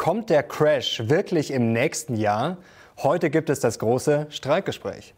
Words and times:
Kommt 0.00 0.30
der 0.30 0.42
Crash 0.42 1.10
wirklich 1.10 1.50
im 1.50 1.74
nächsten 1.74 2.16
Jahr? 2.16 2.56
Heute 3.02 3.28
gibt 3.28 3.50
es 3.50 3.60
das 3.60 3.78
große 3.78 4.28
Streikgespräch. 4.30 5.12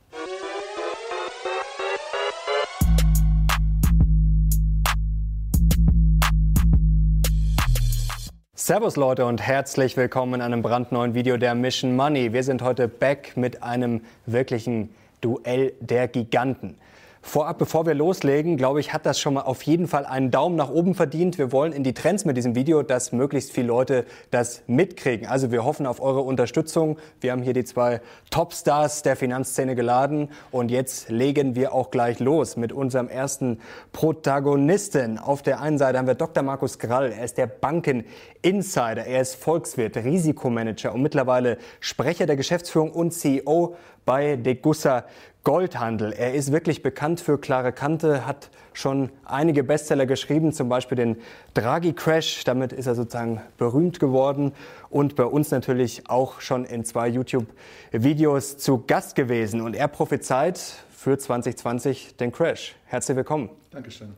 Servus 8.57 8.97
Leute 8.97 9.25
und 9.25 9.41
herzlich 9.41 9.97
willkommen 9.97 10.35
in 10.35 10.41
einem 10.41 10.63
brandneuen 10.63 11.15
Video 11.15 11.37
der 11.37 11.55
Mission 11.55 11.95
Money. 11.95 12.33
Wir 12.33 12.43
sind 12.43 12.61
heute 12.61 12.89
back 12.89 13.37
mit 13.37 13.63
einem 13.63 14.01
wirklichen 14.27 14.93
Duell 15.21 15.75
der 15.79 16.09
Giganten. 16.09 16.77
Vorab, 17.25 17.59
bevor 17.59 17.87
wir 17.87 17.95
loslegen, 17.95 18.57
glaube 18.57 18.81
ich, 18.81 18.93
hat 18.93 19.07
das 19.07 19.21
schon 19.21 19.35
mal 19.35 19.43
auf 19.43 19.63
jeden 19.63 19.87
Fall 19.87 20.05
einen 20.05 20.33
Daumen 20.33 20.57
nach 20.57 20.71
oben 20.71 20.97
verdient. 20.97 21.39
Wir 21.39 21.53
wollen 21.53 21.73
in 21.73 21.85
die 21.85 21.95
Trends 21.95 22.25
mit 22.25 22.37
diesem 22.37 22.57
Video, 22.57 22.83
dass 22.83 23.13
möglichst 23.13 23.53
viele 23.53 23.69
Leute 23.69 24.05
das 24.33 24.63
mitkriegen. 24.67 25.29
Also 25.29 25.53
wir 25.53 25.65
hoffen 25.65 25.87
auf 25.87 26.03
eure 26.03 26.21
Unterstützung. 26.21 26.99
Wir 27.21 27.31
haben 27.31 27.43
hier 27.43 27.53
die 27.53 27.65
zwei 27.65 28.01
Topstars 28.31 29.03
der 29.03 29.15
Finanzszene 29.15 29.77
geladen 29.77 30.31
und 30.51 30.73
jetzt 30.73 31.11
legen 31.11 31.55
wir 31.55 31.73
auch 31.73 31.93
gleich 31.93 32.19
los 32.19 32.57
mit 32.57 32.73
unserem 32.73 33.09
ersten 33.09 33.61
Protagonisten. 33.93 35.17
Auf 35.19 35.43
der 35.43 35.61
einen 35.61 35.79
Seite 35.79 35.99
haben 35.99 36.09
wir 36.09 36.17
Dr. 36.17 36.43
Markus 36.43 36.81
Grall. 36.81 37.13
Er 37.13 37.25
ist 37.25 37.39
der 37.39 37.47
Banken-Insider. 37.47 39.07
Er 39.07 39.21
ist 39.21 39.37
Volkswirt, 39.37 39.97
Risikomanager 39.97 40.93
und 40.93 41.03
mittlerweile 41.03 41.59
Sprecher 41.79 42.27
der 42.27 42.37
Geschäftsführung 42.37 42.91
und 42.91 43.13
CEO 43.13 43.77
bei 44.05 44.37
Degussa 44.37 45.05
Goldhandel. 45.45 46.13
Er 46.13 46.35
ist 46.35 46.53
wirklich 46.53 46.83
bekannt 46.83 47.21
für 47.21 47.39
klare 47.39 47.73
Kante, 47.73 48.27
hat 48.27 48.51
schon 48.73 49.11
einige 49.25 49.65
Bestseller 49.65 50.07
geschrieben, 50.07 50.53
zum 50.53 50.69
Beispiel 50.69 50.97
den 50.97 51.17
Draghi 51.55 51.93
Crash. 51.93 52.45
Damit 52.45 52.73
ist 52.73 52.87
er 52.87 52.95
sozusagen 52.95 53.41
berühmt 53.59 53.99
geworden 53.99 54.53
und 54.89 55.17
bei 55.17 55.25
uns 55.25 55.51
natürlich 55.51 56.09
auch 56.09 56.41
schon 56.41 56.65
in 56.65 56.85
zwei 56.85 57.09
YouTube-Videos 57.09 58.59
zu 58.59 58.85
Gast 58.87 59.17
gewesen. 59.17 59.61
Und 59.61 59.75
er 59.75 59.89
prophezeit 59.89 60.61
für 60.91 61.19
2020 61.19 62.17
den 62.17 62.31
Crash. 62.31 62.77
Herzlich 62.87 63.17
willkommen. 63.17 63.51
Dankeschön. 63.71 64.15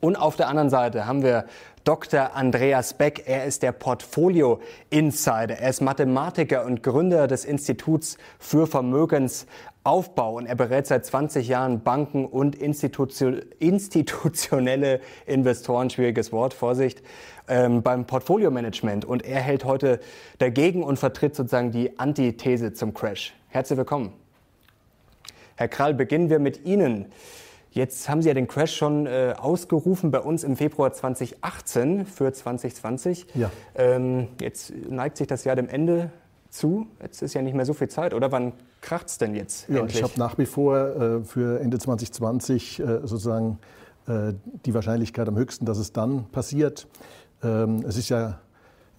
Und 0.00 0.16
auf 0.16 0.34
der 0.36 0.48
anderen 0.48 0.70
Seite 0.70 1.06
haben 1.06 1.22
wir 1.22 1.44
Dr. 1.84 2.34
Andreas 2.34 2.94
Beck. 2.94 3.24
Er 3.26 3.44
ist 3.44 3.62
der 3.62 3.72
Portfolio 3.72 4.58
Insider. 4.88 5.58
Er 5.58 5.68
ist 5.68 5.82
Mathematiker 5.82 6.64
und 6.64 6.82
Gründer 6.82 7.26
des 7.26 7.44
Instituts 7.44 8.16
für 8.38 8.66
Vermögensaufbau. 8.66 10.36
Und 10.36 10.46
er 10.46 10.54
berät 10.54 10.86
seit 10.86 11.04
20 11.04 11.48
Jahren 11.48 11.82
Banken 11.82 12.24
und 12.24 12.56
institutionelle 12.56 15.00
Investoren, 15.26 15.90
schwieriges 15.90 16.32
Wort, 16.32 16.54
Vorsicht, 16.54 17.02
ähm, 17.46 17.82
beim 17.82 18.06
Portfolio-Management. 18.06 19.04
Und 19.04 19.22
er 19.24 19.40
hält 19.40 19.66
heute 19.66 20.00
dagegen 20.38 20.82
und 20.82 20.98
vertritt 20.98 21.36
sozusagen 21.36 21.72
die 21.72 21.98
Antithese 21.98 22.72
zum 22.72 22.94
Crash. 22.94 23.34
Herzlich 23.48 23.76
willkommen. 23.76 24.14
Herr 25.56 25.68
Krall, 25.68 25.92
beginnen 25.92 26.30
wir 26.30 26.38
mit 26.38 26.64
Ihnen. 26.64 27.12
Jetzt 27.72 28.08
haben 28.08 28.20
Sie 28.20 28.28
ja 28.28 28.34
den 28.34 28.48
Crash 28.48 28.74
schon 28.74 29.06
äh, 29.06 29.34
ausgerufen 29.38 30.10
bei 30.10 30.20
uns 30.20 30.42
im 30.42 30.56
Februar 30.56 30.92
2018 30.92 32.04
für 32.04 32.32
2020. 32.32 33.26
Ja. 33.34 33.50
Ähm, 33.76 34.28
jetzt 34.40 34.72
neigt 34.88 35.16
sich 35.16 35.28
das 35.28 35.44
Jahr 35.44 35.54
dem 35.54 35.68
Ende 35.68 36.10
zu. 36.48 36.88
Jetzt 37.00 37.22
ist 37.22 37.34
ja 37.34 37.42
nicht 37.42 37.54
mehr 37.54 37.64
so 37.64 37.72
viel 37.72 37.88
Zeit, 37.88 38.12
oder? 38.12 38.32
Wann 38.32 38.52
kracht 38.80 39.08
es 39.08 39.18
denn 39.18 39.36
jetzt? 39.36 39.68
Ja, 39.68 39.80
endlich? 39.80 39.98
ich 39.98 40.02
habe 40.02 40.14
nach 40.18 40.36
wie 40.36 40.46
vor 40.46 40.76
äh, 40.76 41.24
für 41.24 41.60
Ende 41.60 41.78
2020 41.78 42.80
äh, 42.80 42.84
sozusagen 43.02 43.58
äh, 44.08 44.32
die 44.66 44.74
Wahrscheinlichkeit 44.74 45.28
am 45.28 45.36
höchsten, 45.36 45.64
dass 45.64 45.78
es 45.78 45.92
dann 45.92 46.24
passiert. 46.30 46.88
Ähm, 47.44 47.84
es 47.86 47.96
ist 47.96 48.08
ja 48.08 48.40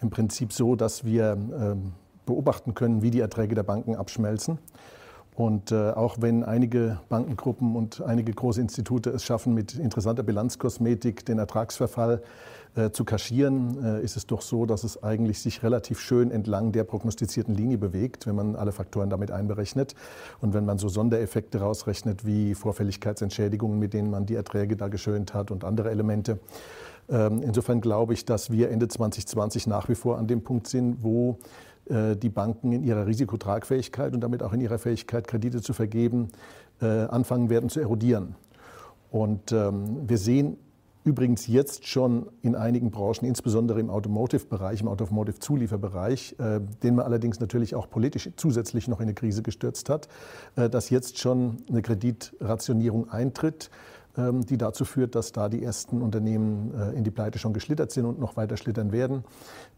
im 0.02 0.10
Prinzip 0.10 0.54
so, 0.54 0.78
dass 0.78 1.04
wir 1.04 1.34
ähm, 1.34 1.92
beobachten 2.26 2.74
können, 2.74 3.02
wie 3.02 3.12
die 3.12 3.20
Erträge 3.20 3.54
der 3.54 3.64
Banken 3.64 3.96
abschmelzen. 3.96 4.60
Und 5.36 5.72
äh, 5.72 5.92
auch 5.92 6.18
wenn 6.20 6.44
einige 6.44 7.00
Bankengruppen 7.10 7.76
und 7.76 8.02
einige 8.02 8.34
große 8.34 8.60
Institute 8.60 9.10
es 9.10 9.24
schaffen, 9.24 9.54
mit 9.54 9.76
interessanter 9.76 10.24
Bilanzkosmetik 10.24 11.26
den 11.26 11.40
Ertragsverfall 11.40 12.22
äh, 12.76 12.92
zu 12.92 13.06
kaschieren, 13.06 13.84
äh, 13.84 14.02
ist 14.02 14.18
es 14.18 14.28
doch 14.28 14.42
so, 14.42 14.66
dass 14.66 14.84
es 14.84 15.04
eigentlich 15.04 15.40
sich 15.40 15.64
relativ 15.64 16.00
schön 16.00 16.32
entlang 16.32 16.72
der 16.72 16.84
prognostizierten 16.84 17.56
Linie 17.56 17.78
bewegt, 17.78 18.28
wenn 18.28 18.36
man 18.36 18.56
alle 18.56 18.72
Faktoren 18.72 19.10
damit 19.10 19.32
einberechnet. 19.32 19.96
Und 20.42 20.54
wenn 20.54 20.66
man 20.66 20.78
so 20.78 20.90
Sondereffekte 20.90 21.60
rausrechnet 21.60 22.26
wie 22.26 22.54
Vorfälligkeitsentschädigungen, 22.54 23.80
mit 23.80 23.94
denen 23.94 24.10
man 24.10 24.26
die 24.26 24.36
Erträge 24.36 24.76
da 24.76 24.90
geschönt 24.90 25.34
hat 25.34 25.50
und 25.52 25.64
andere 25.64 25.92
Elemente. 25.92 26.40
Ähm, 27.10 27.42
insofern 27.44 27.82
glaube 27.82 28.14
ich, 28.14 28.26
dass 28.26 28.52
wir 28.52 28.70
Ende 28.70 28.88
2020 28.88 29.68
nach 29.68 29.90
wie 29.90 29.96
vor 29.96 30.18
an 30.18 30.28
dem 30.28 30.42
Punkt 30.42 30.68
sind, 30.68 31.04
wo 31.04 31.40
die 31.90 32.30
Banken 32.30 32.72
in 32.72 32.84
ihrer 32.84 33.06
Risikotragfähigkeit 33.06 34.14
und 34.14 34.22
damit 34.22 34.44
auch 34.44 34.54
in 34.54 34.62
ihrer 34.62 34.78
Fähigkeit, 34.78 35.28
Kredite 35.28 35.62
zu 35.62 35.74
vergeben, 35.74 36.30
äh, 36.82 36.86
anfangen 36.86 37.50
werden 37.50 37.70
zu 37.70 37.80
erodieren. 37.80 38.36
Und 39.12 39.52
ähm, 39.52 40.08
wir 40.08 40.18
sehen 40.18 40.58
übrigens 41.04 41.48
jetzt 41.48 41.88
schon 41.88 42.28
in 42.42 42.56
einigen 42.56 42.92
Branchen, 42.92 43.26
insbesondere 43.26 43.80
im 43.80 43.90
Automotive-Bereich, 43.90 44.82
im 44.82 44.88
Automotive-Zulieferbereich, 44.88 46.36
äh, 46.40 46.60
den 46.82 46.96
man 46.96 47.06
allerdings 47.06 47.40
natürlich 47.40 47.76
auch 47.76 47.90
politisch 47.90 48.30
zusätzlich 48.36 48.88
noch 48.88 49.00
in 49.00 49.04
eine 49.04 49.14
Krise 49.14 49.42
gestürzt 49.42 49.90
hat, 49.90 50.08
dass 50.56 50.90
jetzt 50.90 51.20
schon 51.20 51.58
eine 51.70 51.82
Kreditrationierung 51.82 53.10
eintritt 53.10 53.70
die 54.18 54.58
dazu 54.58 54.84
führt, 54.84 55.16
dass 55.16 55.32
da 55.32 55.48
die 55.48 55.64
ersten 55.64 56.02
Unternehmen 56.02 56.74
äh, 56.74 56.98
in 56.98 57.04
die 57.04 57.12
Pleite 57.12 57.40
schon 57.40 57.54
geschlittert 57.54 57.92
sind 57.92 58.06
und 58.06 58.20
noch 58.20 58.36
weiter 58.36 58.58
schlittern 58.58 58.92
werden. 58.92 59.24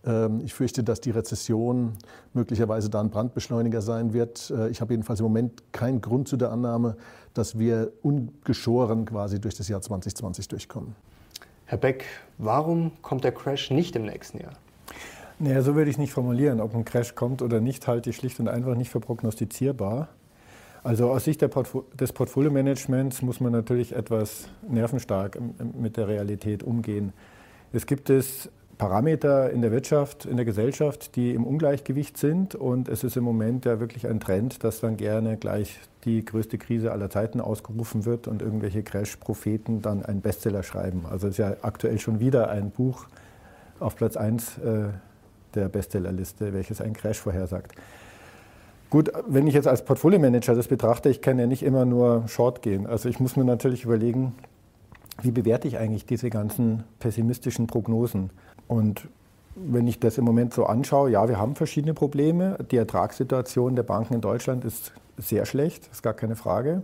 Ähm, 0.05 0.41
ich 0.43 0.53
fürchte, 0.53 0.83
dass 0.83 1.01
die 1.01 1.11
Rezession 1.11 1.93
möglicherweise 2.33 2.89
da 2.89 2.99
ein 2.99 3.11
Brandbeschleuniger 3.11 3.81
sein 3.81 4.13
wird. 4.13 4.49
Äh, 4.49 4.69
ich 4.69 4.81
habe 4.81 4.93
jedenfalls 4.93 5.19
im 5.19 5.25
Moment 5.25 5.71
keinen 5.71 6.01
Grund 6.01 6.27
zu 6.27 6.37
der 6.37 6.51
Annahme, 6.51 6.97
dass 7.33 7.59
wir 7.59 7.91
ungeschoren 8.01 9.05
quasi 9.05 9.39
durch 9.39 9.55
das 9.55 9.67
Jahr 9.67 9.81
2020 9.81 10.47
durchkommen. 10.47 10.95
Herr 11.65 11.77
Beck, 11.77 12.05
warum 12.37 12.91
kommt 13.01 13.23
der 13.23 13.31
Crash 13.31 13.71
nicht 13.71 13.95
im 13.95 14.05
nächsten 14.05 14.39
Jahr? 14.39 14.53
Naja, 15.39 15.61
so 15.61 15.75
würde 15.75 15.89
ich 15.89 15.95
es 15.95 15.99
nicht 15.99 16.13
formulieren. 16.13 16.59
Ob 16.59 16.75
ein 16.75 16.85
Crash 16.85 17.15
kommt 17.15 17.41
oder 17.41 17.59
nicht, 17.59 17.87
halte 17.87 18.09
ich 18.09 18.15
schlicht 18.15 18.39
und 18.39 18.47
einfach 18.47 18.75
nicht 18.75 18.89
für 18.89 18.99
prognostizierbar. 18.99 20.09
Also 20.83 21.09
aus 21.11 21.23
Sicht 21.23 21.49
Portfo 21.49 21.85
des 21.97 22.11
Portfolio-Managements 22.11 23.21
muss 23.21 23.39
man 23.39 23.53
natürlich 23.53 23.95
etwas 23.95 24.49
nervenstark 24.67 25.39
mit 25.73 25.95
der 25.95 26.09
Realität 26.09 26.61
umgehen. 26.61 27.13
Es 27.71 27.85
gibt 27.85 28.09
es 28.09 28.49
Parameter 28.77 29.49
in 29.51 29.61
der 29.61 29.71
Wirtschaft, 29.71 30.25
in 30.25 30.35
der 30.35 30.45
Gesellschaft, 30.45 31.15
die 31.15 31.33
im 31.33 31.45
Ungleichgewicht 31.45 32.17
sind. 32.17 32.55
Und 32.55 32.89
es 32.89 33.05
ist 33.05 33.15
im 33.15 33.23
Moment 33.23 33.63
ja 33.63 33.79
wirklich 33.79 34.07
ein 34.07 34.19
Trend, 34.19 34.63
dass 34.65 34.81
dann 34.81 34.97
gerne 34.97 35.37
gleich 35.37 35.79
die 36.03 36.25
größte 36.25 36.57
Krise 36.57 36.91
aller 36.91 37.09
Zeiten 37.09 37.39
ausgerufen 37.39 38.03
wird 38.03 38.27
und 38.27 38.41
irgendwelche 38.41 38.83
Crash-Propheten 38.83 39.81
dann 39.81 40.03
einen 40.03 40.19
Bestseller 40.19 40.63
schreiben. 40.63 41.05
Also 41.09 41.27
es 41.27 41.35
ist 41.35 41.37
ja 41.37 41.55
aktuell 41.61 41.97
schon 41.97 42.19
wieder 42.19 42.49
ein 42.49 42.71
Buch 42.71 43.05
auf 43.79 43.95
Platz 43.95 44.17
1 44.17 44.57
äh, 44.57 44.89
der 45.55 45.69
Bestsellerliste, 45.69 46.51
welches 46.51 46.81
einen 46.81 46.93
Crash 46.93 47.19
vorhersagt. 47.19 47.73
Gut, 48.93 49.11
wenn 49.25 49.47
ich 49.47 49.55
jetzt 49.55 49.67
als 49.67 49.83
Portfolio-Manager 49.83 50.53
das 50.53 50.67
betrachte, 50.67 51.09
ich 51.09 51.19
kann 51.19 51.39
ja 51.39 51.47
nicht 51.47 51.63
immer 51.63 51.83
nur 51.83 52.27
Short 52.27 52.61
gehen. 52.61 52.85
Also 52.85 53.09
ich 53.09 53.19
muss 53.19 53.35
mir 53.35 53.43
natürlich 53.43 53.85
überlegen, 53.85 54.35
wie 55.23 55.31
bewerte 55.31 55.67
ich 55.67 55.79
eigentlich 55.79 56.05
diese 56.05 56.29
ganzen 56.29 56.83
pessimistischen 56.99 57.65
Prognosen? 57.65 58.29
Und 58.67 59.07
wenn 59.55 59.87
ich 59.87 59.99
das 59.99 60.19
im 60.19 60.25
Moment 60.25 60.53
so 60.53 60.67
anschaue, 60.67 61.09
ja, 61.09 61.27
wir 61.27 61.39
haben 61.39 61.55
verschiedene 61.55 61.95
Probleme. 61.95 62.55
Die 62.69 62.77
Ertragssituation 62.77 63.75
der 63.75 63.81
Banken 63.81 64.13
in 64.13 64.21
Deutschland 64.21 64.63
ist 64.63 64.93
sehr 65.17 65.47
schlecht, 65.47 65.89
ist 65.91 66.03
gar 66.03 66.13
keine 66.13 66.35
Frage. 66.35 66.83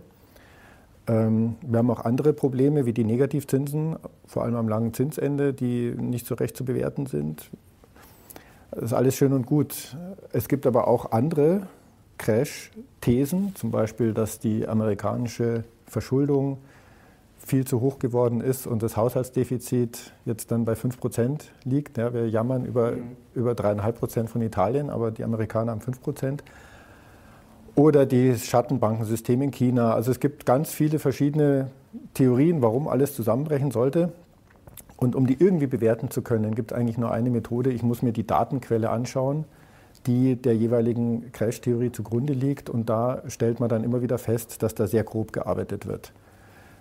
Ähm, 1.06 1.54
wir 1.62 1.78
haben 1.78 1.92
auch 1.92 2.04
andere 2.04 2.32
Probleme 2.32 2.86
wie 2.86 2.92
die 2.92 3.04
Negativzinsen, 3.04 3.94
vor 4.26 4.42
allem 4.42 4.56
am 4.56 4.68
langen 4.68 4.94
Zinsende, 4.94 5.54
die 5.54 5.94
nicht 5.96 6.26
so 6.26 6.34
recht 6.34 6.56
zu 6.56 6.64
bewerten 6.64 7.06
sind. 7.06 7.52
Das 8.72 8.82
ist 8.82 8.94
alles 8.94 9.14
schön 9.14 9.32
und 9.32 9.46
gut. 9.46 9.96
Es 10.32 10.48
gibt 10.48 10.66
aber 10.66 10.88
auch 10.88 11.12
andere 11.12 11.68
Crash-Thesen, 12.20 13.54
zum 13.56 13.70
Beispiel, 13.70 14.12
dass 14.12 14.38
die 14.38 14.68
amerikanische 14.68 15.64
Verschuldung 15.86 16.58
viel 17.38 17.66
zu 17.66 17.80
hoch 17.80 17.98
geworden 17.98 18.42
ist 18.42 18.66
und 18.66 18.82
das 18.82 18.98
Haushaltsdefizit 18.98 20.12
jetzt 20.26 20.50
dann 20.50 20.66
bei 20.66 20.74
5 20.74 21.00
Prozent 21.00 21.50
liegt. 21.64 21.96
Ja, 21.96 22.12
wir 22.12 22.28
jammern 22.28 22.66
über, 22.66 22.92
mhm. 22.92 23.16
über 23.34 23.52
3,5 23.52 23.92
Prozent 23.92 24.30
von 24.30 24.42
Italien, 24.42 24.90
aber 24.90 25.10
die 25.10 25.24
Amerikaner 25.24 25.72
haben 25.72 25.80
5 25.80 26.02
Prozent. 26.02 26.44
Oder 27.74 28.04
das 28.04 28.44
Schattenbankensystem 28.44 29.40
in 29.40 29.50
China. 29.50 29.94
Also 29.94 30.10
es 30.10 30.20
gibt 30.20 30.44
ganz 30.44 30.70
viele 30.72 30.98
verschiedene 30.98 31.70
Theorien, 32.12 32.60
warum 32.60 32.86
alles 32.86 33.14
zusammenbrechen 33.14 33.70
sollte. 33.70 34.12
Und 34.98 35.16
um 35.16 35.26
die 35.26 35.40
irgendwie 35.40 35.66
bewerten 35.66 36.10
zu 36.10 36.20
können, 36.20 36.54
gibt 36.54 36.72
es 36.72 36.76
eigentlich 36.76 36.98
nur 36.98 37.10
eine 37.10 37.30
Methode. 37.30 37.70
Ich 37.70 37.82
muss 37.82 38.02
mir 38.02 38.12
die 38.12 38.26
Datenquelle 38.26 38.90
anschauen 38.90 39.46
die 40.06 40.36
der 40.36 40.56
jeweiligen 40.56 41.32
Crash-Theorie 41.32 41.92
zugrunde 41.92 42.32
liegt. 42.32 42.70
Und 42.70 42.88
da 42.88 43.22
stellt 43.28 43.60
man 43.60 43.68
dann 43.68 43.84
immer 43.84 44.02
wieder 44.02 44.18
fest, 44.18 44.62
dass 44.62 44.74
da 44.74 44.86
sehr 44.86 45.04
grob 45.04 45.32
gearbeitet 45.32 45.86
wird. 45.86 46.12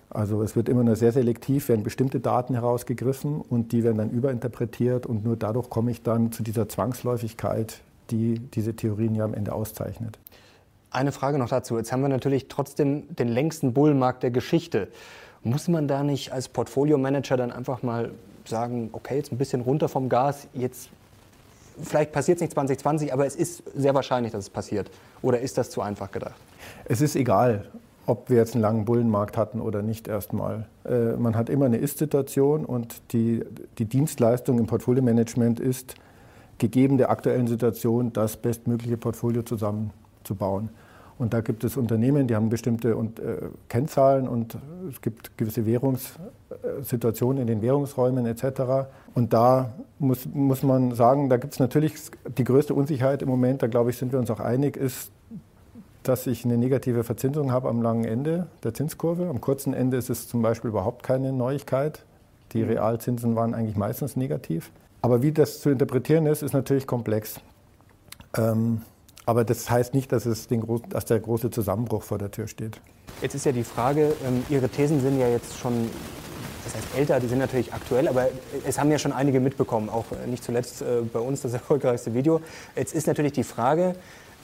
Also 0.10 0.42
es 0.42 0.56
wird 0.56 0.70
immer 0.70 0.84
nur 0.84 0.96
sehr 0.96 1.12
selektiv, 1.12 1.70
werden 1.70 1.84
bestimmte 1.84 2.20
Daten 2.20 2.56
herausgegriffen 2.56 3.42
und 3.42 3.72
die 3.72 3.84
werden 3.84 3.98
dann 3.98 4.10
überinterpretiert 4.10 5.06
und 5.06 5.24
nur 5.24 5.36
dadurch 5.36 5.70
komme 5.70 5.92
ich 5.92 6.02
dann 6.02 6.32
zu 6.32 6.42
dieser 6.42 6.68
Zwangsläufigkeit, 6.68 7.82
die 8.10 8.40
diese 8.40 8.76
Theorien 8.76 9.14
ja 9.14 9.24
am 9.24 9.36
Ende 9.36 9.54
auszeichnet. 9.54 10.18
Eine 10.90 11.12
Frage 11.12 11.38
noch 11.38 11.50
dazu. 11.50 11.78
Jetzt 11.78 11.92
haben 11.92 12.02
wir 12.02 12.10
natürlich 12.10 12.48
trotzdem 12.48 13.16
den 13.16 13.28
längsten 13.28 13.74
Bullenmarkt 13.74 14.24
der 14.24 14.32
Geschichte. 14.32 14.88
Muss 15.44 15.68
man 15.68 15.88
da 15.88 16.02
nicht 16.02 16.34
als 16.34 16.50
Portfolio-Manager 16.50 17.38
dann 17.38 17.52
einfach 17.52 17.84
mal 17.84 18.12
sagen, 18.46 18.90
okay, 18.94 19.18
jetzt 19.18 19.32
ein 19.32 19.38
bisschen 19.38 19.62
runter 19.62 19.88
vom 19.88 20.10
Gas, 20.10 20.48
jetzt 20.54 20.90
vielleicht 21.82 22.12
passiert 22.12 22.38
es 22.38 22.42
nicht 22.42 22.54
2020, 22.54 23.14
aber 23.14 23.26
es 23.26 23.36
ist 23.36 23.64
sehr 23.76 23.94
wahrscheinlich, 23.96 24.32
dass 24.32 24.46
es 24.46 24.50
passiert. 24.50 24.90
Oder 25.22 25.40
ist 25.40 25.58
das 25.58 25.70
zu 25.70 25.82
einfach 25.82 26.12
gedacht? 26.12 26.36
Es 26.86 27.02
ist 27.02 27.16
egal, 27.16 27.66
ob 28.06 28.30
wir 28.30 28.38
jetzt 28.38 28.56
einen 28.56 28.64
langen 28.64 28.86
Bullenmarkt 28.86 29.38
hatten 29.38 29.62
oder 29.62 29.82
nicht 29.82 30.08
erstmal. 30.08 30.68
Äh, 30.84 31.14
man 31.18 31.36
hat 31.36 31.50
immer 31.50 31.66
eine 31.66 31.78
Ist-Situation 31.78 32.66
und 32.66 33.14
die, 33.14 33.44
die 33.78 33.86
Dienstleistung 33.86 34.58
im 34.58 34.66
Portfolio-Management 34.66 35.60
ist, 35.60 35.96
gegeben 36.58 36.98
der 36.98 37.10
aktuellen 37.10 37.48
Situation 37.48 38.12
das 38.12 38.38
bestmögliche 38.38 38.98
Portfolio 38.98 39.44
zusammenzubauen. 39.44 40.70
Und 41.20 41.34
da 41.34 41.42
gibt 41.42 41.64
es 41.66 41.76
Unternehmen, 41.78 42.28
die 42.28 42.36
haben 42.36 42.50
bestimmte 42.50 42.96
und, 42.96 43.20
äh, 43.20 43.38
Kennzahlen 43.68 44.28
und 44.28 44.58
es 44.90 45.02
gibt 45.02 45.38
gewisse 45.38 45.66
Währungssituationen 45.66 47.42
in 47.42 47.48
den 47.48 47.62
Währungsräumen 47.62 48.26
etc. 48.26 48.88
Und 49.14 49.34
da 49.34 49.74
muss, 50.00 50.26
muss 50.26 50.64
man 50.64 50.94
sagen, 50.94 51.30
da 51.30 51.38
gibt 51.38 51.54
es 51.54 51.60
natürlich 51.60 51.94
die 52.38 52.44
größte 52.44 52.74
Unsicherheit 52.74 53.22
im 53.22 53.30
Moment, 53.30 53.62
da 53.62 53.68
glaube 53.68 53.92
ich, 53.92 53.98
sind 53.98 54.12
wir 54.12 54.20
uns 54.20 54.32
auch 54.32 54.40
einig, 54.40 54.78
ist, 54.78 55.12
dass 56.04 56.28
ich 56.28 56.46
eine 56.46 56.58
negative 56.58 57.04
Verzinsung 57.04 57.52
habe 57.52 57.70
am 57.70 57.82
langen 57.82 58.06
Ende 58.06 58.48
der 58.64 58.74
Zinskurve. 58.74 59.28
Am 59.30 59.42
kurzen 59.42 59.74
Ende 59.74 59.98
ist 59.98 60.10
es 60.10 60.28
zum 60.28 60.42
Beispiel 60.42 60.70
überhaupt 60.70 61.04
keine 61.04 61.34
Neuigkeit. 61.34 62.04
Die 62.54 62.64
mhm. 62.64 62.70
Realzinsen 62.70 63.36
waren 63.36 63.54
eigentlich 63.54 63.76
meistens 63.76 64.16
negativ. 64.16 64.72
Aber 65.02 65.22
wie 65.22 65.32
das 65.32 65.62
zu 65.62 65.70
interpretieren 65.70 66.26
ist, 66.26 66.42
ist 66.42 66.54
natürlich 66.54 66.88
komplex. 66.88 67.42
Ähm, 68.38 68.82
aber 69.26 69.44
das 69.44 69.70
heißt 69.70 69.94
nicht, 69.94 70.12
dass, 70.12 70.26
es 70.26 70.48
den, 70.48 70.64
dass 70.90 71.06
der 71.06 71.20
große 71.20 71.52
Zusammenbruch 71.52 72.04
vor 72.04 72.18
der 72.18 72.32
Tür 72.32 72.48
steht. 72.48 72.82
Jetzt 73.22 73.36
ist 73.36 73.46
ja 73.46 73.52
die 73.52 73.64
Frage, 73.64 74.14
ähm, 74.26 74.44
Ihre 74.50 74.70
Thesen 74.70 75.02
sind 75.02 75.20
ja 75.20 75.28
jetzt 75.28 75.58
schon, 75.58 75.90
das 76.66 76.76
heißt 76.76 76.88
älter, 76.98 77.20
die 77.20 77.28
sind 77.28 77.40
natürlich 77.40 77.74
aktuell, 77.74 78.08
aber 78.08 78.28
es 78.68 78.80
haben 78.80 78.92
ja 78.92 79.00
schon 79.00 79.12
einige 79.12 79.40
mitbekommen, 79.40 79.90
auch 79.90 80.06
nicht 80.28 80.44
zuletzt 80.44 80.82
äh, 80.82 81.02
bei 81.02 81.20
uns 81.20 81.42
das 81.42 81.54
erfolgreichste 81.54 82.14
Video. 82.14 82.42
Jetzt 82.76 82.94
ist 82.94 83.08
natürlich 83.08 83.34
die 83.34 83.44
Frage, 83.44 83.96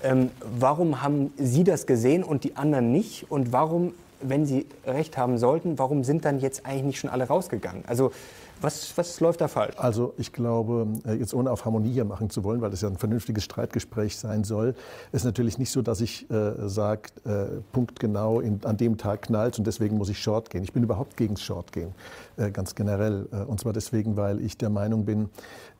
ähm, 0.03 0.29
warum 0.41 1.01
haben 1.01 1.33
Sie 1.37 1.63
das 1.63 1.85
gesehen 1.85 2.23
und 2.23 2.43
die 2.43 2.55
anderen 2.55 2.91
nicht? 2.91 3.29
Und 3.29 3.51
warum, 3.51 3.93
wenn 4.21 4.45
Sie 4.45 4.65
recht 4.85 5.17
haben 5.17 5.37
sollten, 5.37 5.79
warum 5.79 6.03
sind 6.03 6.25
dann 6.25 6.39
jetzt 6.39 6.65
eigentlich 6.65 6.83
nicht 6.83 6.99
schon 6.99 7.09
alle 7.09 7.25
rausgegangen? 7.25 7.83
Also 7.87 8.11
was, 8.61 8.97
was 8.97 9.19
läuft 9.19 9.41
da 9.41 9.47
falsch? 9.47 9.75
Also 9.77 10.13
ich 10.17 10.31
glaube, 10.31 10.87
äh, 11.05 11.13
jetzt 11.13 11.33
ohne 11.33 11.51
auf 11.51 11.65
Harmonie 11.65 11.91
hier 11.91 12.05
machen 12.05 12.29
zu 12.29 12.43
wollen, 12.43 12.61
weil 12.61 12.71
das 12.71 12.81
ja 12.81 12.89
ein 12.89 12.97
vernünftiges 12.97 13.43
Streitgespräch 13.43 14.17
sein 14.17 14.43
soll, 14.43 14.75
ist 15.11 15.25
natürlich 15.25 15.57
nicht 15.57 15.71
so, 15.71 15.81
dass 15.81 16.01
ich 16.01 16.29
äh, 16.29 16.67
sage, 16.67 17.09
äh, 17.25 17.61
punktgenau 17.71 18.39
in, 18.39 18.59
an 18.63 18.77
dem 18.77 18.97
Tag 18.97 19.23
knallt 19.23 19.57
und 19.57 19.67
deswegen 19.67 19.97
muss 19.97 20.09
ich 20.09 20.19
Short 20.19 20.49
gehen. 20.49 20.63
Ich 20.63 20.73
bin 20.73 20.83
überhaupt 20.83 21.17
gegen 21.17 21.37
Short 21.37 21.71
gehen, 21.71 21.93
äh, 22.37 22.51
ganz 22.51 22.75
generell. 22.75 23.27
Äh, 23.31 23.37
und 23.43 23.59
zwar 23.59 23.73
deswegen, 23.73 24.17
weil 24.17 24.41
ich 24.41 24.57
der 24.57 24.69
Meinung 24.69 25.05
bin, 25.05 25.29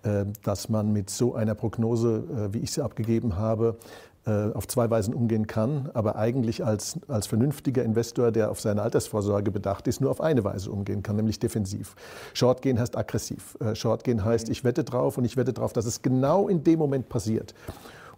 äh, 0.03 0.25
dass 0.43 0.69
man 0.69 0.91
mit 0.91 1.09
so 1.09 1.35
einer 1.35 1.55
Prognose, 1.55 2.51
wie 2.51 2.59
ich 2.59 2.71
sie 2.71 2.83
abgegeben 2.83 3.37
habe, 3.37 3.77
äh, 3.77 4.14
auf 4.25 4.67
zwei 4.67 4.89
Weisen 4.89 5.13
umgehen 5.13 5.47
kann, 5.47 5.89
aber 5.93 6.15
eigentlich 6.15 6.65
als, 6.65 6.99
als 7.07 7.27
vernünftiger 7.27 7.83
Investor, 7.83 8.31
der 8.31 8.49
auf 8.49 8.59
seine 8.59 8.81
Altersvorsorge 8.81 9.51
bedacht 9.51 9.87
ist, 9.87 10.01
nur 10.01 10.09
auf 10.09 10.21
eine 10.21 10.43
Weise 10.43 10.71
umgehen 10.71 11.03
kann, 11.03 11.15
nämlich 11.15 11.39
defensiv. 11.39 11.95
Shortgehen 12.33 12.79
heißt 12.79 12.97
aggressiv. 12.97 13.57
Äh, 13.59 13.75
Shortgehen 13.75 14.25
heißt, 14.25 14.49
ich 14.49 14.63
wette 14.63 14.83
drauf 14.83 15.17
und 15.17 15.25
ich 15.25 15.37
wette 15.37 15.53
drauf, 15.53 15.73
dass 15.73 15.85
es 15.85 16.01
genau 16.01 16.47
in 16.47 16.63
dem 16.63 16.79
Moment 16.79 17.09
passiert. 17.09 17.53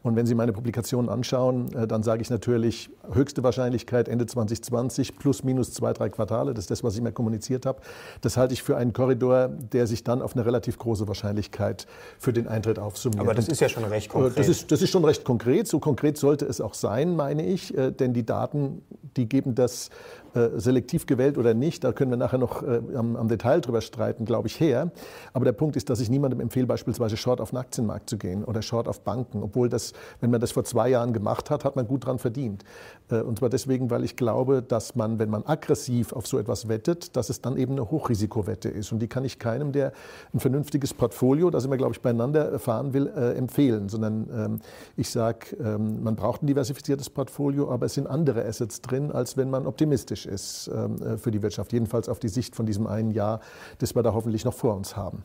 Und 0.03 0.15
wenn 0.15 0.25
Sie 0.25 0.35
meine 0.35 0.53
Publikationen 0.53 1.09
anschauen, 1.09 1.73
äh, 1.73 1.87
dann 1.87 2.03
sage 2.03 2.21
ich 2.21 2.29
natürlich 2.29 2.89
höchste 3.11 3.43
Wahrscheinlichkeit 3.43 4.07
Ende 4.07 4.25
2020 4.25 5.17
plus 5.17 5.43
minus 5.43 5.73
zwei, 5.73 5.93
drei 5.93 6.09
Quartale. 6.09 6.53
Das 6.53 6.65
ist 6.65 6.71
das, 6.71 6.83
was 6.83 6.95
ich 6.95 7.01
mir 7.01 7.11
kommuniziert 7.11 7.65
habe. 7.65 7.81
Das 8.21 8.37
halte 8.37 8.53
ich 8.53 8.63
für 8.63 8.77
einen 8.77 8.93
Korridor, 8.93 9.49
der 9.49 9.87
sich 9.87 10.03
dann 10.03 10.21
auf 10.21 10.35
eine 10.35 10.45
relativ 10.45 10.77
große 10.77 11.07
Wahrscheinlichkeit 11.07 11.87
für 12.19 12.33
den 12.33 12.47
Eintritt 12.47 12.79
aufsummiert. 12.79 13.21
Aber 13.21 13.33
das 13.33 13.47
ist 13.47 13.61
ja 13.61 13.69
schon 13.69 13.83
recht 13.85 14.09
konkret. 14.09 14.37
Das 14.37 14.47
ist, 14.47 14.71
das 14.71 14.81
ist 14.81 14.89
schon 14.89 15.05
recht 15.05 15.23
konkret. 15.23 15.67
So 15.67 15.79
konkret 15.79 16.17
sollte 16.17 16.45
es 16.45 16.61
auch 16.61 16.73
sein, 16.73 17.15
meine 17.15 17.45
ich. 17.45 17.77
Äh, 17.77 17.91
denn 17.91 18.13
die 18.13 18.25
Daten, 18.25 18.81
die 19.15 19.27
geben 19.27 19.55
das 19.55 19.89
äh, 19.89 20.26
selektiv 20.55 21.05
gewählt 21.05 21.37
oder 21.37 21.53
nicht, 21.53 21.83
da 21.83 21.91
können 21.91 22.11
wir 22.11 22.17
nachher 22.17 22.37
noch 22.37 22.63
äh, 22.63 22.81
am, 22.95 23.15
am, 23.15 23.27
Detail 23.27 23.61
drüber 23.61 23.81
streiten, 23.81 24.25
glaube 24.25 24.47
ich, 24.47 24.59
her. 24.59 24.91
Aber 25.33 25.45
der 25.45 25.51
Punkt 25.51 25.75
ist, 25.75 25.89
dass 25.89 25.99
ich 25.99 26.09
niemandem 26.09 26.39
empfehle, 26.39 26.67
beispielsweise 26.67 27.17
Short 27.17 27.41
auf 27.41 27.51
den 27.51 27.59
Aktienmarkt 27.59 28.09
zu 28.09 28.17
gehen 28.17 28.43
oder 28.43 28.61
Short 28.61 28.87
auf 28.87 29.01
Banken, 29.01 29.43
obwohl 29.43 29.69
das, 29.69 29.93
wenn 30.21 30.31
man 30.31 30.41
das 30.41 30.51
vor 30.51 30.63
zwei 30.63 30.89
Jahren 30.89 31.13
gemacht 31.13 31.49
hat, 31.49 31.65
hat 31.65 31.75
man 31.75 31.87
gut 31.87 32.05
dran 32.05 32.19
verdient. 32.19 32.63
Äh, 33.09 33.21
und 33.21 33.39
zwar 33.39 33.49
deswegen, 33.49 33.89
weil 33.89 34.03
ich 34.03 34.15
glaube, 34.15 34.61
dass 34.61 34.95
man, 34.95 35.19
wenn 35.19 35.29
man 35.29 35.43
aggressiv 35.45 36.13
auf 36.13 36.27
so 36.27 36.37
etwas 36.37 36.67
wettet, 36.67 37.15
dass 37.15 37.29
es 37.29 37.41
dann 37.41 37.57
eben 37.57 37.73
eine 37.73 37.89
Hochrisikowette 37.89 38.69
ist. 38.69 38.91
Und 38.91 38.99
die 38.99 39.07
kann 39.07 39.25
ich 39.25 39.39
keinem, 39.39 39.71
der 39.71 39.93
ein 40.33 40.39
vernünftiges 40.39 40.93
Portfolio, 40.93 41.49
das 41.49 41.65
immer, 41.65 41.77
glaube 41.77 41.93
ich, 41.93 42.01
beieinander 42.01 42.59
fahren 42.59 42.93
will, 42.93 43.07
äh, 43.07 43.33
empfehlen. 43.33 43.89
Sondern 43.89 44.29
ähm, 44.33 44.59
ich 44.95 45.09
sage, 45.09 45.55
ähm, 45.59 46.03
man 46.03 46.15
braucht 46.15 46.43
ein 46.43 46.47
diversifiziertes 46.47 47.09
Portfolio, 47.09 47.71
aber 47.71 47.87
es 47.87 47.93
sind 47.93 48.07
andere 48.07 48.45
Assets 48.45 48.81
drin, 48.81 49.11
als 49.11 49.37
wenn 49.37 49.49
man 49.49 49.65
optimistisch 49.65 50.26
ist 50.27 50.69
ähm, 50.73 51.01
äh, 51.01 51.17
für 51.17 51.31
die 51.31 51.41
Wirtschaft. 51.41 51.73
Jedenfalls 51.73 52.09
auf 52.09 52.19
die 52.19 52.29
Sicht 52.29 52.55
von 52.55 52.65
diesem 52.65 52.87
einen 52.87 53.11
Jahr, 53.11 53.39
das 53.79 53.95
wir 53.95 54.03
da 54.03 54.13
hoffentlich 54.13 54.45
noch 54.45 54.53
vor 54.53 54.75
uns 54.75 54.95
haben. 54.95 55.23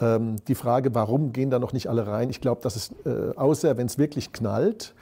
Ähm, 0.00 0.36
die 0.48 0.54
Frage, 0.54 0.94
warum 0.94 1.32
gehen 1.32 1.50
da 1.50 1.58
noch 1.58 1.72
nicht 1.72 1.88
alle 1.88 2.06
rein? 2.06 2.30
Ich 2.30 2.40
glaube, 2.40 2.60
dass 2.62 2.76
es, 2.76 2.90
äh, 3.04 3.36
außer 3.36 3.76
wenn 3.76 3.86
es 3.86 3.98
wirklich 3.98 4.32
knallt, 4.32 4.94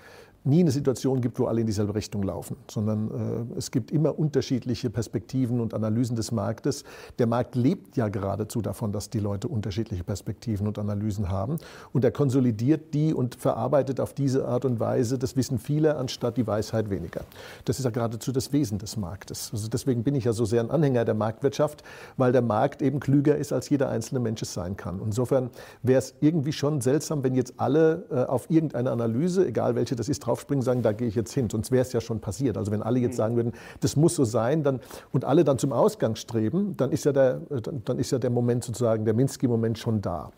nie 0.44 0.60
eine 0.60 0.70
Situation 0.70 1.20
gibt, 1.20 1.38
wo 1.38 1.46
alle 1.46 1.60
in 1.60 1.66
dieselbe 1.66 1.94
Richtung 1.94 2.22
laufen, 2.22 2.56
sondern 2.70 3.50
äh, 3.54 3.58
es 3.58 3.70
gibt 3.70 3.90
immer 3.90 4.18
unterschiedliche 4.18 4.88
Perspektiven 4.88 5.60
und 5.60 5.74
Analysen 5.74 6.16
des 6.16 6.32
Marktes. 6.32 6.84
Der 7.18 7.26
Markt 7.26 7.54
lebt 7.56 7.96
ja 7.96 8.08
geradezu 8.08 8.62
davon, 8.62 8.92
dass 8.92 9.10
die 9.10 9.18
Leute 9.18 9.48
unterschiedliche 9.48 10.02
Perspektiven 10.02 10.66
und 10.66 10.78
Analysen 10.78 11.28
haben 11.28 11.58
und 11.92 12.04
er 12.04 12.10
konsolidiert 12.10 12.94
die 12.94 13.12
und 13.12 13.34
verarbeitet 13.34 14.00
auf 14.00 14.14
diese 14.14 14.46
Art 14.48 14.64
und 14.64 14.80
Weise 14.80 15.18
das 15.18 15.36
Wissen 15.36 15.58
vieler 15.58 15.98
anstatt 15.98 16.36
die 16.38 16.46
Weisheit 16.46 16.88
weniger. 16.88 17.22
Das 17.66 17.78
ist 17.78 17.84
ja 17.84 17.90
geradezu 17.90 18.32
das 18.32 18.52
Wesen 18.52 18.78
des 18.78 18.96
Marktes. 18.96 19.50
Also 19.52 19.68
deswegen 19.68 20.04
bin 20.04 20.14
ich 20.14 20.24
ja 20.24 20.32
so 20.32 20.46
sehr 20.46 20.62
ein 20.62 20.70
Anhänger 20.70 21.04
der 21.04 21.14
Marktwirtschaft, 21.14 21.82
weil 22.16 22.32
der 22.32 22.42
Markt 22.42 22.80
eben 22.80 22.98
klüger 23.00 23.36
ist, 23.36 23.52
als 23.52 23.68
jeder 23.68 23.90
einzelne 23.90 24.20
Mensch 24.20 24.40
es 24.40 24.54
sein 24.54 24.76
kann. 24.76 25.00
Insofern 25.04 25.50
wäre 25.82 25.98
es 25.98 26.14
irgendwie 26.20 26.52
schon 26.52 26.80
seltsam, 26.80 27.22
wenn 27.22 27.34
jetzt 27.34 27.54
alle 27.58 28.06
äh, 28.10 28.24
auf 28.24 28.48
irgendeine 28.48 28.90
Analyse, 28.90 29.46
egal 29.46 29.74
welche 29.74 29.96
das 29.96 30.08
ist, 30.08 30.29
draufspringen, 30.30 30.62
sagen, 30.62 30.82
da 30.82 30.92
gehe 30.92 31.08
ich 31.08 31.14
jetzt 31.14 31.32
hin. 31.32 31.48
Sonst 31.50 31.70
wäre 31.70 31.82
es 31.82 31.92
ja 31.92 32.00
schon 32.00 32.20
passiert. 32.20 32.56
Also 32.56 32.70
wenn 32.70 32.82
alle 32.82 32.98
jetzt 32.98 33.14
mhm. 33.14 33.16
sagen 33.16 33.36
würden, 33.36 33.52
das 33.80 33.96
muss 33.96 34.14
so 34.14 34.24
sein, 34.24 34.62
dann, 34.62 34.80
und 35.12 35.24
alle 35.24 35.44
dann 35.44 35.58
zum 35.58 35.72
Ausgang 35.72 36.14
streben, 36.14 36.76
dann 36.76 36.92
ist 36.92 37.04
ja 37.04 37.12
der, 37.12 37.40
dann 37.84 37.98
ist 37.98 38.10
ja 38.10 38.18
der 38.18 38.30
Moment 38.30 38.64
sozusagen, 38.64 39.04
der 39.04 39.14
Minsky-Moment 39.14 39.78
schon 39.78 40.00
da. 40.00 40.30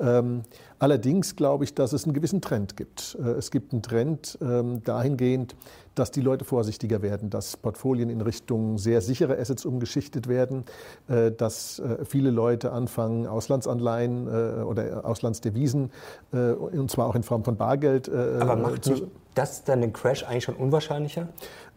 Ähm, 0.00 0.42
allerdings 0.78 1.36
glaube 1.36 1.64
ich, 1.64 1.74
dass 1.74 1.92
es 1.92 2.04
einen 2.04 2.14
gewissen 2.14 2.40
Trend 2.40 2.76
gibt. 2.76 3.16
Äh, 3.22 3.30
es 3.30 3.50
gibt 3.50 3.72
einen 3.72 3.82
Trend 3.82 4.38
ähm, 4.40 4.82
dahingehend, 4.82 5.56
dass 5.94 6.10
die 6.10 6.20
Leute 6.20 6.44
vorsichtiger 6.44 7.00
werden, 7.00 7.30
dass 7.30 7.56
Portfolien 7.56 8.10
in 8.10 8.20
Richtung 8.20 8.76
sehr 8.76 9.00
sichere 9.00 9.38
Assets 9.38 9.64
umgeschichtet 9.64 10.28
werden, 10.28 10.64
äh, 11.08 11.32
dass 11.32 11.78
äh, 11.78 12.04
viele 12.04 12.30
Leute 12.30 12.72
anfangen, 12.72 13.26
Auslandsanleihen 13.26 14.26
oder 14.64 15.04
Auslandsdevisen, 15.04 15.90
und 16.32 16.90
zwar 16.90 17.06
auch 17.06 17.14
in 17.14 17.22
Form 17.22 17.44
von 17.44 17.56
Bargeld. 17.56 18.08
Aber 18.08 18.56
macht 18.56 18.86
nicht 18.86 19.04
das 19.34 19.64
dann 19.64 19.80
den 19.80 19.92
Crash 19.92 20.24
eigentlich 20.24 20.44
schon 20.44 20.56
unwahrscheinlicher? 20.56 21.28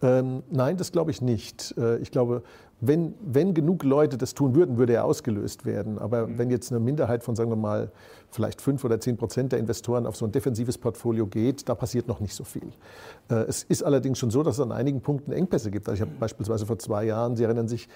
Ähm, 0.02 0.44
nein, 0.50 0.78
das 0.78 0.92
glaube 0.92 1.12
ich 1.12 1.22
nicht. 1.22 1.76
Ich 2.02 2.12
glaube, 2.12 2.44
wenn, 2.82 3.14
wenn 3.22 3.54
genug 3.54 3.84
Leute 3.84 4.18
das 4.18 4.34
tun 4.34 4.56
würden, 4.56 4.78
würde 4.78 4.94
er 4.94 5.06
ausgelöst 5.06 5.66
werden. 5.66 6.00
Aber 6.00 6.28
mhm. 6.28 6.38
wenn 6.38 6.50
jetzt 6.50 6.72
eine 6.72 6.80
Minderheit 6.80 7.24
von, 7.24 7.36
sagen 7.36 7.50
wir 7.50 7.58
mal, 7.58 7.92
vielleicht 8.32 8.62
fünf 8.62 8.84
oder 8.84 9.00
zehn 9.00 9.18
Prozent 9.18 9.52
der 9.52 9.60
Investoren 9.60 10.06
auf 10.06 10.16
so 10.16 10.26
ein 10.26 10.32
defensives 10.32 10.78
Portfolio 10.78 11.26
geht, 11.26 11.68
da 11.68 11.76
passiert 11.76 12.08
noch 12.08 12.20
nicht 12.20 12.36
so 12.36 12.44
viel. 12.44 12.72
Äh, 13.30 13.36
es 13.48 13.64
ist 13.64 13.84
allerdings 13.84 14.20
schon 14.20 14.32
so, 14.32 14.44
dass 14.44 14.56
es 14.56 14.62
an 14.62 14.72
einigen 14.72 15.02
Punkten 15.02 15.32
Engpässe 15.32 15.72
gibt. 15.72 15.88
Also 15.90 15.96
ich 15.96 16.10
habe 16.10 16.18
beispielsweise 16.20 16.66
vor 16.66 16.78
zwei 16.80 17.06
Jahren, 17.06 17.36
Sie 17.36 17.44
erinnern 17.44 17.68
sich, 17.68 17.88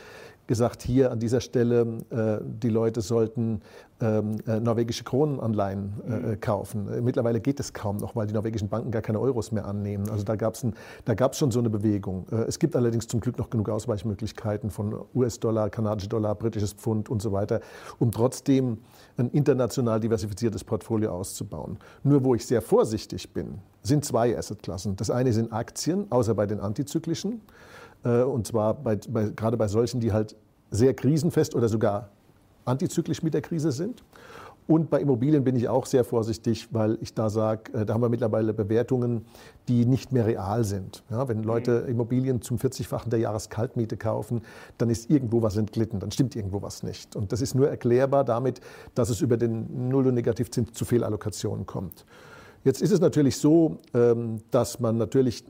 gesagt, 0.48 0.82
hier 0.82 1.12
an 1.12 1.20
dieser 1.20 1.42
Stelle, 1.42 2.00
äh, 2.10 2.40
die 2.44 2.70
Leute 2.70 3.02
sollten 3.02 3.62
ähm, 4.02 4.38
äh, 4.46 4.60
norwegische 4.60 5.04
Kronenanleihen 5.04 5.94
mhm. 6.06 6.40
kaufen. 6.42 7.04
Mittlerweile 7.04 7.40
geht 7.40 7.60
es 7.60 7.74
kaum 7.74 7.98
noch, 7.98 8.16
weil 8.16 8.28
die 8.28 8.34
norwegischen 8.34 8.68
Banken 8.68 8.92
gar 8.92 9.02
keine 9.02 9.20
Euros 9.20 9.52
mehr 9.52 9.66
annehmen. 9.66 10.10
Also 10.10 10.24
da 10.24 10.36
gab 10.36 10.54
es 10.56 11.38
schon 11.38 11.52
so 11.52 11.60
eine 11.60 11.70
Bewegung. 11.70 12.26
es 12.48 12.60
gibt 12.60 12.76
allerdings 12.76 13.08
zum 13.08 13.20
Glück 13.20 13.38
noch 13.38 13.50
genug 13.50 13.70
Ausweichmöglichkeiten 13.70 14.72
von 14.72 14.96
US-Dollar, 15.16 15.70
kanadische 15.70 16.10
Dollar, 16.10 16.36
britisches 16.36 16.74
Pfund 16.74 17.10
und 17.10 17.22
so 17.22 17.32
weiter, 17.32 17.62
um 18.00 18.12
trotzdem 18.12 18.80
ein 19.18 19.30
international 19.30 20.00
diversifiziertes 20.00 20.64
Portfolio 20.64 21.12
auszubauen. 21.12 21.78
Nur 22.04 22.24
wo 22.24 22.36
ich 22.36 22.46
sehr 22.46 22.62
vorsichtig 22.62 23.32
bin, 23.32 23.60
sind 23.84 24.06
zwei 24.06 24.38
Assetklassen. 24.38 24.96
Das 24.96 25.10
eine 25.10 25.32
sind 25.34 25.52
Aktien, 25.54 26.12
außer 26.12 26.34
bei 26.36 26.46
den 26.46 26.60
antizyklischen. 26.60 27.42
Äh, 28.04 28.24
und 28.24 28.48
zwar 28.48 28.74
bei, 28.74 28.98
bei, 29.10 29.30
gerade 29.36 29.58
bei 29.58 29.68
solchen, 29.68 30.00
die 30.00 30.12
halt 30.12 30.36
sehr 30.72 30.94
krisenfest 30.94 31.56
oder 31.56 31.70
sogar 31.70 32.10
antizyklisch 32.66 33.24
mit 33.24 33.34
der 33.34 33.42
Krise 33.42 33.72
sind. 33.72 34.04
Und 34.66 34.90
bei 34.90 35.02
Immobilien 35.02 35.44
bin 35.44 35.58
ich 35.58 35.68
auch 35.68 35.86
sehr 35.86 36.06
vorsichtig, 36.06 36.70
weil 36.72 36.98
ich 37.02 37.14
da 37.14 37.30
sage, 37.30 37.74
äh, 37.74 37.86
da 37.86 37.94
haben 37.94 38.02
wir 38.02 38.10
mittlerweile 38.10 38.54
Bewertungen, 38.54 39.26
die 39.68 39.86
nicht 39.86 40.14
mehr 40.14 40.26
real 40.26 40.64
sind. 40.64 41.04
Ja, 41.10 41.28
wenn 41.28 41.44
Leute 41.44 41.82
mhm. 41.82 41.90
Immobilien 41.90 42.42
zum 42.42 42.58
40-fachen 42.58 43.10
der 43.10 43.20
Jahreskaltmiete 43.20 43.98
kaufen, 43.98 44.42
dann 44.78 44.90
ist 44.90 45.10
irgendwo 45.10 45.42
was 45.42 45.58
entglitten, 45.58 46.00
dann 46.00 46.12
stimmt 46.12 46.36
irgendwo 46.36 46.62
was 46.62 46.82
nicht. 46.82 47.16
Und 47.16 47.34
das 47.34 47.42
ist 47.42 47.56
nur 47.56 47.70
erklärbar 47.70 48.24
damit, 48.24 48.62
dass 48.96 49.10
es 49.10 49.20
über 49.20 49.36
den 49.36 49.90
Null- 49.90 50.08
und 50.08 50.14
Negativzins 50.14 50.72
zu 50.72 50.86
Fehlallokationen 50.86 51.66
kommt. 51.66 52.06
Jetzt 52.64 52.82
ist 52.82 52.92
es 52.92 53.02
natürlich 53.02 53.38
so, 53.38 53.80
ähm, 53.94 54.38
dass 54.50 54.80
man 54.80 54.98
natürlich 54.98 55.44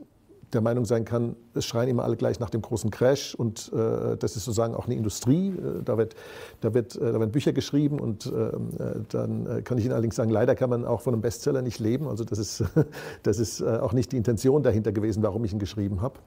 der 0.54 0.60
Meinung 0.60 0.84
sein 0.84 1.04
kann, 1.04 1.36
es 1.54 1.66
schreien 1.66 1.88
immer 1.88 2.04
alle 2.04 2.16
gleich 2.16 2.40
nach 2.40 2.50
dem 2.50 2.62
großen 2.62 2.90
Crash 2.90 3.34
und 3.34 3.72
äh, 3.72 4.16
das 4.16 4.36
ist 4.36 4.44
sozusagen 4.44 4.74
auch 4.74 4.86
eine 4.86 4.94
Industrie. 4.94 5.48
Äh, 5.48 5.82
da, 5.84 5.98
wird, 5.98 6.14
da, 6.60 6.72
wird, 6.72 6.96
äh, 6.96 7.12
da 7.12 7.20
werden 7.20 7.32
Bücher 7.32 7.52
geschrieben 7.52 8.00
und 8.00 8.26
ähm, 8.26 8.70
äh, 8.78 9.00
dann 9.10 9.64
kann 9.64 9.78
ich 9.78 9.84
Ihnen 9.84 9.92
allerdings 9.92 10.16
sagen, 10.16 10.30
leider 10.30 10.54
kann 10.54 10.70
man 10.70 10.84
auch 10.84 11.00
von 11.00 11.14
einem 11.14 11.22
Bestseller 11.22 11.62
nicht 11.62 11.78
leben. 11.78 12.08
Also 12.08 12.24
das 12.24 12.38
ist, 12.38 12.64
das 13.22 13.38
ist 13.38 13.62
auch 13.62 13.92
nicht 13.92 14.12
die 14.12 14.16
Intention 14.16 14.62
dahinter 14.62 14.92
gewesen, 14.92 15.22
warum 15.22 15.44
ich 15.44 15.52
ihn 15.52 15.58
geschrieben 15.58 16.00
habe. 16.00 16.18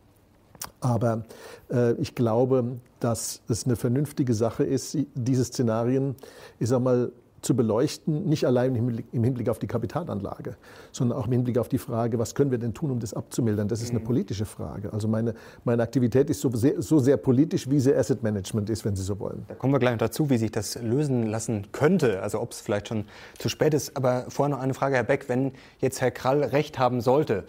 Aber 0.80 1.24
äh, 1.72 1.94
ich 1.94 2.16
glaube, 2.16 2.78
dass 3.00 3.42
es 3.48 3.66
eine 3.66 3.76
vernünftige 3.76 4.34
Sache 4.34 4.64
ist, 4.64 4.98
diese 5.16 5.46
Szenarien, 5.46 6.16
ich 6.60 6.70
sag 6.70 6.82
mal, 6.82 7.12
zu 7.42 7.56
beleuchten, 7.56 8.26
nicht 8.26 8.46
allein 8.46 8.76
im 8.76 9.24
Hinblick 9.24 9.50
auf 9.50 9.60
die 9.60 9.68
Kapitalanlage, 9.68 10.56
sondern 10.92 11.18
auch 11.18 11.28
im 11.28 11.34
Hinblick 11.34 11.58
auf 11.58 11.70
die 11.70 11.78
Frage, 11.78 12.20
was 12.20 12.36
können 12.36 12.52
wir 12.52 12.58
denn 12.58 12.74
tun, 12.74 12.92
um 12.92 13.00
das 13.00 13.14
abzumildern? 13.14 13.68
Das 13.68 13.82
ist 13.82 13.92
eine 13.92 14.00
mhm. 14.00 14.06
politische 14.06 14.46
Frage. 14.46 14.92
Also 14.92 15.08
meine, 15.08 15.34
meine 15.64 15.84
Aktivität 15.84 16.30
ist 16.30 16.42
so 16.42 16.50
sehr, 16.54 16.82
so 16.82 17.00
sehr 17.00 17.18
politisch, 17.18 17.70
wie 17.70 17.80
sie 17.80 17.96
Asset 17.96 18.24
Management 18.24 18.70
ist, 18.70 18.86
wenn 18.86 18.96
Sie 18.96 19.04
so 19.04 19.20
wollen. 19.20 19.46
Da 19.48 19.56
kommen 19.56 19.74
wir 19.74 19.80
gleich 19.80 19.98
dazu, 19.98 20.30
wie 20.30 20.38
sich 20.38 20.52
das 20.52 20.82
lösen 20.82 21.28
lassen 21.28 21.68
könnte, 21.72 22.22
also 22.22 22.42
ob 22.42 22.52
es 22.52 22.62
vielleicht 22.62 22.88
schon 22.88 23.06
zu 23.38 23.50
spät 23.50 23.74
ist. 23.74 23.96
Aber 23.96 24.26
vorher 24.30 24.56
noch 24.56 24.62
eine 24.62 24.74
Frage, 24.74 24.96
Herr 24.96 25.04
Beck, 25.04 25.30
wenn 25.30 25.52
jetzt 25.80 26.02
Herr 26.02 26.12
Krall 26.12 26.44
recht 26.44 26.80
haben 26.80 27.02
sollte, 27.02 27.46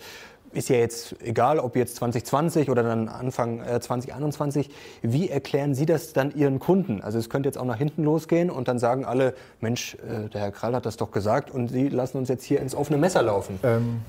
ist 0.52 0.69
ja 0.69 0.76
jetzt 0.76 1.17
egal, 1.23 1.59
ob 1.59 1.76
jetzt 1.76 1.97
2020 1.97 2.71
oder 2.71 2.83
dann 2.83 3.09
Anfang 3.09 3.61
äh, 3.61 3.81
2021. 3.81 4.71
Wie 5.02 5.28
erklären 5.28 5.75
Sie 5.75 5.87
das 5.87 6.12
dann 6.12 6.35
Ihren 6.35 6.59
Kunden? 6.59 7.00
Also 7.02 7.19
es 7.19 7.28
könnte 7.28 7.49
jetzt 7.49 7.59
auch 7.59 7.64
nach 7.64 7.78
hinten 7.78 8.05
losgehen 8.05 8.50
und 8.50 8.69
dann 8.69 8.78
sagen 8.78 9.05
alle, 9.05 9.35
Mensch, 9.61 9.97
äh, 9.97 10.28
der 10.28 10.40
Herr 10.40 10.52
Krall 10.52 10.75
hat 10.75 10.87
das 10.87 10.97
doch 10.97 11.11
gesagt 11.11 11.50
und 11.50 11.69
Sie 11.69 11.88
lassen 11.88 12.19
uns 12.19 12.28
jetzt 12.28 12.45
hier 12.45 12.61
ins 12.61 12.75
offene 12.75 12.99
Messer 12.99 13.23
laufen. 13.23 13.59
Ähm, 13.62 14.00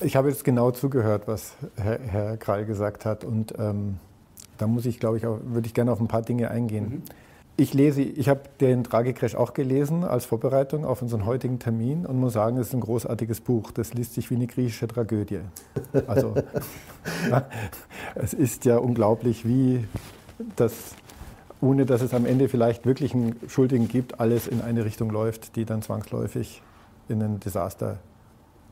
ich 0.00 0.16
habe 0.16 0.28
jetzt 0.28 0.44
genau 0.44 0.70
zugehört, 0.70 1.22
was 1.26 1.54
Herr, 1.76 1.98
Herr 1.98 2.36
Krall 2.36 2.64
gesagt 2.64 3.04
hat 3.04 3.24
und 3.24 3.54
ähm, 3.58 3.98
da 4.58 4.66
muss 4.66 4.86
ich, 4.86 5.00
glaube 5.00 5.16
ich, 5.18 5.26
auch, 5.26 5.38
würde 5.42 5.66
ich 5.66 5.74
gerne 5.74 5.92
auf 5.92 6.00
ein 6.00 6.08
paar 6.08 6.22
Dinge 6.22 6.50
eingehen. 6.50 6.88
Mhm. 6.88 7.02
Ich 7.60 7.74
lese, 7.74 8.02
ich 8.02 8.28
habe 8.28 8.42
den 8.60 8.84
Tragecrash 8.84 9.34
auch 9.34 9.52
gelesen 9.52 10.04
als 10.04 10.24
Vorbereitung 10.24 10.84
auf 10.84 11.02
unseren 11.02 11.26
heutigen 11.26 11.58
Termin 11.58 12.06
und 12.06 12.16
muss 12.16 12.34
sagen, 12.34 12.56
es 12.56 12.68
ist 12.68 12.74
ein 12.74 12.80
großartiges 12.80 13.40
Buch. 13.40 13.72
Das 13.72 13.94
liest 13.94 14.14
sich 14.14 14.30
wie 14.30 14.36
eine 14.36 14.46
griechische 14.46 14.86
Tragödie. 14.86 15.40
Also 16.06 16.34
es 18.14 18.32
ist 18.32 18.64
ja 18.64 18.76
unglaublich, 18.76 19.44
wie 19.44 19.88
das, 20.54 20.94
ohne 21.60 21.84
dass 21.84 22.00
es 22.00 22.14
am 22.14 22.26
Ende 22.26 22.48
vielleicht 22.48 22.86
wirklich 22.86 23.12
einen 23.12 23.34
Schuldigen 23.48 23.88
gibt, 23.88 24.20
alles 24.20 24.46
in 24.46 24.60
eine 24.60 24.84
Richtung 24.84 25.10
läuft, 25.10 25.56
die 25.56 25.64
dann 25.64 25.82
zwangsläufig 25.82 26.62
in 27.08 27.20
ein 27.20 27.40
Desaster 27.40 27.98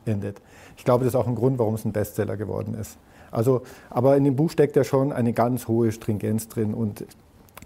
endet. 0.05 0.41
Ich 0.77 0.85
glaube, 0.85 1.03
das 1.03 1.13
ist 1.13 1.19
auch 1.19 1.27
ein 1.27 1.35
Grund, 1.35 1.59
warum 1.59 1.75
es 1.75 1.83
ein 1.83 1.91
Bestseller 1.91 2.37
geworden 2.37 2.73
ist. 2.73 2.97
Also, 3.31 3.63
aber 3.89 4.15
in 4.15 4.23
dem 4.23 4.37
Buch 4.37 4.49
steckt 4.49 4.77
ja 4.77 4.85
schon 4.85 5.11
eine 5.11 5.33
ganz 5.33 5.67
hohe 5.67 5.91
Stringenz 5.91 6.47
drin 6.47 6.73
und 6.73 7.05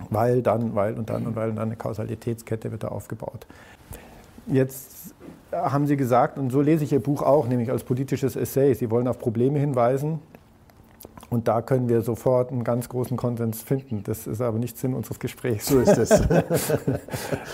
weil 0.10 0.42
dann, 0.42 0.76
weil 0.76 0.96
und 0.96 1.10
dann 1.10 1.26
und 1.28 1.36
weil 1.36 1.50
und 1.50 1.56
dann 1.58 1.68
eine 1.68 1.76
Kausalitätskette 1.76 2.72
wird 2.72 2.84
da 2.84 2.90
aufgebaut. 2.90 3.46
Jetzt 4.48 5.14
haben 5.52 5.86
Sie 5.88 5.98
gesagt, 5.98 6.38
und 6.38 6.50
so 6.52 6.62
lese 6.62 6.84
ich 6.84 6.92
Ihr 6.94 7.02
Buch 7.02 7.22
auch, 7.22 7.48
nämlich 7.48 7.70
als 7.72 7.84
politisches 7.84 8.36
Essay, 8.36 8.74
Sie 8.74 8.90
wollen 8.90 9.08
auf 9.08 9.20
Probleme 9.20 9.60
hinweisen 9.60 10.20
und 11.30 11.48
da 11.48 11.62
können 11.62 11.88
wir 11.88 12.02
sofort 12.02 12.52
einen 12.52 12.64
ganz 12.64 12.90
großen 12.90 13.16
Konsens 13.16 13.62
finden. 13.62 14.04
Das 14.04 14.28
ist 14.28 14.42
aber 14.42 14.60
nicht 14.60 14.78
Sinn 14.78 14.94
unseres 14.94 15.18
Gesprächs. 15.18 15.68
So 15.68 15.80
ist 15.80 15.98
es. 15.98 16.12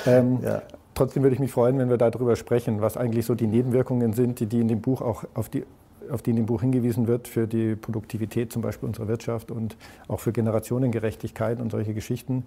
ähm, 0.07 0.39
ja. 0.41 0.63
Trotzdem 0.95 1.21
würde 1.21 1.35
ich 1.35 1.39
mich 1.39 1.51
freuen, 1.51 1.77
wenn 1.77 1.89
wir 1.89 1.97
darüber 1.97 2.35
sprechen, 2.35 2.81
was 2.81 2.97
eigentlich 2.97 3.27
so 3.27 3.35
die 3.35 3.45
Nebenwirkungen 3.45 4.13
sind, 4.13 4.39
die, 4.39 4.47
die 4.47 4.61
in 4.61 4.67
dem 4.67 4.81
Buch 4.81 5.01
auch 5.01 5.25
auf 5.35 5.47
die 5.47 5.63
auf 6.11 6.21
die 6.21 6.31
in 6.31 6.35
dem 6.35 6.45
Buch 6.45 6.61
hingewiesen 6.61 7.07
wird, 7.07 7.27
für 7.27 7.47
die 7.47 7.75
Produktivität 7.75 8.51
zum 8.51 8.61
Beispiel 8.61 8.87
unserer 8.87 9.07
Wirtschaft 9.07 9.51
und 9.51 9.77
auch 10.07 10.19
für 10.19 10.31
Generationengerechtigkeit 10.31 11.59
und 11.59 11.71
solche 11.71 11.93
Geschichten. 11.93 12.43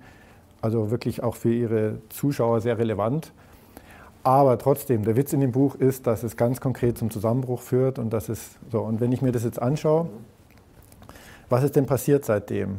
Also 0.61 0.91
wirklich 0.91 1.23
auch 1.23 1.37
für 1.37 1.53
Ihre 1.53 1.99
Zuschauer 2.11 2.61
sehr 2.61 2.79
relevant. 2.79 3.33
Aber 4.23 4.59
trotzdem, 4.59 5.05
der 5.05 5.17
Witz 5.17 5.33
in 5.33 5.41
dem 5.41 5.53
Buch 5.53 5.75
ist, 5.75 6.07
dass 6.07 6.23
es 6.23 6.37
ganz 6.37 6.61
konkret 6.61 6.99
zum 6.99 7.11
Zusammenbruch 7.11 7.63
führt 7.63 7.99
und 7.99 8.13
das 8.13 8.29
ist 8.29 8.59
so. 8.71 8.81
Und 8.81 9.01
wenn 9.01 9.13
ich 9.13 9.23
mir 9.23 9.33
das 9.33 9.45
jetzt 9.45 9.61
anschaue, 9.61 10.09
was 11.49 11.65
ist 11.65 11.75
denn 11.77 11.87
passiert 11.87 12.25
seitdem? 12.25 12.79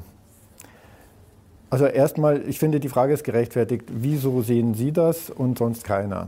Also 1.72 1.86
erstmal, 1.86 2.48
ich 2.48 2.60
finde, 2.60 2.80
die 2.80 2.90
Frage 2.90 3.14
ist 3.14 3.24
gerechtfertigt. 3.24 3.86
Wieso 3.88 4.42
sehen 4.42 4.76
Sie 4.76 4.92
das 4.92 5.30
und 5.30 5.58
sonst 5.58 5.84
keiner? 5.84 6.28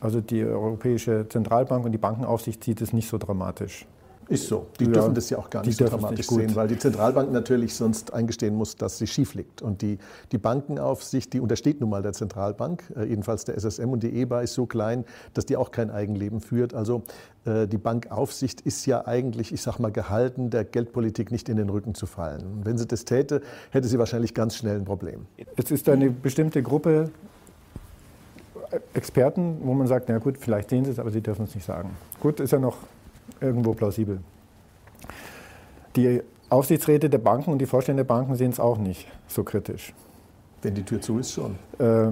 Also 0.00 0.20
die 0.20 0.44
Europäische 0.44 1.26
Zentralbank 1.28 1.84
und 1.84 1.92
die 1.92 1.98
Bankenaufsicht 1.98 2.62
sieht 2.62 2.80
es 2.80 2.92
nicht 2.92 3.08
so 3.08 3.18
dramatisch. 3.18 3.86
Ist 4.28 4.46
so. 4.46 4.66
Die 4.78 4.84
ja, 4.84 4.92
dürfen 4.92 5.14
das 5.14 5.30
ja 5.30 5.38
auch 5.38 5.48
gar 5.48 5.64
nicht 5.64 5.78
so 5.78 5.86
dramatisch 5.86 6.26
sehen, 6.26 6.54
weil 6.54 6.68
die 6.68 6.78
Zentralbank 6.78 7.32
natürlich 7.32 7.74
sonst 7.74 8.12
eingestehen 8.12 8.54
muss, 8.54 8.76
dass 8.76 8.98
sie 8.98 9.06
schief 9.06 9.34
liegt. 9.34 9.62
Und 9.62 9.80
die, 9.80 9.98
die 10.32 10.38
Bankenaufsicht, 10.38 11.32
die 11.32 11.40
untersteht 11.40 11.80
nun 11.80 11.88
mal 11.88 12.02
der 12.02 12.12
Zentralbank, 12.12 12.82
äh, 12.94 13.04
jedenfalls 13.04 13.46
der 13.46 13.58
SSM 13.58 13.88
und 13.88 14.02
die 14.02 14.14
EBA 14.14 14.42
ist 14.42 14.52
so 14.52 14.66
klein, 14.66 15.06
dass 15.32 15.46
die 15.46 15.56
auch 15.56 15.70
kein 15.70 15.90
Eigenleben 15.90 16.42
führt. 16.42 16.74
Also 16.74 17.02
äh, 17.46 17.66
die 17.66 17.78
Bankaufsicht 17.78 18.60
ist 18.60 18.84
ja 18.84 19.06
eigentlich, 19.06 19.50
ich 19.50 19.62
sag 19.62 19.78
mal, 19.78 19.90
gehalten, 19.90 20.50
der 20.50 20.64
Geldpolitik 20.64 21.30
nicht 21.30 21.48
in 21.48 21.56
den 21.56 21.70
Rücken 21.70 21.94
zu 21.94 22.04
fallen. 22.04 22.42
Und 22.42 22.66
wenn 22.66 22.76
sie 22.76 22.86
das 22.86 23.06
täte, 23.06 23.40
hätte 23.70 23.88
sie 23.88 23.98
wahrscheinlich 23.98 24.34
ganz 24.34 24.56
schnell 24.56 24.76
ein 24.76 24.84
Problem. 24.84 25.24
Es 25.56 25.70
ist 25.70 25.88
eine 25.88 26.10
bestimmte 26.10 26.62
Gruppe 26.62 27.10
Experten, 28.94 29.58
wo 29.62 29.74
man 29.74 29.86
sagt, 29.86 30.08
na 30.08 30.18
gut, 30.18 30.38
vielleicht 30.38 30.70
sehen 30.70 30.84
sie 30.84 30.90
es, 30.90 30.98
aber 30.98 31.10
sie 31.10 31.20
dürfen 31.20 31.44
es 31.44 31.54
nicht 31.54 31.64
sagen. 31.64 31.90
Gut, 32.20 32.40
ist 32.40 32.52
ja 32.52 32.58
noch 32.58 32.76
irgendwo 33.40 33.72
plausibel. 33.72 34.18
Die 35.96 36.22
Aufsichtsräte 36.50 37.10
der 37.10 37.18
Banken 37.18 37.50
und 37.50 37.58
die 37.58 37.66
Vorstände 37.66 38.04
der 38.04 38.08
Banken 38.08 38.34
sehen 38.34 38.50
es 38.50 38.60
auch 38.60 38.78
nicht 38.78 39.06
so 39.26 39.44
kritisch. 39.44 39.92
Wenn 40.62 40.74
die 40.74 40.82
Tür 40.82 41.00
zu 41.00 41.18
ist, 41.18 41.32
schon. 41.32 41.56
Äh, 41.78 42.10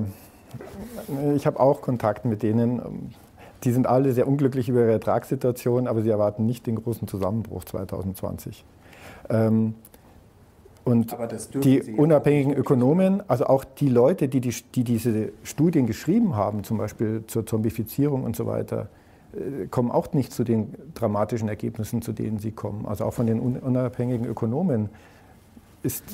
ich 1.35 1.47
habe 1.47 1.59
auch 1.59 1.83
Kontakt 1.83 2.25
mit 2.25 2.43
denen. 2.43 3.13
Die 3.65 3.73
sind 3.73 3.87
alle 3.87 4.13
sehr 4.13 4.29
unglücklich 4.29 4.69
über 4.69 4.81
ihre 4.81 4.93
Ertragssituation, 4.93 5.87
aber 5.87 6.03
sie 6.03 6.11
erwarten 6.11 6.47
nicht 6.47 6.67
den 6.67 6.77
großen 6.77 7.09
Zusammenbruch 7.09 7.65
2020. 7.65 8.65
Ähm, 9.29 9.75
und 10.87 11.17
die 11.65 11.83
unabhängigen 11.97 12.55
Ökonomen, 12.55 13.21
also 13.27 13.47
auch 13.47 13.65
die 13.65 13.89
Leute, 13.89 14.29
die, 14.29 14.41
die, 14.41 14.55
die, 14.73 14.85
diese 14.85 15.33
Studien 15.43 15.85
geschrieben 15.85 16.37
haben, 16.37 16.63
zum 16.63 16.79
Beispiel 16.79 17.25
zur 17.27 17.45
Zombifizierung 17.45 18.23
und 18.23 18.37
so 18.37 18.47
weiter, 18.47 18.87
äh, 19.35 19.67
kommen 19.67 19.91
auch 19.91 20.13
nicht 20.13 20.33
zu 20.33 20.45
den 20.45 20.73
dramatischen 20.95 21.49
Ergebnissen, 21.49 22.03
zu 22.03 22.13
denen 22.13 22.39
sie 22.39 22.53
kommen. 22.53 22.87
Also 22.87 23.05
auch 23.05 23.15
von 23.15 23.27
den 23.27 23.41
unabhängigen 23.41 24.27
Ökonomen 24.27 24.89
ist. 25.83 26.05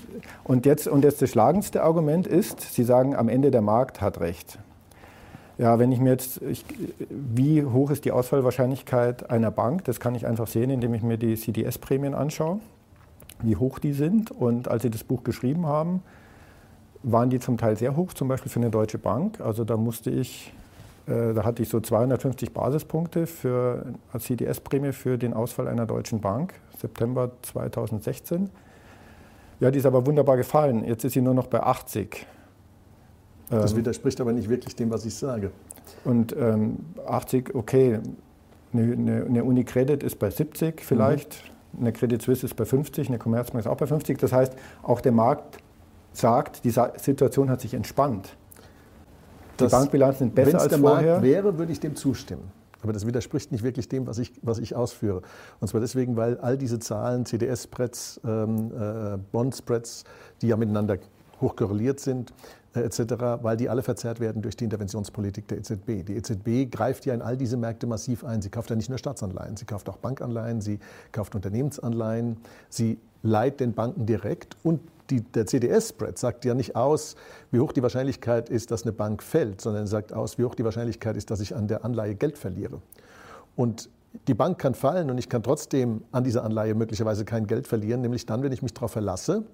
Und 0.43 0.65
jetzt, 0.65 0.89
und 0.89 1.05
jetzt 1.05 1.21
das 1.21 1.29
schlagendste 1.29 1.83
Argument 1.83 2.27
ist, 2.27 2.63
sie 2.63 2.85
sagen, 2.85 3.15
am 3.15 3.29
Ende 3.29 3.51
der 3.51 3.61
Markt 3.61 4.01
hat 4.01 4.21
recht. 4.21 4.59
Ja, 5.59 5.79
wenn 5.79 5.93
ich 5.93 6.01
mir 6.01 6.13
jetzt, 6.13 6.41
ich, 6.41 6.65
wie 7.11 7.63
hoch 7.63 7.91
ist 7.91 8.07
die 8.07 8.11
Ausfallwahrscheinlichkeit 8.11 9.29
einer 9.29 9.51
Bank? 9.51 9.85
Das 9.85 10.01
kann 10.01 10.15
ich 10.15 10.27
einfach 10.27 10.47
sehen, 10.47 10.71
indem 10.71 10.95
ich 10.95 11.03
mir 11.03 11.19
die 11.19 11.37
CDS-Prämien 11.37 12.15
anschaue 12.15 12.61
wie 13.43 13.57
hoch 13.57 13.79
die 13.79 13.93
sind. 13.93 14.31
Und 14.31 14.69
als 14.69 14.83
sie 14.83 14.91
das 14.91 15.05
Buch 15.05 15.25
geschrieben 15.25 15.67
haben, 15.67 16.03
waren 17.03 17.31
die 17.31 17.41
zum 17.41 17.59
Teil 17.59 17.77
sehr 17.77 17.97
hoch, 17.97 18.13
zum 18.13 18.29
Beispiel 18.29 18.51
für 18.51 18.61
eine 18.61 18.71
Deutsche 18.71 18.99
Bank. 18.99 19.41
Also 19.41 19.65
da 19.65 19.77
musste 19.77 20.11
ich, 20.11 20.53
äh, 21.07 21.35
da 21.35 21.45
hatte 21.45 21.63
ich 21.63 21.69
so 21.69 21.81
250 21.81 22.53
Basispunkte 22.53 23.27
für, 23.27 23.87
als 24.13 24.25
CDS-Prämie 24.25 24.93
für 24.93 25.19
den 25.19 25.35
Ausfall 25.35 25.69
einer 25.69 25.87
deutschen 25.87 26.21
Bank, 26.21 26.55
September 26.79 27.31
2016. 27.43 28.51
Ja, 29.61 29.71
die 29.71 29.79
ist 29.79 29.87
aber 29.87 30.07
wunderbar 30.07 30.37
gefallen. 30.37 30.85
Jetzt 30.85 31.05
ist 31.05 31.13
sie 31.13 31.21
nur 31.21 31.35
noch 31.35 31.47
bei 31.47 31.63
80. 31.63 32.27
Das 33.49 33.73
ähm, 33.73 33.79
widerspricht 33.79 34.21
aber 34.21 34.33
nicht 34.33 34.49
wirklich 34.49 34.75
dem, 34.77 34.91
was 34.91 35.05
ich 35.05 35.15
sage. 35.15 35.51
Und 36.05 36.35
ähm, 36.37 36.79
80, 37.07 37.55
okay, 37.55 38.01
eine, 38.73 38.93
eine, 38.93 39.25
eine 39.25 39.45
Unicredit 39.45 40.03
ist 40.03 40.19
bei 40.19 40.31
70 40.31 40.81
vielleicht. 40.81 41.52
Eine 41.79 41.93
Credit 41.93 42.21
Suisse 42.21 42.47
ist 42.47 42.55
bei 42.55 42.65
50, 42.65 43.09
eine 43.09 43.19
Commerzbank 43.19 43.65
ist 43.65 43.71
auch 43.71 43.77
bei 43.77 43.87
50. 43.87 44.19
Das 44.19 44.33
heißt, 44.33 44.55
auch 44.83 45.01
der 45.01 45.13
Markt 45.13 45.59
sagt, 46.13 46.65
die 46.65 46.71
Situation 46.71 47.51
hat 47.51 47.61
sich 47.61 47.75
entspannt. 47.75 48.37
Die 49.59 49.67
Bankbilanzen 49.67 50.27
sind 50.27 50.35
besser 50.35 50.61
als 50.61 50.69
der 50.69 50.79
vorher. 50.79 51.13
Markt 51.13 51.23
wäre, 51.25 51.59
würde 51.59 51.73
ich 51.73 51.81
dem 51.81 51.97
zustimmen. 51.97 52.51
Aber 52.83 52.93
das 52.93 53.07
widerspricht 53.07 53.53
nicht 53.53 53.63
wirklich 53.63 53.89
dem, 53.89 54.07
was 54.07 54.19
ich, 54.19 54.33
was 54.43 54.59
ich 54.59 54.75
ausführe. 54.75 55.23
Und 55.61 55.69
zwar 55.69 55.81
deswegen, 55.81 56.17
weil 56.17 56.39
all 56.39 56.59
diese 56.59 56.81
Zahlen, 56.81 57.25
CDS-Spreads, 57.25 58.21
ähm, 58.25 58.73
äh, 58.73 59.19
Bond-Spreads, 59.31 60.05
die 60.41 60.49
ja 60.49 60.57
miteinander 60.57 60.99
hoch 61.41 61.55
korreliert 61.55 62.01
sind, 62.01 62.33
etc., 62.75 63.43
weil 63.43 63.57
die 63.57 63.69
alle 63.69 63.83
verzerrt 63.83 64.21
werden 64.21 64.43
durch 64.43 64.57
die 64.57 64.65
Interventionspolitik 64.65 65.49
der 65.49 65.59
EZB. 65.59 66.05
Die 66.07 66.17
EZB 66.17 66.71
greift 66.71 67.07
ja 67.07 67.15
in 67.15 67.23
all 67.23 67.37
diese 67.37 67.57
Märkte 67.57 67.87
massiv 67.87 68.25
ein. 68.25 68.43
Sie 68.43 68.49
kauft 68.49 68.71
ja 68.71 68.77
nicht 68.77 68.89
nur 68.89 68.99
Staatsanleihen, 68.99 69.57
sie 69.57 69.65
kauft 69.65 69.89
auch 69.89 69.99
Bankanleihen, 69.99 70.61
sie 70.61 70.79
kauft 71.13 71.35
Unternehmensanleihen, 71.35 72.39
sie 72.69 72.99
leiht 73.23 73.61
den 73.61 73.75
Banken 73.75 74.07
direkt 74.07 74.57
und 74.63 74.81
die, 75.11 75.21
der 75.21 75.47
CDS-Spread 75.47 76.19
sagt 76.19 76.45
ja 76.45 76.55
nicht 76.55 76.75
aus, 76.75 77.17
wie 77.51 77.61
hoch 77.61 77.73
die 77.73 77.83
Wahrscheinlichkeit 77.83 78.49
ist, 78.49 78.71
dass 78.71 78.83
eine 78.83 78.93
Bank 78.93 79.23
fällt, 79.23 79.61
sondern 79.61 79.87
sagt 79.87 80.13
aus, 80.13 80.39
wie 80.39 80.45
hoch 80.45 80.55
die 80.55 80.65
Wahrscheinlichkeit 80.65 81.17
ist, 81.17 81.31
dass 81.31 81.41
ich 81.41 81.55
an 81.55 81.69
der 81.69 81.85
Anleihe 81.85 82.15
Geld 82.15 82.39
verliere. 82.39 82.81
Und 83.57 83.91
die 84.29 84.35
Bank 84.35 84.59
kann 84.59 84.75
fallen 84.75 85.11
und 85.11 85.19
ich 85.19 85.29
kann 85.29 85.43
trotzdem 85.43 86.03
an 86.13 86.25
dieser 86.25 86.45
Anleihe 86.45 86.75
möglicherweise 86.75 87.25
kein 87.25 87.47
Geld 87.47 87.67
verlieren, 87.67 88.01
nämlich 88.01 88.27
dann, 88.27 88.43
wenn 88.43 88.53
ich 88.53 88.63
mich 88.63 88.75
darauf 88.75 88.93
verlasse, 88.93 89.45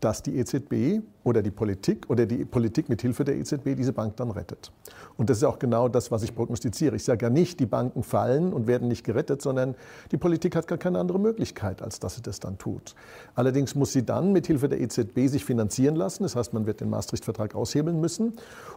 dass 0.00 0.22
die 0.22 0.38
EZB 0.38 1.02
oder 1.28 1.42
die 1.42 1.50
Politik 1.50 2.08
oder 2.08 2.24
die 2.24 2.44
Politik 2.46 2.88
mit 2.88 3.02
Hilfe 3.02 3.22
der 3.22 3.36
EZB 3.36 3.76
diese 3.76 3.92
Bank 3.92 4.16
dann 4.16 4.30
rettet. 4.30 4.72
Und 5.18 5.28
das 5.28 5.38
ist 5.38 5.44
auch 5.44 5.58
genau 5.58 5.88
das, 5.88 6.10
was 6.10 6.22
ich 6.22 6.34
prognostiziere. 6.34 6.96
Ich 6.96 7.04
sage 7.04 7.26
ja 7.26 7.30
nicht, 7.30 7.60
die 7.60 7.66
Banken 7.66 8.02
fallen 8.02 8.52
und 8.52 8.66
werden 8.66 8.88
nicht 8.88 9.04
gerettet, 9.04 9.42
sondern 9.42 9.74
die 10.10 10.16
Politik 10.16 10.56
hat 10.56 10.66
gar 10.68 10.78
keine 10.78 10.98
andere 10.98 11.18
Möglichkeit, 11.18 11.82
als 11.82 12.00
dass 12.00 12.14
sie 12.14 12.22
das 12.22 12.40
dann 12.40 12.56
tut. 12.56 12.94
Allerdings 13.34 13.74
muss 13.74 13.92
sie 13.92 14.06
dann 14.06 14.32
mit 14.32 14.46
Hilfe 14.46 14.68
der 14.68 14.80
EZB 14.80 15.26
sich 15.26 15.44
finanzieren 15.44 15.96
lassen. 15.96 16.22
Das 16.22 16.34
heißt, 16.34 16.54
man 16.54 16.66
wird 16.66 16.80
den 16.80 16.88
Maastricht-Vertrag 16.88 17.54
aushebeln 17.54 18.00
müssen 18.00 18.34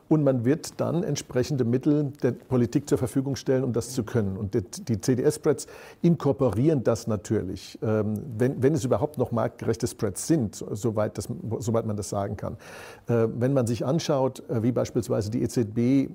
und 0.09 0.23
man 0.23 0.43
wird 0.43 0.81
dann 0.81 1.03
entsprechende 1.03 1.63
Mittel 1.63 2.11
der 2.21 2.31
Politik 2.31 2.89
zur 2.89 2.97
Verfügung 2.97 3.35
stellen, 3.35 3.63
um 3.63 3.71
das 3.71 3.91
zu 3.91 4.03
können. 4.03 4.35
Und 4.35 4.55
die 4.55 4.99
CDS-Spreads 4.99 5.67
inkorporieren 6.01 6.83
das 6.83 7.07
natürlich, 7.07 7.79
ähm, 7.81 8.15
wenn, 8.37 8.61
wenn 8.61 8.73
es 8.73 8.83
überhaupt 8.83 9.17
noch 9.17 9.31
marktgerechte 9.31 9.87
Spreads 9.87 10.27
sind, 10.27 10.55
soweit, 10.55 11.17
das, 11.17 11.29
soweit 11.59 11.85
man 11.85 11.95
das 11.95 12.09
sagen 12.09 12.35
kann. 12.35 12.40
Äh, 12.49 13.27
wenn 13.33 13.53
man 13.53 13.67
sich 13.67 13.85
anschaut, 13.85 14.43
äh, 14.49 14.63
wie 14.63 14.71
beispielsweise 14.71 15.29
die 15.31 15.41
EZB 15.41 16.11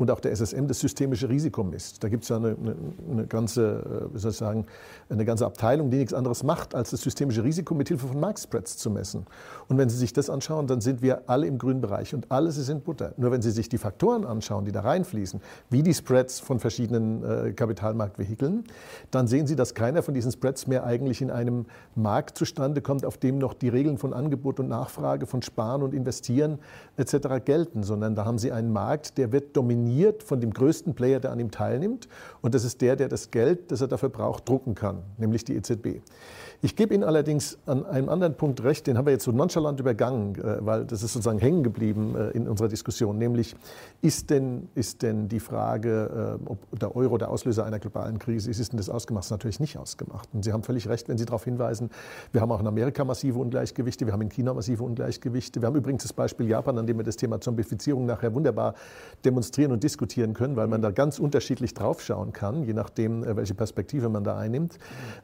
und 0.00 0.10
auch 0.10 0.20
der 0.20 0.34
SSM 0.34 0.66
das 0.66 0.80
systemische 0.80 1.28
Risiko 1.28 1.62
misst. 1.62 2.02
Da 2.02 2.08
gibt 2.08 2.22
es 2.22 2.30
ja 2.30 2.36
eine, 2.36 2.56
eine, 2.56 2.74
eine, 3.10 3.26
ganze, 3.26 4.08
äh, 4.10 4.14
wie 4.14 4.18
soll 4.18 4.30
ich 4.30 4.36
sagen, 4.38 4.64
eine 5.10 5.26
ganze 5.26 5.44
Abteilung, 5.44 5.90
die 5.90 5.98
nichts 5.98 6.14
anderes 6.14 6.42
macht, 6.42 6.74
als 6.74 6.90
das 6.90 7.02
systemische 7.02 7.44
Risiko 7.44 7.74
mit 7.74 7.88
Hilfe 7.88 8.06
von 8.06 8.18
Marktspreads 8.18 8.78
zu 8.78 8.90
messen. 8.90 9.26
Und 9.68 9.76
wenn 9.76 9.90
Sie 9.90 9.98
sich 9.98 10.14
das 10.14 10.30
anschauen, 10.30 10.66
dann 10.66 10.80
sind 10.80 11.02
wir 11.02 11.28
alle 11.28 11.46
im 11.46 11.58
grünen 11.58 11.82
Bereich 11.82 12.14
und 12.14 12.32
alles 12.32 12.56
ist 12.56 12.70
in 12.70 12.80
Butter. 12.80 13.12
Nur 13.18 13.30
wenn 13.30 13.42
Sie 13.42 13.50
sich 13.50 13.68
die 13.68 13.76
Faktoren 13.76 14.24
anschauen, 14.24 14.64
die 14.64 14.72
da 14.72 14.80
reinfließen, 14.80 15.38
wie 15.68 15.82
die 15.82 15.92
Spreads 15.92 16.40
von 16.40 16.60
verschiedenen 16.60 17.22
äh, 17.22 17.52
Kapitalmarktvehikeln, 17.52 18.64
dann 19.10 19.26
sehen 19.26 19.46
Sie, 19.46 19.54
dass 19.54 19.74
keiner 19.74 20.02
von 20.02 20.14
diesen 20.14 20.32
Spreads 20.32 20.66
mehr 20.66 20.84
eigentlich 20.84 21.20
in 21.20 21.30
einem 21.30 21.66
Markt 21.94 22.38
zustande 22.38 22.80
kommt, 22.80 23.04
auf 23.04 23.18
dem 23.18 23.36
noch 23.36 23.52
die 23.52 23.68
Regeln 23.68 23.98
von 23.98 24.14
Angebot 24.14 24.60
und 24.60 24.68
Nachfrage, 24.68 25.26
von 25.26 25.42
Sparen 25.42 25.82
und 25.82 25.92
Investieren 25.92 26.58
etc. 26.96 27.44
gelten, 27.44 27.82
sondern 27.82 28.14
da 28.14 28.24
haben 28.24 28.38
Sie 28.38 28.50
einen 28.50 28.72
Markt, 28.72 29.18
der 29.18 29.30
wird 29.32 29.54
dominiert 29.54 29.89
dominiert 29.90 30.22
von 30.22 30.40
dem 30.40 30.52
größten 30.52 30.94
Player, 30.94 31.20
der 31.20 31.32
an 31.32 31.40
ihm 31.40 31.50
teilnimmt. 31.50 32.08
Und 32.40 32.54
das 32.54 32.64
ist 32.64 32.80
der, 32.80 32.96
der 32.96 33.08
das 33.08 33.30
Geld, 33.30 33.70
das 33.70 33.80
er 33.80 33.88
dafür 33.88 34.08
braucht, 34.08 34.48
drucken 34.48 34.74
kann, 34.74 35.02
nämlich 35.18 35.44
die 35.44 35.54
EZB. 35.56 36.00
Ich 36.62 36.76
gebe 36.76 36.92
Ihnen 36.94 37.04
allerdings 37.04 37.56
an 37.64 37.86
einem 37.86 38.10
anderen 38.10 38.34
Punkt 38.34 38.62
recht, 38.62 38.86
den 38.86 38.98
haben 38.98 39.06
wir 39.06 39.14
jetzt 39.14 39.24
so 39.24 39.32
nonchalant 39.32 39.80
übergangen, 39.80 40.34
äh, 40.34 40.58
weil 40.60 40.84
das 40.84 41.02
ist 41.02 41.14
sozusagen 41.14 41.38
hängen 41.38 41.62
geblieben 41.62 42.14
äh, 42.14 42.30
in 42.32 42.46
unserer 42.46 42.68
Diskussion, 42.68 43.16
nämlich 43.16 43.56
ist 44.02 44.28
denn, 44.28 44.68
ist 44.74 45.00
denn 45.00 45.30
die 45.30 45.40
Frage, 45.40 46.38
äh, 46.38 46.50
ob 46.50 46.78
der 46.78 46.94
Euro 46.94 47.16
der 47.16 47.30
Auslöser 47.30 47.64
einer 47.64 47.78
globalen 47.78 48.18
Krise 48.18 48.50
ist, 48.50 48.60
ist 48.60 48.72
denn 48.72 48.76
das 48.76 48.90
ausgemacht? 48.90 49.22
Das 49.22 49.28
ist 49.28 49.30
natürlich 49.30 49.58
nicht 49.58 49.78
ausgemacht. 49.78 50.28
Und 50.34 50.44
Sie 50.44 50.52
haben 50.52 50.62
völlig 50.62 50.86
recht, 50.86 51.08
wenn 51.08 51.16
Sie 51.16 51.24
darauf 51.24 51.44
hinweisen, 51.44 51.88
wir 52.30 52.42
haben 52.42 52.52
auch 52.52 52.60
in 52.60 52.66
Amerika 52.66 53.04
massive 53.06 53.38
Ungleichgewichte, 53.38 54.04
wir 54.04 54.12
haben 54.12 54.22
in 54.22 54.28
China 54.28 54.52
massive 54.52 54.84
Ungleichgewichte. 54.84 55.62
Wir 55.62 55.66
haben 55.66 55.76
übrigens 55.76 56.02
das 56.02 56.12
Beispiel 56.12 56.46
Japan, 56.46 56.76
an 56.76 56.86
dem 56.86 56.98
wir 56.98 57.04
das 57.04 57.16
Thema 57.16 57.40
Zombifizierung 57.40 58.04
nachher 58.04 58.34
wunderbar 58.34 58.74
demonstrieren 59.24 59.72
und 59.72 59.82
diskutieren 59.82 60.34
können, 60.34 60.56
weil 60.56 60.68
man 60.68 60.82
da 60.82 60.90
ganz 60.90 61.20
unterschiedlich 61.20 61.72
draufschauen 61.72 62.34
kann, 62.34 62.64
je 62.64 62.74
nachdem, 62.74 63.24
welche 63.24 63.54
Perspektive 63.54 64.10
man 64.10 64.24
da 64.24 64.36
einnimmt. 64.36 64.78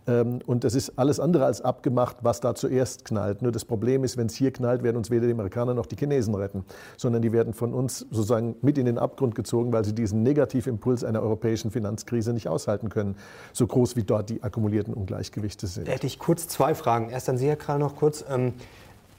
Ähm, 0.07 0.39
und 0.47 0.65
das 0.65 0.75
ist 0.75 0.99
alles 0.99 1.21
andere 1.27 1.45
als 1.45 1.61
abgemacht, 1.61 2.19
was 2.23 2.41
da 2.41 2.55
zuerst 2.55 3.05
knallt. 3.05 3.43
Nur 3.43 3.51
das 3.51 3.65
Problem 3.65 4.05
ist, 4.05 4.17
wenn 4.17 4.29
es 4.29 4.37
hier 4.37 4.53
knallt, 4.53 4.85
werden 4.85 4.97
uns 4.97 5.11
weder 5.11 5.27
die 5.27 5.33
Amerikaner 5.33 5.75
noch 5.75 5.87
die 5.87 5.97
Chinesen 5.97 6.37
retten, 6.37 6.65
sondern 6.97 7.21
die 7.21 7.33
werden 7.33 7.53
von 7.53 7.75
uns 7.75 8.07
sozusagen 8.11 8.55
mit 8.63 8.79
in 8.79 8.87
den 8.87 8.97
Abgrund 8.97 9.35
gezogen, 9.35 9.73
weil 9.73 9.85
sie 9.85 9.93
diesen 9.93 10.23
Negativimpuls 10.23 11.03
einer 11.03 11.23
europäischen 11.23 11.73
Finanzkrise 11.73 12.33
nicht 12.33 12.47
aushalten 12.47 12.91
können, 12.91 13.17
so 13.53 13.67
groß 13.67 13.97
wie 13.97 14.05
dort 14.05 14.31
die 14.31 14.45
akkumulierten 14.45 14.95
Ungleichgewichte 14.95 15.67
sind. 15.67 15.89
Da 15.89 15.93
hätte 15.93 16.07
ich 16.07 16.21
kurz 16.21 16.47
zwei 16.47 16.77
Fragen. 16.77 17.11
Erst 17.11 17.29
an 17.29 17.39
Sie, 17.39 17.49
Herr 17.49 17.57
Kral, 17.57 17.81
noch 17.81 17.97
kurz. 17.97 18.25
Ähm 18.31 18.53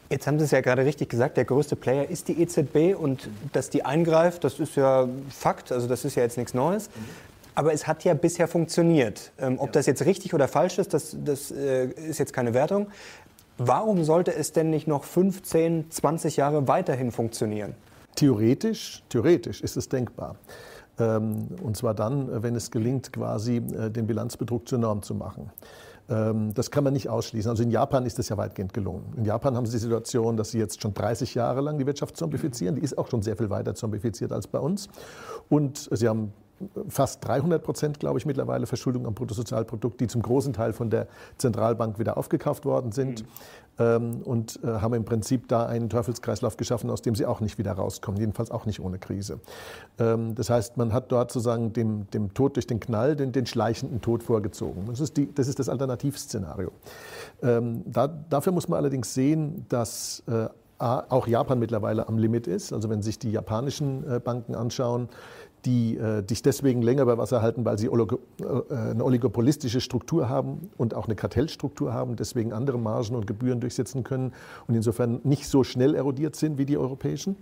Jetzt 0.10 0.26
haben 0.26 0.40
Sie 0.40 0.46
es 0.46 0.52
ja 0.52 0.62
gerade 0.62 0.86
richtig 0.86 1.10
gesagt, 1.10 1.36
der 1.36 1.44
größte 1.44 1.76
Player 1.76 2.10
ist 2.10 2.30
die 2.30 2.42
EZB 2.42 2.98
und 2.98 3.28
dass 3.52 3.70
die 3.70 3.84
eingreift, 3.84 4.46
das 4.46 4.58
ist 4.58 4.78
ja 4.78 5.06
Fakt, 5.30 5.74
also 5.74 5.86
das 5.86 6.06
ist 6.06 6.16
ja 6.16 6.24
jetzt 6.24 6.38
nichts 6.38 6.54
Neues. 6.54 6.90
Aber 7.58 7.74
es 7.74 7.88
hat 7.88 8.04
ja 8.04 8.14
bisher 8.14 8.48
funktioniert. 8.48 9.32
Ähm, 9.40 9.58
ob 9.58 9.70
ja. 9.70 9.72
das 9.72 9.88
jetzt 9.88 10.06
richtig 10.06 10.36
oder 10.36 10.48
falsch 10.48 10.78
ist, 10.78 10.94
das, 10.94 11.18
das 11.26 11.50
äh, 11.50 11.88
ist 11.88 12.20
jetzt 12.20 12.32
keine 12.32 12.54
Wertung. 12.54 12.86
Warum 13.58 14.04
sollte 14.04 14.32
es 14.36 14.52
denn 14.52 14.70
nicht 14.70 14.86
noch 14.86 15.04
15, 15.04 15.90
20 15.90 16.38
Jahre 16.38 16.68
weiterhin 16.68 17.12
funktionieren? 17.12 17.74
Theoretisch, 18.14 19.02
theoretisch 19.10 19.62
ist 19.62 19.76
es 19.76 19.90
denkbar. 19.90 20.36
Ähm, 21.00 21.48
und 21.64 21.76
zwar 21.76 21.96
dann, 21.96 22.44
wenn 22.44 22.56
es 22.56 22.70
gelingt, 22.70 23.12
quasi 23.12 23.58
äh, 23.58 23.90
den 23.90 24.06
Bilanzbetrug 24.06 24.68
zur 24.68 24.78
Norm 24.78 25.02
zu 25.02 25.16
machen. 25.16 25.50
Ähm, 26.10 26.54
das 26.54 26.70
kann 26.70 26.84
man 26.84 26.94
nicht 26.94 27.10
ausschließen. 27.10 27.50
Also 27.50 27.64
in 27.64 27.72
Japan 27.72 28.06
ist 28.06 28.20
das 28.20 28.30
ja 28.30 28.38
weitgehend 28.38 28.72
gelungen. 28.76 29.16
In 29.18 29.26
Japan 29.26 29.56
haben 29.56 29.66
sie 29.66 29.72
die 29.72 29.80
Situation, 29.80 30.38
dass 30.38 30.52
sie 30.52 30.60
jetzt 30.60 30.80
schon 30.80 30.94
30 30.94 31.34
Jahre 31.34 31.62
lang 31.62 31.80
die 31.80 31.88
Wirtschaft 31.88 32.18
zombifizieren. 32.18 32.76
Die 32.76 32.84
ist 32.84 32.96
auch 33.00 33.10
schon 33.10 33.24
sehr 33.24 33.36
viel 33.36 33.50
weiter 33.50 33.74
zombifiziert 33.74 34.32
als 34.32 34.46
bei 34.46 34.60
uns. 34.60 34.90
Und 35.50 35.90
sie 35.92 36.08
haben 36.08 36.34
fast 36.88 37.26
300 37.28 37.64
Prozent, 37.64 38.00
glaube 38.00 38.20
ich, 38.20 38.26
mittlerweile 38.26 38.66
Verschuldung 38.66 39.06
am 39.06 39.14
Bruttosozialprodukt, 39.14 40.00
die 40.00 40.08
zum 40.08 40.22
großen 40.22 40.54
Teil 40.54 40.74
von 40.74 40.90
der 40.90 41.08
Zentralbank 41.38 42.00
wieder 42.00 42.18
aufgekauft 42.18 42.66
worden 42.66 42.92
sind. 42.92 43.24
Mhm. 43.24 43.28
Ähm, 43.80 44.22
und 44.24 44.60
äh, 44.64 44.68
haben 44.68 44.96
im 44.96 45.06
Prinzip 45.06 45.48
da 45.48 45.68
einen 45.68 45.90
Teufelskreislauf 45.90 46.58
geschaffen, 46.58 46.90
aus 46.90 47.04
dem 47.04 47.14
sie 47.14 47.28
auch 47.28 47.42
nicht 47.42 47.60
wieder 47.60 47.74
rauskommen, 47.74 48.20
jedenfalls 48.20 48.50
auch 48.50 48.66
nicht 48.66 48.80
ohne 48.80 48.98
Krise. 48.98 49.40
Ähm, 50.00 50.34
das 50.34 50.50
heißt, 50.50 50.78
man 50.78 50.94
hat 50.94 51.12
dort 51.12 51.32
sozusagen 51.32 51.74
dem, 51.74 52.10
dem 52.10 52.34
Tod 52.34 52.56
durch 52.56 52.66
den 52.66 52.80
Knall 52.80 53.16
den, 53.16 53.34
den 53.34 53.46
schleichenden 53.46 54.02
Tod 54.02 54.24
vorgezogen. 54.24 54.86
Das 54.88 55.00
ist, 55.00 55.16
die, 55.16 55.32
das, 55.32 55.48
ist 55.48 55.60
das 55.60 55.70
Alternativszenario. 55.70 56.72
Ähm, 57.44 57.84
da, 57.86 58.08
dafür 58.08 58.52
muss 58.52 58.68
man 58.68 58.78
allerdings 58.78 59.14
sehen, 59.14 59.68
dass 59.70 60.24
äh, 60.26 60.48
auch 60.80 61.28
Japan 61.28 61.60
mittlerweile 61.60 62.08
am 62.08 62.18
Limit 62.18 62.48
ist. 62.48 62.72
Also 62.72 62.90
wenn 62.90 63.02
sich 63.02 63.18
die 63.18 63.32
japanischen 63.32 64.10
äh, 64.10 64.20
Banken 64.20 64.56
anschauen, 64.56 65.10
die 65.68 65.98
äh, 65.98 66.24
dich 66.24 66.42
deswegen 66.42 66.82
länger 66.82 67.06
bei 67.06 67.18
Wasser 67.18 67.42
halten, 67.42 67.66
weil 67.66 67.78
sie 67.78 67.90
Oligo, 67.90 68.20
äh, 68.40 68.74
eine 68.74 69.04
oligopolistische 69.04 69.82
Struktur 69.82 70.30
haben 70.30 70.70
und 70.78 70.94
auch 70.94 71.06
eine 71.06 71.16
Kartellstruktur 71.16 71.94
haben, 71.94 72.16
deswegen 72.16 72.54
andere 72.54 72.80
Margen 72.80 73.16
und 73.16 73.28
Gebühren 73.28 73.60
durchsetzen 73.60 74.06
können 74.06 74.32
und 74.68 74.76
insofern 74.76 75.20
nicht 75.26 75.48
so 75.48 75.66
schnell 75.66 75.94
erodiert 75.94 76.38
sind 76.38 76.58
wie 76.58 76.66
die 76.66 76.78
europäischen. 76.78 77.36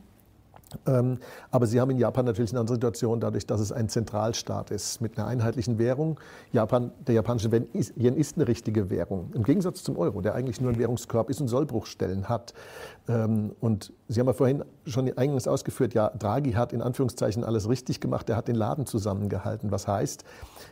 Ähm, 0.88 1.20
aber 1.52 1.68
Sie 1.68 1.80
haben 1.80 1.92
in 1.92 1.98
Japan 1.98 2.26
natürlich 2.26 2.52
eine 2.52 2.60
andere 2.60 2.76
Situation, 2.76 3.20
dadurch, 3.20 3.46
dass 3.46 3.62
es 3.62 3.72
ein 3.72 3.90
Zentralstaat 3.90 4.72
ist 4.72 5.02
mit 5.02 5.18
einer 5.18 5.28
einheitlichen 5.28 5.78
Währung. 5.78 6.20
Japan, 6.52 6.92
der 7.06 7.16
japanische 7.16 7.50
Yen 7.50 8.18
ist 8.18 8.38
eine 8.38 8.48
richtige 8.48 8.90
Währung. 8.90 9.32
Im 9.34 9.44
Gegensatz 9.44 9.84
zum 9.84 9.98
Euro, 9.98 10.22
der 10.22 10.34
eigentlich 10.34 10.60
nur 10.60 10.72
ein 10.72 10.80
Währungskorb 10.80 11.30
ist 11.30 11.40
und 11.40 11.48
Sollbruchstellen 11.48 12.28
hat. 12.28 12.54
Ähm, 13.08 13.56
und 13.60 13.94
Sie 14.08 14.20
haben 14.20 14.28
ja 14.28 14.34
vorhin 14.34 14.63
schon 14.86 15.12
eingangs 15.18 15.48
ausgeführt, 15.48 15.94
ja, 15.94 16.10
Draghi 16.10 16.54
hat 16.54 16.74
in 16.74 16.82
Anführungszeichen 16.82 17.44
alles 17.44 17.68
richtig 17.70 18.00
gemacht, 18.00 18.30
er 18.30 18.36
hat 18.36 18.48
den 18.48 18.56
Laden 18.56 18.86
zusammengehalten. 18.86 19.72
Was 19.72 19.88
heißt, 19.88 20.24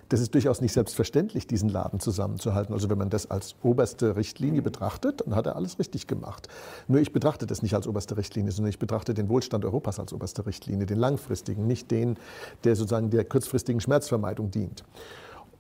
das 0.10 0.20
ist 0.20 0.34
durchaus 0.34 0.62
nicht 0.62 0.74
selbstverständlich, 0.74 1.48
diesen 1.48 1.70
Laden 1.70 2.00
zusammenzuhalten. 2.00 2.74
Also 2.74 2.90
wenn 2.90 2.98
man 2.98 3.10
das 3.10 3.30
als 3.30 3.56
oberste 3.64 4.16
Richtlinie 4.16 4.62
betrachtet, 4.62 5.22
dann 5.26 5.36
hat 5.36 5.48
er 5.48 5.56
alles 5.56 5.80
richtig 5.80 6.08
gemacht. 6.08 6.48
Nur 6.88 7.02
ich 7.02 7.14
betrachte 7.14 7.48
das 7.48 7.62
nicht 7.62 7.74
als 7.74 7.88
oberste 7.88 8.18
Richtlinie, 8.18 8.52
sondern 8.52 8.70
ich 8.70 8.80
betrachte 8.80 9.14
den 9.14 9.30
Wohlstand 9.30 9.66
Europas 9.66 10.00
als 10.00 10.14
oberste 10.14 10.46
Richtlinie, 10.46 10.86
den 10.86 10.98
langfristigen, 10.98 11.66
nicht 11.68 11.92
den, 11.92 12.18
der 12.64 12.76
sozusagen 12.76 13.10
der 13.10 13.26
kurzfristigen 13.26 13.82
Schmerzvermeidung 13.82 14.52
dient. 14.52 14.84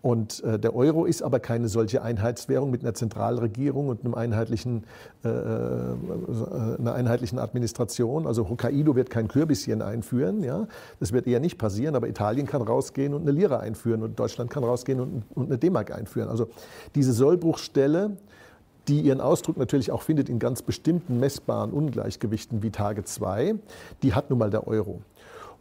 Und 0.03 0.43
äh, 0.43 0.59
der 0.59 0.75
Euro 0.75 1.05
ist 1.05 1.23
aber 1.23 1.39
keine 1.39 1.69
solche 1.69 2.01
Einheitswährung 2.01 2.69
mit 2.69 2.81
einer 2.81 2.93
Zentralregierung 2.93 3.87
und 3.87 4.03
einem 4.03 4.15
einheitlichen, 4.15 4.83
äh, 5.23 5.29
äh, 5.29 6.77
einer 6.77 6.93
einheitlichen 6.93 7.39
Administration. 7.39 8.27
Also 8.27 8.49
Hokkaido 8.49 8.97
wird 8.97 9.09
kein 9.09 9.29
Kürbisschen 9.29 9.81
einführen. 9.81 10.43
Ja? 10.43 10.67
Das 10.99 11.13
wird 11.13 11.25
eher 11.25 11.39
nicht 11.39 11.57
passieren, 11.57 11.95
aber 11.95 12.09
Italien 12.09 12.45
kann 12.45 12.61
rausgehen 12.61 13.13
und 13.13 13.21
eine 13.21 13.31
Lira 13.31 13.59
einführen 13.59 14.03
und 14.03 14.19
Deutschland 14.19 14.49
kann 14.49 14.65
rausgehen 14.65 14.99
und, 14.99 15.23
und 15.35 15.45
eine 15.45 15.57
D-Mark 15.57 15.95
einführen. 15.95 16.27
Also 16.27 16.49
diese 16.95 17.13
Sollbruchstelle, 17.13 18.17
die 18.89 18.99
ihren 18.99 19.21
Ausdruck 19.21 19.55
natürlich 19.55 19.89
auch 19.89 20.01
findet 20.01 20.27
in 20.27 20.37
ganz 20.37 20.63
bestimmten 20.63 21.21
messbaren 21.21 21.71
Ungleichgewichten 21.71 22.61
wie 22.61 22.71
Tage 22.71 23.05
2, 23.05 23.55
die 24.03 24.13
hat 24.13 24.29
nun 24.29 24.39
mal 24.39 24.49
der 24.49 24.67
Euro. 24.67 25.01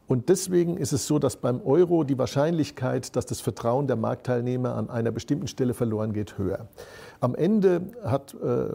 Und 0.08 0.28
deswegen 0.28 0.76
ist 0.76 0.92
es 0.92 1.06
so, 1.06 1.18
dass 1.18 1.36
beim 1.36 1.62
Euro 1.62 2.04
die 2.04 2.18
Wahrscheinlichkeit, 2.18 3.14
dass 3.16 3.24
das 3.24 3.40
Vertrauen 3.40 3.86
der 3.86 3.96
Marktteilnehmer 3.96 4.74
an 4.74 4.90
einer 4.90 5.10
bestimmten 5.10 5.46
Stelle 5.46 5.74
verloren 5.74 6.12
geht, 6.12 6.38
höher. 6.38 6.66
Am 7.20 7.34
Ende 7.36 7.82
hat 8.04 8.34
äh, 8.34 8.66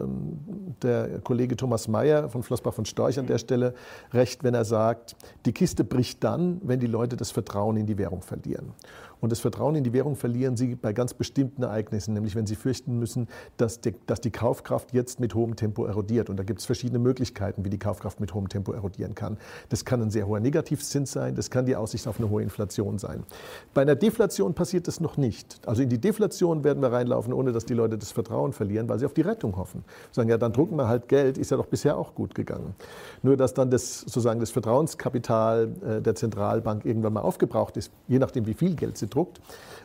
der 0.82 1.20
Kollege 1.20 1.54
Thomas 1.54 1.86
Mayer 1.86 2.30
von 2.30 2.42
Flossbach 2.42 2.72
von 2.72 2.86
Storch 2.86 3.18
an 3.18 3.26
der 3.26 3.38
Stelle 3.38 3.74
recht, 4.12 4.42
wenn 4.42 4.54
er 4.54 4.64
sagt, 4.64 5.16
die 5.44 5.52
Kiste 5.52 5.84
bricht 5.84 6.24
dann, 6.24 6.60
wenn 6.64 6.80
die 6.80 6.86
Leute 6.86 7.16
das 7.16 7.30
Vertrauen 7.30 7.76
in 7.76 7.86
die 7.86 7.98
Währung 7.98 8.22
verlieren. 8.22 8.72
Und 9.20 9.32
das 9.32 9.40
Vertrauen 9.40 9.74
in 9.74 9.84
die 9.84 9.92
Währung 9.92 10.16
verlieren 10.16 10.56
sie 10.56 10.74
bei 10.74 10.92
ganz 10.92 11.14
bestimmten 11.14 11.62
Ereignissen, 11.62 12.14
nämlich 12.14 12.34
wenn 12.34 12.46
sie 12.46 12.56
fürchten 12.56 12.98
müssen, 12.98 13.28
dass 13.56 13.80
die, 13.80 13.94
dass 14.06 14.20
die 14.20 14.30
Kaufkraft 14.30 14.92
jetzt 14.92 15.20
mit 15.20 15.34
hohem 15.34 15.56
Tempo 15.56 15.84
erodiert. 15.84 16.30
Und 16.30 16.36
da 16.36 16.42
gibt 16.42 16.60
es 16.60 16.66
verschiedene 16.66 16.98
Möglichkeiten, 16.98 17.64
wie 17.64 17.70
die 17.70 17.78
Kaufkraft 17.78 18.20
mit 18.20 18.34
hohem 18.34 18.48
Tempo 18.48 18.72
erodieren 18.72 19.14
kann. 19.14 19.38
Das 19.68 19.84
kann 19.84 20.00
ein 20.02 20.10
sehr 20.10 20.26
hoher 20.26 20.40
Negativzins 20.40 21.12
sein, 21.12 21.34
das 21.34 21.50
kann 21.50 21.66
die 21.66 21.76
Aussicht 21.76 22.06
auf 22.06 22.18
eine 22.18 22.30
hohe 22.30 22.42
Inflation 22.42 22.98
sein. 22.98 23.24
Bei 23.74 23.82
einer 23.82 23.96
Deflation 23.96 24.54
passiert 24.54 24.88
das 24.88 25.00
noch 25.00 25.16
nicht. 25.16 25.60
Also 25.66 25.82
in 25.82 25.88
die 25.88 25.98
Deflation 25.98 26.64
werden 26.64 26.82
wir 26.82 26.92
reinlaufen, 26.92 27.32
ohne 27.32 27.52
dass 27.52 27.64
die 27.64 27.74
Leute 27.74 27.98
das 27.98 28.12
Vertrauen 28.12 28.52
verlieren, 28.52 28.88
weil 28.88 28.98
sie 28.98 29.06
auf 29.06 29.14
die 29.14 29.22
Rettung 29.22 29.56
hoffen. 29.56 29.84
Sagen, 30.12 30.28
ja, 30.28 30.38
dann 30.38 30.52
drucken 30.52 30.76
wir 30.76 30.88
halt 30.88 31.08
Geld, 31.08 31.38
ist 31.38 31.50
ja 31.50 31.56
doch 31.56 31.66
bisher 31.66 31.96
auch 31.96 32.14
gut 32.14 32.34
gegangen. 32.34 32.74
Nur, 33.22 33.36
dass 33.36 33.54
dann 33.54 33.70
das, 33.70 34.00
sozusagen 34.00 34.40
das 34.40 34.50
Vertrauenskapital 34.50 35.68
äh, 35.84 36.02
der 36.02 36.14
Zentralbank 36.14 36.84
irgendwann 36.84 37.12
mal 37.12 37.20
aufgebraucht 37.20 37.76
ist, 37.76 37.92
je 38.06 38.18
nachdem, 38.18 38.46
wie 38.46 38.54
viel 38.54 38.74
Geld 38.74 38.98
sie 38.98 39.07
gedruckt. 39.08 39.40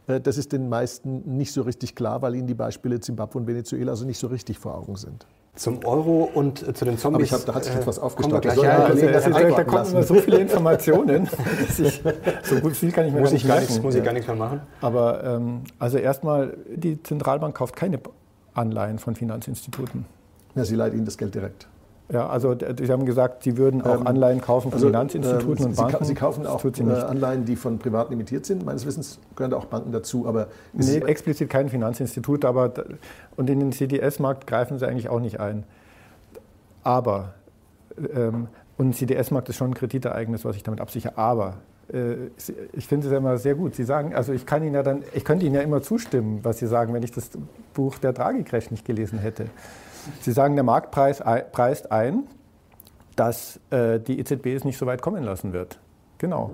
Äh, 0.08 0.20
das 0.20 0.38
ist 0.38 0.52
den 0.52 0.70
meisten 0.70 1.38
nicht 1.38 1.52
so 1.52 1.62
richtig 1.62 1.96
klar, 1.96 2.22
weil 2.22 2.36
ihnen 2.36 2.48
die 2.48 2.54
Beispiele 2.54 3.00
Zimbabwe 3.00 3.40
und 3.40 3.48
Venezuela 3.48 3.92
also 3.92 4.06
nicht 4.06 4.20
so 4.20 4.28
richtig 4.28 4.60
vor 4.60 4.76
Augen 4.76 4.96
sind. 4.96 5.26
Zum 5.56 5.86
Euro 5.86 6.30
und 6.34 6.68
äh, 6.68 6.74
zu 6.74 6.84
den 6.84 6.98
Zombies. 6.98 7.16
Aber 7.16 7.24
ich 7.24 7.34
hab, 7.34 7.46
da 7.46 7.54
hat 7.54 7.64
sich 7.64 7.76
etwas 7.76 8.00
äh, 8.00 8.02
aufgestaut. 8.02 8.44
Ja, 8.44 8.54
ja, 8.56 8.78
also, 8.86 9.08
also, 9.08 9.30
da 9.30 9.64
kommen 9.64 9.88
immer 9.88 10.04
so 10.04 10.16
viele 10.16 10.40
Informationen. 10.40 11.30
ich, 11.78 12.02
so 12.44 12.56
gut 12.60 12.76
viel 12.76 12.92
kann 12.92 13.06
ich 13.06 13.14
mir 13.14 13.20
muss 13.20 13.32
nicht 13.32 13.44
ich 13.44 13.48
gar 13.48 13.60
nichts, 13.60 13.80
Muss 13.82 13.94
ich 13.94 14.04
gar 14.04 14.14
nichts 14.14 14.28
mehr 14.28 14.36
machen. 14.36 14.62
Aber 14.82 15.24
ähm, 15.24 15.62
also 15.78 16.00
erstmal, 16.00 16.58
die 16.68 17.02
Zentralbank 17.04 17.56
kauft 17.56 17.76
keine 17.76 18.00
Anleihen 18.56 18.98
von 18.98 19.16
Finanzinstituten. 19.16 20.06
Ja, 20.56 20.66
sie 20.66 20.76
leiht 20.76 20.94
ihnen 20.94 21.06
das 21.06 21.18
Geld 21.18 21.36
direkt. 21.36 21.68
Ja, 22.12 22.28
also 22.28 22.56
Sie 22.56 22.92
haben 22.92 23.06
gesagt, 23.06 23.44
Sie 23.44 23.58
würden 23.58 23.82
auch 23.82 24.02
ähm, 24.02 24.08
Anleihen 24.08 24.42
kaufen 24.42 24.72
von 24.72 24.74
also, 24.74 24.88
Finanzinstituten 24.88 25.68
und 25.68 25.76
Banken. 25.76 26.04
Sie 26.04 26.14
kaufen 26.16 26.46
auch 26.46 26.64
äh, 26.64 26.82
Anleihen, 26.82 27.46
die 27.46 27.56
von 27.56 27.80
Privaten 27.80 28.14
emittiert 28.14 28.46
sind. 28.46 28.66
Meines 28.66 28.86
Wissens 28.86 29.20
gehören 29.36 29.52
da 29.52 29.58
auch 29.58 29.66
Banken 29.66 29.92
dazu. 29.92 30.28
Aber 30.28 30.48
nee, 30.74 30.98
explizit 30.98 31.50
kein 31.50 31.70
Finanzinstitut. 31.70 32.44
Aber, 32.44 32.74
und 33.38 33.50
in 33.50 33.60
den 33.60 33.72
CDS-Markt 33.72 34.48
greifen 34.48 34.78
Sie 34.80 34.88
eigentlich 34.88 35.08
auch 35.08 35.22
nicht 35.22 35.40
ein. 35.40 35.64
Aber, 36.84 37.34
ähm, 38.14 38.48
und 38.78 38.96
CDS-Markt 38.96 39.48
ist 39.50 39.56
schon 39.56 39.72
ein 39.72 39.74
Kreditereignis, 39.74 40.44
was 40.44 40.58
ich 40.58 40.64
damit 40.64 40.82
absichere. 40.82 41.18
Aber 41.18 41.56
äh, 41.92 42.16
ich 42.74 42.86
finde 42.86 43.08
es 43.08 43.12
ja 43.12 43.18
immer 43.18 43.38
sehr 43.38 43.56
gut. 43.56 43.76
Sie 43.76 43.86
sagen, 43.86 44.14
also 44.14 44.34
ich 44.34 44.46
kann 44.46 44.62
Ihnen 44.64 44.76
ja 44.76 44.84
dann, 44.84 45.04
ich 45.14 45.24
könnte 45.24 45.46
Ihnen 45.46 45.56
ja 45.56 45.62
immer 45.62 45.82
zustimmen, 45.82 46.40
was 46.44 46.60
Sie 46.60 46.68
sagen, 46.68 46.94
wenn 46.94 47.04
ich 47.04 47.12
das 47.12 47.30
Buch 47.74 47.98
der 47.98 48.12
Draghi-Crash 48.12 48.72
nicht 48.72 48.86
gelesen 48.86 49.20
hätte. 49.20 49.46
Sie 50.22 50.32
sagen, 50.32 50.56
der 50.56 50.64
Marktpreis 50.64 51.22
preist 51.52 51.92
ein, 51.92 52.24
dass 53.16 53.60
äh, 53.70 54.00
die 54.00 54.20
EZB 54.20 54.48
es 54.48 54.64
nicht 54.64 54.78
so 54.78 54.86
weit 54.86 55.02
kommen 55.02 55.24
lassen 55.24 55.54
wird. 55.54 55.80
Genau. 56.18 56.52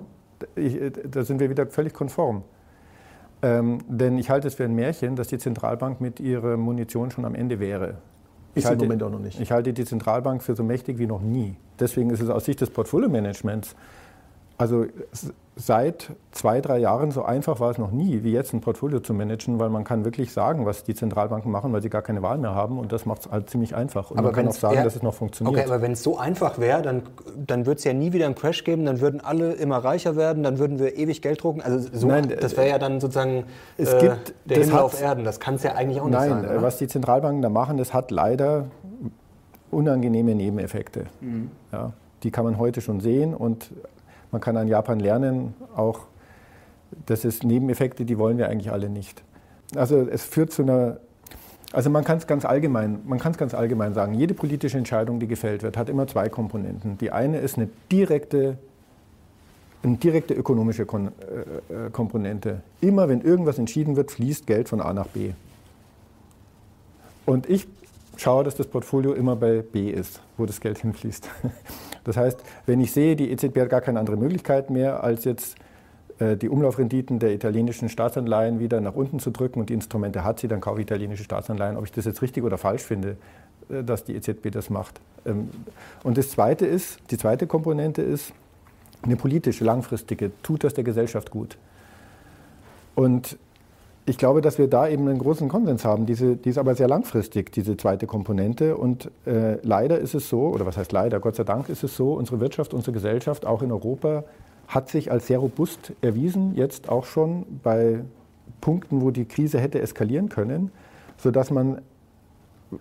Ich, 0.54 0.78
da 1.10 1.24
sind 1.24 1.40
wir 1.40 1.50
wieder 1.50 1.66
völlig 1.66 1.92
konform. 1.92 2.42
Ähm, 3.42 3.78
denn 3.88 4.18
ich 4.18 4.30
halte 4.30 4.48
es 4.48 4.54
für 4.54 4.64
ein 4.64 4.74
Märchen, 4.74 5.16
dass 5.16 5.28
die 5.28 5.38
Zentralbank 5.38 6.00
mit 6.00 6.20
ihrer 6.20 6.56
Munition 6.56 7.10
schon 7.10 7.24
am 7.24 7.34
Ende 7.34 7.58
wäre. 7.58 7.96
Ist 8.54 8.66
halte, 8.66 8.84
im 8.84 8.88
Moment 8.88 9.02
auch 9.02 9.10
noch 9.10 9.20
nicht. 9.20 9.40
Ich 9.40 9.52
halte 9.52 9.72
die 9.72 9.84
Zentralbank 9.84 10.42
für 10.42 10.54
so 10.54 10.62
mächtig 10.64 10.98
wie 10.98 11.06
noch 11.06 11.22
nie. 11.22 11.56
Deswegen 11.78 12.10
ist 12.10 12.20
es 12.20 12.28
aus 12.28 12.44
Sicht 12.44 12.60
des 12.60 12.70
Portfolio-Managements 12.70 13.76
also 14.60 14.86
seit 15.56 16.10
zwei, 16.32 16.60
drei 16.60 16.78
Jahren 16.78 17.10
so 17.10 17.22
einfach 17.22 17.60
war 17.60 17.70
es 17.70 17.78
noch 17.78 17.90
nie, 17.90 18.22
wie 18.22 18.32
jetzt 18.32 18.52
ein 18.52 18.60
Portfolio 18.60 19.00
zu 19.00 19.14
managen, 19.14 19.58
weil 19.58 19.68
man 19.68 19.84
kann 19.84 20.04
wirklich 20.04 20.32
sagen, 20.32 20.66
was 20.66 20.84
die 20.84 20.94
Zentralbanken 20.94 21.50
machen, 21.50 21.72
weil 21.72 21.82
sie 21.82 21.90
gar 21.90 22.02
keine 22.02 22.22
Wahl 22.22 22.38
mehr 22.38 22.54
haben 22.54 22.78
und 22.78 22.92
das 22.92 23.06
macht 23.06 23.26
es 23.26 23.30
halt 23.30 23.50
ziemlich 23.50 23.74
einfach. 23.74 24.10
Und 24.10 24.18
aber 24.18 24.28
man 24.28 24.34
kann 24.34 24.48
auch 24.48 24.52
sagen, 24.52 24.76
eher, 24.76 24.84
dass 24.84 24.96
es 24.96 25.02
noch 25.02 25.14
funktioniert. 25.14 25.56
Okay, 25.56 25.66
aber 25.66 25.82
wenn 25.82 25.92
es 25.92 26.02
so 26.02 26.18
einfach 26.18 26.58
wäre, 26.58 26.82
dann, 26.82 27.02
dann 27.46 27.66
würde 27.66 27.78
es 27.78 27.84
ja 27.84 27.92
nie 27.92 28.12
wieder 28.12 28.26
einen 28.26 28.34
Crash 28.34 28.64
geben, 28.64 28.84
dann 28.84 29.00
würden 29.00 29.20
alle 29.20 29.52
immer 29.52 29.78
reicher 29.78 30.16
werden, 30.16 30.42
dann 30.42 30.58
würden 30.58 30.78
wir 30.78 30.96
ewig 30.96 31.22
Geld 31.22 31.42
drucken. 31.42 31.60
Also 31.60 31.88
so, 31.92 32.06
Nein, 32.06 32.32
das 32.40 32.56
wäre 32.56 32.68
ja 32.68 32.78
dann 32.78 33.00
sozusagen 33.00 33.44
es 33.76 33.92
äh, 33.92 33.98
gibt, 33.98 34.34
der 34.44 34.58
Himmel 34.58 34.78
auf 34.78 35.00
Erden. 35.00 35.24
Das 35.24 35.40
kann 35.40 35.54
es 35.54 35.62
ja 35.62 35.74
eigentlich 35.74 36.00
auch 36.00 36.06
nicht 36.06 36.18
Nein, 36.18 36.30
sein. 36.30 36.42
Nein, 36.42 36.62
was 36.62 36.78
die 36.78 36.86
Zentralbanken 36.86 37.42
da 37.42 37.48
machen, 37.48 37.76
das 37.76 37.92
hat 37.92 38.10
leider 38.10 38.66
unangenehme 39.70 40.34
Nebeneffekte. 40.34 41.04
Mhm. 41.20 41.50
Ja, 41.72 41.92
die 42.22 42.30
kann 42.30 42.44
man 42.44 42.58
heute 42.58 42.80
schon 42.80 43.00
sehen 43.00 43.34
und 43.34 43.70
man 44.32 44.40
kann 44.40 44.56
an 44.56 44.68
Japan 44.68 45.00
lernen, 45.00 45.54
auch 45.74 46.06
das 47.06 47.24
ist 47.24 47.44
Nebeneffekte, 47.44 48.04
die 48.04 48.18
wollen 48.18 48.38
wir 48.38 48.48
eigentlich 48.48 48.72
alle 48.72 48.88
nicht. 48.88 49.22
Also 49.76 50.00
es 50.00 50.24
führt 50.24 50.52
zu 50.52 50.62
einer, 50.62 50.98
also 51.72 51.90
man 51.90 52.04
kann 52.04 52.18
es 52.18 52.26
ganz 52.26 52.44
allgemein, 52.44 53.00
man 53.04 53.18
kann 53.18 53.32
es 53.32 53.38
ganz 53.38 53.54
allgemein 53.54 53.94
sagen, 53.94 54.14
jede 54.14 54.34
politische 54.34 54.78
Entscheidung, 54.78 55.20
die 55.20 55.28
gefällt 55.28 55.62
wird, 55.62 55.76
hat 55.76 55.88
immer 55.88 56.06
zwei 56.06 56.28
Komponenten. 56.28 56.98
Die 56.98 57.12
eine 57.12 57.38
ist 57.38 57.56
eine 57.56 57.68
direkte, 57.92 58.58
eine 59.82 59.96
direkte 59.96 60.34
ökonomische 60.34 60.86
Kon 60.86 61.08
äh, 61.08 61.86
äh 61.86 61.90
Komponente. 61.90 62.62
Immer 62.80 63.08
wenn 63.08 63.20
irgendwas 63.20 63.58
entschieden 63.58 63.96
wird, 63.96 64.10
fließt 64.10 64.46
Geld 64.46 64.68
von 64.68 64.80
A 64.80 64.92
nach 64.92 65.06
B. 65.06 65.32
Und 67.24 67.48
ich 67.48 67.68
schaue, 68.16 68.42
dass 68.42 68.56
das 68.56 68.66
Portfolio 68.66 69.12
immer 69.12 69.36
bei 69.36 69.62
B 69.62 69.90
ist, 69.90 70.20
wo 70.36 70.46
das 70.46 70.60
Geld 70.60 70.78
hinfließt. 70.82 71.28
Das 72.04 72.16
heißt, 72.16 72.42
wenn 72.66 72.80
ich 72.80 72.92
sehe, 72.92 73.16
die 73.16 73.30
EZB 73.30 73.58
hat 73.60 73.70
gar 73.70 73.80
keine 73.80 73.98
andere 73.98 74.16
Möglichkeit 74.16 74.70
mehr, 74.70 75.02
als 75.04 75.24
jetzt 75.24 75.56
äh, 76.18 76.36
die 76.36 76.48
Umlaufrenditen 76.48 77.18
der 77.18 77.32
italienischen 77.32 77.88
Staatsanleihen 77.88 78.60
wieder 78.60 78.80
nach 78.80 78.94
unten 78.94 79.18
zu 79.18 79.30
drücken 79.30 79.60
und 79.60 79.70
die 79.70 79.74
Instrumente 79.74 80.24
hat 80.24 80.40
sie, 80.40 80.48
dann 80.48 80.60
kaufe 80.60 80.80
ich 80.80 80.86
italienische 80.86 81.24
Staatsanleihen. 81.24 81.76
Ob 81.76 81.84
ich 81.84 81.92
das 81.92 82.04
jetzt 82.04 82.22
richtig 82.22 82.44
oder 82.44 82.58
falsch 82.58 82.82
finde, 82.82 83.16
äh, 83.68 83.82
dass 83.82 84.04
die 84.04 84.14
EZB 84.14 84.50
das 84.50 84.70
macht. 84.70 85.00
Ähm, 85.24 85.50
und 86.04 86.18
das 86.18 86.30
zweite 86.30 86.66
ist, 86.66 86.98
die 87.10 87.18
zweite 87.18 87.46
Komponente 87.46 88.02
ist 88.02 88.32
eine 89.02 89.16
politische, 89.16 89.64
langfristige. 89.64 90.30
Tut 90.42 90.64
das 90.64 90.74
der 90.74 90.84
Gesellschaft 90.84 91.30
gut? 91.30 91.56
Und 92.94 93.38
ich 94.06 94.18
glaube, 94.18 94.40
dass 94.40 94.58
wir 94.58 94.68
da 94.68 94.88
eben 94.88 95.08
einen 95.08 95.18
großen 95.18 95.48
Konsens 95.48 95.84
haben. 95.84 96.06
Diese, 96.06 96.36
die 96.36 96.50
ist 96.50 96.58
aber 96.58 96.74
sehr 96.74 96.88
langfristig, 96.88 97.52
diese 97.52 97.76
zweite 97.76 98.06
Komponente. 98.06 98.76
Und 98.76 99.10
äh, 99.26 99.58
leider 99.62 99.98
ist 99.98 100.14
es 100.14 100.28
so, 100.28 100.48
oder 100.48 100.66
was 100.66 100.76
heißt 100.76 100.92
leider, 100.92 101.20
Gott 101.20 101.36
sei 101.36 101.44
Dank 101.44 101.68
ist 101.68 101.84
es 101.84 101.96
so, 101.96 102.14
unsere 102.14 102.40
Wirtschaft, 102.40 102.74
unsere 102.74 102.92
Gesellschaft, 102.92 103.46
auch 103.46 103.62
in 103.62 103.70
Europa, 103.70 104.24
hat 104.68 104.88
sich 104.88 105.10
als 105.10 105.26
sehr 105.26 105.38
robust 105.38 105.92
erwiesen, 106.00 106.54
jetzt 106.54 106.88
auch 106.88 107.04
schon 107.04 107.44
bei 107.62 108.00
Punkten, 108.60 109.00
wo 109.02 109.10
die 109.10 109.24
Krise 109.24 109.58
hätte 109.58 109.80
eskalieren 109.80 110.28
können, 110.28 110.70
sodass 111.16 111.50
man 111.50 111.80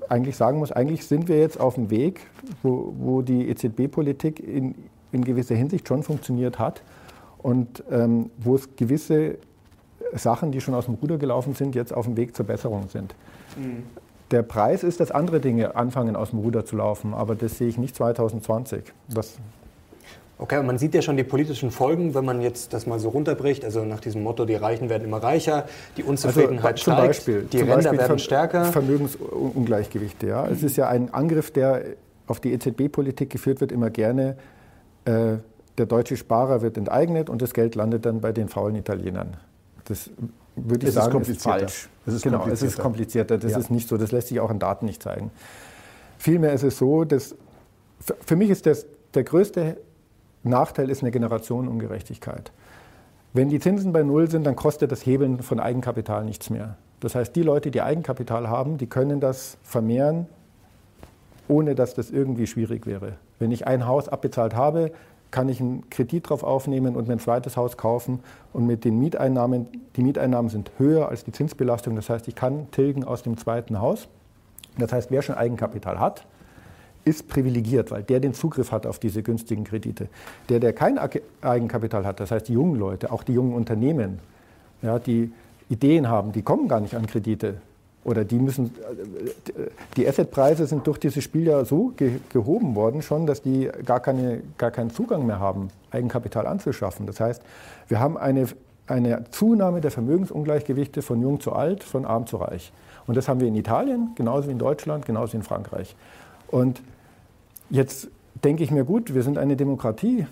eigentlich 0.08 0.38
sagen 0.38 0.60
muss, 0.60 0.72
eigentlich 0.72 1.06
sind 1.06 1.28
wir 1.28 1.40
jetzt 1.40 1.60
auf 1.60 1.76
dem 1.76 1.90
Weg, 1.90 2.22
wo, 2.62 2.94
wo 2.98 3.22
die 3.22 3.50
EZB-Politik 3.50 4.40
in, 4.40 4.76
in 5.12 5.24
gewisser 5.24 5.56
Hinsicht 5.56 5.88
schon 5.88 6.04
funktioniert 6.04 6.60
hat 6.60 6.84
und 7.40 7.84
ähm, 7.90 8.30
wo 8.38 8.56
es 8.56 8.76
gewisse 8.76 9.38
Sachen, 10.14 10.52
die 10.52 10.62
schon 10.62 10.74
aus 10.74 10.86
dem 10.86 10.96
Ruder 10.96 11.18
gelaufen 11.18 11.54
sind, 11.54 11.76
jetzt 11.76 11.94
auf 11.94 12.06
dem 12.06 12.18
Weg 12.18 12.36
zur 12.36 12.46
Besserung 12.46 12.90
sind. 12.90 13.16
Mhm. 13.58 13.84
Der 14.32 14.44
Preis 14.44 14.84
ist, 14.84 15.00
dass 15.00 15.10
andere 15.12 15.40
Dinge 15.40 15.76
anfangen 15.76 16.16
aus 16.16 16.30
dem 16.32 16.40
Ruder 16.40 16.64
zu 16.66 16.76
laufen, 16.76 17.14
aber 17.14 17.36
das 17.36 17.58
sehe 17.58 17.68
ich 17.68 17.78
nicht 17.78 17.96
2020. 17.96 18.84
Das 19.08 19.38
Okay, 20.42 20.64
man 20.64 20.78
sieht 20.78 20.96
ja 20.96 21.02
schon 21.02 21.18
die 21.18 21.26
politischen 21.26 21.70
Folgen, 21.70 22.16
wenn 22.16 22.24
man 22.24 22.42
jetzt 22.42 22.72
das 22.72 22.88
mal 22.88 22.98
so 22.98 23.10
runterbricht. 23.10 23.66
Also 23.66 23.84
nach 23.84 24.00
diesem 24.00 24.24
Motto, 24.24 24.46
die 24.46 24.56
Reichen 24.56 24.88
werden 24.88 25.04
immer 25.04 25.22
reicher, 25.22 25.66
die 25.98 26.04
Unzufriedenheit 26.04 26.76
also, 26.76 26.92
steigt, 26.94 27.08
Beispiel, 27.08 27.42
die 27.52 27.58
Ränder 27.58 27.76
Beispiel 27.76 28.00
werden 28.00 28.20
stärker. 28.20 28.66
Vermögensungleichgewichte, 28.66 30.28
ja. 30.28 30.46
Mhm. 30.46 30.54
Es 30.54 30.64
ist 30.64 30.78
ja 30.78 30.88
ein 30.88 31.14
Angriff, 31.14 31.52
der 31.52 31.82
auf 32.26 32.40
die 32.40 32.54
EZB-Politik 32.54 33.30
geführt 33.30 33.60
wird, 33.60 33.74
immer 33.74 33.90
gerne. 33.90 34.38
Äh, 35.04 35.40
der 35.78 35.86
deutsche 35.86 36.16
Sparer 36.16 36.62
wird 36.62 36.78
enteignet 36.78 37.30
und 37.30 37.42
das 37.42 37.54
Geld 37.54 37.76
landet 37.76 38.06
dann 38.06 38.22
bei 38.22 38.32
den 38.32 38.48
faulen 38.48 38.76
Italienern. 38.76 39.36
Das 39.90 40.10
würde 40.56 40.86
ich 40.86 40.90
es 40.90 40.96
sagen, 40.96 41.20
ist, 41.22 41.30
ist 41.30 41.42
falsch. 41.42 41.90
Es 42.06 42.14
ist 42.14 42.24
genau, 42.24 42.48
es 42.48 42.62
ist 42.62 42.80
komplizierter. 42.80 43.38
Das 43.38 43.52
ja. 43.52 43.58
ist 43.58 43.70
nicht 43.70 43.88
so. 43.90 43.98
Das 43.98 44.12
lässt 44.12 44.30
sich 44.30 44.40
auch 44.40 44.52
in 44.52 44.60
Daten 44.60 44.86
nicht 44.86 45.04
zeigen. 45.04 45.32
Vielmehr 46.18 46.54
ist 46.54 46.64
es 46.64 46.78
so, 46.78 47.04
dass 47.04 47.36
für 48.26 48.36
mich 48.36 48.50
ist 48.50 48.66
das, 48.66 48.86
der 49.14 49.24
größte 49.24 49.78
Nachteil 50.44 50.90
ist 50.90 51.02
eine 51.02 51.12
Generationenungerechtigkeit. 51.12 52.52
Wenn 53.34 53.50
die 53.50 53.60
Zinsen 53.60 53.92
bei 53.94 54.04
Null 54.04 54.30
sind, 54.30 54.46
dann 54.46 54.56
kostet 54.56 54.92
das 54.92 55.06
Hebeln 55.06 55.42
von 55.42 55.60
Eigenkapital 55.60 56.24
nichts 56.24 56.50
mehr. 56.50 56.78
Das 57.00 57.16
heißt, 57.16 57.36
die 57.36 57.44
Leute, 57.44 57.72
die 57.72 57.82
Eigenkapital 57.82 58.50
haben, 58.50 58.78
die 58.78 58.88
können 58.88 59.20
das 59.20 59.58
vermehren, 59.64 60.28
ohne 61.48 61.76
dass 61.76 61.94
das 61.94 62.12
irgendwie 62.12 62.48
schwierig 62.48 62.86
wäre. 62.86 63.14
Wenn 63.38 63.52
ich 63.52 63.68
ein 63.68 63.86
Haus 63.86 64.10
abbezahlt 64.10 64.56
habe, 64.56 64.92
kann 65.32 65.50
ich 65.50 65.60
einen 65.60 65.90
Kredit 65.90 66.30
drauf 66.30 66.44
aufnehmen 66.44 66.96
und 66.96 67.08
mir 67.08 67.14
ein 67.14 67.20
zweites 67.20 67.56
Haus 67.56 67.78
kaufen. 67.78 68.20
Und 68.54 68.66
mit 68.66 68.84
den 68.84 69.00
Mieteinnahmen, 69.00 69.68
die 69.96 70.02
Mieteinnahmen 70.02 70.50
sind 70.50 70.72
höher 70.78 71.10
als 71.10 71.24
die 71.24 71.32
Zinsbelastung. 71.32 71.96
Das 71.96 72.10
heißt, 72.10 72.28
ich 72.28 72.36
kann 72.36 72.72
tilgen 72.72 73.04
aus 73.04 73.24
dem 73.24 73.38
zweiten 73.38 73.80
Haus. 73.80 74.08
Das 74.78 74.92
heißt, 74.92 75.12
wer 75.12 75.22
schon 75.22 75.36
Eigenkapital 75.36 76.00
hat, 76.00 76.26
ist 77.06 77.28
privilegiert, 77.28 77.92
weil 77.92 78.04
der 78.04 78.20
den 78.20 78.34
Zugriff 78.34 78.72
hat 78.72 78.86
auf 78.86 79.00
diese 79.00 79.24
günstigen 79.24 79.64
Kredite. 79.64 80.10
Der, 80.50 80.60
der 80.60 80.74
kein 80.74 81.00
Eigenkapital 81.42 82.06
hat, 82.06 82.20
das 82.20 82.32
heißt 82.32 82.48
die 82.48 82.54
jungen 82.54 82.78
Leute, 82.78 83.12
auch 83.12 83.24
die 83.24 83.34
jungen 83.34 83.54
Unternehmen, 83.54 84.20
ja, 84.82 85.00
die 85.00 85.32
Ideen 85.70 86.10
haben, 86.10 86.32
die 86.32 86.42
kommen 86.42 86.68
gar 86.68 86.80
nicht 86.80 86.96
an 86.96 87.08
Kredite. 87.08 87.62
Oder 88.10 88.26
die 88.26 88.40
müssen, 88.40 88.74
die 89.96 90.08
Assetpreise 90.08 90.66
sind 90.66 90.88
durch 90.88 90.98
dieses 90.98 91.24
Spiel 91.24 91.46
ja 91.46 91.64
so 91.64 91.94
gehoben 92.34 92.74
worden 92.74 93.04
schon, 93.04 93.28
dass 93.28 93.44
die 93.44 93.70
gar, 93.86 94.00
keine, 94.00 94.42
gar 94.58 94.72
keinen 94.72 94.90
Zugang 94.90 95.28
mehr 95.28 95.40
haben, 95.40 95.68
Eigenkapital 95.92 96.48
anzuschaffen. 96.48 97.06
Das 97.06 97.20
heißt, 97.20 97.44
wir 97.88 98.00
haben 98.00 98.18
eine, 98.18 98.48
eine 98.88 99.26
Zunahme 99.30 99.80
der 99.80 99.92
Vermögensungleichgewichte 99.92 101.04
von 101.04 101.22
jung 101.22 101.40
zu 101.40 101.54
alt, 101.54 101.84
von 101.84 102.04
arm 102.04 102.26
zu 102.26 102.38
reich. 102.38 102.74
Und 103.06 103.16
das 103.16 103.28
haben 103.28 103.42
wir 103.42 103.48
in 103.48 103.56
Italien, 103.56 104.14
genauso 104.16 104.48
wie 104.48 104.54
in 104.54 104.60
Deutschland, 104.60 105.06
genauso 105.06 105.34
wie 105.34 105.38
in 105.38 105.44
Frankreich. 105.44 105.96
Und 106.48 106.82
jetzt 107.70 108.08
denke 108.44 108.64
ich 108.64 108.72
mir, 108.72 108.86
gut, 108.86 109.14
wir 109.14 109.22
sind 109.22 109.38
eine 109.38 109.56
Demokratie. 109.56 110.26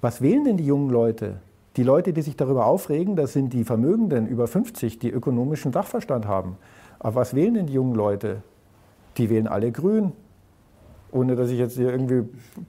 Was 0.00 0.22
wählen 0.22 0.44
denn 0.44 0.56
die 0.56 0.66
jungen 0.66 0.90
Leute? 0.90 1.38
Die 1.76 1.82
Leute, 1.82 2.12
die 2.12 2.22
sich 2.22 2.36
darüber 2.36 2.66
aufregen, 2.66 3.16
das 3.16 3.32
sind 3.32 3.52
die 3.52 3.64
Vermögenden 3.64 4.26
über 4.26 4.46
50, 4.46 4.98
die 4.98 5.10
ökonomischen 5.10 5.72
Sachverstand 5.72 6.26
haben. 6.26 6.58
Aber 6.98 7.16
was 7.16 7.34
wählen 7.34 7.54
denn 7.54 7.66
die 7.66 7.72
jungen 7.72 7.94
Leute? 7.94 8.42
Die 9.16 9.30
wählen 9.30 9.46
alle 9.46 9.72
grün 9.72 10.12
ohne 11.12 11.36
dass 11.36 11.50
ich 11.50 11.58
jetzt 11.58 11.76
hier 11.76 11.90
irgendwie 11.90 12.24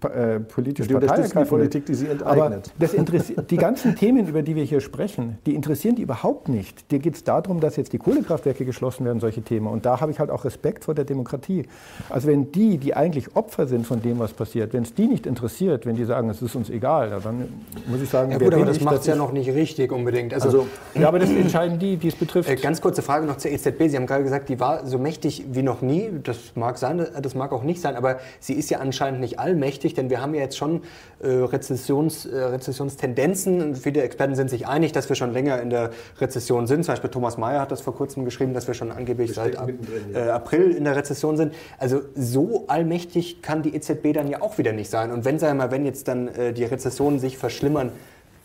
äh, 0.08 0.40
politisch 0.40 0.88
Partei 0.88 1.22
die 1.22 1.46
Politik, 1.46 1.86
die 1.86 1.94
sie 1.94 2.08
enteignet. 2.08 2.72
Aber 2.80 3.44
die 3.44 3.58
ganzen 3.58 3.96
Themen, 3.96 4.28
über 4.28 4.42
die 4.42 4.56
wir 4.56 4.64
hier 4.64 4.82
sprechen, 4.82 5.38
die 5.46 5.56
interessieren 5.56 5.96
die 5.96 6.02
überhaupt 6.02 6.50
nicht. 6.50 6.92
Dir 6.92 7.00
geht 7.00 7.16
es 7.16 7.24
darum, 7.24 7.62
dass 7.62 7.78
jetzt 7.78 7.94
die 7.94 7.98
Kohlekraftwerke 7.98 8.66
geschlossen 8.66 9.06
werden, 9.06 9.20
solche 9.22 9.42
Themen. 9.42 9.68
Und 9.68 9.86
da 9.86 10.02
habe 10.02 10.12
ich 10.12 10.20
halt 10.20 10.30
auch 10.30 10.44
Respekt 10.44 10.84
vor 10.84 10.94
der 10.94 11.06
Demokratie. 11.06 11.66
Also 12.10 12.28
wenn 12.28 12.52
die, 12.52 12.78
die 12.78 12.96
eigentlich 12.96 13.36
Opfer 13.36 13.66
sind 13.66 13.88
von 13.88 14.02
dem, 14.02 14.20
was 14.20 14.34
passiert, 14.34 14.74
wenn 14.74 14.84
es 14.84 14.94
die 14.94 15.08
nicht 15.08 15.26
interessiert, 15.26 15.86
wenn 15.86 15.96
die 15.96 16.04
sagen, 16.04 16.30
es 16.30 16.42
ist 16.42 16.56
uns 16.56 16.70
egal, 16.70 17.18
dann 17.24 17.48
muss 17.88 18.02
ich 18.02 18.10
sagen, 18.10 18.32
ja, 18.32 18.38
gut, 18.38 18.54
aber 18.54 18.66
das 18.66 18.82
macht 18.82 19.00
es 19.00 19.06
ja 19.06 19.16
noch 19.16 19.32
nicht 19.32 19.50
richtig 19.54 19.92
unbedingt. 19.92 20.34
Also, 20.34 20.48
also, 20.48 20.68
ja, 20.96 21.08
aber 21.08 21.20
das 21.20 21.30
entscheiden 21.30 21.80
die, 21.80 21.96
die 21.96 22.10
es 22.10 22.16
betrifft. 22.16 22.50
Äh, 22.50 22.56
ganz 22.56 22.82
kurze 22.82 23.02
Frage 23.02 23.26
noch 23.26 23.38
zur 23.38 23.52
EZB. 23.52 23.88
Sie 23.88 23.96
haben 23.96 24.06
gerade 24.06 24.24
gesagt, 24.24 24.50
die 24.50 24.60
war 24.60 24.86
so 24.86 24.98
mächtig 24.98 25.46
wie 25.52 25.64
noch 25.64 25.82
nie. 25.82 26.10
Das 26.24 26.38
mag 26.56 26.78
sein, 26.78 27.06
das 27.22 27.36
mag 27.36 27.54
auch 27.54 27.64
nicht 27.64 27.80
sein, 27.80 27.96
aber 27.96 28.18
sie 28.40 28.54
ist 28.54 28.70
ja 28.70 28.80
anscheinend 28.80 29.20
nicht 29.20 29.40
allmächtig, 29.40 29.94
denn 29.94 30.10
wir 30.10 30.22
haben 30.22 30.34
ja 30.34 30.42
jetzt 30.42 30.58
schon 30.58 30.82
äh, 31.22 31.28
Rezessions, 31.28 32.26
äh, 32.26 32.38
Rezessionstendenzen. 32.38 33.76
Viele 33.76 34.02
Experten 34.02 34.36
sind 34.36 34.50
sich 34.50 34.68
einig, 34.68 34.92
dass 34.92 35.10
wir 35.10 35.16
schon 35.16 35.34
länger 35.34 35.62
in 35.62 35.70
der 35.70 35.92
Rezession 36.20 36.68
sind. 36.68 36.84
Zum 36.84 36.94
Beispiel 36.94 37.10
Thomas 37.10 37.38
Mayer 37.38 37.62
hat 37.62 37.72
das 37.72 37.82
vor 37.82 37.96
kurzem 37.96 38.26
geschrieben, 38.26 38.54
dass 38.54 38.68
wir 38.68 38.74
schon 38.74 38.92
angeblich 38.92 39.30
wir 39.30 39.36
seit 39.36 39.58
ab, 39.58 39.70
ja. 40.14 40.28
äh, 40.28 40.30
April 40.30 40.72
in 40.72 40.84
der 40.84 40.96
Rezession 40.96 41.38
sind. 41.38 41.54
Also 41.78 42.02
so 42.16 42.66
allmächtig 42.68 43.42
kann 43.42 43.62
die 43.62 43.76
EZB 43.76 44.14
dann 44.14 44.28
ja 44.28 44.42
auch 44.42 44.58
wieder 44.58 44.74
nicht 44.74 44.90
sein. 44.90 45.12
Und 45.12 45.26
wenn, 45.26 45.40
sagen 45.40 45.58
wir 45.58 45.66
mal, 45.66 45.72
wenn 45.72 45.86
jetzt 45.86 46.08
dann 46.08 46.28
äh, 46.28 46.54
die 46.54 46.64
Rezession 46.64 47.20
sich 47.20 47.38
verschlimmern 47.38 47.92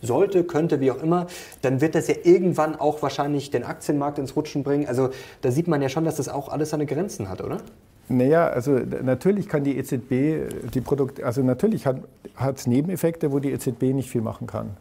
sollte, 0.03 0.45
könnte, 0.45 0.81
wie 0.81 0.91
auch 0.91 1.03
immer, 1.03 1.27
dann 1.63 1.81
wird 1.81 1.95
das 1.95 2.09
ja 2.09 2.15
irgendwann 2.23 2.77
auch 2.77 3.03
wahrscheinlich 3.03 3.51
den 3.51 3.65
Aktienmarkt 3.65 4.19
ins 4.19 4.37
Rutschen 4.37 4.63
bringen. 4.63 4.87
Also 4.87 5.11
da 5.41 5.51
sieht 5.51 5.69
man 5.69 5.83
ja 5.83 5.89
schon, 5.89 6.05
dass 6.05 6.17
das 6.17 6.29
auch 6.29 6.49
alles 6.49 6.71
seine 6.71 6.87
Grenzen 6.87 7.29
hat, 7.29 7.43
oder? 7.43 7.59
Naja, 8.09 8.49
also 8.49 8.73
natürlich 9.03 9.49
kann 9.49 9.65
die 9.65 9.77
EZB 9.77 10.71
die 10.73 10.81
Produkte, 10.81 11.25
also 11.25 11.43
natürlich 11.43 11.87
hat 11.87 11.99
es 12.57 12.67
Nebeneffekte, 12.67 13.33
wo 13.33 13.39
die 13.39 13.53
EZB 13.53 13.95
nicht 13.95 14.11
viel 14.11 14.23
machen 14.23 14.47
kann. 14.47 14.77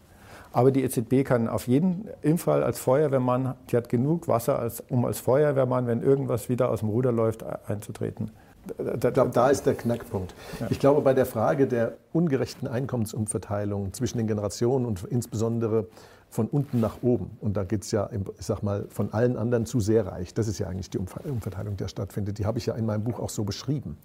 Aber 0.54 0.72
die 0.72 0.84
EZB 0.84 1.24
kann 1.24 1.48
auf 1.48 1.68
jeden 1.68 2.08
Fall 2.38 2.64
als 2.64 2.80
Feuerwehrmann, 2.80 3.56
die 3.70 3.78
hat 3.78 3.90
genug 3.90 4.28
Wasser, 4.28 4.58
als, 4.58 4.82
um 4.90 5.06
als 5.06 5.20
Feuerwehrmann, 5.20 5.88
wenn 5.88 6.02
irgendwas 6.02 6.50
wieder 6.50 6.72
aus 6.72 6.80
dem 6.80 6.90
Ruder 6.90 7.12
läuft, 7.12 7.44
einzutreten. 7.68 8.32
Da, 8.78 9.12
da, 9.12 9.26
da, 9.26 9.50
ist 9.50 9.66
der 9.66 9.76
Knackpunkt. 9.76 10.34
Ja. 10.60 10.68
Ich 10.70 10.80
glaube, 10.80 11.02
bei 11.02 11.14
der 11.14 11.26
Frage 11.26 11.68
der 11.68 11.94
ungerechten 12.12 12.68
Einkommensumverteilung 12.68 13.94
zwischen 13.94 14.18
den 14.18 14.28
Generationen 14.28 14.86
und 14.86 15.04
insbesondere 15.06 15.88
von 16.30 16.48
unten 16.48 16.80
nach 16.80 17.02
oben. 17.02 17.38
Und 17.42 17.58
da 17.58 17.64
geht 17.64 17.84
es 17.84 17.92
ja, 17.92 18.10
ich 18.12 18.46
sag 18.46 18.62
mal, 18.62 18.86
von 18.90 19.14
allen 19.14 19.38
anderen 19.38 19.66
zu 19.66 19.80
sehr 19.80 20.06
reich. 20.08 20.34
Das 20.34 20.48
ist 20.48 20.60
ja 20.60 20.68
eigentlich 20.68 20.90
die 20.90 20.98
Umverteilung, 20.98 21.78
die 21.78 21.88
stattfindet. 21.88 22.38
Die 22.40 22.46
habe 22.46 22.58
ich 22.58 22.66
ja 22.66 22.76
in 22.76 22.86
meinem 22.86 23.04
Buch 23.04 23.20
auch 23.20 23.30
so 23.30 23.44
beschrieben. 23.44 23.98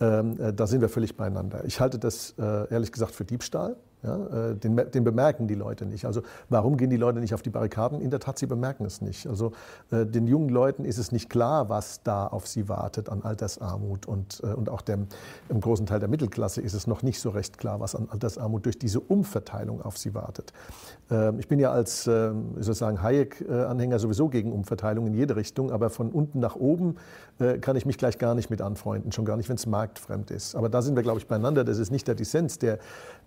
Ähm, 0.00 0.40
äh, 0.40 0.52
da 0.52 0.66
sind 0.66 0.80
wir 0.80 0.88
völlig 0.88 1.16
beieinander. 1.16 1.64
Ich 1.64 1.80
halte 1.80 1.98
das 1.98 2.34
äh, 2.38 2.72
ehrlich 2.72 2.92
gesagt 2.92 3.14
für 3.14 3.24
Diebstahl. 3.24 3.76
Ja, 4.02 4.50
äh, 4.50 4.56
den, 4.56 4.76
den, 4.76 5.04
bemerken 5.04 5.46
die 5.46 5.54
Leute 5.54 5.86
nicht. 5.86 6.06
Also 6.06 6.22
warum 6.48 6.76
gehen 6.76 6.90
die 6.90 6.96
Leute 6.96 7.20
nicht 7.20 7.34
auf 7.34 7.42
die 7.42 7.50
Barrikaden? 7.50 8.00
In 8.00 8.10
der 8.10 8.18
Tat, 8.18 8.36
sie 8.36 8.46
bemerken 8.46 8.84
es 8.84 9.00
nicht. 9.00 9.28
Also 9.28 9.52
äh, 9.92 10.04
den 10.04 10.26
jungen 10.26 10.48
Leuten 10.48 10.84
ist 10.84 10.98
es 10.98 11.12
nicht 11.12 11.30
klar, 11.30 11.68
was 11.68 12.02
da 12.02 12.26
auf 12.26 12.48
sie 12.48 12.68
wartet 12.68 13.08
an 13.08 13.22
Altersarmut 13.22 14.06
und, 14.06 14.40
äh, 14.42 14.48
und 14.48 14.68
auch 14.68 14.80
dem, 14.80 15.06
im 15.48 15.60
großen 15.60 15.86
Teil 15.86 16.00
der 16.00 16.08
Mittelklasse 16.08 16.60
ist 16.60 16.74
es 16.74 16.88
noch 16.88 17.02
nicht 17.02 17.20
so 17.20 17.30
recht 17.30 17.58
klar, 17.58 17.78
was 17.78 17.94
an 17.94 18.08
Altersarmut 18.10 18.64
durch 18.66 18.78
diese 18.78 18.98
Umverteilung 18.98 19.82
auf 19.82 19.96
sie 19.96 20.14
wartet. 20.14 20.52
Ähm, 21.10 21.38
ich 21.38 21.46
bin 21.46 21.60
ja 21.60 21.70
als 21.70 22.06
äh, 22.08 22.32
sozusagen 22.56 23.02
Hayek-Anhänger 23.02 24.00
sowieso 24.00 24.28
gegen 24.28 24.52
Umverteilung 24.52 25.06
in 25.06 25.14
jede 25.14 25.36
Richtung, 25.36 25.70
aber 25.70 25.90
von 25.90 26.10
unten 26.10 26.40
nach 26.40 26.56
oben 26.56 26.96
äh, 27.38 27.58
kann 27.58 27.76
ich 27.76 27.86
mich 27.86 27.98
gleich 27.98 28.18
gar 28.18 28.34
nicht 28.34 28.50
mit 28.50 28.60
anfreunden, 28.60 29.12
schon 29.12 29.24
gar 29.24 29.36
nicht, 29.36 29.48
wenn 29.48 29.56
es 29.56 29.66
marktfremd 29.66 30.30
ist. 30.30 30.54
Aber 30.54 30.68
da 30.68 30.82
sind 30.82 30.96
wir, 30.96 31.02
glaube 31.02 31.18
ich, 31.18 31.26
beieinander. 31.26 31.64
Das 31.64 31.78
ist 31.78 31.90
nicht 31.90 32.08
der 32.08 32.14
Dissens, 32.14 32.58
der 32.58 32.78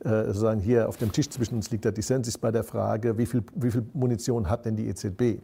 sozusagen 0.06 0.60
hier 0.60 0.88
auf 0.88 0.98
dem 0.98 1.12
Tisch 1.12 1.30
zwischen 1.30 1.56
uns 1.56 1.72
liegt. 1.72 1.84
Der 1.84 1.92
Dissens 1.92 2.28
ist 2.28 2.38
bei 2.38 2.52
der 2.52 2.64
Frage, 2.64 3.18
wie 3.18 3.26
viel, 3.26 3.44
wie 3.56 3.72
viel 3.72 3.84
Munition 3.94 4.48
hat 4.48 4.66
denn 4.66 4.76
die 4.76 4.88
EZB? 4.88 5.42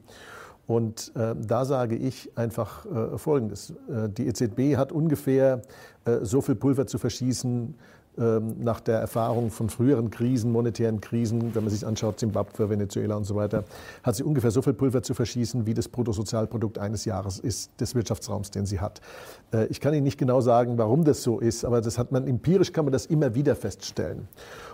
Und 0.68 1.12
äh, 1.16 1.36
da 1.36 1.66
sage 1.66 1.96
ich 1.96 2.32
einfach 2.38 2.86
äh, 2.86 3.18
Folgendes. 3.18 3.72
Äh, 3.90 4.10
die 4.10 4.28
EZB 4.28 4.78
hat 4.78 4.92
ungefähr 4.92 5.62
äh, 6.06 6.20
so 6.22 6.40
viel 6.40 6.56
Pulver 6.56 6.88
zu 6.88 6.98
verschießen, 6.98 7.76
nach 8.18 8.82
der 8.82 9.00
Erfahrung 9.00 9.52
von 9.52 9.70
früheren 9.70 10.10
Krisen, 10.12 10.52
monetären 10.52 11.00
Krisen, 11.00 11.56
wenn 11.56 11.64
man 11.64 11.72
sich 11.72 11.88
anschaut, 11.88 12.20
Zimbabwe, 12.20 12.70
Venezuela 12.70 13.16
und 13.16 13.24
so 13.24 13.36
weiter, 13.36 13.64
hat 14.04 14.16
sie 14.16 14.24
ungefähr 14.24 14.52
so 14.52 14.62
viel 14.62 14.74
Pulver 14.74 15.02
zu 15.02 15.14
verschießen, 15.14 15.66
wie 15.66 15.74
das 15.74 15.88
Bruttosozialprodukt 15.88 16.78
eines 16.78 17.06
Jahres 17.06 17.40
ist, 17.40 17.72
des 17.80 17.96
Wirtschaftsraums, 17.96 18.52
den 18.52 18.66
sie 18.66 18.80
hat. 18.80 19.02
Äh, 19.54 19.68
ich 19.68 19.80
kann 19.80 19.94
Ihnen 19.94 20.04
nicht 20.04 20.18
genau 20.18 20.42
sagen, 20.42 20.78
warum 20.78 21.04
das 21.04 21.24
so 21.24 21.40
ist, 21.40 21.64
aber 21.64 21.82
das 21.82 21.98
hat 21.98 22.12
man 22.12 22.28
empirisch 22.28 22.72
kann 22.72 22.86
man 22.86 22.92
das 22.92 23.06
immer 23.06 23.36
wieder 23.36 23.56
feststellen. 23.56 24.28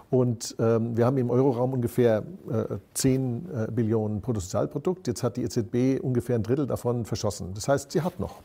Und 0.10 0.56
ähm, 0.60 0.96
wir 0.96 1.06
haben 1.06 1.18
im 1.18 1.30
Euroraum 1.30 1.74
ungefähr 1.74 2.24
äh, 2.50 2.78
10 2.94 3.50
äh, 3.50 3.72
Billionen 3.72 4.22
Bruttosozialprodukt. 4.22 5.08
Jetzt 5.08 5.22
hat 5.22 5.36
die 5.36 5.44
EZB 5.44 6.02
ungefähr 6.02 6.36
ein 6.36 6.44
Drittel 6.44 6.66
davon 6.66 7.04
verschossen. 7.04 7.54
Das 7.54 7.68
heißt, 7.68 7.92
sie 7.92 8.02
hat 8.02 8.20
noch. 8.20 8.42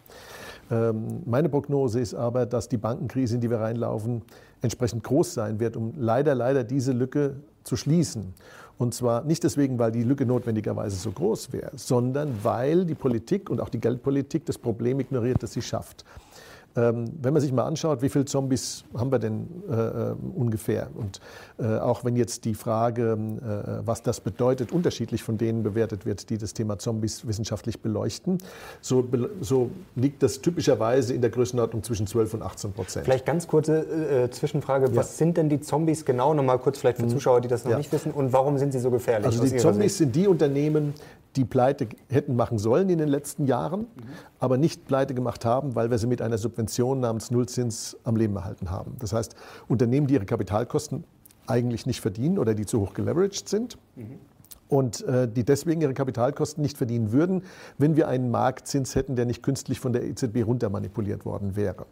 Ähm, 0.70 1.22
meine 1.24 1.48
Prognose 1.48 2.00
ist 2.00 2.14
aber, 2.14 2.46
dass 2.46 2.68
die 2.68 2.78
Bankenkrise, 2.78 3.36
in 3.36 3.40
die 3.40 3.50
wir 3.50 3.60
reinlaufen, 3.60 4.22
entsprechend 4.62 5.04
groß 5.04 5.34
sein 5.34 5.60
wird, 5.60 5.76
um 5.76 5.92
leider, 5.96 6.34
leider 6.34 6.64
diese 6.64 6.92
Lücke 6.92 7.36
zu 7.64 7.76
schließen. 7.76 8.34
Und 8.78 8.94
zwar 8.94 9.22
nicht 9.24 9.44
deswegen, 9.44 9.78
weil 9.78 9.92
die 9.92 10.02
Lücke 10.02 10.26
notwendigerweise 10.26 10.96
so 10.96 11.10
groß 11.12 11.52
wäre, 11.52 11.70
sondern 11.76 12.32
weil 12.42 12.84
die 12.84 12.94
Politik 12.94 13.50
und 13.50 13.60
auch 13.60 13.68
die 13.68 13.80
Geldpolitik 13.80 14.46
das 14.46 14.58
Problem 14.58 14.98
ignoriert, 14.98 15.42
das 15.42 15.52
sie 15.52 15.62
schafft. 15.62 16.04
Ähm, 16.74 17.12
wenn 17.20 17.32
man 17.32 17.42
sich 17.42 17.52
mal 17.52 17.64
anschaut, 17.64 18.02
wie 18.02 18.08
viele 18.08 18.24
Zombies 18.24 18.84
haben 18.96 19.12
wir 19.12 19.18
denn 19.18 19.46
äh, 19.68 19.74
äh, 19.74 20.14
ungefähr? 20.34 20.88
Und 20.94 21.20
äh, 21.58 21.78
auch 21.78 22.04
wenn 22.04 22.16
jetzt 22.16 22.44
die 22.44 22.54
Frage, 22.54 23.12
äh, 23.12 23.86
was 23.86 24.02
das 24.02 24.20
bedeutet, 24.20 24.72
unterschiedlich 24.72 25.22
von 25.22 25.36
denen 25.38 25.62
bewertet 25.62 26.06
wird, 26.06 26.30
die 26.30 26.38
das 26.38 26.54
Thema 26.54 26.78
Zombies 26.78 27.26
wissenschaftlich 27.26 27.80
beleuchten, 27.80 28.38
so, 28.80 29.06
so 29.40 29.70
liegt 29.96 30.22
das 30.22 30.40
typischerweise 30.40 31.14
in 31.14 31.20
der 31.20 31.30
Größenordnung 31.30 31.82
zwischen 31.82 32.06
12 32.06 32.34
und 32.34 32.42
18 32.42 32.72
Prozent. 32.72 33.04
Vielleicht 33.04 33.26
ganz 33.26 33.46
kurze 33.46 34.24
äh, 34.24 34.30
Zwischenfrage. 34.30 34.88
Ja. 34.88 34.96
Was 34.96 35.18
sind 35.18 35.36
denn 35.36 35.48
die 35.48 35.60
Zombies 35.60 36.04
genau? 36.04 36.32
Nochmal 36.34 36.58
kurz 36.58 36.78
vielleicht 36.78 36.98
für 36.98 37.04
mhm. 37.04 37.10
Zuschauer, 37.10 37.40
die 37.40 37.48
das 37.48 37.64
noch 37.64 37.72
ja. 37.72 37.78
nicht 37.78 37.92
wissen. 37.92 38.12
Und 38.12 38.32
warum 38.32 38.58
sind 38.58 38.72
sie 38.72 38.80
so 38.80 38.90
gefährlich? 38.90 39.26
Also 39.26 39.44
die 39.44 39.56
Zombies 39.56 39.98
Sicht? 39.98 39.98
sind 39.98 40.16
die 40.16 40.26
Unternehmen, 40.26 40.94
die 41.36 41.44
pleite 41.44 41.88
hätten 42.08 42.36
machen 42.36 42.58
sollen 42.58 42.88
in 42.90 42.98
den 42.98 43.08
letzten 43.08 43.46
Jahren, 43.46 43.80
mhm. 43.80 43.86
aber 44.38 44.58
nicht 44.58 44.86
pleite 44.86 45.14
gemacht 45.14 45.44
haben, 45.44 45.74
weil 45.74 45.90
wir 45.90 45.98
sie 45.98 46.06
mit 46.06 46.20
einer 46.20 46.38
Subvention 46.38 47.00
namens 47.00 47.30
Nullzins 47.30 47.96
am 48.04 48.16
Leben 48.16 48.36
erhalten 48.36 48.70
haben. 48.70 48.96
Das 48.98 49.12
heißt, 49.12 49.34
Unternehmen, 49.68 50.06
die 50.06 50.14
ihre 50.14 50.26
Kapitalkosten 50.26 51.04
eigentlich 51.46 51.86
nicht 51.86 52.00
verdienen 52.00 52.38
oder 52.38 52.54
die 52.54 52.66
zu 52.66 52.80
hoch 52.80 52.94
geleveraged 52.94 53.48
sind. 53.48 53.78
Mhm. 53.96 54.18
Und 54.68 55.02
äh, 55.02 55.28
die 55.28 55.44
deswegen 55.44 55.82
ihre 55.82 55.92
Kapitalkosten 55.92 56.62
nicht 56.62 56.78
verdienen 56.78 57.12
würden, 57.12 57.42
wenn 57.76 57.94
wir 57.94 58.08
einen 58.08 58.30
Marktzins 58.30 58.94
hätten, 58.94 59.16
der 59.16 59.26
nicht 59.26 59.42
künstlich 59.42 59.80
von 59.80 59.92
der 59.92 60.02
EZB 60.04 60.46
runtermanipuliert 60.46 61.26
worden 61.26 61.56
wäre. 61.56 61.84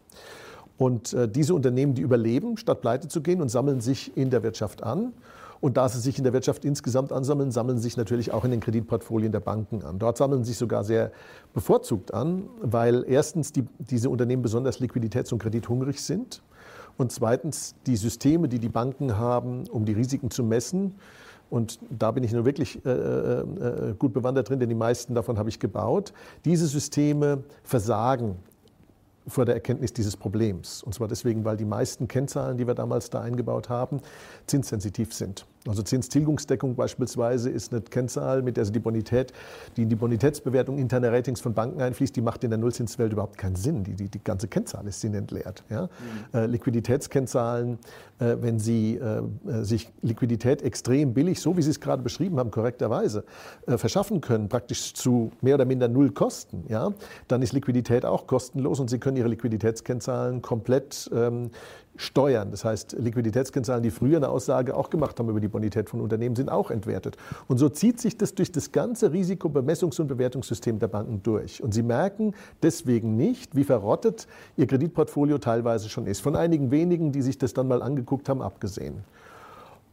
Und 0.79 1.13
äh, 1.13 1.29
diese 1.29 1.53
Unternehmen, 1.55 1.95
die 1.95 2.01
überleben, 2.01 2.57
statt 2.57 2.81
pleite 2.81 3.09
zu 3.09 3.21
gehen 3.21 3.43
und 3.43 3.51
sammeln 3.51 3.83
sich 3.83 4.17
in 4.17 4.31
der 4.31 4.43
Wirtschaft 4.43 4.83
an. 4.83 5.13
Und 5.61 5.77
da 5.77 5.89
sie 5.89 6.01
sich 6.01 6.17
in 6.17 6.25
der 6.25 6.33
Wirtschaft 6.33 6.65
insgesamt 6.65 7.13
ansammeln, 7.13 7.51
sammeln 7.51 7.77
sie 7.79 7.85
sich 7.85 7.97
natürlich 7.97 8.33
auch 8.33 8.45
in 8.45 8.51
den 8.51 8.61
Kreditportfolien 8.61 9.31
der 9.31 9.41
Banken 9.41 9.83
an. 9.83 9.99
Dort 9.99 10.17
sammeln 10.17 10.43
sie 10.43 10.53
sich 10.53 10.59
sogar 10.59 10.85
sehr 10.85 11.13
bevorzugt 11.53 12.15
an, 12.15 12.49
weil 12.63 13.05
erstens 13.07 13.53
die, 13.53 13.65
diese 13.79 14.09
Unternehmen 14.09 14.43
besonders 14.43 14.81
liquiditäts- 14.81 15.33
und 15.33 15.39
kredithungrig 15.41 16.03
sind 16.03 16.43
und 16.97 17.13
zweitens 17.13 17.75
die 17.87 17.97
Systeme, 17.97 18.49
die 18.49 18.59
die 18.59 18.69
Banken 18.71 19.19
haben, 19.19 19.67
um 19.69 19.85
die 19.85 19.93
Risiken 19.93 20.31
zu 20.31 20.43
messen. 20.43 20.95
Und 21.51 21.79
da 21.91 22.11
bin 22.13 22.25
ich 22.25 22.33
nur 22.33 22.45
wirklich 22.45 22.85
äh, 22.87 22.91
äh, 22.91 23.41
äh 23.41 23.95
gut 23.99 24.13
bewandert 24.13 24.49
drin, 24.49 24.61
denn 24.61 24.69
die 24.69 24.75
meisten 24.75 25.15
davon 25.15 25.39
habe 25.39 25.49
ich 25.49 25.59
gebaut. 25.59 26.13
Diese 26.45 26.67
Systeme 26.67 27.43
versagen 27.65 28.37
vor 29.27 29.45
der 29.45 29.55
Erkenntnis 29.55 29.93
dieses 29.93 30.17
Problems. 30.17 30.83
Und 30.83 30.95
zwar 30.95 31.09
deswegen, 31.09 31.45
weil 31.45 31.57
die 31.57 31.65
meisten 31.65 32.09
Kennzahlen, 32.09 32.57
die 32.57 32.67
wir 32.67 32.75
damals 32.75 33.11
da 33.11 33.21
eingebaut 33.21 33.69
haben, 33.69 34.01
zinssensitiv 34.47 35.13
sind. 35.15 35.47
Also 35.67 35.83
Zinstilgungsdeckung 35.83 36.75
beispielsweise 36.75 37.51
ist 37.51 37.73
eine 37.73 37.83
Kennzahl, 37.83 38.41
mit 38.41 38.57
der 38.57 38.65
Sie 38.65 38.73
die 38.73 38.79
Bonität, 38.79 39.35
die 39.77 39.83
in 39.83 39.91
die 39.91 39.97
Bonitätsbewertung 39.97 40.79
interner 40.79 41.13
Ratings 41.13 41.43
von 41.43 41.53
Banken 41.53 41.83
einfließt, 41.83 42.17
die 42.17 42.23
macht 42.23 42.45
in 42.45 42.51
der 42.51 42.59
Nullzinswelt 42.59 43.13
überhaupt 43.13 43.37
keinen 43.37 43.57
Sinn. 43.57 43.85
Die, 43.85 43.95
die, 43.95 44.09
die 44.09 44.25
ganze 44.25 44.49
Kennzahl 44.49 44.87
ist 44.87 45.03
sinnentleert. 45.03 45.63
Ja? 45.69 45.83
Mhm. 45.83 45.89
Äh, 46.39 46.47
Liquiditätskennzahlen, 46.47 47.79
äh, 48.21 48.37
wenn 48.41 48.59
Sie 48.59 48.97
äh, 48.97 49.23
sich 49.63 49.93
Liquidität 50.01 50.63
extrem 50.63 51.13
billig, 51.13 51.41
so 51.41 51.57
wie 51.59 51.63
Sie 51.63 51.71
es 51.71 51.81
gerade 51.81 52.03
beschrieben 52.03 52.39
haben, 52.39 52.51
korrekterweise, 52.51 53.25
verschaffen 53.67 54.21
können, 54.21 54.49
praktisch 54.49 54.95
zu 54.95 55.31
mehr 55.41 55.55
oder 55.57 55.65
minder 55.65 55.89
null 55.89 56.11
Kosten, 56.11 56.65
ja? 56.69 56.93
dann 57.29 57.43
ist 57.43 57.53
Liquidität 57.53 58.05
auch 58.05 58.27
kostenlos 58.27 58.81
und 58.81 58.89
Sie 58.89 58.99
können 58.99 59.17
Ihre 59.17 59.29
Liquiditätskennzahlen 59.29 60.41
komplett 60.41 61.11
ähm, 61.15 61.51
steuern. 62.01 62.51
Das 62.51 62.65
heißt, 62.65 62.97
Liquiditätskennzahlen, 62.99 63.83
die 63.83 63.91
früher 63.91 64.17
eine 64.17 64.29
Aussage 64.29 64.75
auch 64.77 64.91
gemacht 64.91 65.19
haben 65.19 65.29
über 65.29 65.41
die 65.41 65.49
Bonität 65.49 65.91
von 65.91 66.01
Unternehmen, 66.01 66.35
sind 66.35 66.51
auch 66.51 66.71
entwertet. 66.71 67.17
Und 67.47 67.59
so 67.59 67.69
zieht 67.69 68.01
sich 68.01 68.17
das 68.17 68.35
durch 68.35 68.51
das 68.51 68.73
ganze 68.73 69.11
Risikobemessungs- 69.13 70.01
und 70.01 70.09
Bewertungssystem 70.09 70.79
der 70.79 70.89
Banken 70.89 71.23
durch. 71.23 71.63
Und 71.63 71.75
sie 71.75 71.83
merken 71.83 72.35
deswegen 72.63 73.17
nicht, 73.17 73.55
wie 73.55 73.65
verrottet 73.65 74.27
ihr 74.57 74.67
Kreditportfolio 74.67 75.39
teilweise 75.39 75.89
schon 75.89 76.07
ist. 76.07 76.21
Von 76.21 76.37
einigen 76.37 76.71
wenigen, 76.71 77.13
die 77.13 77.23
sich 77.23 77.39
das 77.39 77.53
dann 77.53 77.69
mal 77.69 77.83
angeguckt 77.83 78.29
haben, 78.29 78.43
abgesehen. 78.43 79.05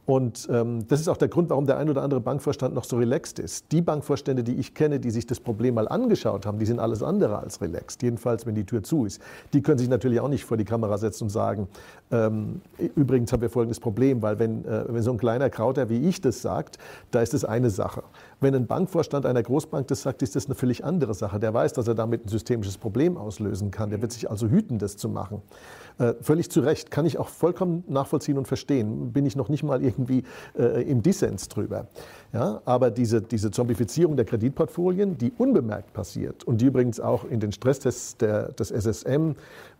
Und 0.07 0.47
ähm, 0.49 0.87
das 0.87 1.01
ist 1.01 1.09
auch 1.09 1.17
der 1.17 1.27
Grund, 1.27 1.49
warum 1.49 1.65
der 1.65 1.77
ein 1.77 1.89
oder 1.89 2.01
andere 2.01 2.21
Bankvorstand 2.21 2.73
noch 2.73 2.85
so 2.85 2.95
relaxed 2.95 3.39
ist. 3.39 3.73
Die 3.73 3.81
Bankvorstände, 3.81 4.41
die 4.41 4.55
ich 4.55 4.73
kenne, 4.73 5.01
die 5.01 5.11
sich 5.11 5.27
das 5.27 5.41
Problem 5.41 5.75
mal 5.75 5.89
angeschaut 5.89 6.45
haben, 6.45 6.59
die 6.59 6.65
sind 6.65 6.79
alles 6.79 7.03
andere 7.03 7.39
als 7.39 7.59
relaxed. 7.59 8.01
Jedenfalls, 8.01 8.45
wenn 8.45 8.55
die 8.55 8.65
Tür 8.65 8.83
zu 8.83 9.03
ist. 9.03 9.21
Die 9.51 9.61
können 9.61 9.77
sich 9.77 9.89
natürlich 9.89 10.21
auch 10.21 10.29
nicht 10.29 10.45
vor 10.45 10.55
die 10.55 10.63
Kamera 10.63 10.97
setzen 10.97 11.25
und 11.25 11.29
sagen, 11.29 11.67
ähm, 12.09 12.61
übrigens 12.95 13.33
haben 13.33 13.41
wir 13.41 13.49
folgendes 13.49 13.81
Problem, 13.81 14.21
weil 14.21 14.39
wenn, 14.39 14.63
äh, 14.63 14.85
wenn 14.87 15.03
so 15.03 15.11
ein 15.11 15.17
kleiner 15.17 15.49
Krauter 15.49 15.89
wie 15.89 16.07
ich 16.07 16.21
das 16.21 16.41
sagt, 16.41 16.77
da 17.11 17.21
ist 17.21 17.33
es 17.33 17.43
eine 17.43 17.69
Sache. 17.69 18.01
Wenn 18.39 18.53
ein 18.53 18.67
Bankvorstand 18.67 19.25
einer 19.25 19.41
Großbank 19.41 19.87
das 19.87 20.03
sagt, 20.03 20.21
ist 20.21 20.35
das 20.35 20.45
eine 20.45 20.55
völlig 20.55 20.85
andere 20.85 21.13
Sache. 21.15 21.39
Der 21.39 21.53
weiß, 21.53 21.73
dass 21.73 21.87
er 21.87 21.95
damit 21.95 22.25
ein 22.25 22.27
systemisches 22.27 22.77
Problem 22.77 23.17
auslösen 23.17 23.71
kann. 23.71 23.89
Der 23.89 24.01
wird 24.01 24.11
sich 24.11 24.29
also 24.29 24.47
hüten, 24.47 24.77
das 24.77 24.95
zu 24.95 25.09
machen. 25.09 25.41
Äh, 25.97 26.13
völlig 26.21 26.51
zu 26.51 26.59
Recht, 26.59 26.91
kann 26.91 27.07
ich 27.07 27.17
auch 27.17 27.29
vollkommen 27.29 27.83
nachvollziehen 27.87 28.37
und 28.37 28.47
verstehen. 28.47 29.11
Bin 29.11 29.25
ich 29.25 29.35
noch 29.35 29.49
nicht 29.49 29.63
mal 29.63 29.83
irgendwie 29.83 30.23
äh, 30.57 30.83
im 30.83 31.01
Dissens 31.01 31.47
drüber. 31.47 31.87
Ja, 32.31 32.61
aber 32.65 32.91
diese, 32.91 33.21
diese 33.21 33.49
Zombifizierung 33.49 34.15
der 34.15 34.25
Kreditportfolien, 34.25 35.17
die 35.17 35.31
unbemerkt 35.37 35.93
passiert 35.93 36.43
und 36.43 36.61
die 36.61 36.65
übrigens 36.65 36.99
auch 36.99 37.23
in 37.23 37.39
den 37.39 37.51
Stresstests 37.51 38.17
der, 38.17 38.51
des 38.51 38.69
SSM 38.69 39.35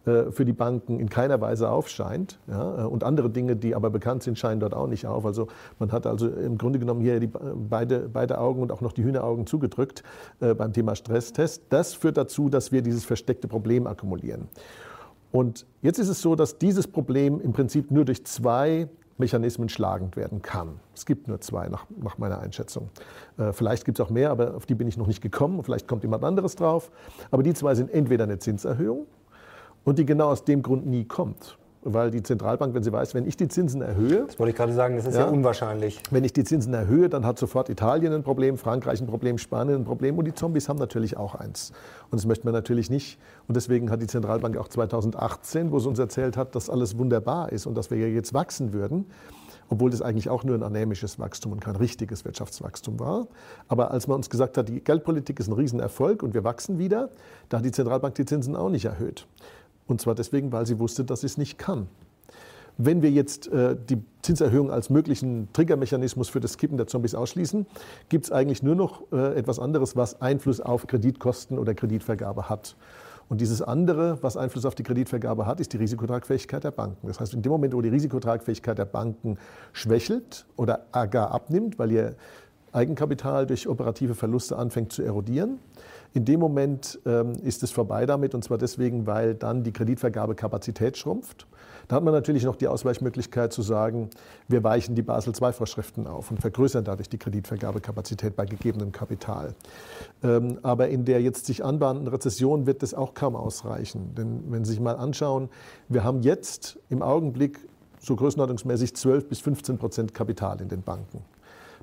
äh, 0.07 0.31
für 0.31 0.45
die 0.45 0.53
Banken 0.53 0.99
in 0.99 1.09
keiner 1.09 1.41
Weise 1.41 1.69
aufscheint. 1.69 2.39
Ja, 2.47 2.83
äh, 2.83 2.87
und 2.87 3.03
andere 3.03 3.29
Dinge, 3.29 3.55
die 3.55 3.75
aber 3.75 3.89
bekannt 3.89 4.23
sind, 4.23 4.39
scheinen 4.39 4.61
dort 4.61 4.73
auch 4.73 4.87
nicht 4.87 5.05
auf. 5.05 5.25
Also 5.25 5.47
man 5.79 5.91
hat 5.91 6.07
also 6.07 6.27
im 6.29 6.57
Grunde 6.57 6.79
genommen 6.79 7.01
hier 7.01 7.19
die, 7.19 7.27
beide, 7.27 8.09
beide 8.11 8.39
Augen 8.47 8.61
und 8.61 8.71
auch 8.71 8.81
noch 8.81 8.93
die 8.93 9.03
Hühneraugen 9.03 9.45
zugedrückt 9.45 10.03
äh, 10.39 10.53
beim 10.53 10.73
Thema 10.73 10.95
Stresstest. 10.95 11.63
Das 11.69 11.93
führt 11.93 12.17
dazu, 12.17 12.49
dass 12.49 12.71
wir 12.71 12.81
dieses 12.81 13.05
versteckte 13.05 13.47
Problem 13.47 13.87
akkumulieren. 13.87 14.47
Und 15.31 15.65
jetzt 15.81 15.99
ist 15.99 16.07
es 16.07 16.21
so, 16.21 16.35
dass 16.35 16.57
dieses 16.57 16.87
Problem 16.87 17.41
im 17.41 17.51
Prinzip 17.51 17.91
nur 17.91 18.05
durch 18.05 18.25
zwei 18.25 18.87
Mechanismen 19.17 19.67
schlagend 19.67 20.15
werden 20.15 20.41
kann. 20.41 20.79
Es 20.95 21.05
gibt 21.05 21.27
nur 21.27 21.41
zwei 21.41 21.67
nach, 21.67 21.85
nach 22.01 22.17
meiner 22.17 22.39
Einschätzung. 22.39 22.89
Äh, 23.37 23.51
vielleicht 23.51 23.83
gibt 23.83 23.99
es 23.99 24.05
auch 24.05 24.09
mehr, 24.09 24.31
aber 24.31 24.55
auf 24.55 24.65
die 24.65 24.75
bin 24.75 24.87
ich 24.87 24.97
noch 24.97 25.07
nicht 25.07 25.21
gekommen. 25.21 25.63
Vielleicht 25.63 25.87
kommt 25.87 26.03
jemand 26.03 26.23
anderes 26.23 26.55
drauf. 26.55 26.91
Aber 27.31 27.43
die 27.43 27.53
zwei 27.53 27.75
sind 27.75 27.91
entweder 27.91 28.23
eine 28.23 28.39
Zinserhöhung 28.39 29.07
und 29.83 29.99
die 29.99 30.05
genau 30.05 30.29
aus 30.29 30.45
dem 30.45 30.61
Grund 30.61 30.85
nie 30.85 31.05
kommt 31.05 31.57
weil 31.83 32.11
die 32.11 32.23
Zentralbank, 32.23 32.73
wenn 32.73 32.83
sie 32.83 32.91
weiß, 32.91 33.13
wenn 33.13 33.25
ich 33.27 33.37
die 33.37 33.47
Zinsen 33.47 33.81
erhöhe. 33.81 34.25
Das 34.27 34.39
wollte 34.39 34.51
ich 34.51 34.55
gerade 34.57 34.73
sagen, 34.73 34.95
das 34.95 35.05
ist 35.05 35.15
ja, 35.15 35.21
ja, 35.21 35.27
unwahrscheinlich. 35.27 36.01
Wenn 36.11 36.23
ich 36.23 36.33
die 36.33 36.43
Zinsen 36.43 36.73
erhöhe, 36.73 37.09
dann 37.09 37.25
hat 37.25 37.39
sofort 37.39 37.69
Italien 37.69 38.13
ein 38.13 38.23
Problem, 38.23 38.57
Frankreich 38.57 39.01
ein 39.01 39.07
Problem, 39.07 39.37
Spanien 39.37 39.77
ein 39.77 39.85
Problem 39.85 40.17
und 40.17 40.25
die 40.25 40.33
Zombies 40.33 40.69
haben 40.69 40.79
natürlich 40.79 41.17
auch 41.17 41.35
eins. 41.35 41.71
Und 42.09 42.19
das 42.19 42.25
möchte 42.25 42.45
man 42.45 42.53
natürlich 42.53 42.89
nicht. 42.89 43.19
Und 43.47 43.55
deswegen 43.55 43.89
hat 43.91 44.01
die 44.01 44.07
Zentralbank 44.07 44.57
auch 44.57 44.67
2018, 44.67 45.71
wo 45.71 45.79
sie 45.79 45.87
uns 45.87 45.99
erzählt 45.99 46.37
hat, 46.37 46.55
dass 46.55 46.69
alles 46.69 46.97
wunderbar 46.97 47.51
ist 47.51 47.65
und 47.65 47.75
dass 47.75 47.91
wir 47.91 47.97
ja 47.97 48.07
jetzt 48.07 48.33
wachsen 48.33 48.73
würden, 48.73 49.05
obwohl 49.69 49.89
das 49.89 50.01
eigentlich 50.01 50.29
auch 50.29 50.43
nur 50.43 50.55
ein 50.55 50.63
anämisches 50.63 51.19
Wachstum 51.19 51.51
und 51.51 51.59
kein 51.59 51.75
richtiges 51.75 52.25
Wirtschaftswachstum 52.25 52.99
war. 52.99 53.27
Aber 53.67 53.91
als 53.91 54.07
man 54.07 54.17
uns 54.17 54.29
gesagt 54.29 54.57
hat, 54.57 54.69
die 54.69 54.83
Geldpolitik 54.83 55.39
ist 55.39 55.47
ein 55.47 55.53
Riesenerfolg 55.53 56.23
und 56.23 56.33
wir 56.33 56.43
wachsen 56.43 56.79
wieder, 56.79 57.09
da 57.49 57.57
hat 57.57 57.65
die 57.65 57.71
Zentralbank 57.71 58.15
die 58.15 58.25
Zinsen 58.25 58.55
auch 58.55 58.69
nicht 58.69 58.85
erhöht. 58.85 59.27
Und 59.87 60.01
zwar 60.01 60.15
deswegen, 60.15 60.51
weil 60.51 60.65
sie 60.65 60.79
wusste, 60.79 61.03
dass 61.03 61.21
sie 61.21 61.27
es 61.27 61.37
nicht 61.37 61.57
kann. 61.57 61.87
Wenn 62.77 63.01
wir 63.01 63.09
jetzt 63.09 63.47
äh, 63.47 63.75
die 63.75 64.03
Zinserhöhung 64.21 64.69
als 64.69 64.91
möglichen 64.91 65.47
Triggermechanismus 65.53 66.29
für 66.29 66.39
das 66.39 66.57
Kippen 66.57 66.77
der 66.77 66.85
Zombies 66.85 67.15
ausschließen, 67.15 67.65
gibt 68.09 68.25
es 68.25 68.31
eigentlich 68.31 68.61
nur 68.61 68.75
noch 68.75 69.11
äh, 69.11 69.35
etwas 69.35 69.57
anderes, 69.57 69.95
was 69.95 70.21
Einfluss 70.21 70.61
auf 70.61 70.85
Kreditkosten 70.85 71.57
oder 71.57 71.73
Kreditvergabe 71.73 72.49
hat. 72.49 72.75
Und 73.29 73.41
dieses 73.41 73.61
andere, 73.61 74.19
was 74.21 74.37
Einfluss 74.37 74.65
auf 74.65 74.75
die 74.75 74.83
Kreditvergabe 74.83 75.45
hat, 75.45 75.59
ist 75.59 75.73
die 75.73 75.77
Risikotragfähigkeit 75.77 76.63
der 76.63 76.71
Banken. 76.71 77.07
Das 77.07 77.19
heißt, 77.19 77.33
in 77.33 77.41
dem 77.41 77.51
Moment, 77.51 77.73
wo 77.73 77.81
die 77.81 77.89
Risikotragfähigkeit 77.89 78.77
der 78.77 78.85
Banken 78.85 79.37
schwächelt 79.73 80.45
oder 80.55 80.85
gar 81.09 81.31
abnimmt, 81.31 81.77
weil 81.77 81.91
ihr 81.91 82.15
Eigenkapital 82.71 83.45
durch 83.45 83.67
operative 83.67 84.13
Verluste 84.13 84.55
anfängt 84.55 84.93
zu 84.93 85.01
erodieren, 85.01 85.59
in 86.17 86.25
dem 86.25 86.39
Moment 86.39 86.99
ähm, 87.05 87.33
ist 87.43 87.61
es 87.61 87.69
vorbei 87.69 88.07
damit, 88.07 88.33
und 88.33 88.43
zwar 88.43 88.57
deswegen, 88.57 89.05
weil 89.05 89.35
dann 89.35 89.63
die 89.63 89.71
Kreditvergabekapazität 89.71 90.97
schrumpft. 90.97 91.45
Da 91.87 91.97
hat 91.97 92.03
man 92.03 92.11
natürlich 92.11 92.43
noch 92.43 92.55
die 92.55 92.67
Ausweichmöglichkeit 92.67 93.53
zu 93.53 93.61
sagen, 93.61 94.09
wir 94.47 94.63
weichen 94.63 94.95
die 94.95 95.03
Basel 95.03 95.31
II-Vorschriften 95.39 96.07
auf 96.07 96.31
und 96.31 96.41
vergrößern 96.41 96.83
dadurch 96.83 97.07
die 97.07 97.19
Kreditvergabekapazität 97.19 98.35
bei 98.35 98.45
gegebenem 98.45 98.91
Kapital. 98.91 99.53
Ähm, 100.23 100.57
aber 100.63 100.89
in 100.89 101.05
der 101.05 101.21
jetzt 101.21 101.45
sich 101.45 101.63
anbahnenden 101.63 102.07
Rezession 102.11 102.65
wird 102.65 102.81
das 102.81 102.95
auch 102.95 103.13
kaum 103.13 103.35
ausreichen. 103.35 104.15
Denn 104.17 104.43
wenn 104.49 104.65
Sie 104.65 104.71
sich 104.71 104.79
mal 104.79 104.95
anschauen, 104.95 105.49
wir 105.87 106.03
haben 106.03 106.23
jetzt 106.23 106.79
im 106.89 107.03
Augenblick 107.03 107.59
so 107.99 108.15
größenordnungsmäßig 108.15 108.95
12 108.95 109.29
bis 109.29 109.39
15 109.41 109.77
Prozent 109.77 110.13
Kapital 110.15 110.59
in 110.61 110.67
den 110.67 110.81
Banken 110.81 111.23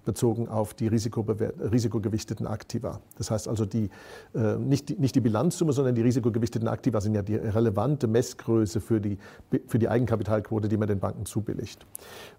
bezogen 0.05 0.49
auf 0.49 0.75
die 0.75 0.87
risikogewichteten 0.87 2.47
Aktiva. 2.47 3.01
Das 3.17 3.31
heißt 3.31 3.49
also, 3.49 3.65
die, 3.65 3.91
äh, 4.35 4.57
nicht, 4.57 4.89
die, 4.89 4.97
nicht 4.97 5.15
die 5.15 5.21
Bilanzsumme, 5.21 5.73
sondern 5.73 5.95
die 5.95 6.03
risikogewichteten 6.03 6.69
Aktiva 6.69 7.01
sind 7.01 7.15
ja 7.15 7.23
die 7.23 7.37
relevante 7.37 8.07
Messgröße 8.07 8.81
für 8.81 9.01
die, 9.01 9.19
für 9.67 9.79
die 9.79 9.89
Eigenkapitalquote, 9.89 10.69
die 10.69 10.77
man 10.77 10.89
den 10.89 11.01
Banken 11.01 11.27
zubilligt. 11.27 11.87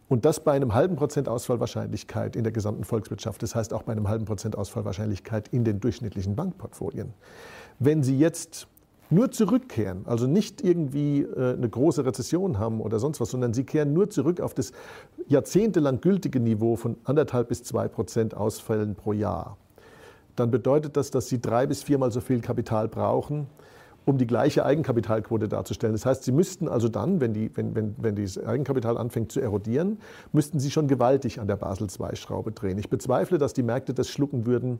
Und 0.07 0.25
das 0.25 0.43
bei 0.43 0.51
einem 0.51 0.73
halben 0.73 0.95
Prozent 0.95 1.27
Ausfallwahrscheinlichkeit 1.27 2.35
in 2.35 2.43
der 2.43 2.51
gesamten 2.51 2.83
Volkswirtschaft. 2.83 3.41
Das 3.41 3.55
heißt 3.55 3.73
auch 3.73 3.83
bei 3.83 3.93
einem 3.93 4.07
halben 4.07 4.25
Prozent 4.25 4.55
Ausfallwahrscheinlichkeit 4.57 5.47
in 5.47 5.63
den 5.63 5.79
durchschnittlichen 5.79 6.35
Bankportfolien. 6.35 7.13
Wenn 7.79 8.03
Sie 8.03 8.17
jetzt 8.17 8.67
nur 9.09 9.31
zurückkehren, 9.31 10.03
also 10.05 10.27
nicht 10.27 10.63
irgendwie 10.63 11.21
äh, 11.21 11.53
eine 11.53 11.69
große 11.69 12.05
Rezession 12.05 12.57
haben 12.59 12.81
oder 12.81 12.99
sonst 12.99 13.21
was, 13.21 13.29
sondern 13.29 13.53
sie 13.53 13.63
kehren 13.63 13.93
nur 13.93 14.09
zurück 14.09 14.41
auf 14.41 14.53
das 14.53 14.71
jahrzehntelang 15.27 16.01
gültige 16.01 16.39
Niveau 16.39 16.75
von 16.75 16.97
anderthalb 17.03 17.49
bis 17.49 17.63
zwei 17.63 17.87
Prozent 17.87 18.35
Ausfällen 18.35 18.95
pro 18.95 19.13
Jahr, 19.13 19.57
dann 20.35 20.51
bedeutet 20.51 20.97
das, 20.97 21.11
dass 21.11 21.29
sie 21.29 21.39
drei 21.39 21.65
bis 21.67 21.83
viermal 21.83 22.11
so 22.11 22.19
viel 22.19 22.41
Kapital 22.41 22.87
brauchen, 22.87 23.47
um 24.05 24.17
die 24.17 24.27
gleiche 24.27 24.65
Eigenkapitalquote 24.65 25.47
darzustellen. 25.47 25.93
Das 25.93 26.05
heißt, 26.05 26.23
Sie 26.23 26.31
müssten 26.31 26.67
also 26.67 26.89
dann, 26.89 27.19
wenn, 27.21 27.33
die, 27.33 27.49
wenn, 27.55 27.73
wenn, 27.73 27.95
wenn 27.97 28.15
dieses 28.15 28.43
Eigenkapital 28.43 28.97
anfängt 28.97 29.31
zu 29.31 29.39
erodieren, 29.39 29.97
müssten 30.31 30.59
Sie 30.59 30.69
schon 30.69 30.87
gewaltig 30.87 31.39
an 31.39 31.47
der 31.47 31.55
Basel-II-Schraube 31.55 32.51
drehen. 32.51 32.77
Ich 32.77 32.89
bezweifle, 32.89 33.39
dass 33.39 33.53
die 33.53 33.63
Märkte 33.63 33.93
das 33.93 34.09
schlucken 34.09 34.45
würden, 34.45 34.79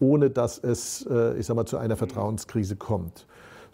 ohne 0.00 0.30
dass 0.30 0.58
es, 0.58 1.06
äh, 1.08 1.38
ich 1.38 1.46
sag 1.46 1.54
mal, 1.54 1.66
zu 1.66 1.78
einer 1.78 1.96
Vertrauenskrise 1.96 2.74
kommt. 2.76 3.26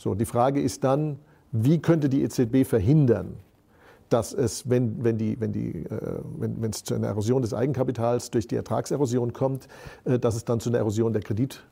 So, 0.03 0.17
die 0.17 0.25
Frage 0.25 0.61
ist 0.61 0.83
dann, 0.83 1.21
wie 1.53 1.79
könnte 1.79 2.09
die 2.09 2.25
EZB 2.25 2.67
verhindern, 2.67 3.37
dass 4.09 4.33
es, 4.35 4.69
wenn, 4.69 5.05
wenn, 5.05 5.17
die, 5.17 5.41
wenn, 5.41 5.53
die, 5.53 5.85
äh, 5.85 6.19
wenn, 6.39 6.71
es 6.71 6.83
zu 6.83 6.95
einer 6.95 7.07
Erosion 7.07 7.41
des 7.41 7.55
Eigenkapitals 7.55 8.33
durch 8.33 8.49
die 8.49 8.57
Ertragserosion 8.57 9.33
kommt, 9.33 9.69
äh, 10.05 10.19
dass 10.19 10.35
es 10.35 10.45
dann 10.45 10.59
zu 10.59 10.71
einer 10.71 10.79
Erosion 10.79 11.13
der 11.13 11.23
Kredit, 11.23 11.63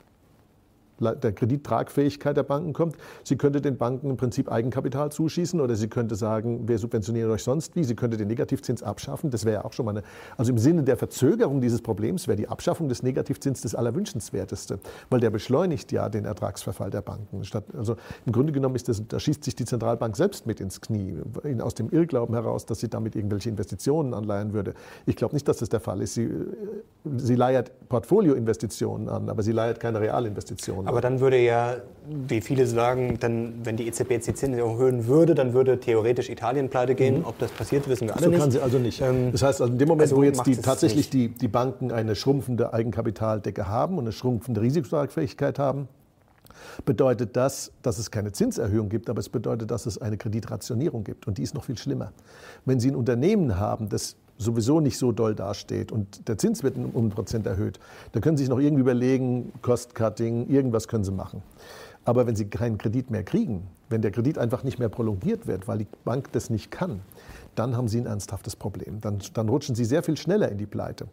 der 1.01 1.33
Kredittragfähigkeit 1.33 2.37
der 2.37 2.43
Banken 2.43 2.73
kommt. 2.73 2.97
Sie 3.25 3.37
könnte 3.37 3.61
den 3.61 3.77
Banken 3.77 4.11
im 4.11 4.17
Prinzip 4.17 4.51
Eigenkapital 4.51 5.11
zuschießen 5.11 5.61
oder 5.61 5.75
sie 5.75 5.89
könnte 5.89 6.15
sagen, 6.15 6.69
wir 6.69 6.79
subventionieren 6.79 7.31
euch 7.31 7.43
sonst 7.43 7.75
wie. 7.77 7.85
Sie 7.85 7.97
könnte 7.97 8.17
den 8.17 8.29
Negativzins 8.29 8.83
abschaffen. 8.83 9.31
Das 9.31 9.45
wäre 9.45 9.61
ja 9.61 9.65
auch 9.65 9.73
schon 9.73 9.87
mal 9.87 9.93
eine, 9.93 10.03
also 10.37 10.53
im 10.53 10.59
Sinne 10.59 10.83
der 10.83 10.97
Verzögerung 10.97 11.61
dieses 11.61 11.83
Problems 11.83 12.29
wäre 12.29 12.37
die 12.37 12.49
Abschaffung 12.49 12.89
des 12.89 13.03
Negativzins 13.03 13.61
das 13.63 13.75
Allerwünschenswerteste, 13.75 14.79
weil 15.09 15.21
der 15.21 15.31
beschleunigt 15.31 15.93
ja 15.93 16.09
den 16.09 16.25
Ertragsverfall 16.25 16.91
der 16.91 17.03
Banken. 17.03 17.45
Statt, 17.45 17.65
also 17.77 17.97
im 18.27 18.33
Grunde 18.33 18.53
genommen 18.53 18.75
ist 18.77 18.89
das, 18.89 19.03
da 19.09 19.19
schießt 19.19 19.43
sich 19.43 19.57
die 19.57 19.65
Zentralbank 19.65 20.17
selbst 20.17 20.47
mit 20.47 20.61
ins 20.61 20.81
Knie, 20.81 21.19
aus 21.61 21.75
dem 21.75 21.91
Irrglauben 21.91 22.35
heraus, 22.35 22.67
dass 22.67 22.81
sie 22.81 22.89
damit 22.89 23.17
irgendwelche 23.17 23.49
Investitionen 23.49 24.15
anleihen 24.15 24.53
würde. 24.53 24.75
Ich 25.07 25.17
glaube 25.17 25.35
nicht, 25.35 25.49
dass 25.49 25.59
das 25.59 25.69
der 25.69 25.81
Fall 25.81 26.03
ist. 26.03 26.15
Sie, 26.15 26.31
sie 27.17 27.35
leiert 27.35 27.89
Portfolioinvestitionen 27.89 29.09
an, 29.09 29.29
aber 29.29 29.43
sie 29.43 29.53
leiert 29.53 29.81
keine 29.81 30.01
Realinvestitionen 30.01 30.90
Aber 30.91 31.01
dann 31.01 31.21
würde 31.21 31.39
ja, 31.39 31.77
wie 32.09 32.41
viele 32.41 32.67
sagen, 32.67 33.19
dann, 33.21 33.65
wenn 33.65 33.77
die 33.77 33.87
EZB 33.87 34.11
jetzt 34.11 34.27
die 34.27 34.35
Zinsen 34.35 34.59
erhöhen 34.59 35.07
würde, 35.07 35.37
dann 35.37 35.53
würde 35.55 35.79
theoretisch 35.79 36.29
Italien 36.29 36.69
pleite 36.69 36.97
gehen. 36.97 37.21
Mhm. 37.21 37.27
Ob 37.27 37.39
das 37.39 37.53
passiert, 37.53 37.89
wissen 37.89 38.09
wir 38.09 38.17
alle 38.17 38.25
so 38.25 38.31
nicht. 38.31 38.39
So 38.39 38.43
kann 38.43 38.51
sie 38.51 38.61
also 38.61 38.79
nicht. 38.79 39.01
Ähm, 39.01 39.31
das 39.31 39.43
heißt, 39.43 39.61
also 39.61 39.73
in 39.73 39.79
dem 39.79 39.87
Moment, 39.87 40.11
also 40.11 40.17
wo 40.17 40.25
jetzt 40.25 40.45
die, 40.47 40.57
tatsächlich 40.57 41.09
die, 41.09 41.29
die 41.29 41.47
Banken 41.47 41.93
eine 41.93 42.17
schrumpfende 42.17 42.73
Eigenkapitaldecke 42.73 43.69
haben 43.69 43.99
und 43.99 44.05
eine 44.05 44.13
schrumpfende 44.13 44.61
Risikotragfähigkeit 44.61 45.61
haben, 45.61 45.87
bedeutet 46.85 47.37
das, 47.37 47.71
dass 47.83 47.99
es 47.99 48.11
keine 48.11 48.33
Zinserhöhung 48.33 48.89
gibt, 48.89 49.09
aber 49.09 49.21
es 49.21 49.29
bedeutet, 49.29 49.71
dass 49.71 49.87
es 49.87 49.97
eine 49.99 50.17
Kreditrationierung 50.17 51.05
gibt. 51.05 51.29
Und 51.29 51.39
die 51.39 51.45
ist 51.45 51.55
noch 51.55 51.65
viel 51.65 51.79
schlimmer. 51.79 52.13
Wenn 52.65 52.81
Sie 52.81 52.91
ein 52.91 52.97
Unternehmen 52.97 53.61
haben, 53.61 53.89
das 53.89 54.17
sowieso 54.41 54.81
nicht 54.81 54.99
so 54.99 55.13
doll 55.13 55.35
dasteht 55.35 55.93
und 55.93 56.27
der 56.29 56.39
Zins 56.39 56.63
wird 56.63 56.77
um 56.77 57.07
ein 57.07 57.11
Prozent 57.11 57.47
erhöht, 57.47 57.79
da 58.13 58.21
können 58.21 58.37
Sie 58.37 58.45
sich 58.45 58.51
noch 58.51 58.59
irgendwie 58.59 58.81
überlegen, 58.81 59.53
Cost-Cutting, 59.63 60.49
irgendwas 60.49 60.89
können 60.89 61.05
Sie 61.05 61.13
machen. 61.13 61.43
Aber 62.05 62.27
wenn 62.27 62.35
Sie 62.35 62.47
keinen 62.47 62.79
Kredit 62.79 63.11
mehr 63.11 63.23
kriegen, 63.23 63.69
wenn 63.91 64.01
der 64.01 64.11
Kredit 64.11 64.39
einfach 64.39 64.65
nicht 64.65 64.79
mehr 64.79 64.89
prolongiert 64.89 65.47
wird, 65.47 65.69
weil 65.69 65.79
die 65.79 65.87
Bank 66.05 66.33
das 66.33 66.49
nicht 66.49 66.71
kann, 66.71 67.01
dann 67.55 67.77
haben 67.77 67.89
Sie 67.89 68.01
ein 68.01 68.07
ernsthaftes 68.07 68.57
Problem. 68.57 69.01
Dann, 69.01 69.19
dann 69.35 69.49
rutschen 69.49 69.75
Sie 69.75 69.85
sehr 69.85 70.03
viel 70.03 70.17
schneller 70.17 70.51
in 70.51 70.57
die 70.57 70.67
Pleite. 70.67 71.09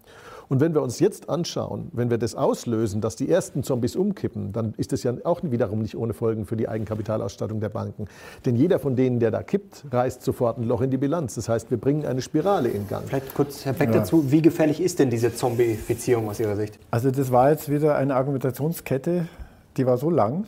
Und 0.50 0.62
wenn 0.62 0.74
wir 0.74 0.82
uns 0.82 1.00
jetzt 1.00 1.30
anschauen, 1.30 1.90
wenn 1.92 2.10
wir 2.10 2.18
das 2.18 2.36
auslösen, 2.36 3.02
dass 3.02 3.16
die 3.16 3.30
ersten 3.30 3.64
Zombies 3.64 3.96
umkippen, 3.96 4.54
dann 4.54 4.74
ist 4.78 4.94
das 4.94 5.04
ja 5.04 5.14
auch 5.24 5.42
wiederum 5.44 5.82
nicht 5.82 5.96
ohne 5.96 6.14
Folgen 6.14 6.46
für 6.46 6.56
die 6.56 6.70
Eigenkapitalausstattung 6.70 7.60
der 7.60 7.70
Banken. 7.70 8.06
Denn 8.46 8.56
jeder 8.56 8.80
von 8.80 8.96
denen, 8.96 9.20
der 9.20 9.32
da 9.32 9.44
kippt, 9.44 9.86
reißt 9.92 10.24
sofort 10.24 10.58
ein 10.58 10.64
Loch 10.64 10.82
in 10.82 10.92
die 10.92 10.98
Bilanz. 10.98 11.36
Das 11.36 11.50
heißt, 11.50 11.70
wir 11.70 11.78
bringen 11.78 12.06
eine 12.06 12.22
Spirale 12.22 12.70
in 12.70 12.88
Gang. 12.88 13.04
Vielleicht 13.08 13.34
kurz, 13.34 13.66
Herr 13.66 13.74
Beck, 13.74 13.90
ja. 13.90 14.00
dazu, 14.00 14.32
wie 14.32 14.42
gefährlich 14.42 14.80
ist 14.82 15.00
denn 15.00 15.10
diese 15.10 15.34
Zombifizierung 15.34 16.30
aus 16.30 16.40
Ihrer 16.40 16.56
Sicht? 16.56 16.80
Also 16.92 17.12
das 17.12 17.32
war 17.32 17.52
jetzt 17.52 17.70
wieder 17.70 17.96
eine 17.96 18.16
Argumentationskette, 18.16 19.28
die 19.76 19.86
war 19.86 19.98
so 19.98 20.10
lang. 20.10 20.48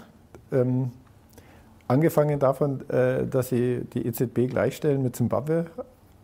Ähm, 0.52 0.92
angefangen 1.88 2.40
davon, 2.40 2.88
äh, 2.90 3.26
dass 3.28 3.50
sie 3.50 3.82
die 3.94 4.06
EZB 4.06 4.50
gleichstellen 4.50 5.04
mit 5.04 5.16
Zimbabwe 5.16 5.66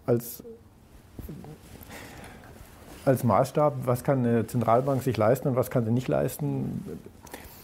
als 0.05 0.43
als 3.05 3.23
Maßstab, 3.23 3.73
was 3.85 4.03
kann 4.03 4.19
eine 4.19 4.47
Zentralbank 4.47 5.03
sich 5.03 5.17
leisten 5.17 5.49
und 5.49 5.55
was 5.55 5.69
kann 5.69 5.85
sie 5.85 5.91
nicht 5.91 6.07
leisten. 6.07 6.83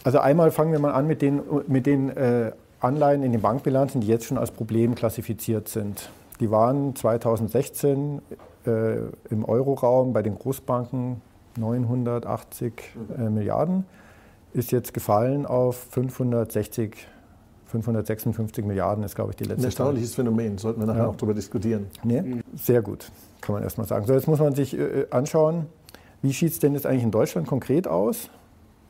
Also 0.04 0.20
einmal 0.20 0.52
fangen 0.52 0.72
wir 0.72 0.80
mal 0.80 0.92
an 0.92 1.08
mit 1.08 1.22
den, 1.22 1.42
mit 1.68 1.86
den 1.86 2.10
äh, 2.10 2.52
Anleihen 2.80 3.24
in 3.24 3.32
den 3.32 3.42
Bankbilanzen, 3.42 4.02
die 4.02 4.08
jetzt 4.08 4.26
schon 4.26 4.38
als 4.38 4.52
Problem 4.52 4.96
klassifiziert 4.96 5.68
sind. 5.68 6.10
Die 6.40 6.50
waren 6.50 6.96
2016 6.96 8.22
äh, 8.66 8.98
im 9.30 9.46
Euroraum 9.46 10.14
bei 10.14 10.24
den 10.24 10.36
Großbanken 10.38 11.22
980 11.58 12.74
äh, 13.18 13.30
Milliarden, 13.30 13.86
ist 14.54 14.72
jetzt 14.72 14.94
gefallen 14.94 15.46
auf 15.46 15.76
560 15.92 17.08
556 17.68 18.66
Milliarden 18.66 19.02
ist, 19.06 19.16
glaube 19.16 19.30
ich, 19.30 19.38
die 19.38 19.46
letzte 19.46 19.62
Ein 19.62 19.66
erstaunliches. 19.66 20.16
Phänomen, 20.16 20.58
sollten 20.58 20.82
wir 20.82 20.88
nachher 20.88 21.04
ja. 21.04 21.08
auch 21.08 21.16
darüber 21.16 21.34
diskutieren. 21.34 21.88
Nee? 22.04 22.44
Sehr 22.54 22.82
gut 22.82 23.10
kann 23.42 23.54
man 23.54 23.64
erstmal 23.64 23.88
sagen. 23.88 24.06
So, 24.06 24.14
jetzt 24.14 24.28
muss 24.28 24.40
man 24.40 24.56
sich 24.56 24.78
äh, 24.78 25.08
anschauen, 25.10 25.66
wie 26.22 26.32
sieht 26.32 26.52
es 26.52 26.60
denn 26.60 26.74
jetzt 26.74 26.86
eigentlich 26.86 27.04
in 27.04 27.12
Deutschland 27.12 27.48
konkret 27.48 27.88
aus? 27.88 28.30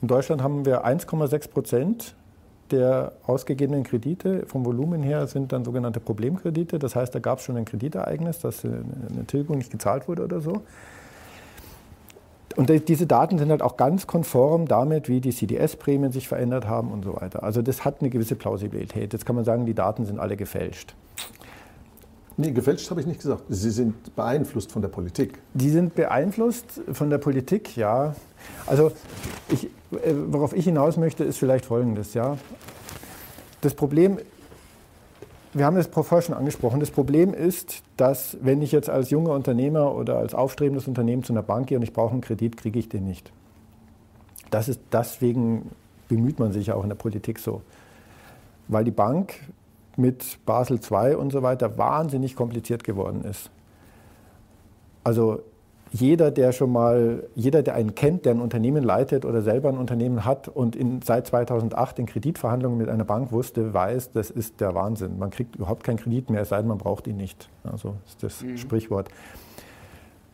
In 0.02 0.08
Deutschland 0.08 0.43
haben 0.43 0.66
wir 0.66 0.86
1,6 0.86 1.49
Prozent 1.49 2.16
der 2.72 3.14
ausgegebenen 3.26 3.84
Kredite 3.84 4.45
vom 4.47 4.66
Volumen 4.66 5.04
her 5.04 5.28
sind 5.28 5.52
dann 5.52 5.66
sogenannte 5.66 5.99
Problemkredite. 5.99 6.80
Das 6.80 6.95
heißt, 6.95 7.14
da 7.14 7.20
gab 7.20 7.39
es 7.39 7.45
schon 7.45 7.58
ein 7.58 7.66
Kreditereignis, 7.66 8.39
dass 8.39 8.64
eine 8.64 9.26
Tilgung 9.28 9.58
nicht 9.58 9.72
gezahlt 9.72 10.08
wurde 10.08 10.24
oder 10.24 10.39
so. 10.39 10.62
Und 12.58 12.70
diese 12.89 13.08
Daten 13.08 13.38
sind 13.38 13.49
halt 13.49 13.62
auch 13.62 13.78
ganz 13.78 14.08
konform 14.08 14.68
damit, 14.68 15.08
wie 15.08 15.22
die 15.22 15.32
CDS-Prämien 15.32 16.12
sich 16.12 16.28
verändert 16.28 16.68
haben 16.68 16.91
und 16.91 17.04
so 17.04 17.16
weiter. 17.16 17.43
Also 17.43 17.62
das 17.62 17.86
hat 17.86 18.02
eine 18.02 18.10
gewisse 18.10 18.36
Plausibilität. 18.36 19.14
Jetzt 19.14 19.26
kann 19.26 19.36
man 19.36 19.45
sagen, 19.45 19.66
die 19.66 19.74
Daten 19.74 20.06
sind 20.06 20.20
alle 20.20 20.36
gefälscht. 20.36 20.95
Nee, 22.38 22.51
gefälscht 22.51 22.89
habe 22.89 23.01
ich 23.01 23.07
nicht 23.07 23.21
gesagt. 23.21 23.43
Sie 23.49 23.69
sind 23.69 24.15
beeinflusst 24.15 24.71
von 24.71 24.82
der 24.82 24.89
Politik. 24.89 25.38
Die 25.53 25.69
sind 25.69 25.95
beeinflusst 25.95 26.82
von 26.91 27.09
der 27.09 27.17
Politik, 27.17 27.75
ja. 27.75 28.15
Also, 28.65 28.91
ich, 29.49 29.65
äh, 29.65 29.69
worauf 30.27 30.53
ich 30.53 30.65
hinaus 30.65 30.97
möchte, 30.97 31.23
ist 31.23 31.38
vielleicht 31.38 31.65
Folgendes. 31.65 32.13
Ja. 32.13 32.38
Das 33.59 33.73
Problem, 33.73 34.17
wir 35.53 35.65
haben 35.65 35.77
es 35.77 35.88
vorher 35.88 36.21
schon 36.21 36.36
angesprochen, 36.36 36.79
das 36.79 36.91
Problem 36.91 37.34
ist, 37.34 37.84
dass 37.97 38.38
wenn 38.41 38.61
ich 38.61 38.71
jetzt 38.71 38.89
als 38.89 39.09
junger 39.09 39.34
Unternehmer 39.34 39.93
oder 39.93 40.17
als 40.17 40.34
aufstrebendes 40.34 40.88
Unternehmen 40.88 41.23
zu 41.23 41.34
einer 41.34 41.43
Bank 41.43 41.67
gehe 41.67 41.77
und 41.77 41.84
ich 41.84 41.93
brauche 41.93 42.13
einen 42.13 42.21
Kredit, 42.21 42.57
kriege 42.57 42.79
ich 42.79 42.89
den 42.89 43.05
nicht. 43.05 43.32
Das 44.49 44.69
ist, 44.69 44.79
deswegen 44.91 45.71
bemüht 46.07 46.39
man 46.39 46.53
sich 46.53 46.71
auch 46.71 46.84
in 46.84 46.89
der 46.89 46.95
Politik 46.95 47.39
so. 47.39 47.61
Weil 48.67 48.84
die 48.84 48.91
Bank 48.91 49.34
mit 49.98 50.39
Basel 50.46 50.80
II 50.80 51.16
und 51.16 51.32
so 51.32 51.44
weiter 51.44 51.78
wahnsinnig 51.78 52.36
kompliziert 52.36 52.84
geworden 52.84 53.24
ist. 53.24 53.50
Also 55.04 55.42
jeder, 55.94 56.32
der 56.32 56.54
schon 56.54 56.72
mal, 56.72 57.24
jeder, 57.36 57.64
der 57.64 57.76
einen 57.76 57.96
kennt, 57.96 58.26
der 58.26 58.34
ein 58.34 58.39
Unternehmen 58.39 58.84
leitet 58.84 59.26
oder 59.26 59.42
selber 59.42 59.70
ein 59.70 59.78
Unternehmen 59.78 60.24
hat 60.24 60.48
und 60.48 60.76
in, 60.76 61.02
seit 61.02 61.28
2008 61.28 62.00
in 62.00 62.06
Kreditverhandlungen 62.06 62.78
mit 62.78 62.88
einer 62.88 63.04
Bank 63.04 63.32
wusste, 63.32 63.74
weiß, 63.74 64.12
das 64.12 64.30
ist 64.30 64.62
der 64.62 64.74
Wahnsinn. 64.74 65.20
Man 65.20 65.32
kriegt 65.32 65.58
überhaupt 65.58 65.84
keinen 65.84 65.98
Kredit 65.98 66.30
mehr, 66.30 66.42
es 66.42 66.50
sei 66.50 66.60
denn, 66.60 66.68
man 66.68 66.78
braucht 66.78 67.08
ihn 67.08 67.18
nicht. 67.18 67.50
Also 67.64 67.96
ist 68.06 68.24
das 68.24 68.42
mhm. 68.42 68.58
Sprichwort. 68.58 69.10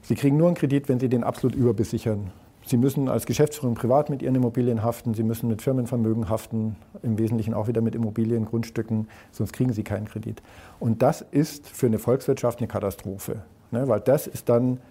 Sie 0.04 0.16
kriegen 0.16 0.38
nur 0.38 0.48
einen 0.48 0.56
Kredit, 0.56 0.88
wenn 0.90 1.00
Sie 1.00 1.10
den 1.10 1.24
absolut 1.24 1.56
überbesichern. 1.56 2.32
Sie 2.68 2.76
müssen 2.76 3.08
als 3.08 3.26
Geschäftsführung 3.26 3.76
privat 3.76 4.10
mit 4.10 4.22
Ihren 4.22 4.36
Immobilien 4.36 4.84
haften, 4.84 5.14
Sie 5.14 5.24
müssen 5.24 5.48
mit 5.48 5.62
Firmenvermögen 5.62 6.30
haften, 6.30 6.76
im 7.02 7.18
Wesentlichen 7.18 7.54
auch 7.54 7.70
wieder 7.70 7.80
mit 7.80 7.96
Immobilien, 7.96 8.44
Grundstücken, 8.44 9.08
sonst 9.32 9.54
kriegen 9.54 9.72
Sie 9.72 9.84
keinen 9.84 10.06
Kredit. 10.06 10.42
Und 10.78 11.02
das 11.02 11.22
ist 11.32 11.70
für 11.70 11.86
eine 11.86 11.98
Volkswirtschaft 11.98 12.60
eine 12.60 12.68
Katastrophe, 12.68 13.44
ne? 13.72 13.88
weil 13.88 14.02
das 14.02 14.28
ist 14.28 14.50
dann, 14.50 14.82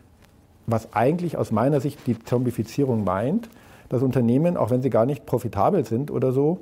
was 0.67 0.95
eigentlich 0.95 1.37
aus 1.37 1.53
meiner 1.53 1.81
Sicht 1.81 2.07
die 2.07 2.19
Zombifizierung 2.19 3.05
meint, 3.05 3.51
dass 3.91 4.03
Unternehmen, 4.03 4.57
auch 4.57 4.71
wenn 4.71 4.81
sie 4.81 4.91
gar 4.91 5.05
nicht 5.05 5.27
profitabel 5.27 5.85
sind 5.85 6.11
oder 6.11 6.33
so, 6.33 6.61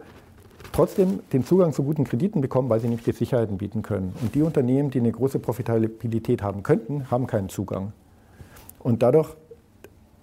trotzdem 0.73 1.21
den 1.33 1.45
Zugang 1.45 1.73
zu 1.73 1.85
guten 1.85 2.03
Krediten 2.03 2.41
bekommen, 2.41 2.69
weil 2.69 2.81
sie 2.81 2.89
nicht 2.89 3.07
die 3.07 3.13
Sicherheiten 3.13 3.57
bieten 3.59 3.83
können. 3.83 4.13
Und 4.21 4.35
die 4.35 4.43
Unternehmen, 4.43 4.91
die 4.91 4.99
eine 4.99 5.13
große 5.13 5.39
Profitabilität 5.39 6.43
haben 6.43 6.65
könnten, 6.65 7.09
haben 7.11 7.29
keinen 7.29 7.49
Zugang. 7.49 7.93
Und 8.81 9.03
dadurch 9.03 9.35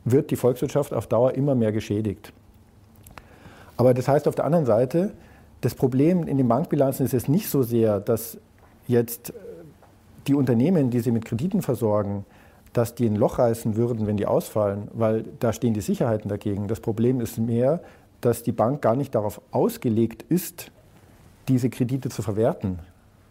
wird 0.05 0.31
die 0.31 0.35
Volkswirtschaft 0.35 0.93
auf 0.93 1.07
Dauer 1.07 1.33
immer 1.33 1.55
mehr 1.55 1.71
geschädigt. 1.71 2.33
Aber 3.77 3.93
das 3.93 4.07
heißt 4.07 4.27
auf 4.27 4.35
der 4.35 4.45
anderen 4.45 4.65
Seite, 4.65 5.13
das 5.61 5.75
Problem 5.75 6.27
in 6.27 6.37
den 6.37 6.47
Bankbilanzen 6.47 7.05
ist 7.05 7.13
es 7.13 7.27
nicht 7.27 7.49
so 7.49 7.61
sehr, 7.63 7.99
dass 7.99 8.37
jetzt 8.87 9.33
die 10.27 10.33
Unternehmen, 10.33 10.89
die 10.89 10.99
sie 10.99 11.11
mit 11.11 11.25
Krediten 11.25 11.61
versorgen, 11.61 12.25
dass 12.73 12.95
die 12.95 13.05
ein 13.05 13.15
Loch 13.15 13.39
reißen 13.39 13.75
würden, 13.75 14.07
wenn 14.07 14.17
die 14.17 14.25
ausfallen, 14.25 14.87
weil 14.93 15.25
da 15.39 15.51
stehen 15.53 15.73
die 15.73 15.81
Sicherheiten 15.81 16.29
dagegen. 16.29 16.67
Das 16.67 16.79
Problem 16.79 17.19
ist 17.19 17.37
mehr, 17.37 17.81
dass 18.21 18.43
die 18.43 18.51
Bank 18.51 18.81
gar 18.81 18.95
nicht 18.95 19.13
darauf 19.13 19.41
ausgelegt 19.51 20.23
ist, 20.29 20.71
diese 21.47 21.69
Kredite 21.69 22.09
zu 22.09 22.21
verwerten, 22.21 22.79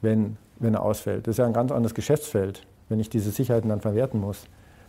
wenn, 0.02 0.36
wenn 0.58 0.74
er 0.74 0.82
ausfällt. 0.82 1.26
Das 1.26 1.34
ist 1.34 1.38
ja 1.38 1.46
ein 1.46 1.52
ganz 1.52 1.72
anderes 1.72 1.94
Geschäftsfeld, 1.94 2.66
wenn 2.88 3.00
ich 3.00 3.08
diese 3.08 3.30
Sicherheiten 3.30 3.70
dann 3.70 3.80
verwerten 3.80 4.20
muss. 4.20 4.46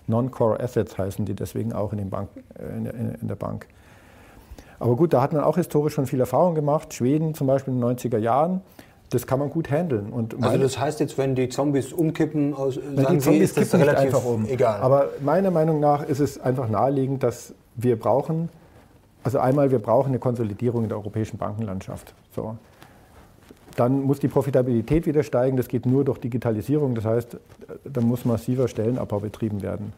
Non-Core 0.07 0.59
Assets 0.59 0.97
heißen 0.97 1.25
die 1.25 1.33
deswegen 1.33 1.73
auch 1.73 1.91
in, 1.91 1.99
den 1.99 2.09
Bank, 2.09 2.29
äh, 2.57 2.77
in, 2.77 2.83
der, 2.83 2.93
in 2.93 3.27
der 3.27 3.35
Bank. 3.35 3.67
Aber 4.79 4.95
gut, 4.95 5.13
da 5.13 5.21
hat 5.21 5.31
man 5.31 5.43
auch 5.43 5.57
historisch 5.57 5.93
schon 5.93 6.07
viel 6.07 6.19
Erfahrung 6.19 6.55
gemacht. 6.55 6.93
Schweden 6.93 7.35
zum 7.35 7.45
Beispiel 7.45 7.73
in 7.73 7.81
den 7.81 7.97
90er 7.97 8.17
Jahren. 8.17 8.61
Das 9.11 9.27
kann 9.27 9.39
man 9.39 9.49
gut 9.49 9.69
handeln. 9.69 10.11
Und 10.11 10.41
also 10.41 10.57
das 10.57 10.79
heißt 10.79 11.01
jetzt, 11.01 11.17
wenn 11.17 11.35
die 11.35 11.49
Zombies 11.49 11.93
umkippen, 11.93 12.55
aus, 12.55 12.75
sagen 12.75 12.95
die 12.95 13.19
Zombies 13.19 13.53
Sie, 13.53 13.61
ist 13.61 13.73
das 13.73 13.79
relativ 13.79 14.05
einfach 14.05 14.25
um. 14.25 14.45
egal. 14.47 14.81
Aber 14.81 15.09
meiner 15.19 15.51
Meinung 15.51 15.79
nach 15.79 16.03
ist 16.03 16.19
es 16.19 16.39
einfach 16.39 16.67
naheliegend, 16.69 17.21
dass 17.21 17.53
wir 17.75 17.99
brauchen, 17.99 18.49
also 19.23 19.37
einmal, 19.37 19.69
wir 19.69 19.79
brauchen 19.79 20.09
eine 20.09 20.19
Konsolidierung 20.19 20.83
in 20.83 20.89
der 20.89 20.97
europäischen 20.97 21.37
Bankenlandschaft. 21.37 22.15
So. 22.35 22.55
Dann 23.75 24.03
muss 24.03 24.19
die 24.19 24.27
Profitabilität 24.27 25.05
wieder 25.05 25.23
steigen. 25.23 25.57
Das 25.57 25.67
geht 25.67 25.85
nur 25.85 26.03
durch 26.03 26.19
Digitalisierung. 26.19 26.95
Das 26.95 27.05
heißt, 27.05 27.37
da 27.85 28.01
muss 28.01 28.25
massiver 28.25 28.67
Stellenabbau 28.67 29.19
betrieben 29.19 29.61
werden. 29.61 29.93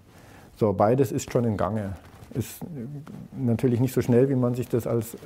So, 0.56 0.74
beides 0.74 1.12
ist 1.12 1.32
schon 1.32 1.46
im 1.46 1.58
Gange. 1.58 1.94
Ist 2.34 2.62
natürlich 3.38 3.80
nicht 3.80 3.94
so 3.94 4.02
schnell, 4.02 4.30
wie 4.30 4.36
man 4.36 4.56
sich 4.56 4.68
das 4.68 4.88
als 4.88 5.18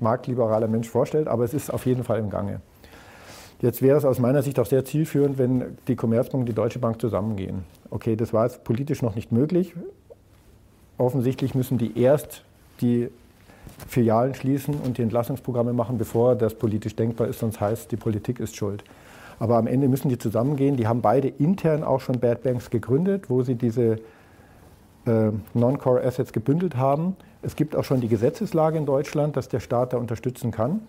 marktliberaler 0.00 0.68
Mensch 0.68 0.88
vorstellt, 0.88 1.28
aber 1.28 1.44
es 1.44 1.54
ist 1.54 1.72
auf 1.72 1.86
jeden 1.86 2.04
Fall 2.04 2.18
im 2.18 2.30
Gange. 2.30 2.60
Jetzt 3.60 3.80
wäre 3.80 3.96
es 3.96 4.04
aus 4.04 4.18
meiner 4.18 4.42
Sicht 4.42 4.58
auch 4.58 4.66
sehr 4.66 4.84
zielführend, 4.84 5.38
wenn 5.38 5.78
die 5.86 5.94
Commerzbank 5.94 6.40
und 6.42 6.48
die 6.48 6.54
Deutsche 6.54 6.80
Bank 6.80 7.00
zusammengehen. 7.00 7.64
Okay, 7.90 8.16
das 8.16 8.32
war 8.32 8.44
jetzt 8.44 8.64
politisch 8.64 9.02
noch 9.02 9.14
nicht 9.14 9.30
möglich. 9.30 9.74
Offensichtlich 10.98 11.54
müssen 11.54 11.78
die 11.78 11.96
erst 11.96 12.42
die 12.80 13.08
Filialen 13.88 14.34
schließen 14.34 14.74
und 14.74 14.98
die 14.98 15.02
Entlassungsprogramme 15.02 15.72
machen, 15.72 15.98
bevor 15.98 16.34
das 16.36 16.54
politisch 16.54 16.96
denkbar 16.96 17.28
ist, 17.28 17.40
sonst 17.40 17.60
heißt, 17.60 17.90
die 17.92 17.96
Politik 17.96 18.40
ist 18.40 18.56
schuld. 18.56 18.84
Aber 19.38 19.56
am 19.56 19.66
Ende 19.66 19.88
müssen 19.88 20.08
die 20.08 20.18
zusammengehen. 20.18 20.76
Die 20.76 20.86
haben 20.86 21.00
beide 21.00 21.28
intern 21.28 21.82
auch 21.82 22.00
schon 22.00 22.20
Bad 22.20 22.42
Banks 22.42 22.70
gegründet, 22.70 23.28
wo 23.28 23.42
sie 23.42 23.56
diese 23.56 23.96
äh, 25.06 25.30
Non-Core 25.54 26.04
Assets 26.04 26.32
gebündelt 26.32 26.76
haben. 26.76 27.16
Es 27.42 27.56
gibt 27.56 27.74
auch 27.74 27.84
schon 27.84 28.00
die 28.00 28.08
Gesetzeslage 28.08 28.78
in 28.78 28.86
Deutschland, 28.86 29.36
dass 29.36 29.48
der 29.48 29.60
Staat 29.60 29.92
da 29.92 29.96
unterstützen 29.96 30.52
kann. 30.52 30.80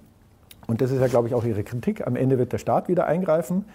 Und 0.67 0.81
das 0.81 0.91
ist 0.91 1.01
ja, 1.01 1.07
glaube 1.07 1.27
ich, 1.27 1.33
auch 1.33 1.43
Ihre 1.43 1.63
Kritik. 1.63 2.05
Am 2.05 2.15
Ende 2.15 2.37
wird 2.37 2.53
der 2.53 2.57
Staat 2.57 2.87
wieder 2.87 3.07
eingreifen. 3.07 3.65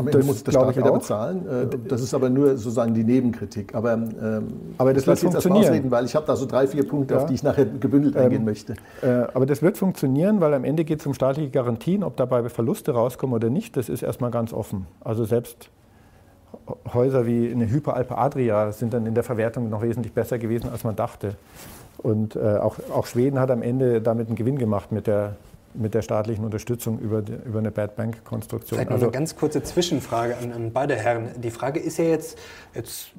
Am 0.00 0.06
Ende 0.06 0.18
das 0.18 0.26
muss 0.26 0.44
der 0.44 0.52
Staat 0.52 0.76
wieder 0.76 0.90
auch. 0.90 0.98
bezahlen. 0.98 1.46
Äh, 1.46 1.88
das 1.88 2.02
ist 2.02 2.14
aber 2.14 2.28
nur 2.28 2.56
sozusagen 2.56 2.94
die 2.94 3.04
Nebenkritik. 3.04 3.74
Aber, 3.74 3.92
ähm, 3.92 4.48
aber 4.78 4.94
das 4.94 5.06
wird 5.06 5.18
funktionieren. 5.18 5.64
Ausreden, 5.64 5.90
weil 5.90 6.04
ich 6.04 6.16
habe 6.16 6.26
da 6.26 6.36
so 6.36 6.46
drei, 6.46 6.66
vier 6.66 6.86
Punkte, 6.86 7.14
ja. 7.14 7.20
auf 7.20 7.26
die 7.26 7.34
ich 7.34 7.42
nachher 7.42 7.66
gebündelt 7.66 8.16
ähm, 8.16 8.22
eingehen 8.22 8.44
möchte. 8.44 8.74
Äh, 9.02 9.26
aber 9.34 9.46
das 9.46 9.62
wird 9.62 9.78
funktionieren, 9.78 10.40
weil 10.40 10.54
am 10.54 10.64
Ende 10.64 10.84
geht 10.84 11.00
es 11.00 11.06
um 11.06 11.14
staatliche 11.14 11.50
Garantien. 11.50 12.02
Ob 12.02 12.16
dabei 12.16 12.48
Verluste 12.48 12.92
rauskommen 12.92 13.34
oder 13.34 13.50
nicht, 13.50 13.76
das 13.76 13.88
ist 13.88 14.02
erstmal 14.02 14.30
ganz 14.30 14.52
offen. 14.52 14.86
Also 15.00 15.24
selbst 15.24 15.70
Häuser 16.92 17.26
wie 17.26 17.50
eine 17.50 17.70
Hyperalpe 17.70 18.16
Adria 18.16 18.72
sind 18.72 18.92
dann 18.92 19.06
in 19.06 19.14
der 19.14 19.24
Verwertung 19.24 19.68
noch 19.68 19.82
wesentlich 19.82 20.12
besser 20.12 20.38
gewesen, 20.38 20.70
als 20.70 20.84
man 20.84 20.96
dachte. 20.96 21.34
Und 21.98 22.36
äh, 22.36 22.56
auch, 22.56 22.76
auch 22.94 23.06
Schweden 23.06 23.38
hat 23.38 23.50
am 23.50 23.62
Ende 23.62 24.00
damit 24.00 24.28
einen 24.28 24.36
Gewinn 24.36 24.58
gemacht 24.58 24.90
mit 24.92 25.06
der 25.06 25.36
mit 25.74 25.94
der 25.94 26.02
staatlichen 26.02 26.44
Unterstützung 26.44 26.98
über, 26.98 27.22
die, 27.22 27.32
über 27.32 27.58
eine 27.58 27.70
Bad 27.70 27.96
Bank 27.96 28.24
Konstruktion. 28.24 28.78
Vielleicht 28.78 28.90
also 28.90 29.06
eine 29.06 29.12
ganz 29.12 29.36
kurze 29.36 29.62
Zwischenfrage 29.62 30.36
an, 30.36 30.52
an, 30.52 30.72
beide 30.72 30.96
Herren. 30.96 31.28
Die 31.40 31.50
Frage 31.50 31.80
ist 31.80 31.98
ja 31.98 32.04
jetzt, 32.04 32.38
jetzt 32.74 33.10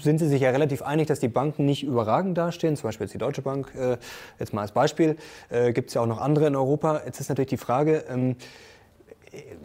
sind 0.00 0.18
Sie 0.18 0.28
sich 0.28 0.42
ja 0.42 0.50
relativ 0.50 0.82
einig, 0.82 1.06
dass 1.06 1.20
die 1.20 1.28
Banken 1.28 1.64
nicht 1.64 1.84
überragend 1.84 2.36
dastehen, 2.36 2.76
zum 2.76 2.88
Beispiel 2.88 3.06
jetzt 3.06 3.14
die 3.14 3.18
Deutsche 3.18 3.42
Bank, 3.42 3.72
äh, 3.74 3.96
jetzt 4.38 4.52
mal 4.52 4.62
als 4.62 4.72
Beispiel, 4.72 5.16
äh, 5.48 5.72
gibt 5.72 5.88
es 5.88 5.94
ja 5.94 6.02
auch 6.02 6.06
noch 6.06 6.20
andere 6.20 6.46
in 6.46 6.56
Europa. 6.56 7.02
Jetzt 7.06 7.20
ist 7.20 7.28
natürlich 7.28 7.50
die 7.50 7.56
Frage, 7.56 8.04
ähm, 8.08 8.36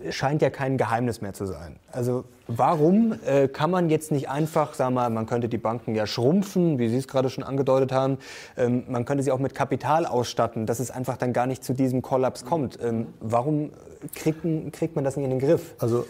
scheint 0.10 0.42
ja 0.42 0.50
kein 0.50 0.78
Geheimnis 0.78 1.22
mehr 1.22 1.34
zu 1.34 1.46
sein. 1.46 1.78
Also 1.92 2.26
warum 2.48 3.14
äh, 3.26 3.48
kann 3.48 3.72
man 3.72 3.90
jetzt 3.90 4.12
nicht 4.12 4.30
einfach, 4.30 4.74
sagen 4.74 4.94
wir 4.94 5.02
mal, 5.02 5.10
man 5.10 5.26
könnte 5.26 5.50
die 5.50 5.58
Banken 5.58 5.96
ja 5.96 6.08
schrumpfen, 6.08 6.80
wie 6.80 6.90
Sie 6.90 6.98
es 6.98 7.08
gerade 7.08 7.30
schon 7.30 7.44
angedeutet 7.44 7.92
haben, 7.92 8.18
ähm, 8.58 8.84
man 8.88 9.06
könnte 9.06 9.24
sie 9.24 9.32
auch 9.32 9.40
mit 9.40 9.56
Kapital 9.56 10.06
ausstatten, 10.06 10.66
dass 10.66 10.80
es 10.80 10.92
einfach 10.92 11.18
dann 11.18 11.34
gar 11.34 11.48
nicht 11.48 11.64
zu 11.64 11.74
diesem 11.74 12.02
Kollaps 12.02 12.46
kommt. 12.46 12.80
Ähm, 12.82 13.08
warum 13.20 13.72
kriegt, 14.16 14.42
kriegt 14.74 14.96
man 14.96 15.04
das 15.04 15.18
nicht 15.18 15.26
in 15.26 15.32
den 15.32 15.40
Griff? 15.40 15.76
Also 15.80 16.06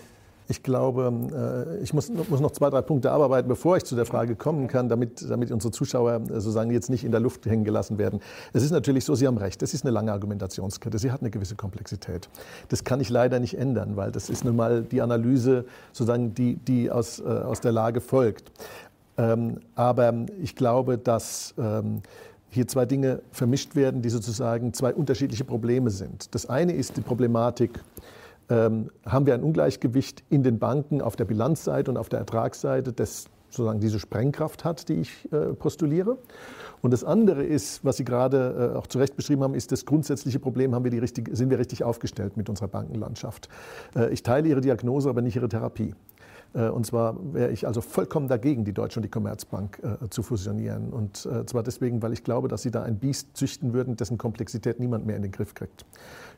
ich 0.50 0.64
glaube, 0.64 1.78
äh, 1.80 1.84
ich 1.84 1.94
muss, 1.94 2.10
muss, 2.10 2.40
noch 2.40 2.52
zwei, 2.52 2.72
drei 2.72 2.82
Punkte 2.82 3.12
abarbeiten, 3.12 3.48
bevor 3.48 3.78
ich 3.78 3.86
zu 3.86 3.96
der 3.96 4.08
Frage 4.08 4.36
kommen 4.36 4.68
kann, 4.68 4.90
damit, 4.90 5.30
damit 5.30 5.52
unsere 5.52 5.72
Zuschauer 5.72 6.16
äh, 6.16 6.26
sozusagen 6.34 6.72
jetzt 6.72 6.90
nicht 6.90 7.04
in 7.04 7.12
der 7.12 7.20
Luft 7.20 7.46
hängen 7.46 7.64
gelassen 7.64 8.00
werden. 8.00 8.20
Es 8.52 8.64
ist 8.64 8.72
natürlich 8.72 9.06
so, 9.06 9.14
Sie 9.14 9.28
haben 9.28 9.38
recht, 9.38 9.62
das 9.62 9.76
ist 9.76 9.86
eine 9.86 9.92
lange 9.92 10.12
Argumentationskette, 10.12 10.98
sie 10.98 11.12
hat 11.12 11.22
eine 11.22 11.30
gewisse 11.30 11.56
Komplexität. 11.56 12.30
Das 12.70 12.84
kann 12.84 13.00
ich 13.00 13.10
leider 13.10 13.40
nicht 13.40 13.60
ändern, 13.60 13.96
weil 13.96 14.12
das 14.12 14.32
ist 14.32 14.44
nun 14.44 14.56
mal 14.56 14.82
die 14.82 15.04
Analyse, 15.04 15.66
sozusagen, 15.94 16.34
die, 16.34 16.56
die 16.56 16.90
aus, 16.90 17.20
äh, 17.20 17.26
aus 17.26 17.62
der 17.62 17.72
Lage 17.72 18.02
folgt. 18.02 18.52
Ähm, 19.18 19.60
aber 19.76 20.26
ich 20.42 20.56
glaube, 20.56 20.98
dass 20.98 21.54
ähm, 21.60 22.02
hier 22.50 22.68
zwei 22.68 22.88
Dinge 22.88 23.22
vermischt 23.32 23.76
werden, 23.76 24.02
die 24.02 24.10
sozusagen 24.10 24.74
zwei 24.74 24.96
unterschiedliche 24.96 25.44
Probleme 25.44 25.92
sind. 25.92 26.34
Das 26.34 26.48
eine 26.48 26.74
ist 26.74 26.98
die 26.98 27.02
Problematik, 27.02 27.80
haben 28.50 29.26
wir 29.26 29.36
ein 29.36 29.44
Ungleichgewicht 29.44 30.24
in 30.30 30.42
den 30.42 30.58
Banken 30.58 31.02
auf 31.02 31.16
der 31.16 31.26
Bilanzseite 31.26 31.92
und 31.92 31.98
auf 31.98 32.10
der 32.10 32.20
Ertragsseite, 32.20 32.94
das 32.94 33.30
sozusagen 33.50 33.80
diese 33.80 34.00
Sprengkraft 34.00 34.64
hat, 34.64 34.90
die 34.90 34.96
ich 34.96 35.32
äh, 35.32 35.54
postuliere. 35.54 36.18
Und 36.82 36.92
das 36.92 37.04
andere 37.04 37.44
ist, 37.44 37.84
was 37.84 37.98
Sie 37.98 38.06
gerade 38.06 38.72
äh, 38.74 38.78
auch 38.78 38.88
zu 38.88 39.00
Recht 39.00 39.16
beschrieben 39.16 39.44
haben, 39.44 39.56
ist 39.56 39.72
das 39.72 39.86
grundsätzliche 39.86 40.40
Problem, 40.40 40.76
haben 40.76 40.84
wir 40.84 40.92
die 40.92 41.00
richtig, 41.00 41.30
sind 41.34 41.50
wir 41.50 41.60
richtig 41.60 41.84
aufgestellt 41.84 42.38
mit 42.38 42.50
unserer 42.50 42.68
Bankenlandschaft. 42.68 43.50
Äh, 43.96 44.14
ich 44.14 44.24
teile 44.24 44.48
Ihre 44.48 44.62
Diagnose, 44.62 45.10
aber 45.10 45.22
nicht 45.22 45.36
Ihre 45.36 45.50
Therapie. 45.50 45.94
Und 46.52 46.84
zwar 46.84 47.16
wäre 47.32 47.52
ich 47.52 47.68
also 47.68 47.80
vollkommen 47.80 48.28
dagegen, 48.28 48.66
die 48.66 48.74
Deutsche 48.74 48.98
und 48.98 49.04
die 49.04 49.10
Commerzbank 49.10 49.84
äh, 49.84 50.10
zu 50.10 50.24
fusionieren. 50.24 50.90
Und 50.90 51.28
äh, 51.28 51.46
zwar 51.46 51.62
deswegen, 51.62 52.02
weil 52.02 52.12
ich 52.12 52.24
glaube, 52.24 52.48
dass 52.48 52.64
sie 52.64 52.72
da 52.72 52.82
ein 52.82 52.98
Biest 52.98 53.38
züchten 53.38 53.72
würden, 53.72 53.98
dessen 53.98 54.18
Komplexität 54.18 54.80
niemand 54.80 55.06
mehr 55.06 55.16
in 55.16 55.22
den 55.22 55.32
Griff 55.32 55.54
kriegt. 55.54 55.86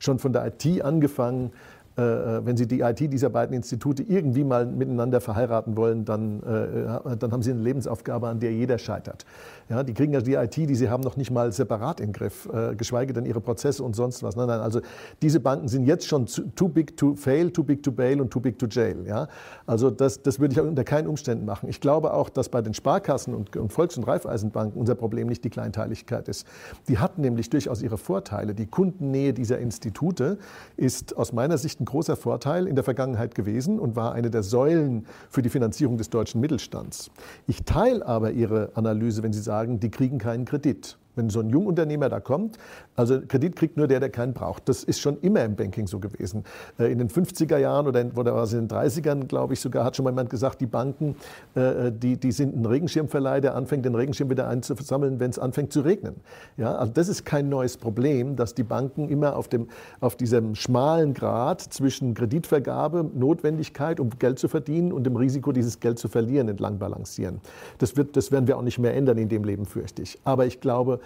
Schon 0.00 0.18
von 0.18 0.34
der 0.34 0.46
IT 0.46 0.84
angefangen, 0.84 1.52
wenn 1.96 2.56
Sie 2.56 2.66
die 2.66 2.80
IT 2.80 3.00
dieser 3.00 3.30
beiden 3.30 3.54
Institute 3.54 4.02
irgendwie 4.02 4.44
mal 4.44 4.66
miteinander 4.66 5.20
verheiraten 5.20 5.76
wollen, 5.76 6.04
dann, 6.04 6.42
äh, 6.42 7.16
dann 7.16 7.32
haben 7.32 7.42
Sie 7.42 7.50
eine 7.50 7.60
Lebensaufgabe, 7.60 8.28
an 8.28 8.40
der 8.40 8.52
jeder 8.52 8.78
scheitert. 8.78 9.26
Ja, 9.72 9.82
die 9.82 9.94
kriegen 9.94 10.12
ja 10.12 10.20
die 10.20 10.34
IT, 10.34 10.54
die 10.54 10.74
sie 10.74 10.90
haben, 10.90 11.02
noch 11.02 11.16
nicht 11.16 11.30
mal 11.30 11.50
separat 11.50 11.98
in 11.98 12.08
den 12.08 12.12
Griff, 12.12 12.46
äh, 12.52 12.76
geschweige 12.76 13.14
denn 13.14 13.24
ihre 13.24 13.40
Prozesse 13.40 13.82
und 13.82 13.96
sonst 13.96 14.22
was. 14.22 14.36
Nein, 14.36 14.46
nein, 14.46 14.60
also 14.60 14.82
diese 15.22 15.40
Banken 15.40 15.66
sind 15.66 15.86
jetzt 15.86 16.06
schon 16.06 16.26
too 16.26 16.68
big 16.68 16.94
to 16.98 17.14
fail, 17.14 17.50
too 17.50 17.62
big 17.62 17.82
to 17.82 17.90
bail 17.90 18.20
und 18.20 18.30
too 18.30 18.38
big 18.38 18.58
to 18.58 18.66
jail. 18.66 19.06
Ja? 19.06 19.28
Also 19.64 19.90
das, 19.90 20.20
das 20.20 20.38
würde 20.40 20.52
ich 20.52 20.60
unter 20.60 20.84
keinen 20.84 21.06
Umständen 21.06 21.46
machen. 21.46 21.70
Ich 21.70 21.80
glaube 21.80 22.12
auch, 22.12 22.28
dass 22.28 22.50
bei 22.50 22.60
den 22.60 22.74
Sparkassen 22.74 23.34
und, 23.34 23.56
und 23.56 23.72
Volks- 23.72 23.96
und 23.96 24.04
Raiffeisenbanken 24.04 24.78
unser 24.78 24.94
Problem 24.94 25.26
nicht 25.26 25.42
die 25.42 25.48
Kleinteiligkeit 25.48 26.28
ist. 26.28 26.46
Die 26.88 26.98
hatten 26.98 27.22
nämlich 27.22 27.48
durchaus 27.48 27.80
ihre 27.80 27.96
Vorteile. 27.96 28.54
Die 28.54 28.66
Kundennähe 28.66 29.32
dieser 29.32 29.58
Institute 29.58 30.36
ist 30.76 31.16
aus 31.16 31.32
meiner 31.32 31.56
Sicht 31.56 31.80
ein 31.80 31.86
großer 31.86 32.16
Vorteil 32.16 32.66
in 32.66 32.74
der 32.74 32.84
Vergangenheit 32.84 33.34
gewesen 33.34 33.80
und 33.80 33.96
war 33.96 34.12
eine 34.12 34.30
der 34.30 34.42
Säulen 34.42 35.06
für 35.30 35.40
die 35.40 35.48
Finanzierung 35.48 35.96
des 35.96 36.10
deutschen 36.10 36.42
Mittelstands. 36.42 37.10
Ich 37.46 37.64
teile 37.64 38.04
aber 38.04 38.32
Ihre 38.32 38.70
Analyse, 38.74 39.22
wenn 39.22 39.32
Sie 39.32 39.40
sagen, 39.40 39.61
sagen, 39.62 39.78
die 39.78 39.90
kriegen 39.90 40.18
keinen 40.18 40.44
Kredit. 40.44 40.98
Wenn 41.14 41.30
so 41.30 41.40
ein 41.40 41.50
Jungunternehmer 41.50 42.08
da 42.08 42.20
kommt, 42.20 42.58
also 42.94 43.20
Kredit 43.26 43.56
kriegt 43.56 43.76
nur 43.76 43.86
der, 43.86 44.00
der 44.00 44.10
keinen 44.10 44.34
braucht. 44.34 44.68
Das 44.68 44.84
ist 44.84 45.00
schon 45.00 45.18
immer 45.20 45.44
im 45.44 45.56
Banking 45.56 45.86
so 45.86 45.98
gewesen. 45.98 46.44
Äh, 46.78 46.92
in 46.92 46.98
den 46.98 47.08
50er 47.08 47.56
Jahren 47.56 47.86
oder 47.86 48.00
in, 48.00 48.12
oder 48.12 48.34
was 48.34 48.52
in 48.52 48.68
den 48.68 48.76
30ern, 48.76 49.26
glaube 49.26 49.54
ich 49.54 49.60
sogar, 49.60 49.84
hat 49.84 49.96
schon 49.96 50.04
mal 50.04 50.10
jemand 50.10 50.30
gesagt, 50.30 50.60
die 50.60 50.66
Banken, 50.66 51.16
äh, 51.54 51.90
die, 51.90 52.18
die 52.18 52.32
sind 52.32 52.54
ein 52.54 52.66
Regenschirmverleih, 52.66 53.40
der 53.40 53.54
anfängt, 53.54 53.84
den 53.84 53.94
Regenschirm 53.94 54.28
wieder 54.28 54.46
einzusammeln, 54.48 55.20
wenn 55.20 55.30
es 55.30 55.38
anfängt 55.38 55.72
zu 55.72 55.80
regnen. 55.80 56.16
Ja, 56.56 56.74
also 56.74 56.92
das 56.92 57.08
ist 57.08 57.24
kein 57.24 57.48
neues 57.48 57.78
Problem, 57.78 58.36
dass 58.36 58.54
die 58.54 58.62
Banken 58.62 59.08
immer 59.08 59.36
auf, 59.36 59.48
dem, 59.48 59.68
auf 60.00 60.16
diesem 60.16 60.54
schmalen 60.54 61.14
Grad 61.14 61.62
zwischen 61.62 62.12
Kreditvergabe, 62.12 63.10
Notwendigkeit, 63.14 64.00
um 64.00 64.10
Geld 64.18 64.38
zu 64.38 64.48
verdienen 64.48 64.92
und 64.92 65.04
dem 65.04 65.16
Risiko, 65.16 65.52
dieses 65.52 65.80
Geld 65.80 65.98
zu 65.98 66.08
verlieren, 66.08 66.48
entlang 66.48 66.78
balancieren. 66.78 67.40
Das, 67.78 67.96
wird, 67.96 68.16
das 68.16 68.30
werden 68.30 68.46
wir 68.46 68.58
auch 68.58 68.62
nicht 68.62 68.78
mehr 68.78 68.94
ändern 68.94 69.16
in 69.16 69.30
dem 69.30 69.44
Leben, 69.44 69.64
fürchte 69.64 70.02
ich. 70.02 70.18
Aber 70.24 70.46
ich 70.46 70.60
glaube, 70.60 71.00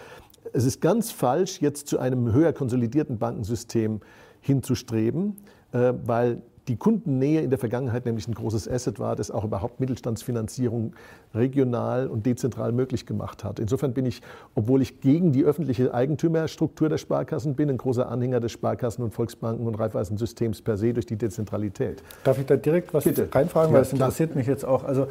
es 0.53 0.65
ist 0.65 0.81
ganz 0.81 1.11
falsch, 1.11 1.61
jetzt 1.61 1.89
zu 1.89 1.99
einem 1.99 2.33
höher 2.33 2.53
konsolidierten 2.53 3.19
Bankensystem 3.19 4.01
hinzustreben, 4.41 5.37
äh, 5.73 5.93
weil 6.05 6.43
die 6.69 6.77
Kundennähe 6.77 7.43
in 7.43 7.51
der 7.51 7.59
Vergangenheit 7.59 8.07
nämlich 8.07 8.27
ein 8.27 8.35
großes 8.35 8.69
Asset 8.69 8.99
war, 8.99 9.15
das 9.15 9.31
auch 9.31 9.45
überhaupt 9.45 9.79
Mittelstandsfinanzierung 9.79 10.95
regional 11.35 12.09
und 12.09 12.27
dezentral 12.27 12.73
möglich 12.73 13.07
gemacht 13.07 13.45
hat. 13.45 13.61
Insofern 13.61 13.95
bin 13.95 14.05
ich, 14.05 14.21
obwohl 14.55 14.83
ich 14.83 15.01
gegen 15.01 15.33
die 15.33 15.45
öffentliche 15.45 15.95
Eigentümerstruktur 15.95 16.89
der 16.89 16.99
Sparkassen 16.99 17.55
bin, 17.55 17.71
ein 17.71 17.79
großer 17.79 18.09
Anhänger 18.09 18.41
des 18.41 18.53
Sparkassen- 18.53 19.05
und 19.05 19.15
Volksbanken- 19.15 19.67
und 19.67 19.77
Raiffeisensystems 19.77 20.63
per 20.63 20.77
se 20.77 20.93
durch 20.93 21.07
die 21.07 21.17
Dezentralität. 21.17 22.03
Darf 22.25 22.39
ich 22.39 22.47
da 22.47 22.57
direkt 22.57 22.93
was 22.93 23.05
Bitte. 23.05 23.29
reinfragen, 23.31 23.73
weil 23.73 23.83
es 23.83 23.93
interessiert 23.93 24.35
mich 24.35 24.47
jetzt 24.47 24.65
auch. 24.65 24.83
Also 24.83 25.07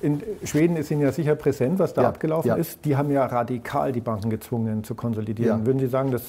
in 0.00 0.22
Schweden 0.44 0.76
ist 0.76 0.90
Ihnen 0.90 1.00
ja 1.00 1.12
sicher 1.12 1.34
präsent, 1.34 1.78
was 1.78 1.94
da 1.94 2.02
ja, 2.02 2.08
abgelaufen 2.08 2.48
ja. 2.48 2.54
ist. 2.56 2.84
Die 2.84 2.96
haben 2.96 3.10
ja 3.10 3.24
radikal 3.26 3.92
die 3.92 4.00
Banken 4.00 4.30
gezwungen 4.30 4.84
zu 4.84 4.94
konsolidieren. 4.94 5.60
Ja. 5.60 5.66
Würden 5.66 5.78
Sie 5.78 5.88
sagen, 5.88 6.10
das 6.10 6.22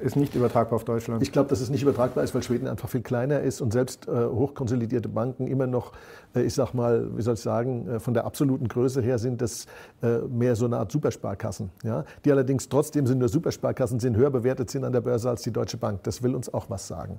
ist 0.00 0.16
nicht 0.16 0.34
übertragbar 0.34 0.76
auf 0.76 0.84
Deutschland? 0.84 1.22
Ich 1.22 1.32
glaube, 1.32 1.48
dass 1.48 1.60
es 1.60 1.70
nicht 1.70 1.82
übertragbar 1.82 2.24
ist, 2.24 2.34
weil 2.34 2.42
Schweden 2.42 2.68
einfach 2.68 2.88
viel 2.88 3.00
kleiner 3.00 3.40
ist 3.40 3.60
und 3.60 3.72
selbst 3.72 4.08
äh, 4.08 4.26
hochkonsolidierte 4.26 5.08
Banken 5.08 5.46
immer 5.46 5.66
noch, 5.66 5.92
äh, 6.34 6.42
ich 6.42 6.54
sag 6.54 6.74
mal, 6.74 7.16
wie 7.16 7.22
soll 7.22 7.34
ich 7.34 7.40
sagen, 7.40 7.88
äh, 7.88 8.00
von 8.00 8.14
der 8.14 8.24
absoluten 8.24 8.68
Größe 8.68 9.00
her 9.00 9.18
sind 9.18 9.40
das 9.40 9.66
äh, 10.02 10.18
mehr 10.18 10.56
so 10.56 10.66
eine 10.66 10.78
Art 10.78 10.92
Supersparkassen, 10.92 11.70
ja? 11.82 12.04
die 12.24 12.32
allerdings 12.32 12.68
trotzdem 12.68 13.06
sind 13.06 13.18
nur 13.18 13.28
Supersparkassen, 13.28 14.00
sind 14.00 14.16
höher 14.16 14.30
bewertet 14.30 14.70
sind 14.70 14.84
an 14.84 14.92
der 14.92 15.00
Börse 15.00 15.30
als 15.30 15.42
die 15.42 15.52
Deutsche 15.52 15.76
Bank. 15.76 16.02
Das 16.02 16.22
will 16.22 16.34
uns 16.34 16.52
auch 16.52 16.68
was 16.68 16.86
sagen. 16.86 17.18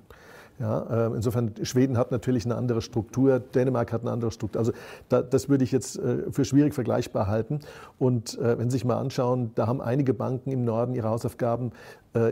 Ja, 0.60 1.08
äh, 1.08 1.16
insofern, 1.16 1.54
Schweden 1.62 1.98
hat 1.98 2.12
natürlich 2.12 2.46
eine 2.46 2.56
andere 2.56 2.82
Struktur, 2.82 3.40
Dänemark 3.40 3.94
hat 3.94 4.02
eine 4.02 4.12
andere 4.12 4.32
Struktur. 4.32 4.60
Also 4.60 4.72
da, 5.08 5.22
das 5.22 5.50
würde 5.50 5.64
ich 5.64 5.72
jetzt 5.72 6.00
äh, 6.00 6.32
für 6.32 6.46
schwierig 6.46 6.74
vergleichbar 6.74 7.28
halten. 7.28 7.60
Und 8.00 8.40
äh, 8.40 8.58
wenn 8.58 8.70
Sie 8.70 8.78
sich 8.78 8.86
mal 8.86 8.98
anschauen, 8.98 9.52
da 9.54 9.68
haben 9.68 9.82
einige 9.82 10.16
Banken 10.16 10.52
im 10.52 10.66
Norden 10.66 10.94
ihre 10.94 11.10
Hausaufgaben 11.10 11.72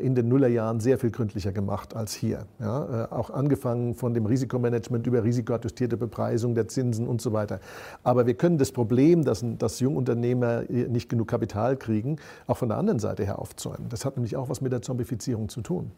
in 0.02 0.16
den 0.16 0.30
Nullerjahren 0.30 0.80
sehr 0.80 0.98
viel 0.98 1.12
gründlicher 1.12 1.52
gemacht 1.52 1.96
als 1.96 2.14
hier. 2.14 2.48
Ja, 2.60 3.12
auch 3.12 3.30
angefangen 3.30 3.94
von 3.94 4.16
dem 4.16 4.26
Risikomanagement 4.26 5.06
über 5.06 5.24
risikoadjustierte 5.24 5.96
Bepreisung 5.96 6.56
der 6.56 6.68
Zinsen 6.68 7.08
und 7.08 7.22
so 7.22 7.34
weiter. 7.34 7.60
Aber 8.02 8.26
wir 8.26 8.34
können 8.34 8.58
das 8.58 8.72
Problem, 8.72 9.24
dass, 9.24 9.46
dass 9.60 9.80
Jungunternehmer 9.82 10.64
nicht 10.70 11.08
genug 11.08 11.28
Kapital 11.28 11.78
kriegen, 11.78 12.16
auch 12.48 12.58
von 12.58 12.70
der 12.70 12.80
anderen 12.80 13.00
Seite 13.00 13.26
her 13.26 13.38
aufzäumen. 13.38 13.88
Das 13.90 14.06
hat 14.06 14.16
nämlich 14.16 14.36
auch 14.38 14.50
was 14.50 14.60
mit 14.60 14.72
der 14.72 14.82
Zombifizierung 14.82 15.50
zu 15.50 15.62
tun. 15.62 15.92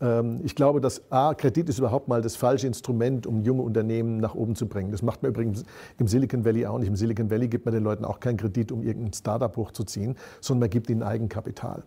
Ähm, 0.00 0.40
ich 0.44 0.54
glaube, 0.54 0.80
dass 0.80 1.10
A, 1.10 1.34
Kredit 1.34 1.68
ist 1.68 1.78
überhaupt 1.78 2.08
mal 2.08 2.22
das 2.22 2.36
falsche 2.36 2.66
Instrument, 2.66 3.26
um 3.26 3.42
junge 3.42 3.62
Unternehmen 3.62 4.18
nach 4.18 4.34
oben 4.34 4.54
zu 4.54 4.66
bringen. 4.66 4.90
Das 4.90 5.02
macht 5.02 5.22
man 5.22 5.30
übrigens 5.30 5.64
im 5.98 6.06
Silicon 6.06 6.44
Valley 6.44 6.66
auch 6.66 6.78
nicht. 6.78 6.88
Im 6.88 6.96
Silicon 6.96 7.30
Valley 7.30 7.48
gibt 7.48 7.64
man 7.64 7.74
den 7.74 7.84
Leuten 7.84 8.04
auch 8.04 8.20
keinen 8.20 8.36
Kredit, 8.36 8.72
um 8.72 8.82
irgendein 8.82 9.12
Startup 9.12 9.54
hochzuziehen, 9.56 10.16
sondern 10.40 10.60
man 10.60 10.70
gibt 10.70 10.90
ihnen 10.90 11.02
Eigenkapital. 11.02 11.82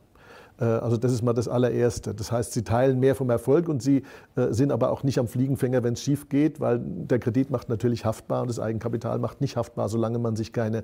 Äh, 0.61 0.65
also 0.65 0.95
das 0.95 1.11
ist 1.11 1.23
mal 1.23 1.33
das 1.33 1.47
allererste. 1.47 2.13
Das 2.13 2.31
heißt, 2.31 2.53
sie 2.53 2.63
teilen 2.63 2.99
mehr 2.99 3.15
vom 3.15 3.29
Erfolg 3.29 3.67
und 3.67 3.81
sie 3.81 4.03
äh, 4.35 4.51
sind 4.51 4.71
aber 4.71 4.91
auch 4.91 5.03
nicht 5.03 5.19
am 5.19 5.27
Fliegenfänger, 5.27 5.83
wenn 5.83 5.93
es 5.93 6.01
schief 6.01 6.29
geht, 6.29 6.59
weil 6.59 6.79
der 6.79 7.19
Kredit 7.19 7.49
macht 7.49 7.67
natürlich 7.67 8.05
haftbar 8.05 8.43
und 8.43 8.47
das 8.49 8.59
Eigenkapital 8.59 9.19
macht 9.19 9.41
nicht 9.41 9.57
haftbar, 9.57 9.89
solange 9.89 10.19
man 10.19 10.35
sich 10.35 10.53
keine 10.53 10.83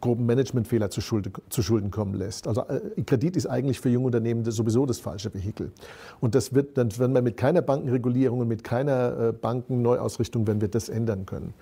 groben 0.00 0.24
Managementfehler 0.26 0.90
zu, 0.90 1.00
Schulde, 1.00 1.32
zu 1.50 1.62
Schulden 1.62 1.90
kommen 1.90 2.14
lässt. 2.14 2.46
Also 2.46 2.62
äh, 2.62 3.02
Kredit 3.02 3.36
ist 3.36 3.46
eigentlich 3.46 3.80
für 3.80 3.88
junge 3.88 4.06
Unternehmen 4.06 4.44
sowieso 4.50 4.86
das 4.86 5.00
falsche 5.00 5.34
Vehikel. 5.34 5.72
Und 6.20 6.34
das 6.34 6.54
wird, 6.54 6.76
werden 6.76 7.14
wir 7.14 7.22
mit 7.22 7.36
keiner 7.36 7.62
Bankenregulierung 7.62 8.40
und 8.40 8.48
mit 8.48 8.62
keiner 8.62 9.32
Bankenneuausrichtung, 9.32 10.46
wenn 10.46 10.60
wir 10.60 10.68
das 10.68 10.88
ändern 10.88 11.26
können. 11.26 11.54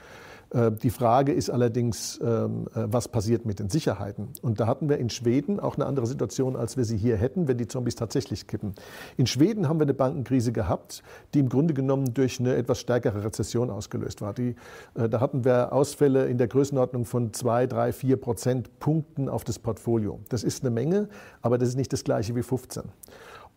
Äh, 0.55 0.73
die 0.73 0.91
Frage 0.91 1.33
ist 1.33 1.51
allerdings, 1.51 2.21
ähm, 2.23 2.67
äh, 2.75 2.85
was 2.87 3.09
passiert 3.09 3.45
mit 3.45 3.59
den 3.59 3.69
Sicherheiten? 3.69 4.29
Und 4.41 4.61
da 4.61 4.67
hatten 4.67 4.89
wir 4.89 4.99
in 4.99 5.11
Schweden 5.11 5.61
auch 5.61 5.77
eine 5.77 5.87
andere 5.87 6.07
Situation, 6.07 6.57
als 6.57 6.77
wir 6.77 6.85
sie 6.85 6.97
hier 6.97 7.17
hätten, 7.17 7.49
wenn 7.49 7.59
die 7.59 7.67
Zombies 7.67 7.97
tatsächlich 7.97 8.47
kippen. 8.47 8.75
In 9.17 9.27
Schweden 9.27 9.69
haben 9.69 9.79
wir 9.79 9.85
eine 9.85 9.95
Bankenkrise 9.95 10.53
gehabt, 10.53 11.03
die 11.35 11.41
im 11.41 11.49
Grunde 11.49 11.75
genommen 11.75 12.15
durch 12.15 12.41
eine 12.41 12.55
etwas 12.55 12.81
stärkere 12.81 13.25
Rezession 13.25 13.71
ausgelöst 13.71 14.21
war. 14.23 14.33
Die, 14.33 14.55
äh, 14.95 15.09
da 15.09 15.21
hatten 15.21 15.45
wir 15.45 15.73
Ausfälle 15.73 16.27
in 16.27 16.39
der 16.39 16.49
Größenordnung 16.49 17.05
von 17.05 17.33
zwei, 17.33 17.67
drei, 17.67 17.93
vier 17.93 18.17
Prozentpunkten 18.17 19.29
auf 19.29 19.45
das 19.45 19.59
Portfolio. 19.59 20.21
Das 20.29 20.45
ist 20.45 20.63
eine 20.63 20.71
Menge, 20.71 21.09
aber 21.43 21.59
das 21.59 21.71
ist 21.71 21.77
nicht 21.77 21.93
das 21.93 22.05
gleiche 22.05 22.37
wie 22.37 22.43
15. 22.43 22.85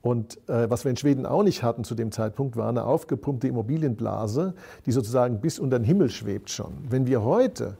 Und 0.01 0.37
äh, 0.47 0.69
was 0.69 0.83
wir 0.83 0.91
in 0.91 0.97
Schweden 0.97 1.25
auch 1.25 1.43
nicht 1.43 1.63
hatten 1.63 1.83
zu 1.83 1.95
dem 1.95 2.11
Zeitpunkt, 2.11 2.55
war 2.55 2.69
eine 2.69 2.85
aufgepumpte 2.85 3.47
Immobilienblase, 3.47 4.53
die 4.85 4.91
sozusagen 4.91 5.41
bis 5.41 5.59
unter 5.59 5.79
den 5.79 5.85
Himmel 5.85 6.09
schwebt 6.09 6.49
schon. 6.49 6.73
Wenn 6.89 7.07
wir 7.07 7.23
heute 7.23 7.77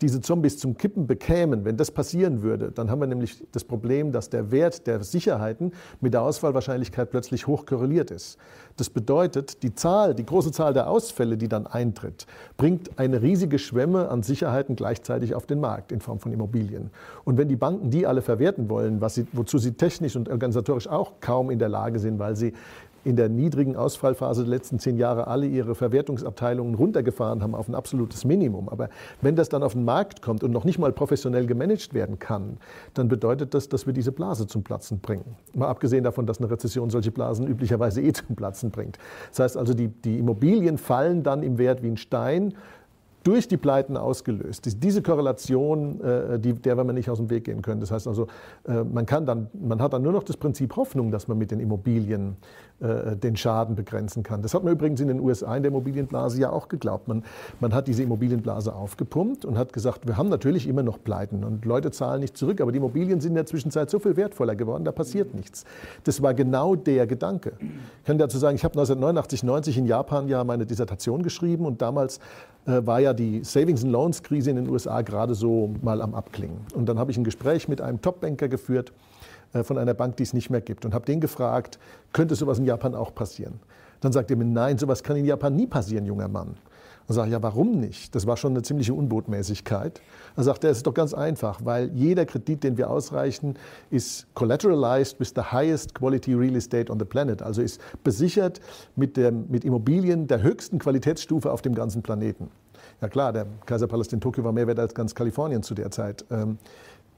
diese 0.00 0.20
Zombies 0.20 0.58
zum 0.58 0.76
Kippen 0.76 1.06
bekämen, 1.06 1.64
wenn 1.64 1.76
das 1.76 1.90
passieren 1.90 2.42
würde, 2.42 2.70
dann 2.70 2.90
haben 2.90 3.00
wir 3.00 3.06
nämlich 3.06 3.44
das 3.52 3.64
Problem, 3.64 4.12
dass 4.12 4.30
der 4.30 4.50
Wert 4.50 4.86
der 4.86 5.02
Sicherheiten 5.02 5.72
mit 6.00 6.14
der 6.14 6.22
Ausfallwahrscheinlichkeit 6.22 7.10
plötzlich 7.10 7.46
hoch 7.46 7.66
korreliert 7.66 8.10
ist. 8.10 8.38
Das 8.76 8.90
bedeutet, 8.90 9.62
die 9.64 9.74
Zahl, 9.74 10.14
die 10.14 10.24
große 10.24 10.52
Zahl 10.52 10.72
der 10.72 10.88
Ausfälle, 10.88 11.36
die 11.36 11.48
dann 11.48 11.66
eintritt, 11.66 12.26
bringt 12.56 12.98
eine 12.98 13.22
riesige 13.22 13.58
Schwemme 13.58 14.08
an 14.08 14.22
Sicherheiten 14.22 14.76
gleichzeitig 14.76 15.34
auf 15.34 15.46
den 15.46 15.60
Markt 15.60 15.90
in 15.90 16.00
Form 16.00 16.20
von 16.20 16.32
Immobilien. 16.32 16.90
Und 17.24 17.38
wenn 17.38 17.48
die 17.48 17.56
Banken 17.56 17.90
die 17.90 18.06
alle 18.06 18.22
verwerten 18.22 18.68
wollen, 18.70 19.00
sie, 19.08 19.26
wozu 19.32 19.58
sie 19.58 19.72
technisch 19.72 20.14
und 20.14 20.28
organisatorisch 20.28 20.86
auch 20.86 21.14
kaum 21.20 21.50
in 21.50 21.58
der 21.58 21.68
Lage 21.68 21.98
sind, 21.98 22.20
weil 22.20 22.36
sie 22.36 22.52
in 23.04 23.16
der 23.16 23.28
niedrigen 23.28 23.76
Ausfallphase 23.76 24.42
der 24.42 24.50
letzten 24.50 24.78
zehn 24.78 24.96
Jahre 24.96 25.26
alle 25.26 25.46
ihre 25.46 25.74
Verwertungsabteilungen 25.74 26.74
runtergefahren 26.74 27.42
haben 27.42 27.54
auf 27.54 27.68
ein 27.68 27.74
absolutes 27.74 28.24
Minimum. 28.24 28.68
Aber 28.68 28.88
wenn 29.20 29.36
das 29.36 29.48
dann 29.48 29.62
auf 29.62 29.72
den 29.72 29.84
Markt 29.84 30.22
kommt 30.22 30.42
und 30.42 30.50
noch 30.50 30.64
nicht 30.64 30.78
mal 30.78 30.92
professionell 30.92 31.46
gemanagt 31.46 31.94
werden 31.94 32.18
kann, 32.18 32.58
dann 32.94 33.08
bedeutet 33.08 33.54
das, 33.54 33.68
dass 33.68 33.86
wir 33.86 33.92
diese 33.92 34.12
Blase 34.12 34.46
zum 34.46 34.62
Platzen 34.62 35.00
bringen. 35.00 35.36
Mal 35.54 35.68
abgesehen 35.68 36.04
davon, 36.04 36.26
dass 36.26 36.38
eine 36.38 36.50
Rezession 36.50 36.90
solche 36.90 37.10
Blasen 37.10 37.46
üblicherweise 37.46 38.02
eh 38.02 38.12
zum 38.12 38.36
Platzen 38.36 38.70
bringt. 38.70 38.98
Das 39.30 39.40
heißt 39.40 39.56
also, 39.56 39.74
die, 39.74 39.88
die 39.88 40.18
Immobilien 40.18 40.78
fallen 40.78 41.22
dann 41.22 41.42
im 41.42 41.58
Wert 41.58 41.82
wie 41.82 41.88
ein 41.88 41.96
Stein 41.96 42.54
durch 43.28 43.48
die 43.48 43.56
Pleiten 43.58 43.98
ausgelöst. 43.98 44.82
Diese 44.82 45.02
Korrelation, 45.02 46.00
äh, 46.00 46.38
die, 46.38 46.54
der 46.54 46.76
wir 46.76 46.84
nicht 46.92 47.10
aus 47.10 47.18
dem 47.18 47.28
Weg 47.28 47.44
gehen 47.44 47.60
können. 47.60 47.80
Das 47.80 47.90
heißt 47.90 48.08
also, 48.08 48.26
äh, 48.66 48.84
man, 48.84 49.04
kann 49.04 49.26
dann, 49.26 49.48
man 49.52 49.82
hat 49.82 49.92
dann 49.92 50.02
nur 50.02 50.12
noch 50.12 50.22
das 50.22 50.38
Prinzip 50.38 50.76
Hoffnung, 50.76 51.10
dass 51.10 51.28
man 51.28 51.36
mit 51.36 51.50
den 51.50 51.60
Immobilien 51.60 52.36
äh, 52.80 53.16
den 53.16 53.36
Schaden 53.36 53.74
begrenzen 53.74 54.22
kann. 54.22 54.42
Das 54.42 54.54
hat 54.54 54.62
man 54.62 54.72
übrigens 54.72 55.00
in 55.00 55.08
den 55.08 55.20
USA 55.20 55.56
in 55.56 55.62
der 55.62 55.70
Immobilienblase 55.70 56.40
ja 56.40 56.50
auch 56.50 56.68
geglaubt. 56.68 57.08
Man, 57.08 57.24
man 57.58 57.74
hat 57.74 57.88
diese 57.88 58.02
Immobilienblase 58.04 58.74
aufgepumpt 58.74 59.44
und 59.44 59.58
hat 59.58 59.72
gesagt, 59.72 60.06
wir 60.06 60.16
haben 60.16 60.28
natürlich 60.28 60.68
immer 60.68 60.82
noch 60.82 61.02
Pleiten 61.02 61.42
und 61.42 61.64
Leute 61.64 61.90
zahlen 61.90 62.20
nicht 62.20 62.36
zurück, 62.36 62.60
aber 62.60 62.70
die 62.70 62.78
Immobilien 62.78 63.20
sind 63.20 63.30
in 63.30 63.34
der 63.34 63.46
Zwischenzeit 63.46 63.90
so 63.90 63.98
viel 63.98 64.16
wertvoller 64.16 64.54
geworden, 64.54 64.84
da 64.84 64.92
passiert 64.92 65.34
nichts. 65.34 65.64
Das 66.04 66.22
war 66.22 66.34
genau 66.34 66.76
der 66.76 67.06
Gedanke. 67.06 67.54
Ich 67.58 68.06
kann 68.06 68.18
dazu 68.18 68.38
sagen, 68.38 68.54
ich 68.54 68.64
habe 68.64 68.74
1989, 68.74 69.42
90 69.42 69.78
in 69.78 69.86
Japan 69.86 70.28
ja 70.28 70.44
meine 70.44 70.64
Dissertation 70.64 71.22
geschrieben 71.22 71.66
und 71.66 71.82
damals 71.82 72.20
äh, 72.66 72.86
war 72.86 73.00
ja 73.00 73.12
die 73.12 73.42
Savings 73.44 73.82
and 73.82 73.92
Loans 73.92 74.22
Krise 74.22 74.50
in 74.50 74.56
den 74.56 74.68
USA 74.68 75.02
gerade 75.02 75.34
so 75.34 75.74
mal 75.82 76.02
am 76.02 76.14
Abklingen. 76.14 76.58
Und 76.74 76.88
dann 76.88 76.98
habe 76.98 77.10
ich 77.10 77.16
ein 77.16 77.24
Gespräch 77.24 77.66
mit 77.66 77.80
einem 77.80 78.00
Topbanker 78.02 78.48
geführt, 78.48 78.92
von 79.62 79.78
einer 79.78 79.94
Bank, 79.94 80.16
die 80.16 80.22
es 80.22 80.32
nicht 80.32 80.50
mehr 80.50 80.60
gibt. 80.60 80.84
Und 80.84 80.94
habe 80.94 81.06
den 81.06 81.20
gefragt, 81.20 81.78
könnte 82.12 82.34
sowas 82.34 82.58
in 82.58 82.64
Japan 82.64 82.94
auch 82.94 83.14
passieren? 83.14 83.60
Dann 84.00 84.12
sagt 84.12 84.30
er 84.30 84.36
mir, 84.36 84.44
nein, 84.44 84.78
sowas 84.78 85.02
kann 85.02 85.16
in 85.16 85.24
Japan 85.24 85.56
nie 85.56 85.66
passieren, 85.66 86.06
junger 86.06 86.28
Mann. 86.28 86.56
Dann 87.08 87.14
sage 87.14 87.28
ich, 87.28 87.32
ja, 87.32 87.42
warum 87.42 87.80
nicht? 87.80 88.14
Das 88.14 88.26
war 88.26 88.36
schon 88.36 88.52
eine 88.52 88.62
ziemliche 88.62 88.92
Unbotmäßigkeit. 88.92 90.02
Dann 90.36 90.44
sagt 90.44 90.62
er, 90.62 90.70
es 90.70 90.78
ist 90.78 90.86
doch 90.86 90.92
ganz 90.92 91.14
einfach, 91.14 91.60
weil 91.64 91.90
jeder 91.94 92.26
Kredit, 92.26 92.62
den 92.62 92.76
wir 92.76 92.90
ausreichen, 92.90 93.54
ist 93.90 94.26
collateralized 94.34 95.18
with 95.18 95.32
the 95.34 95.40
highest 95.40 95.94
quality 95.94 96.34
real 96.34 96.54
estate 96.54 96.92
on 96.92 96.98
the 96.98 97.06
planet. 97.06 97.40
Also 97.42 97.62
ist 97.62 97.80
besichert 98.04 98.60
mit, 98.94 99.16
der, 99.16 99.32
mit 99.32 99.64
Immobilien 99.64 100.26
der 100.26 100.42
höchsten 100.42 100.78
Qualitätsstufe 100.78 101.50
auf 101.50 101.62
dem 101.62 101.74
ganzen 101.74 102.02
Planeten. 102.02 102.50
Ja 103.00 103.08
klar, 103.08 103.32
der 103.32 103.46
Kaiserpalast 103.64 104.12
in 104.12 104.20
Tokio 104.20 104.44
war 104.44 104.52
mehr 104.52 104.66
wert 104.66 104.78
als 104.78 104.94
ganz 104.94 105.14
Kalifornien 105.14 105.62
zu 105.62 105.74
der 105.74 105.90
Zeit. 105.90 106.26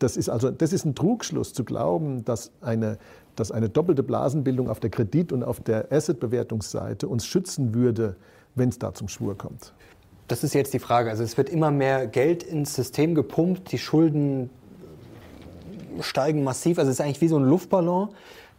Das 0.00 0.16
ist 0.16 0.28
also 0.28 0.50
das 0.50 0.72
ist 0.72 0.84
ein 0.84 0.94
Trugschluss 0.94 1.52
zu 1.52 1.62
glauben, 1.62 2.24
dass 2.24 2.50
eine, 2.62 2.98
dass 3.36 3.52
eine 3.52 3.68
doppelte 3.68 4.02
Blasenbildung 4.02 4.68
auf 4.68 4.80
der 4.80 4.90
Kredit- 4.90 5.30
und 5.30 5.44
auf 5.44 5.60
der 5.60 5.92
Asset-Bewertungsseite 5.92 7.06
uns 7.06 7.26
schützen 7.26 7.74
würde, 7.74 8.16
wenn 8.54 8.70
es 8.70 8.78
da 8.78 8.92
zum 8.94 9.08
Schwur 9.08 9.36
kommt. 9.36 9.74
Das 10.26 10.42
ist 10.42 10.54
jetzt 10.54 10.72
die 10.72 10.78
Frage. 10.78 11.10
Also 11.10 11.22
es 11.22 11.36
wird 11.36 11.50
immer 11.50 11.70
mehr 11.70 12.06
Geld 12.06 12.42
ins 12.42 12.74
System 12.74 13.14
gepumpt, 13.14 13.72
die 13.72 13.78
Schulden 13.78 14.48
steigen 16.00 16.44
massiv. 16.44 16.78
Also 16.78 16.90
es 16.90 16.98
ist 16.98 17.04
eigentlich 17.04 17.20
wie 17.20 17.28
so 17.28 17.38
ein 17.38 17.44
Luftballon, 17.44 18.08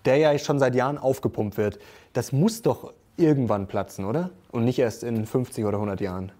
der 0.05 0.17
ja 0.17 0.37
schon 0.37 0.59
seit 0.59 0.75
Jahren 0.75 0.99
aufgepumpt 0.99 1.57
wird. 1.57 1.79
Das 2.13 2.31
muss 2.31 2.61
doch 2.61 2.93
irgendwann 3.17 3.67
platzen, 3.67 4.05
oder? 4.05 4.29
Und 4.51 4.65
nicht 4.65 4.77
erst 4.77 5.03
in 5.03 5.25
50 5.25 5.65
oder 5.65 5.77
100 5.77 6.01
Jahren. 6.01 6.31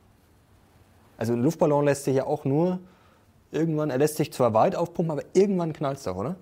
Also 1.18 1.34
ein 1.34 1.42
Luftballon 1.42 1.86
lässt 1.86 2.04
sich 2.04 2.16
ja 2.16 2.26
auch 2.26 2.46
nur 2.46 2.80
Irgendwann, 3.52 3.90
er 3.90 3.98
lässt 3.98 4.18
sich 4.18 4.32
zwar 4.32 4.54
weit 4.54 4.76
aufpumpen, 4.76 5.12
aber 5.12 5.24
irgendwann 5.34 5.74
knallt 5.74 5.98
es 5.98 6.04
doch, 6.04 6.16
oder? 6.16 6.36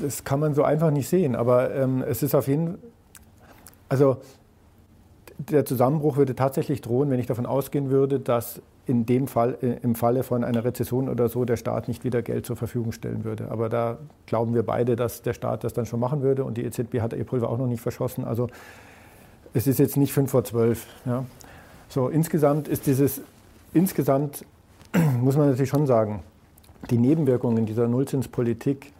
Das 0.00 0.24
kann 0.24 0.40
man 0.40 0.54
so 0.54 0.64
einfach 0.64 0.90
nicht 0.90 1.08
sehen, 1.08 1.36
aber 1.36 1.74
ähm, 1.74 2.02
es 2.02 2.22
ist 2.22 2.34
auf 2.34 2.48
jeden 2.48 2.66
Fall, 2.68 2.78
also 3.88 4.16
der 5.38 5.64
Zusammenbruch 5.64 6.16
würde 6.16 6.34
tatsächlich 6.34 6.80
drohen, 6.80 7.10
wenn 7.10 7.20
ich 7.20 7.26
davon 7.26 7.46
ausgehen 7.46 7.90
würde, 7.90 8.20
dass 8.20 8.60
in 8.86 9.06
dem 9.06 9.26
Fall, 9.26 9.56
äh, 9.62 9.78
im 9.82 9.94
Falle 9.94 10.22
von 10.22 10.44
einer 10.44 10.64
Rezession 10.64 11.08
oder 11.08 11.28
so, 11.28 11.44
der 11.44 11.56
Staat 11.56 11.88
nicht 11.88 12.04
wieder 12.04 12.22
Geld 12.22 12.46
zur 12.46 12.56
Verfügung 12.56 12.92
stellen 12.92 13.24
würde. 13.24 13.50
Aber 13.50 13.68
da 13.68 13.98
glauben 14.26 14.54
wir 14.54 14.62
beide, 14.62 14.96
dass 14.96 15.22
der 15.22 15.32
Staat 15.32 15.64
das 15.64 15.72
dann 15.72 15.86
schon 15.86 16.00
machen 16.00 16.22
würde 16.22 16.44
und 16.44 16.56
die 16.56 16.64
EZB 16.64 17.00
hat 17.00 17.12
ihr 17.14 17.24
Pulver 17.24 17.48
auch 17.48 17.58
noch 17.58 17.66
nicht 17.66 17.80
verschossen. 17.80 18.24
Also 18.24 18.48
es 19.54 19.66
ist 19.66 19.78
jetzt 19.78 19.96
nicht 19.96 20.12
fünf 20.12 20.30
vor 20.30 20.44
zwölf. 20.44 20.86
Ja. 21.06 21.24
So, 21.88 22.08
insgesamt 22.08 22.68
ist 22.68 22.86
dieses, 22.86 23.20
insgesamt 23.72 24.44
muss 25.20 25.36
man 25.36 25.48
natürlich 25.48 25.70
schon 25.70 25.86
sagen, 25.86 26.22
die 26.90 26.98
Nebenwirkungen 26.98 27.66
dieser 27.66 27.88
Nullzinspolitik 27.88 28.92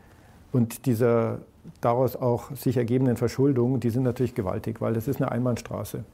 und 0.52 0.86
dieser 0.86 1.38
daraus 1.80 2.16
auch 2.16 2.54
sich 2.56 2.76
ergebenden 2.76 3.16
Verschuldung, 3.16 3.80
die 3.80 3.90
sind 3.90 4.02
natürlich 4.02 4.34
gewaltig, 4.34 4.80
weil 4.80 4.94
das 4.94 5.08
ist 5.08 5.20
eine 5.20 5.30
Einbahnstraße. 5.30 6.04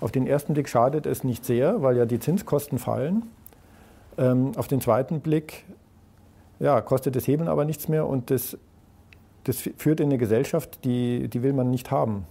Auf 0.00 0.10
den 0.10 0.26
ersten 0.26 0.54
Blick 0.54 0.68
schadet 0.68 1.06
es 1.06 1.22
nicht 1.24 1.44
sehr, 1.44 1.82
weil 1.82 1.96
ja 1.96 2.04
die 2.04 2.18
Zinskosten 2.18 2.78
fallen. 2.78 3.22
Ähm, 4.18 4.52
auf 4.56 4.68
den 4.68 4.80
zweiten 4.80 5.20
Blick 5.20 5.64
ja, 6.58 6.80
kostet 6.80 7.16
das 7.16 7.26
Hebeln 7.26 7.48
aber 7.48 7.64
nichts 7.64 7.88
mehr 7.88 8.06
und 8.06 8.30
das, 8.30 8.58
das 9.44 9.68
führt 9.76 10.00
in 10.00 10.06
eine 10.06 10.18
Gesellschaft, 10.18 10.84
die, 10.84 11.28
die 11.28 11.42
will 11.42 11.52
man 11.52 11.70
nicht 11.70 11.90
haben. 11.90 12.24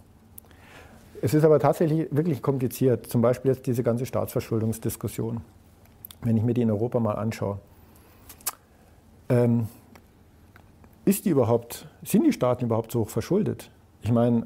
Es 1.22 1.34
ist 1.34 1.44
aber 1.44 1.60
tatsächlich 1.60 2.08
wirklich 2.12 2.42
kompliziert, 2.42 3.08
zum 3.08 3.22
Beispiel 3.22 3.52
jetzt 3.52 3.66
diese 3.68 3.84
ganze 3.84 4.06
Staatsverschuldungsdiskussion 4.06 5.42
wenn 6.22 6.38
ich 6.38 6.43
mir 6.43 6.53
die 6.53 6.61
in 6.61 6.72
Europa 6.72 6.99
mal 6.99 7.13
anschaue, 7.13 7.59
ähm, 9.30 9.67
ist 11.05 11.26
die 11.26 11.30
überhaupt, 11.30 11.88
sind 12.03 12.26
die 12.26 12.34
Staaten 12.34 12.65
überhaupt 12.65 12.91
so 12.91 13.01
hoch 13.01 13.09
verschuldet? 13.09 13.72
Ich 14.01 14.11
meine, 14.11 14.45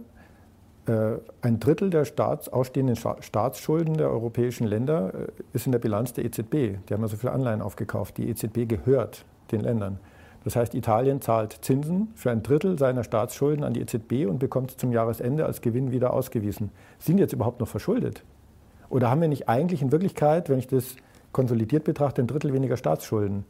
äh, 0.88 1.18
ein 1.42 1.60
Drittel 1.60 1.90
der 1.90 2.06
Staats, 2.06 2.48
ausstehenden 2.50 2.96
Staatsschulden 2.96 3.98
der 3.98 4.10
europäischen 4.10 4.68
Länder 4.68 5.14
äh, 5.14 5.28
ist 5.54 5.66
in 5.66 5.72
der 5.72 5.80
Bilanz 5.80 6.14
der 6.14 6.26
EZB. 6.26 6.78
Die 6.88 6.94
haben 6.94 7.02
ja 7.02 7.08
so 7.08 7.18
viele 7.18 7.34
Anleihen 7.34 7.62
aufgekauft. 7.62 8.18
Die 8.18 8.30
EZB 8.30 8.68
gehört 8.68 9.26
den 9.52 9.62
Ländern. 9.62 10.00
Das 10.44 10.56
heißt, 10.56 10.76
Italien 10.76 11.22
zahlt 11.22 11.58
Zinsen 11.62 12.10
für 12.14 12.30
ein 12.30 12.44
Drittel 12.44 12.78
seiner 12.78 13.04
Staatsschulden 13.04 13.64
an 13.64 13.74
die 13.74 13.82
EZB 13.82 14.28
und 14.30 14.38
bekommt 14.38 14.72
sie 14.72 14.78
zum 14.78 14.92
Jahresende 14.92 15.46
als 15.46 15.62
Gewinn 15.62 15.92
wieder 15.92 16.14
ausgewiesen. 16.14 16.70
Sind 17.00 17.18
jetzt 17.18 17.34
überhaupt 17.34 17.60
noch 17.60 17.68
verschuldet? 17.68 18.24
Oder 18.90 19.10
haben 19.10 19.22
wir 19.22 19.28
nicht 19.28 19.50
eigentlich 19.50 19.82
in 19.82 19.92
Wirklichkeit, 19.92 20.50
wenn 20.50 20.60
ich 20.60 20.68
das 20.68 20.96
konsolidiert 21.36 21.84
betrachtet 21.84 22.24
ein 22.24 22.28
Drittel 22.28 22.54
weniger 22.54 22.78
Staatsschulden. 22.78 23.44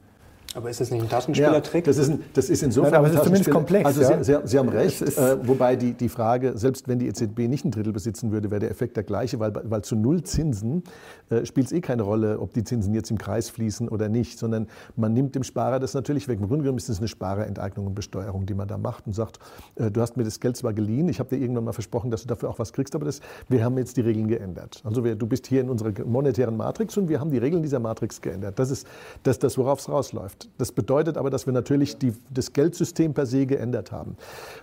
Aber 0.55 0.69
ist 0.69 0.79
das 0.79 0.89
nicht 0.89 1.01
ein 1.01 1.09
Taschenspielertrick? 1.09 1.85
Ja, 1.85 1.91
das, 1.91 1.97
ist 1.97 2.09
ein, 2.09 2.23
das 2.33 2.49
ist 2.49 2.63
insofern 2.63 2.91
Nein, 2.91 2.99
aber 2.99 3.07
es 3.09 3.15
ist 3.15 3.23
zumindest 3.23 3.51
komplex. 3.51 3.85
Also 3.85 4.01
ja? 4.01 4.23
Sie, 4.23 4.33
Sie, 4.33 4.39
Sie, 4.45 4.57
haben 4.57 4.69
recht, 4.69 5.01
äh, 5.01 5.47
wobei 5.47 5.75
die, 5.75 5.93
die 5.93 6.07
Frage, 6.07 6.57
selbst 6.57 6.87
wenn 6.87 6.97
die 6.97 7.07
EZB 7.07 7.39
nicht 7.49 7.65
ein 7.65 7.71
Drittel 7.71 7.91
besitzen 7.91 8.31
würde, 8.31 8.49
wäre 8.51 8.61
der 8.61 8.71
Effekt 8.71 8.95
der 8.95 9.03
gleiche, 9.03 9.37
weil, 9.39 9.51
weil 9.53 9.81
zu 9.81 9.97
Null 9.97 10.23
Zinsen 10.23 10.83
äh, 11.29 11.45
spielt 11.45 11.67
es 11.67 11.73
eh 11.73 11.81
keine 11.81 12.03
Rolle, 12.03 12.39
ob 12.39 12.53
die 12.53 12.63
Zinsen 12.63 12.93
jetzt 12.93 13.11
im 13.11 13.17
Kreis 13.17 13.49
fließen 13.49 13.89
oder 13.89 14.07
nicht, 14.07 14.39
sondern 14.39 14.67
man 14.95 15.13
nimmt 15.13 15.35
dem 15.35 15.43
Sparer 15.43 15.79
das 15.79 15.93
natürlich 15.93 16.29
weg. 16.29 16.39
Im 16.39 16.47
Grunde 16.47 16.63
genommen 16.63 16.77
ist 16.77 16.87
es 16.87 16.99
eine 16.99 17.09
Sparerenteignung 17.09 17.87
und 17.87 17.93
Besteuerung, 17.93 18.45
die 18.45 18.53
man 18.53 18.69
da 18.69 18.77
macht 18.77 19.07
und 19.07 19.13
sagt, 19.13 19.39
äh, 19.75 19.91
du 19.91 19.99
hast 19.99 20.15
mir 20.15 20.23
das 20.23 20.39
Geld 20.39 20.55
zwar 20.55 20.71
geliehen, 20.71 21.09
ich 21.09 21.19
habe 21.19 21.35
dir 21.35 21.41
irgendwann 21.41 21.65
mal 21.65 21.73
versprochen, 21.73 22.11
dass 22.11 22.21
du 22.21 22.29
dafür 22.29 22.49
auch 22.49 22.59
was 22.59 22.71
kriegst, 22.71 22.95
aber 22.95 23.03
das, 23.03 23.19
wir 23.49 23.61
haben 23.65 23.77
jetzt 23.77 23.97
die 23.97 24.01
Regeln 24.01 24.29
geändert. 24.29 24.81
Also 24.85 25.03
wir, 25.03 25.15
du 25.15 25.27
bist 25.27 25.47
hier 25.47 25.59
in 25.59 25.69
unserer 25.69 25.91
monetären 26.05 26.55
Matrix 26.55 26.95
und 26.95 27.09
wir 27.09 27.19
haben 27.19 27.29
die 27.29 27.39
Regeln 27.39 27.61
dieser 27.61 27.79
Matrix 27.79 28.21
geändert. 28.21 28.57
Das 28.57 28.71
ist 28.71 28.87
das, 29.23 29.37
das 29.37 29.57
worauf 29.57 29.79
es 29.79 29.89
rausläuft. 29.89 30.44
Das 30.57 30.71
bedeutet 30.71 31.17
aber, 31.17 31.29
dass 31.29 31.45
wir 31.45 31.53
natürlich 31.53 31.97
die, 31.97 32.13
das 32.29 32.53
Geldsystem 32.53 33.13
per 33.13 33.25
se 33.25 33.45
geändert 33.45 33.91
haben. 33.91 34.17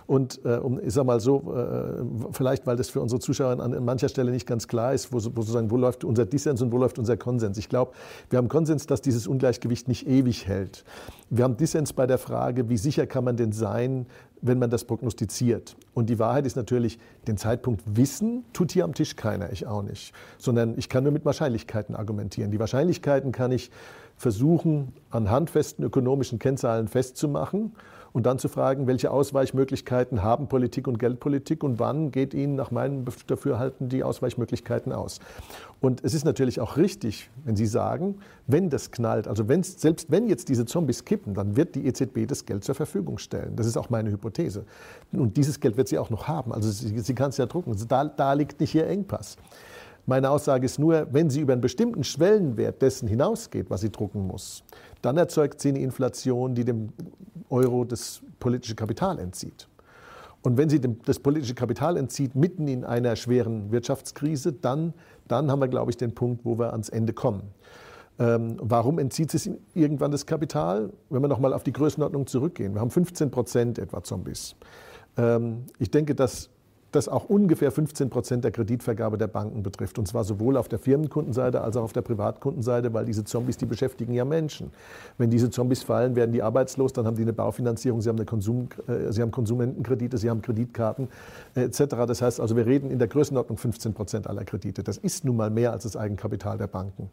Und 0.07 0.39
äh, 0.45 0.57
um, 0.57 0.79
ich 0.79 0.93
sage 0.93 1.07
mal 1.07 1.19
so, 1.19 1.53
äh, 1.55 2.31
vielleicht, 2.31 2.65
weil 2.67 2.75
das 2.75 2.89
für 2.89 3.01
unsere 3.01 3.19
Zuschauer 3.19 3.51
an, 3.51 3.73
an 3.73 3.85
mancher 3.85 4.09
Stelle 4.09 4.31
nicht 4.31 4.47
ganz 4.47 4.67
klar 4.67 4.93
ist, 4.93 5.11
wo, 5.11 5.17
wo, 5.17 5.19
sozusagen, 5.19 5.71
wo 5.71 5.77
läuft 5.77 6.03
unser 6.03 6.25
Dissens 6.25 6.61
und 6.61 6.71
wo 6.71 6.77
läuft 6.77 6.99
unser 6.99 7.17
Konsens. 7.17 7.57
Ich 7.57 7.69
glaube, 7.69 7.91
wir 8.29 8.37
haben 8.37 8.49
Konsens, 8.49 8.87
dass 8.87 9.01
dieses 9.01 9.27
Ungleichgewicht 9.27 9.87
nicht 9.87 10.07
ewig 10.07 10.47
hält. 10.47 10.83
Wir 11.29 11.43
haben 11.43 11.57
Dissens 11.57 11.93
bei 11.93 12.07
der 12.07 12.17
Frage, 12.17 12.69
wie 12.69 12.77
sicher 12.77 13.07
kann 13.07 13.23
man 13.23 13.37
denn 13.37 13.51
sein, 13.51 14.05
wenn 14.43 14.59
man 14.59 14.69
das 14.69 14.83
prognostiziert. 14.83 15.75
Und 15.93 16.09
die 16.09 16.19
Wahrheit 16.19 16.45
ist 16.45 16.55
natürlich, 16.55 16.99
den 17.27 17.37
Zeitpunkt 17.37 17.81
wissen 17.85 18.43
tut 18.51 18.73
hier 18.73 18.83
am 18.83 18.93
Tisch 18.93 19.15
keiner, 19.15 19.51
ich 19.51 19.65
auch 19.65 19.83
nicht, 19.83 20.13
sondern 20.37 20.77
ich 20.77 20.89
kann 20.89 21.03
nur 21.03 21.13
mit 21.13 21.23
Wahrscheinlichkeiten 21.23 21.95
argumentieren. 21.95 22.51
Die 22.51 22.59
Wahrscheinlichkeiten 22.59 23.31
kann 23.31 23.51
ich 23.51 23.71
versuchen, 24.17 24.93
an 25.09 25.29
handfesten 25.29 25.83
ökonomischen 25.83 26.39
Kennzahlen 26.39 26.87
festzumachen 26.87 27.73
und 28.13 28.27
dann 28.27 28.37
zu 28.37 28.47
fragen, 28.47 28.87
welche 28.87 29.11
Ausweichmöglichkeiten 29.11 30.23
haben 30.23 30.47
Politik 30.47 30.87
und 30.87 30.99
Geldpolitik 30.99 31.63
und 31.63 31.79
wann 31.79 32.11
geht 32.11 32.33
ihnen 32.33 32.55
nach 32.55 32.71
meinem 32.71 33.05
Dafürhalten 33.27 33.89
die 33.89 34.03
Ausweichmöglichkeiten 34.03 34.93
aus. 34.93 35.19
Und 35.81 36.03
es 36.03 36.13
ist 36.13 36.23
natürlich 36.23 36.61
auch 36.61 36.77
richtig, 36.77 37.29
wenn 37.43 37.55
Sie 37.55 37.65
sagen, 37.65 38.19
wenn 38.47 38.69
das 38.69 38.91
knallt, 38.91 39.27
also 39.27 39.43
selbst 39.45 40.11
wenn 40.11 40.29
jetzt 40.29 40.47
diese 40.47 40.65
Zombies 40.65 41.03
kippen, 41.03 41.33
dann 41.33 41.57
wird 41.57 41.75
die 41.75 41.85
EZB 41.85 42.27
das 42.27 42.45
Geld 42.45 42.63
zur 42.63 42.75
Verfügung 42.75 43.17
stellen. 43.17 43.55
Das 43.55 43.65
ist 43.65 43.77
auch 43.77 43.89
meine 43.89 44.11
Hypothese. 44.11 44.65
Und 45.11 45.35
dieses 45.35 45.59
Geld 45.59 45.75
wird 45.75 45.87
sie 45.87 45.97
auch 45.97 46.09
noch 46.09 46.27
haben. 46.27 46.53
Also 46.53 46.69
sie, 46.69 46.97
sie 46.99 47.15
kann 47.15 47.29
es 47.29 47.37
ja 47.37 47.47
drucken. 47.47 47.71
Also 47.71 47.85
da, 47.85 48.05
da 48.05 48.33
liegt 48.33 48.59
nicht 48.59 48.75
ihr 48.75 48.87
Engpass. 48.87 49.37
Meine 50.05 50.29
Aussage 50.29 50.65
ist 50.65 50.79
nur, 50.79 51.07
wenn 51.11 51.29
sie 51.29 51.41
über 51.41 51.53
einen 51.53 51.61
bestimmten 51.61 52.03
Schwellenwert 52.03 52.81
dessen 52.81 53.07
hinausgeht, 53.07 53.69
was 53.69 53.81
sie 53.81 53.89
drucken 53.89 54.27
muss, 54.27 54.63
dann 55.01 55.17
erzeugt 55.17 55.61
sie 55.61 55.69
eine 55.69 55.79
Inflation, 55.79 56.55
die 56.55 56.65
dem 56.65 56.89
Euro 57.49 57.85
das 57.85 58.21
politische 58.39 58.75
Kapital 58.75 59.19
entzieht. 59.19 59.67
Und 60.41 60.57
wenn 60.57 60.69
sie 60.69 60.81
dem, 60.81 61.01
das 61.05 61.19
politische 61.19 61.55
Kapital 61.55 61.95
entzieht, 61.95 62.35
mitten 62.35 62.67
in 62.67 62.83
einer 62.83 63.15
schweren 63.15 63.71
Wirtschaftskrise, 63.71 64.51
dann, 64.51 64.93
dann 65.27 65.49
haben 65.49 65.61
wir, 65.61 65.69
glaube 65.69 65.89
ich, 65.89 65.97
den 65.97 66.13
Punkt, 66.13 66.43
wo 66.43 66.59
wir 66.59 66.73
ans 66.73 66.89
Ende 66.89 67.13
kommen. 67.13 67.43
Ähm, 68.19 68.57
warum 68.59 68.99
entzieht 68.99 69.33
es 69.33 69.49
irgendwann 69.73 70.11
das 70.11 70.25
Kapital? 70.25 70.91
Wenn 71.09 71.21
wir 71.21 71.29
nochmal 71.29 71.53
auf 71.53 71.63
die 71.63 71.71
Größenordnung 71.71 72.27
zurückgehen. 72.27 72.73
Wir 72.73 72.81
haben 72.81 72.91
15 72.91 73.31
Prozent 73.31 73.79
etwa 73.79 74.03
Zombies. 74.03 74.55
Ähm, 75.17 75.63
ich 75.79 75.89
denke, 75.89 76.13
dass 76.13 76.49
das 76.95 77.09
auch 77.09 77.25
ungefähr 77.25 77.71
15 77.71 78.09
Prozent 78.09 78.43
der 78.43 78.51
Kreditvergabe 78.51 79.17
der 79.17 79.27
Banken 79.27 79.63
betrifft. 79.63 79.99
Und 79.99 80.07
zwar 80.07 80.23
sowohl 80.23 80.57
auf 80.57 80.67
der 80.67 80.79
Firmenkundenseite 80.79 81.61
als 81.61 81.75
auch 81.77 81.83
auf 81.83 81.93
der 81.93 82.01
Privatkundenseite, 82.01 82.93
weil 82.93 83.05
diese 83.05 83.23
Zombies, 83.23 83.57
die 83.57 83.65
beschäftigen 83.65 84.13
ja 84.13 84.25
Menschen. 84.25 84.71
Wenn 85.17 85.29
diese 85.29 85.49
Zombies 85.49 85.83
fallen, 85.83 86.15
werden 86.15 86.31
die 86.31 86.41
arbeitslos, 86.41 86.93
dann 86.93 87.05
haben 87.05 87.15
die 87.15 87.23
eine 87.23 87.33
Baufinanzierung, 87.33 88.01
sie 88.01 88.09
haben, 88.09 88.17
eine 88.17 88.25
Konsum, 88.25 88.69
äh, 88.87 89.11
sie 89.11 89.21
haben 89.21 89.31
Konsumentenkredite, 89.31 90.17
sie 90.17 90.29
haben 90.29 90.41
Kreditkarten 90.41 91.07
äh, 91.55 91.63
etc. 91.63 91.79
Das 92.07 92.21
heißt 92.21 92.39
also, 92.39 92.55
wir 92.55 92.65
reden 92.65 92.91
in 92.91 92.99
der 92.99 93.07
Größenordnung 93.07 93.57
15 93.57 93.93
Prozent 93.93 94.27
aller 94.27 94.45
Kredite. 94.45 94.83
Das 94.83 94.97
ist 94.97 95.25
nun 95.25 95.37
mal 95.37 95.49
mehr 95.49 95.71
als 95.71 95.83
das 95.83 95.97
Eigenkapital 95.97 96.57
der 96.57 96.67
Banken. 96.67 97.09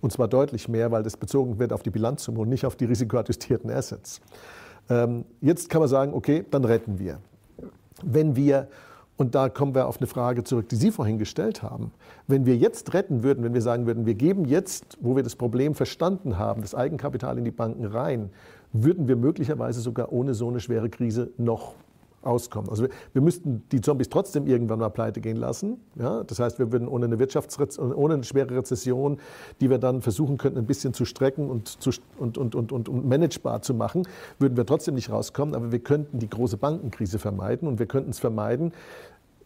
Und 0.00 0.12
zwar 0.12 0.28
deutlich 0.28 0.68
mehr, 0.68 0.90
weil 0.90 1.02
das 1.02 1.16
bezogen 1.16 1.58
wird 1.58 1.72
auf 1.72 1.82
die 1.82 1.90
Bilanzsumme 1.90 2.40
und 2.40 2.48
nicht 2.48 2.66
auf 2.66 2.76
die 2.76 2.86
risikoadjustierten 2.86 3.70
Assets. 3.70 4.20
Ähm, 4.88 5.24
jetzt 5.40 5.70
kann 5.70 5.80
man 5.80 5.88
sagen, 5.88 6.14
okay, 6.14 6.44
dann 6.50 6.64
retten 6.64 6.98
wir. 6.98 7.18
Wenn 8.02 8.34
wir 8.34 8.68
und 9.20 9.34
da 9.34 9.50
kommen 9.50 9.74
wir 9.74 9.86
auf 9.86 9.98
eine 9.98 10.06
Frage 10.06 10.44
zurück, 10.44 10.70
die 10.70 10.76
Sie 10.76 10.90
vorhin 10.90 11.18
gestellt 11.18 11.62
haben. 11.62 11.92
Wenn 12.26 12.46
wir 12.46 12.56
jetzt 12.56 12.94
retten 12.94 13.22
würden, 13.22 13.44
wenn 13.44 13.52
wir 13.52 13.60
sagen 13.60 13.84
würden, 13.84 14.06
wir 14.06 14.14
geben 14.14 14.46
jetzt, 14.46 14.96
wo 15.02 15.14
wir 15.14 15.22
das 15.22 15.36
Problem 15.36 15.74
verstanden 15.74 16.38
haben, 16.38 16.62
das 16.62 16.74
Eigenkapital 16.74 17.36
in 17.36 17.44
die 17.44 17.50
Banken 17.50 17.84
rein, 17.84 18.30
würden 18.72 19.08
wir 19.08 19.16
möglicherweise 19.16 19.82
sogar 19.82 20.10
ohne 20.10 20.32
so 20.32 20.48
eine 20.48 20.58
schwere 20.58 20.88
Krise 20.88 21.32
noch 21.36 21.74
auskommen. 22.22 22.68
Also 22.70 22.84
wir, 22.84 22.90
wir, 23.12 23.22
müssten 23.22 23.62
die 23.72 23.80
Zombies 23.80 24.08
trotzdem 24.08 24.46
irgendwann 24.46 24.78
mal 24.78 24.90
pleite 24.90 25.20
gehen 25.20 25.36
lassen. 25.36 25.78
Ja? 25.96 26.22
Das 26.24 26.38
heißt, 26.38 26.58
wir 26.58 26.70
würden 26.72 26.88
ohne 26.88 27.06
eine 27.06 27.18
Wirtschaftsrezession, 27.18 27.94
ohne 27.94 28.14
eine 28.14 28.24
schwere 28.24 28.56
Rezession, 28.56 29.18
die 29.60 29.70
wir 29.70 29.78
dann 29.78 30.02
versuchen 30.02 30.36
könnten, 30.38 30.58
ein 30.58 30.66
bisschen 30.66 30.92
zu 30.92 31.04
strecken 31.04 31.50
und, 31.50 31.68
zu, 31.68 31.90
und, 32.18 32.36
und, 32.38 32.54
und, 32.54 32.72
und, 32.72 32.88
und 32.88 33.08
managebar 33.08 33.62
zu 33.62 33.74
machen, 33.74 34.06
würden 34.38 34.56
wir 34.56 34.66
trotzdem 34.66 34.94
nicht 34.94 35.10
rauskommen. 35.10 35.54
Aber 35.54 35.72
wir 35.72 35.80
könnten 35.80 36.18
die 36.18 36.28
große 36.28 36.56
Bankenkrise 36.56 37.18
vermeiden 37.18 37.66
und 37.68 37.78
wir 37.78 37.86
könnten 37.86 38.10
es 38.10 38.18
vermeiden, 38.18 38.72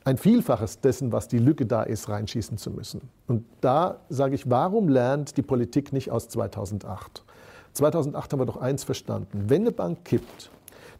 ein 0.05 0.19
Vielfaches 0.19 0.81
dessen, 0.81 1.13
was 1.13 1.29
die 1.29 1.39
Lücke 1.39 1.65
da 1.67 1.83
ist, 1.83 2.09
reinschießen 2.09 2.59
zu 2.59 2.71
müssen. 2.71 3.01
Und 3.27 3.45
da 3.61 4.01
sage 4.11 4.35
ich, 4.35 4.51
warum 4.51 4.89
lernt 4.89 5.37
die 5.37 5.43
Politik 5.43 5.93
nicht 5.93 6.11
aus 6.11 6.29
2008? 6.29 7.25
2008 7.73 8.33
haben 8.33 8.41
wir 8.41 8.47
doch 8.47 8.59
eins 8.59 8.85
verstanden. 8.85 9.45
Wenn 9.49 9.63
eine 9.63 9.73
Bank 9.73 10.05
kippt, 10.05 10.51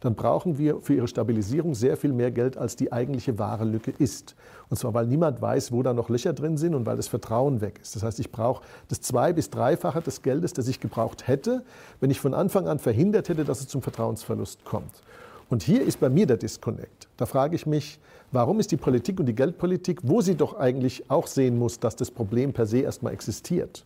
dann 0.01 0.15
brauchen 0.15 0.57
wir 0.57 0.81
für 0.81 0.93
ihre 0.93 1.07
Stabilisierung 1.07 1.73
sehr 1.73 1.97
viel 1.97 2.13
mehr 2.13 2.31
Geld, 2.31 2.57
als 2.57 2.75
die 2.75 2.91
eigentliche 2.91 3.39
wahre 3.39 3.63
Lücke 3.63 3.91
ist. 3.97 4.35
Und 4.69 4.77
zwar, 4.77 4.93
weil 4.93 5.07
niemand 5.07 5.41
weiß, 5.41 5.71
wo 5.71 5.83
da 5.83 5.93
noch 5.93 6.09
Löcher 6.09 6.33
drin 6.33 6.57
sind 6.57 6.75
und 6.75 6.85
weil 6.85 6.97
das 6.97 7.07
Vertrauen 7.07 7.61
weg 7.61 7.79
ist. 7.81 7.95
Das 7.95 8.03
heißt, 8.03 8.19
ich 8.19 8.31
brauche 8.31 8.63
das 8.89 9.01
zwei- 9.01 9.33
bis 9.33 9.49
dreifache 9.49 10.01
des 10.01 10.21
Geldes, 10.21 10.53
das 10.53 10.67
ich 10.67 10.79
gebraucht 10.79 11.27
hätte, 11.27 11.63
wenn 12.01 12.11
ich 12.11 12.19
von 12.19 12.33
Anfang 12.33 12.67
an 12.67 12.79
verhindert 12.79 13.29
hätte, 13.29 13.45
dass 13.45 13.61
es 13.61 13.67
zum 13.67 13.81
Vertrauensverlust 13.81 14.65
kommt. 14.65 15.01
Und 15.49 15.63
hier 15.63 15.83
ist 15.83 15.99
bei 15.99 16.09
mir 16.09 16.25
der 16.25 16.37
Disconnect. 16.37 17.07
Da 17.17 17.25
frage 17.25 17.55
ich 17.55 17.65
mich, 17.65 17.99
warum 18.31 18.59
ist 18.59 18.71
die 18.71 18.77
Politik 18.77 19.19
und 19.19 19.27
die 19.27 19.35
Geldpolitik, 19.35 19.99
wo 20.03 20.21
sie 20.21 20.35
doch 20.35 20.57
eigentlich 20.57 21.09
auch 21.09 21.27
sehen 21.27 21.59
muss, 21.59 21.79
dass 21.79 21.95
das 21.95 22.09
Problem 22.09 22.51
per 22.51 22.65
se 22.65 22.79
erstmal 22.79 23.13
existiert, 23.13 23.85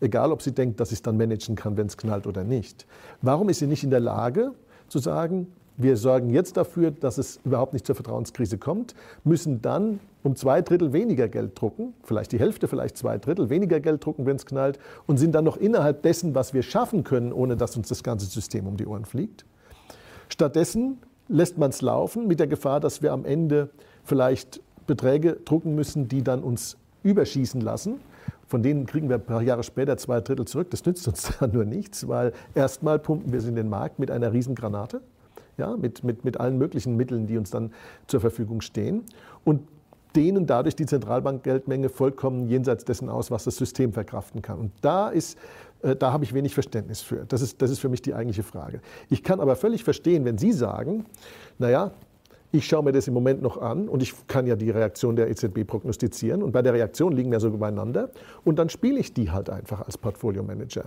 egal 0.00 0.32
ob 0.32 0.42
sie 0.42 0.52
denkt, 0.52 0.80
dass 0.80 0.90
sie 0.90 0.96
es 0.96 1.02
dann 1.02 1.16
managen 1.16 1.56
kann, 1.56 1.76
wenn 1.76 1.86
es 1.86 1.96
knallt 1.96 2.26
oder 2.26 2.44
nicht, 2.44 2.86
warum 3.22 3.48
ist 3.48 3.60
sie 3.60 3.66
nicht 3.66 3.84
in 3.84 3.90
der 3.90 4.00
Lage 4.00 4.52
zu 4.88 4.98
sagen, 4.98 5.48
wir 5.78 5.96
sorgen 5.96 6.30
jetzt 6.30 6.56
dafür, 6.56 6.90
dass 6.90 7.18
es 7.18 7.38
überhaupt 7.44 7.72
nicht 7.72 7.86
zur 7.86 7.94
Vertrauenskrise 7.94 8.58
kommt, 8.58 8.94
müssen 9.22 9.62
dann 9.62 10.00
um 10.24 10.34
zwei 10.34 10.60
Drittel 10.60 10.92
weniger 10.92 11.28
Geld 11.28 11.58
drucken, 11.58 11.94
vielleicht 12.02 12.32
die 12.32 12.38
Hälfte, 12.40 12.66
vielleicht 12.66 12.98
zwei 12.98 13.16
Drittel 13.16 13.48
weniger 13.48 13.78
Geld 13.78 14.04
drucken, 14.04 14.26
wenn 14.26 14.36
es 14.36 14.44
knallt, 14.44 14.78
und 15.06 15.18
sind 15.18 15.36
dann 15.36 15.44
noch 15.44 15.56
innerhalb 15.56 16.02
dessen, 16.02 16.34
was 16.34 16.52
wir 16.52 16.62
schaffen 16.62 17.04
können, 17.04 17.32
ohne 17.32 17.56
dass 17.56 17.76
uns 17.76 17.88
das 17.88 18.02
ganze 18.02 18.26
System 18.26 18.66
um 18.66 18.76
die 18.76 18.86
Ohren 18.86 19.04
fliegt. 19.04 19.44
Stattdessen 20.28 20.98
lässt 21.28 21.58
man 21.58 21.70
es 21.70 21.82
laufen 21.82 22.26
mit 22.26 22.40
der 22.40 22.46
Gefahr, 22.46 22.80
dass 22.80 23.02
wir 23.02 23.12
am 23.12 23.24
Ende 23.24 23.70
vielleicht 24.04 24.60
Beträge 24.86 25.38
drucken 25.44 25.74
müssen, 25.74 26.08
die 26.08 26.22
dann 26.22 26.42
uns 26.42 26.76
überschießen 27.02 27.60
lassen. 27.60 28.00
Von 28.46 28.62
denen 28.62 28.86
kriegen 28.86 29.08
wir 29.08 29.16
ein 29.16 29.24
paar 29.24 29.42
Jahre 29.42 29.62
später 29.62 29.96
zwei 29.98 30.20
Drittel 30.20 30.46
zurück. 30.46 30.70
Das 30.70 30.84
nützt 30.84 31.06
uns 31.06 31.32
dann 31.40 31.52
nur 31.52 31.64
nichts, 31.64 32.08
weil 32.08 32.32
erstmal 32.54 32.98
pumpen 32.98 33.32
wir 33.32 33.40
sie 33.40 33.48
in 33.48 33.56
den 33.56 33.68
Markt 33.68 33.98
mit 33.98 34.10
einer 34.10 34.32
Riesengranate, 34.32 35.02
ja, 35.58 35.76
mit, 35.76 36.02
mit, 36.02 36.24
mit 36.24 36.40
allen 36.40 36.56
möglichen 36.56 36.96
Mitteln, 36.96 37.26
die 37.26 37.36
uns 37.36 37.50
dann 37.50 37.72
zur 38.06 38.20
Verfügung 38.20 38.62
stehen. 38.62 39.04
Und 39.44 39.60
dehnen 40.16 40.46
dadurch 40.46 40.74
die 40.74 40.86
Zentralbankgeldmenge 40.86 41.90
vollkommen 41.90 42.48
jenseits 42.48 42.84
dessen 42.84 43.08
aus, 43.10 43.30
was 43.30 43.44
das 43.44 43.56
System 43.56 43.92
verkraften 43.92 44.40
kann. 44.42 44.58
Und 44.58 44.72
da 44.80 45.08
ist 45.08 45.38
da 45.82 46.12
habe 46.12 46.24
ich 46.24 46.34
wenig 46.34 46.54
Verständnis 46.54 47.00
für. 47.00 47.24
Das 47.26 47.40
ist, 47.40 47.62
das 47.62 47.70
ist 47.70 47.78
für 47.78 47.88
mich 47.88 48.02
die 48.02 48.14
eigentliche 48.14 48.42
Frage. 48.42 48.80
Ich 49.08 49.22
kann 49.22 49.40
aber 49.40 49.56
völlig 49.56 49.84
verstehen, 49.84 50.24
wenn 50.24 50.38
Sie 50.38 50.52
sagen, 50.52 51.06
naja, 51.58 51.92
ich 52.50 52.66
schaue 52.66 52.82
mir 52.82 52.92
das 52.92 53.06
im 53.06 53.14
Moment 53.14 53.42
noch 53.42 53.60
an 53.60 53.88
und 53.88 54.02
ich 54.02 54.14
kann 54.26 54.46
ja 54.46 54.56
die 54.56 54.70
Reaktion 54.70 55.16
der 55.16 55.28
EZB 55.28 55.66
prognostizieren 55.66 56.42
und 56.42 56.52
bei 56.52 56.62
der 56.62 56.72
Reaktion 56.72 57.12
liegen 57.12 57.30
wir 57.30 57.40
so 57.40 57.50
beieinander 57.50 58.10
und 58.44 58.58
dann 58.58 58.70
spiele 58.70 58.98
ich 58.98 59.12
die 59.12 59.30
halt 59.30 59.50
einfach 59.50 59.82
als 59.82 59.98
Portfolio-Manager. 59.98 60.86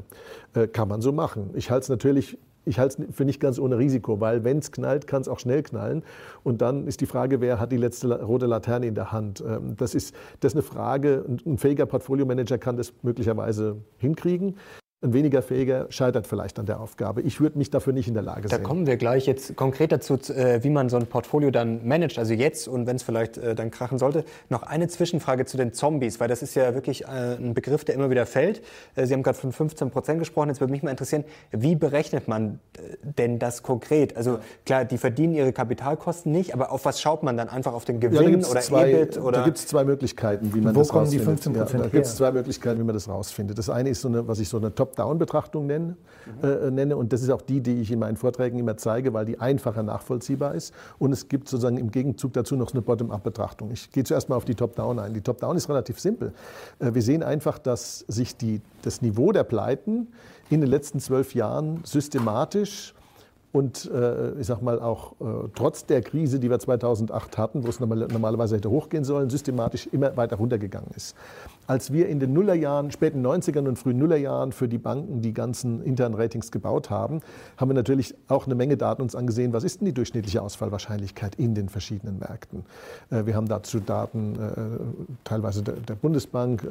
Äh, 0.56 0.68
kann 0.68 0.88
man 0.88 1.02
so 1.02 1.12
machen. 1.12 1.52
Ich 1.54 1.70
halte 1.70 1.84
es 1.84 1.90
natürlich 1.90 2.38
ich 2.66 2.78
halte 2.78 3.04
es 3.04 3.16
für 3.16 3.26
nicht 3.26 3.40
ganz 3.40 3.58
ohne 3.58 3.78
Risiko, 3.78 4.20
weil 4.20 4.44
wenn 4.44 4.60
es 4.60 4.72
knallt, 4.72 5.08
kann 5.08 5.22
es 5.22 5.28
auch 5.28 5.40
schnell 5.40 5.64
knallen. 5.64 6.04
Und 6.44 6.62
dann 6.62 6.88
ist 6.88 7.02
die 7.02 7.06
Frage, 7.06 7.42
wer 7.42 7.60
hat 7.60 7.72
die 7.72 7.78
letzte 7.78 8.22
rote 8.22 8.46
Laterne 8.46 8.86
in 8.86 8.96
der 8.96 9.12
Hand? 9.12 9.44
Ähm, 9.46 9.76
das 9.78 9.96
ist, 9.96 10.14
das 10.42 10.54
ist 10.54 10.58
eine 10.58 10.64
Frage. 10.64 11.26
Ein 11.46 11.58
fähiger 11.58 11.86
Portfolio-Manager 11.86 12.58
kann 12.58 12.78
das 12.78 12.94
möglicherweise 13.02 13.78
hinkriegen. 13.98 14.58
Ein 15.04 15.14
weniger 15.14 15.42
fähiger 15.42 15.88
scheitert 15.90 16.28
vielleicht 16.28 16.60
an 16.60 16.68
der 16.68 16.80
Aufgabe. 16.80 17.22
Ich 17.22 17.42
würde 17.42 17.58
mich 17.58 17.72
dafür 17.72 17.92
nicht 17.92 18.08
in 18.08 18.14
der 18.14 18.22
Lage 18.22 18.44
da 18.44 18.50
sehen. 18.50 18.62
Da 18.62 18.68
kommen 18.68 18.86
wir 18.86 18.98
gleich 18.98 19.26
jetzt 19.26 19.56
konkret 19.56 19.92
dazu, 19.92 20.14
äh, 20.14 20.64
wie 20.64 20.70
man 20.70 20.90
so 20.90 20.98
ein 20.98 21.08
Portfolio 21.08 21.50
dann 21.50 21.88
managt. 21.88 22.20
Also 22.20 22.34
jetzt 22.36 22.68
und 22.68 22.86
wenn 22.86 22.98
es 22.98 23.04
vielleicht 23.04 23.38
äh, 23.40 23.56
dann 23.56 23.72
krachen 23.72 23.98
sollte, 23.98 24.26
noch 24.50 24.62
eine 24.62 24.88
Zwischenfrage 24.88 25.46
zu 25.46 25.58
den 25.58 25.74
Zombies, 25.74 26.20
weil 26.20 26.28
das 26.28 26.44
ist 26.44 26.54
ja 26.54 26.76
wirklich 26.76 27.06
äh, 27.06 27.36
ein 27.36 27.56
Begriff, 27.56 27.84
der 27.84 27.96
immer 27.96 28.12
wieder 28.12 28.28
fällt. 28.28 28.62
Sie 28.96 29.12
haben 29.14 29.24
gerade 29.24 29.38
von 29.38 29.52
15 29.52 29.90
Prozent 29.90 30.20
gesprochen. 30.20 30.50
Jetzt 30.50 30.62
würde 30.62 30.72
mich 30.72 30.84
mal 30.84 30.92
interessieren, 30.92 31.24
wie 31.52 31.76
berechnet 31.76 32.28
man 32.28 32.60
denn 33.02 33.40
das 33.40 33.64
konkret? 33.64 34.16
Also 34.16 34.40
klar, 34.66 34.86
die 34.86 34.98
verdienen 34.98 35.34
ihre 35.34 35.52
Kapitalkosten 35.52 36.32
nicht, 36.32 36.54
aber 36.54 36.72
auf 36.72 36.86
was 36.86 37.02
schaut 37.02 37.24
man 37.24 37.38
dann? 37.38 37.50
Einfach 37.50 37.74
auf 37.74 37.86
den 37.86 38.00
Gewinn 38.00 38.42
ja, 38.42 38.48
oder 38.48 38.62
zwei, 38.62 38.92
EBIT? 38.92 39.18
Oder? 39.18 39.40
Da 39.40 39.46
gibt 39.46 39.58
es 39.58 39.68
zwei 39.68 39.84
Möglichkeiten, 39.84 40.54
wie 40.54 40.62
man 40.62 40.76
Wo 40.76 40.80
das 40.80 40.90
kommen 40.90 41.06
rausfindet. 41.06 41.28
die 41.28 41.32
15 41.32 41.54
Prozent 41.54 41.80
ja, 41.80 41.90
Da 41.90 41.90
gibt 41.90 42.06
es 42.06 42.16
zwei 42.16 42.32
Möglichkeiten, 42.32 42.80
wie 42.80 42.84
man 42.84 42.94
das 42.94 43.08
rausfindet. 43.08 43.58
Das 43.58 43.70
eine 43.70 43.90
ist 43.90 44.02
so 44.02 44.08
eine, 44.08 44.28
was 44.28 44.40
ich 44.40 44.50
so 44.50 44.58
eine 44.58 44.76
Top-Down-Betrachtung 44.92 45.68
nenne, 45.68 45.96
mhm. 46.42 46.50
äh, 46.50 46.72
nenne. 46.72 46.98
Und 46.98 47.14
das 47.14 47.22
ist 47.22 47.30
auch 47.30 47.42
die, 47.42 47.62
die 47.62 47.82
ich 47.82 47.92
in 47.92 48.00
meinen 48.00 48.18
Vorträgen 48.18 48.60
immer 48.60 48.78
zeige, 48.78 49.14
weil 49.14 49.26
die 49.26 49.40
einfacher 49.40 49.84
nachvollziehbar 49.84 50.56
ist. 50.56 50.74
Und 51.00 51.12
es 51.12 51.28
gibt 51.28 51.48
sozusagen 51.48 51.78
im 51.78 51.92
Gegenzug 51.92 52.34
dazu 52.34 52.56
noch 52.56 52.72
eine 52.72 52.82
Bottom-up-Betrachtung. 52.82 53.72
Ich 53.72 53.92
gehe 53.92 54.04
zuerst 54.04 54.30
mal 54.30 54.36
auf 54.36 54.46
die 54.46 54.56
Top-Down 54.56 55.00
ein. 55.00 55.14
Die 55.14 55.22
Top-Down 55.22 55.58
ist 55.58 55.70
relativ 55.70 56.00
simpel. 56.00 56.34
Äh, 56.80 56.94
wir 56.94 57.02
sehen 57.02 57.24
einfach, 57.24 57.58
dass 57.58 58.00
sich 58.08 58.36
die, 58.38 58.62
das 58.82 59.02
Niveau 59.02 59.32
der 59.32 59.44
Pleiten 59.44 60.08
in 60.50 60.62
den 60.62 60.70
letzten 60.70 61.00
zwölf 61.00 61.34
Jahren 61.34 61.82
systematisch 61.86 62.94
und 63.54 63.90
äh, 63.92 64.40
ich 64.40 64.48
sag 64.48 64.62
mal 64.62 64.80
auch 64.80 65.14
äh, 65.20 65.50
trotz 65.56 65.86
der 65.86 66.02
Krise, 66.02 66.40
die 66.40 66.50
wir 66.50 66.60
2008 66.60 67.38
hatten, 67.38 67.64
wo 67.66 67.68
es 67.68 67.82
normalerweise 67.82 68.56
hätte 68.56 68.70
hochgehen 68.70 69.04
sollen, 69.04 69.30
systematisch 69.30 69.88
immer 69.92 70.16
weiter 70.16 70.38
runtergegangen 70.38 70.92
ist. 70.96 71.16
Als 71.68 71.94
wir 71.94 72.10
in 72.10 72.20
den 72.20 72.34
Nullerjahren, 72.34 72.92
späten 72.92 73.26
90ern 73.26 73.68
und 73.68 73.78
frühen 73.78 73.98
Nullerjahren 73.98 74.52
für 74.52 74.68
die 74.68 74.78
Banken 74.78 75.22
die 75.22 75.34
ganzen 75.34 75.82
internen 75.84 76.16
Ratings 76.16 76.52
gebaut 76.52 76.90
haben, 76.90 77.22
haben 77.58 77.70
wir 77.70 77.76
natürlich 77.76 78.16
auch 78.28 78.46
eine 78.46 78.56
Menge 78.56 78.78
Daten 78.78 79.02
uns 79.02 79.16
angesehen, 79.16 79.54
was 79.54 79.64
ist 79.64 79.80
denn 79.80 79.86
die 79.86 79.94
durchschnittliche 79.94 80.42
Ausfallwahrscheinlichkeit 80.42 81.36
in 81.36 81.56
den 81.56 81.70
verschiedenen 81.70 82.20
Märkten. 82.20 82.66
Äh, 83.10 83.26
wir 83.26 83.36
haben 83.36 83.48
dazu 83.48 83.80
Daten 83.80 84.36
äh, 84.36 85.20
teilweise 85.24 85.62
der, 85.62 85.96
Bundesbank, 85.96 86.64
äh, 86.64 86.68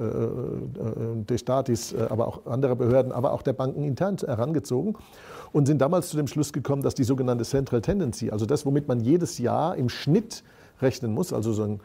der 1.28 1.38
Statis, 1.38 1.94
aber 1.94 2.26
auch 2.26 2.46
anderer 2.46 2.76
Behörden, 2.76 3.12
aber 3.12 3.32
auch 3.32 3.42
der 3.42 3.52
Banken 3.52 3.84
intern 3.84 4.16
herangezogen 4.18 4.96
und 5.52 5.66
sind 5.66 5.80
damals 5.80 6.08
zu 6.08 6.16
dem 6.16 6.26
Schluss 6.26 6.52
gekommen, 6.52 6.82
dass 6.82 6.94
die 6.94 7.04
sogenannte 7.04 7.44
Central 7.44 7.80
Tendency, 7.80 8.30
also 8.30 8.44
das, 8.44 8.66
womit 8.66 8.88
man 8.88 9.00
jedes 9.00 9.38
Jahr 9.38 9.76
im 9.76 9.88
Schnitt 9.88 10.42
rechnen 10.82 11.12
muss, 11.12 11.32
also 11.32 11.52
so 11.52 11.64
ein 11.64 11.80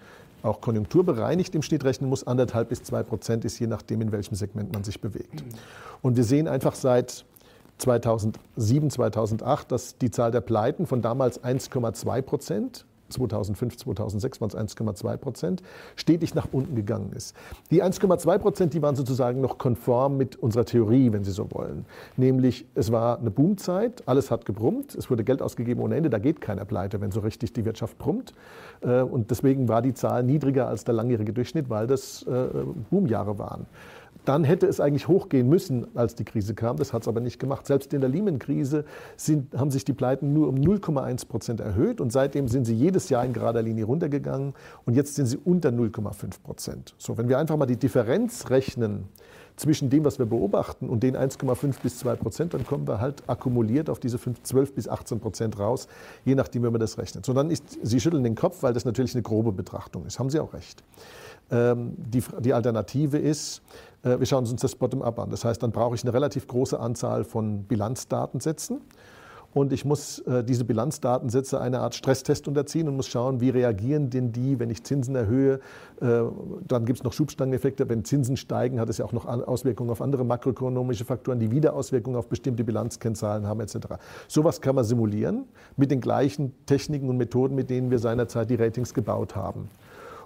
auch 0.46 0.62
konjunkturbereinigt 0.62 1.56
im 1.56 1.62
Schnitt 1.62 1.84
rechnen 1.84 2.10
muss, 2.10 2.26
anderthalb 2.26 2.70
bis 2.70 2.84
zwei 2.84 3.04
Prozent 3.04 3.46
ist, 3.46 3.60
je 3.60 3.68
nachdem, 3.68 4.02
in 4.02 4.12
welchem 4.12 4.36
Segment 4.36 4.74
man 4.74 4.84
sich 4.84 5.02
bewegt. 5.02 5.44
Und 6.02 6.18
wir 6.18 6.24
sehen 6.24 6.48
einfach 6.48 6.76
seit 6.76 7.26
2007, 7.78 8.90
2008, 8.90 9.72
dass 9.72 9.98
die 9.98 10.12
Zahl 10.12 10.32
der 10.32 10.42
Pleiten 10.42 10.86
von 10.86 11.02
damals 11.02 11.44
1,2 11.44 12.22
Prozent 12.22 12.86
2005, 13.10 13.78
2006 13.78 14.42
waren 14.42 14.50
es 14.50 14.76
1,2 14.76 15.18
Prozent, 15.18 15.64
stetig 15.96 16.36
nach 16.36 16.48
unten 16.52 16.76
gegangen 16.76 17.12
ist. 17.14 17.36
Die 17.72 17.84
1,2 17.84 18.38
Prozent, 18.38 18.74
die 18.74 18.82
waren 18.82 18.96
sozusagen 18.96 19.42
noch 19.42 19.58
konform 19.58 20.18
mit 20.18 20.36
unserer 20.36 20.66
Theorie, 20.66 21.12
wenn 21.12 21.24
Sie 21.24 21.32
so 21.32 21.52
wollen. 21.52 21.86
Nämlich, 22.18 22.66
es 22.76 22.92
war 22.92 23.20
eine 23.20 23.32
Boomzeit, 23.32 24.04
alles 24.08 24.32
hat 24.32 24.46
gebrummt, 24.46 24.96
es 24.96 25.10
wurde 25.10 25.24
Geld 25.24 25.42
ausgegeben 25.42 25.82
ohne 25.82 25.96
Ende, 25.96 26.10
da 26.10 26.20
geht 26.20 26.42
keiner 26.42 26.66
pleite, 26.66 27.02
wenn 27.02 27.12
so 27.12 27.20
richtig 27.20 27.54
die 27.54 27.66
Wirtschaft 27.66 27.98
brummt. 27.98 28.34
Äh, 28.82 29.02
und 29.02 29.32
deswegen 29.32 29.68
war 29.68 29.82
die 29.82 29.94
Zahl 29.94 30.24
niedriger 30.24 30.68
als 30.68 30.84
der 30.84 30.94
langjährige 30.94 31.34
Durchschnitt, 31.34 31.70
weil 31.70 31.88
das 31.88 32.24
äh, 32.24 32.48
Boomjahre 32.90 33.38
waren 33.38 33.66
dann 34.26 34.44
hätte 34.44 34.68
es 34.68 34.80
eigentlich 34.80 35.08
hochgehen 35.08 35.48
müssen, 35.48 35.88
als 35.96 36.16
die 36.16 36.26
Krise 36.26 36.54
kam. 36.54 36.78
Das 36.78 36.94
hat 36.94 37.04
es 37.04 37.08
aber 37.08 37.20
nicht 37.22 37.40
gemacht. 37.40 37.66
Selbst 37.66 37.94
in 37.94 38.02
der 38.02 38.10
Lehman-Krise 38.10 38.86
haben 39.56 39.72
sich 39.72 39.86
die 39.86 39.94
Pleiten 39.94 40.34
nur 40.34 40.50
um 40.50 40.56
0,1 40.56 41.28
Prozent 41.28 41.60
erhöht 41.60 42.02
und 42.02 42.12
seitdem 42.12 42.48
sind 42.48 42.66
sie 42.66 42.76
jedes 42.76 43.10
Jahr 43.10 43.24
in 43.26 43.34
gerader 43.34 43.62
Linie 43.62 43.86
runtergegangen 43.86 44.54
und 44.86 44.96
jetzt 44.96 45.16
sind 45.16 45.28
sie 45.28 45.38
unter 45.38 45.70
0,5 45.70 46.42
Prozent. 46.44 46.96
So, 46.98 47.18
wenn 47.18 47.30
wir 47.30 47.38
einfach 47.38 47.58
mal 47.58 47.66
die 47.66 47.78
Differenz 47.78 48.50
rechnen 48.50 49.06
zwischen 49.56 49.90
dem, 49.90 50.04
was 50.04 50.20
wir 50.20 50.26
beobachten 50.26 50.90
und 50.90 51.04
den 51.04 51.16
1,5 51.16 51.76
bis 51.82 52.00
2 52.00 52.16
Prozent, 52.16 52.54
dann 52.54 52.66
kommen 52.66 52.88
wir 52.88 53.00
halt 53.00 53.24
akkumuliert 53.28 53.90
auf 53.90 54.00
diese 54.00 54.18
5, 54.18 54.44
12 54.44 54.74
bis 54.74 54.88
18 54.88 55.20
Prozent 55.20 55.60
raus, 55.60 55.88
je 56.26 56.36
nachdem, 56.36 56.64
wie 56.64 56.70
man 56.70 56.80
das 56.80 56.98
rechnet. 56.98 57.26
So, 57.26 57.34
dann 57.34 57.50
ist, 57.50 57.64
Sie 57.82 58.00
schütteln 58.00 58.24
den 58.24 58.36
Kopf, 58.36 58.64
weil 58.64 58.74
das 58.74 58.86
natürlich 58.86 59.16
eine 59.16 59.24
grobe 59.24 59.52
Betrachtung 59.52 60.06
ist. 60.06 60.20
Haben 60.20 60.30
Sie 60.30 60.40
auch 60.40 60.54
recht. 60.54 60.84
Ähm, 61.52 61.94
die, 61.98 62.24
die 62.40 62.54
Alternative 62.54 63.18
ist, 63.18 63.62
wir 64.06 64.26
schauen 64.26 64.46
uns 64.46 64.62
das 64.62 64.76
Bottom-up 64.76 65.20
an. 65.20 65.30
Das 65.30 65.46
heißt, 65.46 65.62
dann 65.64 65.72
brauche 65.72 65.96
ich 65.96 66.04
eine 66.04 66.14
relativ 66.14 66.48
große 66.48 66.80
Anzahl 66.80 67.24
von 67.24 67.64
Bilanzdatensätzen. 67.64 68.82
Und 69.56 69.72
ich 69.72 69.86
muss 69.86 70.20
äh, 70.20 70.44
diese 70.44 70.66
Bilanzdatensätze 70.66 71.62
einer 71.62 71.80
Art 71.80 71.96
Stresstest 71.96 72.50
unterziehen 72.50 72.90
und 72.90 72.98
muss 72.98 73.08
schauen, 73.08 73.40
wie 73.40 73.50
reagieren 73.50 74.10
denn 74.10 74.34
die, 74.34 74.60
wenn 74.60 74.70
ich 74.70 74.84
Zinsen 74.84 75.16
erhöhe. 75.16 75.62
Äh, 76.02 76.24
dann 76.68 76.84
gibt 76.84 77.00
es 77.00 77.04
noch 77.06 77.14
Schubstangeneffekte. 77.14 77.88
Wenn 77.88 78.04
Zinsen 78.04 78.36
steigen, 78.36 78.82
hat 78.82 78.90
es 78.90 78.98
ja 78.98 79.06
auch 79.06 79.14
noch 79.14 79.26
Auswirkungen 79.26 79.92
auf 79.92 80.02
andere 80.02 80.26
makroökonomische 80.26 81.06
Faktoren, 81.06 81.40
die 81.40 81.52
wieder 81.52 81.74
Auswirkungen 81.74 82.18
auf 82.18 82.28
bestimmte 82.28 82.66
Bilanzkennzahlen 82.66 83.48
haben 83.48 83.62
etc. 83.62 83.78
Sowas 84.28 84.60
kann 84.60 84.76
man 84.76 84.84
simulieren 84.84 85.46
mit 85.78 85.90
den 85.90 86.02
gleichen 86.02 86.52
Techniken 86.66 87.08
und 87.08 87.16
Methoden, 87.16 87.56
mit 87.56 87.70
denen 87.70 87.92
wir 87.92 88.00
seinerzeit 88.00 88.50
die 88.50 88.56
Ratings 88.56 88.94
gebaut 88.94 89.38
haben. 89.38 89.70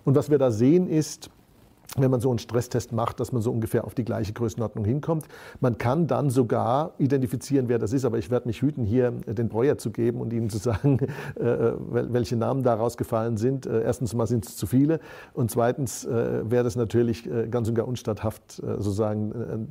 Und 0.05 0.15
was 0.15 0.31
wir 0.31 0.39
da 0.39 0.49
sehen 0.49 0.87
ist, 0.87 1.29
wenn 1.97 2.11
man 2.11 2.21
so 2.21 2.29
einen 2.29 2.39
Stresstest 2.39 2.91
macht, 2.91 3.19
dass 3.19 3.31
man 3.31 3.41
so 3.41 3.51
ungefähr 3.51 3.85
auf 3.85 3.95
die 3.95 4.05
gleiche 4.05 4.33
Größenordnung 4.33 4.85
hinkommt. 4.85 5.25
Man 5.59 5.77
kann 5.77 6.07
dann 6.07 6.29
sogar 6.29 6.93
identifizieren, 6.99 7.67
wer 7.67 7.79
das 7.79 7.93
ist, 7.93 8.05
aber 8.05 8.17
ich 8.17 8.29
werde 8.29 8.47
mich 8.47 8.61
hüten, 8.61 8.85
hier 8.85 9.11
den 9.11 9.49
Breuer 9.49 9.77
zu 9.77 9.89
geben 9.89 10.21
und 10.21 10.31
Ihnen 10.31 10.49
zu 10.49 10.57
sagen, 10.59 10.99
äh, 11.35 11.71
welche 11.89 12.35
Namen 12.35 12.63
da 12.63 12.75
rausgefallen 12.75 13.37
sind. 13.37 13.65
Äh, 13.65 13.83
erstens 13.83 14.13
mal 14.13 14.27
sind 14.27 14.45
es 14.45 14.55
zu 14.55 14.67
viele 14.67 14.99
und 15.33 15.49
zweitens 15.49 16.05
äh, 16.05 16.49
wäre 16.49 16.63
das 16.63 16.75
natürlich 16.75 17.27
ganz 17.49 17.67
und 17.67 17.75
gar 17.75 17.87
unstatthaft, 17.87 18.55
sozusagen 18.55 19.67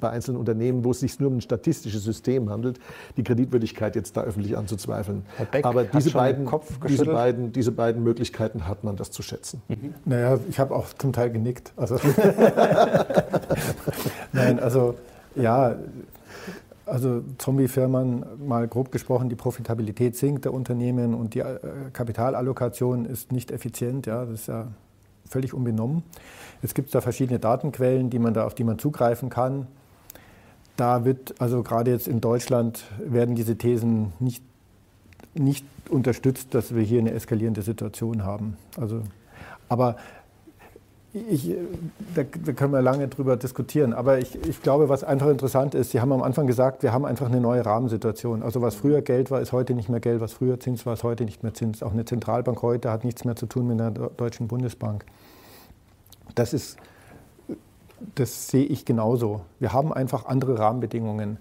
bei 0.00 0.10
einzelnen 0.10 0.38
Unternehmen, 0.38 0.84
wo 0.84 0.90
es 0.90 1.00
sich 1.00 1.18
nur 1.18 1.30
um 1.30 1.38
ein 1.38 1.40
statistisches 1.40 2.04
System 2.04 2.50
handelt, 2.50 2.78
die 3.16 3.24
Kreditwürdigkeit 3.24 3.96
jetzt 3.96 4.16
da 4.16 4.22
öffentlich 4.22 4.56
anzuzweifeln. 4.56 5.24
aber 5.62 5.84
diese 5.84 6.10
beiden, 6.10 6.48
diese, 6.88 7.04
beiden, 7.04 7.52
diese 7.52 7.72
beiden 7.72 8.02
Möglichkeiten 8.02 8.66
hat 8.66 8.84
man, 8.84 8.96
das 8.96 9.10
zu 9.10 9.22
schätzen. 9.22 9.62
Mhm. 9.68 9.94
Naja, 10.04 10.38
ich 10.48 10.60
habe 10.60 10.74
auch 10.74 10.86
zum 10.98 11.12
Teil 11.12 11.30
genickt 11.30 11.61
geschickt. 11.62 11.72
Also 11.76 11.96
Nein, 14.32 14.58
also 14.60 14.94
ja, 15.34 15.76
also 16.86 17.22
Zombie-Firmen, 17.38 18.24
mal 18.46 18.66
grob 18.68 18.90
gesprochen, 18.92 19.28
die 19.28 19.36
Profitabilität 19.36 20.16
sinkt 20.16 20.44
der 20.44 20.52
Unternehmen 20.52 21.14
und 21.14 21.34
die 21.34 21.40
äh, 21.40 21.58
Kapitalallokation 21.92 23.06
ist 23.06 23.32
nicht 23.32 23.50
effizient. 23.50 24.06
Ja, 24.06 24.24
das 24.24 24.40
ist 24.40 24.48
ja 24.48 24.68
völlig 25.28 25.54
unbenommen. 25.54 26.02
Jetzt 26.60 26.74
gibt 26.74 26.88
es 26.88 26.92
da 26.92 27.00
verschiedene 27.00 27.38
Datenquellen, 27.38 28.10
die 28.10 28.18
man 28.18 28.34
da, 28.34 28.44
auf 28.46 28.54
die 28.54 28.64
man 28.64 28.78
zugreifen 28.78 29.30
kann. 29.30 29.66
Da 30.76 31.04
wird, 31.04 31.34
also 31.38 31.62
gerade 31.62 31.90
jetzt 31.90 32.08
in 32.08 32.20
Deutschland, 32.20 32.84
werden 33.04 33.34
diese 33.34 33.56
Thesen 33.56 34.12
nicht, 34.18 34.42
nicht 35.34 35.64
unterstützt, 35.88 36.54
dass 36.54 36.74
wir 36.74 36.82
hier 36.82 37.00
eine 37.00 37.12
eskalierende 37.12 37.62
Situation 37.62 38.24
haben. 38.24 38.56
Also, 38.78 39.02
aber 39.68 39.96
ich, 41.14 41.54
da, 42.14 42.22
da, 42.22 42.52
können 42.52 42.72
wir 42.72 42.80
lange 42.80 43.06
drüber 43.08 43.36
diskutieren. 43.36 43.92
Aber 43.92 44.18
ich, 44.18 44.34
ich, 44.48 44.62
glaube, 44.62 44.88
was 44.88 45.04
einfach 45.04 45.28
interessant 45.28 45.74
ist, 45.74 45.90
Sie 45.90 46.00
haben 46.00 46.10
am 46.10 46.22
Anfang 46.22 46.46
gesagt, 46.46 46.82
wir 46.82 46.92
haben 46.92 47.04
einfach 47.04 47.26
eine 47.26 47.40
neue 47.40 47.64
Rahmensituation. 47.66 48.42
Also 48.42 48.62
was 48.62 48.74
früher 48.76 49.02
Geld 49.02 49.30
war, 49.30 49.40
ist 49.40 49.52
heute 49.52 49.74
nicht 49.74 49.90
mehr 49.90 50.00
Geld. 50.00 50.20
Was 50.20 50.32
früher 50.32 50.58
Zins 50.58 50.86
war, 50.86 50.94
ist 50.94 51.04
heute 51.04 51.24
nicht 51.24 51.42
mehr 51.42 51.52
Zins. 51.52 51.82
Auch 51.82 51.92
eine 51.92 52.06
Zentralbank 52.06 52.62
heute 52.62 52.90
hat 52.90 53.04
nichts 53.04 53.26
mehr 53.26 53.36
zu 53.36 53.46
tun 53.46 53.66
mit 53.66 53.80
einer 53.80 53.90
Deutschen 53.90 54.48
Bundesbank. 54.48 55.04
Das 56.34 56.54
ist, 56.54 56.78
das 58.14 58.48
sehe 58.48 58.64
ich 58.64 58.86
genauso. 58.86 59.42
Wir 59.60 59.74
haben 59.74 59.92
einfach 59.92 60.24
andere 60.24 60.58
Rahmenbedingungen. 60.58 61.38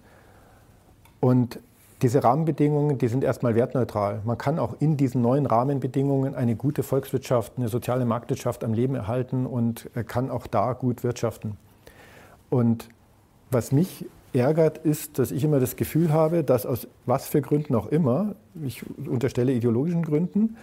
Und 1.22 1.60
diese 2.02 2.24
Rahmenbedingungen, 2.24 2.98
die 2.98 3.08
sind 3.08 3.24
erstmal 3.24 3.56
wertneutral. 3.56 4.22
Man 4.26 4.38
kann 4.38 4.58
auch 4.58 4.76
in 4.80 4.98
diesen 4.98 5.22
neuen 5.22 5.46
Rahmenbedingungen 5.46 6.36
eine 6.36 6.56
gute 6.56 6.84
Volkswirtschaft, 6.84 7.54
eine 7.58 7.68
soziale 7.68 8.06
Marktwirtschaft 8.06 8.64
am 8.64 8.74
Leben 8.74 8.96
erhalten 8.96 9.46
und 9.46 9.90
kann 10.08 10.32
auch 10.32 10.48
da 10.48 10.74
gut 10.74 11.04
wirtschaften. 11.04 11.58
Und 12.50 12.90
was 13.52 13.72
mich 13.72 14.06
ärgert, 14.34 14.78
ist, 14.80 15.20
dass 15.20 15.32
ich 15.32 15.44
immer 15.44 15.60
das 15.60 15.76
Gefühl 15.76 16.12
habe, 16.12 16.44
dass 16.44 16.66
aus 16.66 16.88
was 17.06 17.28
für 17.28 17.42
Gründen 17.42 17.76
auch 17.76 17.88
immer, 17.88 18.36
ich 18.64 18.84
unterstelle 19.08 19.52
ideologischen 19.52 20.04
Gründen, 20.04 20.58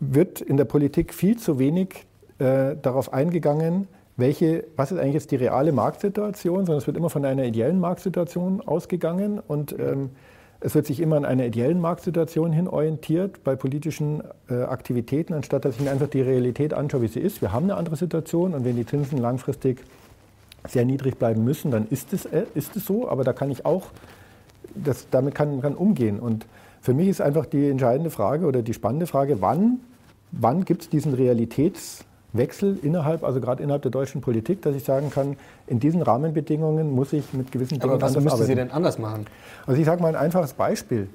wird 0.00 0.40
in 0.40 0.56
der 0.56 0.64
Politik 0.64 1.12
viel 1.14 1.36
zu 1.36 1.58
wenig 1.58 2.06
äh, 2.38 2.76
darauf 2.80 3.12
eingegangen, 3.12 3.88
welche, 4.20 4.64
was 4.76 4.92
ist 4.92 4.98
eigentlich 4.98 5.14
jetzt 5.14 5.30
die 5.30 5.36
reale 5.36 5.72
Marktsituation, 5.72 6.66
sondern 6.66 6.78
es 6.78 6.86
wird 6.86 6.96
immer 6.96 7.10
von 7.10 7.24
einer 7.24 7.44
ideellen 7.44 7.80
Marktsituation 7.80 8.60
ausgegangen 8.60 9.40
und 9.46 9.74
ähm, 9.78 10.10
es 10.60 10.74
wird 10.74 10.86
sich 10.86 11.00
immer 11.00 11.16
an 11.16 11.24
einer 11.24 11.46
ideellen 11.46 11.80
Marktsituation 11.80 12.52
hin 12.52 12.68
orientiert 12.68 13.42
bei 13.44 13.56
politischen 13.56 14.22
äh, 14.48 14.62
Aktivitäten, 14.62 15.32
anstatt 15.32 15.64
dass 15.64 15.76
ich 15.76 15.80
mir 15.80 15.90
einfach 15.90 16.08
die 16.08 16.20
Realität 16.20 16.74
anschaue, 16.74 17.02
wie 17.02 17.08
sie 17.08 17.20
ist. 17.20 17.40
Wir 17.40 17.52
haben 17.52 17.64
eine 17.64 17.76
andere 17.76 17.96
Situation 17.96 18.54
und 18.54 18.64
wenn 18.64 18.76
die 18.76 18.84
Zinsen 18.84 19.18
langfristig 19.18 19.82
sehr 20.68 20.84
niedrig 20.84 21.18
bleiben 21.18 21.42
müssen, 21.44 21.70
dann 21.70 21.86
ist 21.88 22.12
es, 22.12 22.26
äh, 22.26 22.44
ist 22.54 22.76
es 22.76 22.84
so, 22.84 23.08
aber 23.08 23.24
da 23.24 23.32
kann 23.32 23.50
ich 23.50 23.64
auch, 23.64 23.86
das, 24.74 25.08
damit 25.10 25.34
kann 25.34 25.60
man 25.60 25.74
umgehen. 25.74 26.20
Und 26.20 26.46
für 26.82 26.92
mich 26.94 27.08
ist 27.08 27.20
einfach 27.20 27.46
die 27.46 27.68
entscheidende 27.68 28.10
Frage 28.10 28.46
oder 28.46 28.62
die 28.62 28.74
spannende 28.74 29.06
Frage, 29.06 29.40
wann, 29.40 29.80
wann 30.30 30.64
gibt 30.64 30.82
es 30.82 30.88
diesen 30.90 31.14
Realitätswechsel 32.34 32.78
innerhalb, 32.82 33.24
also 33.24 33.40
gerade 33.40 33.62
innerhalb 33.62 33.82
der 33.82 33.90
deutschen 33.90 34.20
Politik, 34.20 34.62
dass 34.62 34.74
ich 34.74 34.84
sagen 34.84 35.10
kann, 35.10 35.36
in 35.66 35.80
diesen 35.80 36.02
Rahmenbedingungen 36.02 36.90
muss 36.90 37.12
ich 37.12 37.32
mit 37.32 37.52
gewissen 37.52 37.78
Dingen 37.78 37.90
Aber 37.90 38.00
was 38.00 38.14
müsste 38.14 38.30
arbeiten. 38.30 38.46
Sie 38.46 38.54
denn 38.54 38.70
anders 38.70 38.98
machen? 38.98 39.26
Also 39.66 39.80
ich 39.80 39.86
sage 39.86 40.02
mal 40.02 40.08
ein 40.08 40.16
einfaches 40.16 40.52
Beispiel. 40.52 41.08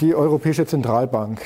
Die 0.00 0.14
Europäische 0.14 0.66
Zentralbank 0.66 1.42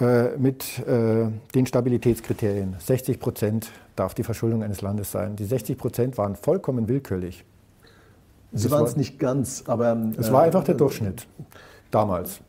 äh, 0.00 0.36
mit 0.38 0.78
äh, 0.86 1.26
den 1.54 1.66
Stabilitätskriterien, 1.66 2.76
60 2.78 3.20
Prozent 3.20 3.70
darf 3.96 4.14
die 4.14 4.22
Verschuldung 4.22 4.62
eines 4.62 4.80
Landes 4.80 5.10
sein. 5.10 5.36
Die 5.36 5.44
60 5.44 5.76
Prozent 5.76 6.18
waren 6.18 6.36
vollkommen 6.36 6.88
willkürlich. 6.88 7.44
Sie 8.52 8.70
waren 8.70 8.84
es 8.84 8.96
nicht 8.96 9.18
ganz, 9.18 9.64
aber. 9.66 9.94
Es 10.16 10.28
äh, 10.28 10.32
war 10.32 10.42
einfach 10.42 10.64
der 10.64 10.74
Durchschnitt 10.74 11.26
damals. 11.90 12.40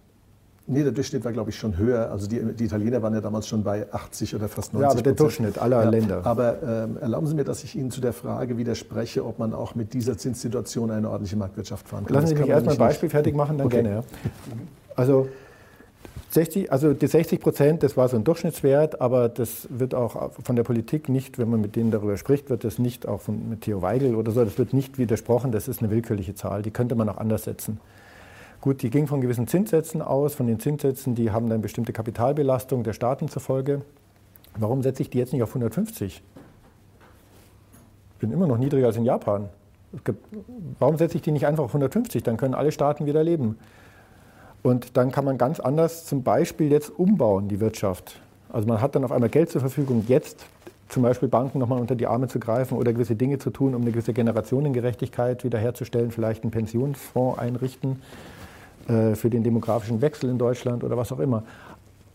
Nee, 0.72 0.84
der 0.84 0.91
Durchschnitt 0.91 1.26
war, 1.26 1.32
glaube 1.32 1.49
ich, 1.49 1.57
schon 1.57 1.78
höher. 1.78 2.11
Also 2.11 2.28
die, 2.28 2.39
die, 2.53 2.65
Italiener 2.65 3.01
waren 3.01 3.15
ja 3.15 3.22
damals 3.22 3.47
schon 3.47 3.63
bei 3.63 3.91
80 3.91 4.36
oder 4.36 4.47
fast 4.47 4.72
90 4.72 4.84
Ja, 4.84 4.91
aber 4.91 5.01
der 5.01 5.13
Durchschnitt 5.13 5.57
aller 5.57 5.84
ja, 5.84 5.89
Länder. 5.89 6.22
Aber 6.24 6.61
ähm, 6.61 6.97
erlauben 7.01 7.26
Sie 7.26 7.34
mir, 7.34 7.43
dass 7.43 7.63
ich 7.63 7.76
Ihnen 7.76 7.89
zu 7.89 8.01
der 8.01 8.13
Frage 8.13 8.55
widerspreche, 8.55 9.26
ob 9.26 9.39
man 9.39 9.55
auch 9.55 9.74
mit 9.74 9.95
dieser 9.95 10.15
Zinssituation 10.15 10.91
eine 10.91 11.09
ordentliche 11.09 11.38
Marktwirtschaft 11.38 11.88
fahren 11.88 12.05
kann. 12.05 12.13
Lassen 12.13 12.28
Sie 12.28 12.36
mich 12.36 12.47
erstmal 12.47 12.76
ein 12.76 12.80
Beispiel 12.80 13.09
fertig 13.09 13.36
machen, 13.36 13.57
dann 13.57 13.65
okay. 13.65 13.82
gerne. 13.82 13.95
Ja. 13.95 14.03
Also 14.95 15.28
60, 16.30 16.72
also 16.72 16.93
die 16.93 17.07
60 17.07 17.39
Prozent, 17.39 17.82
das 17.82 17.97
war 17.97 18.07
so 18.07 18.17
ein 18.17 18.24
Durchschnittswert, 18.24 19.01
aber 19.01 19.28
das 19.28 19.67
wird 19.72 19.95
auch 19.95 20.32
von 20.43 20.55
der 20.55 20.63
Politik 20.63 21.09
nicht, 21.09 21.39
wenn 21.39 21.49
man 21.49 21.61
mit 21.61 21.76
denen 21.76 21.89
darüber 21.89 22.15
spricht, 22.17 22.51
wird 22.51 22.63
das 22.63 22.78
nicht 22.78 23.07
auch 23.07 23.22
von, 23.22 23.49
mit 23.49 23.61
Theo 23.61 23.82
Weigel 23.82 24.13
oder 24.13 24.32
so, 24.32 24.45
das 24.45 24.59
wird 24.59 24.74
nicht 24.74 24.99
widersprochen, 24.99 25.51
das 25.51 25.67
ist 25.67 25.82
eine 25.82 25.89
willkürliche 25.89 26.36
Zahl, 26.36 26.61
die 26.61 26.70
könnte 26.70 26.93
man 26.93 27.09
auch 27.09 27.17
anders 27.17 27.45
setzen. 27.45 27.80
Gut, 28.62 28.82
die 28.82 28.89
ging 28.89 29.07
von 29.07 29.22
gewissen 29.22 29.47
Zinssätzen 29.47 30.01
aus, 30.01 30.36
von 30.36 30.45
den 30.45 30.60
Zinssätzen, 30.60 31.16
die 31.16 31.32
haben 31.32 31.49
dann 31.49 31.62
bestimmte 31.62 31.93
Kapitalbelastung 31.93 32.84
der 32.84 32.91
Staaten 32.91 33.30
zur 33.30 33.41
Folge. 33.41 33.84
Warum 34.57 34.84
setze 34.84 35.01
ich 35.01 35.10
die 35.10 35.18
jetzt 35.18 35.32
nicht 35.32 35.43
auf 35.43 35.51
150? 35.51 36.22
Ich 38.12 38.20
bin 38.20 38.34
immer 38.34 38.47
noch 38.47 38.57
niedriger 38.57 38.88
als 38.88 38.97
in 38.97 39.05
Japan. 39.05 39.47
Warum 40.78 40.97
setze 40.97 41.16
ich 41.16 41.22
die 41.22 41.32
nicht 41.32 41.47
einfach 41.47 41.64
auf 41.64 41.70
150? 41.70 42.22
Dann 42.24 42.36
können 42.36 42.53
alle 42.53 42.74
Staaten 42.74 43.05
wieder 43.05 43.24
leben. 43.24 43.57
Und 44.62 44.97
dann 44.97 45.14
kann 45.14 45.24
man 45.24 45.38
ganz 45.38 45.62
anders 45.62 46.05
zum 46.05 46.24
Beispiel 46.24 46.70
jetzt 46.70 46.89
umbauen, 46.89 47.47
die 47.47 47.62
Wirtschaft. 47.62 48.20
Also 48.49 48.68
man 48.68 48.82
hat 48.82 48.93
dann 48.93 49.05
auf 49.05 49.14
einmal 49.14 49.30
Geld 49.30 49.49
zur 49.51 49.62
Verfügung, 49.62 50.03
jetzt 50.10 50.45
zum 50.89 51.03
Beispiel 51.03 51.30
Banken 51.30 51.60
nochmal 51.60 51.80
unter 51.80 51.95
die 51.95 52.07
Arme 52.07 52.28
zu 52.28 52.39
greifen 52.39 52.78
oder 52.78 52.91
gewisse 52.91 53.16
Dinge 53.16 53.38
zu 53.38 53.51
tun, 53.51 53.74
um 53.74 53.84
eine 53.84 53.91
gewisse 53.91 54.12
Generationengerechtigkeit 54.12 55.45
wiederherzustellen, 55.45 56.12
vielleicht 56.12 56.43
einen 56.43 56.51
Pensionsfonds 56.51 57.39
einrichten 57.39 58.01
für 59.15 59.29
den 59.29 59.43
demografischen 59.43 60.01
Wechsel 60.01 60.29
in 60.31 60.39
Deutschland 60.39 60.83
oder 60.83 60.97
was 60.97 61.11
auch 61.11 61.19
immer. 61.19 61.43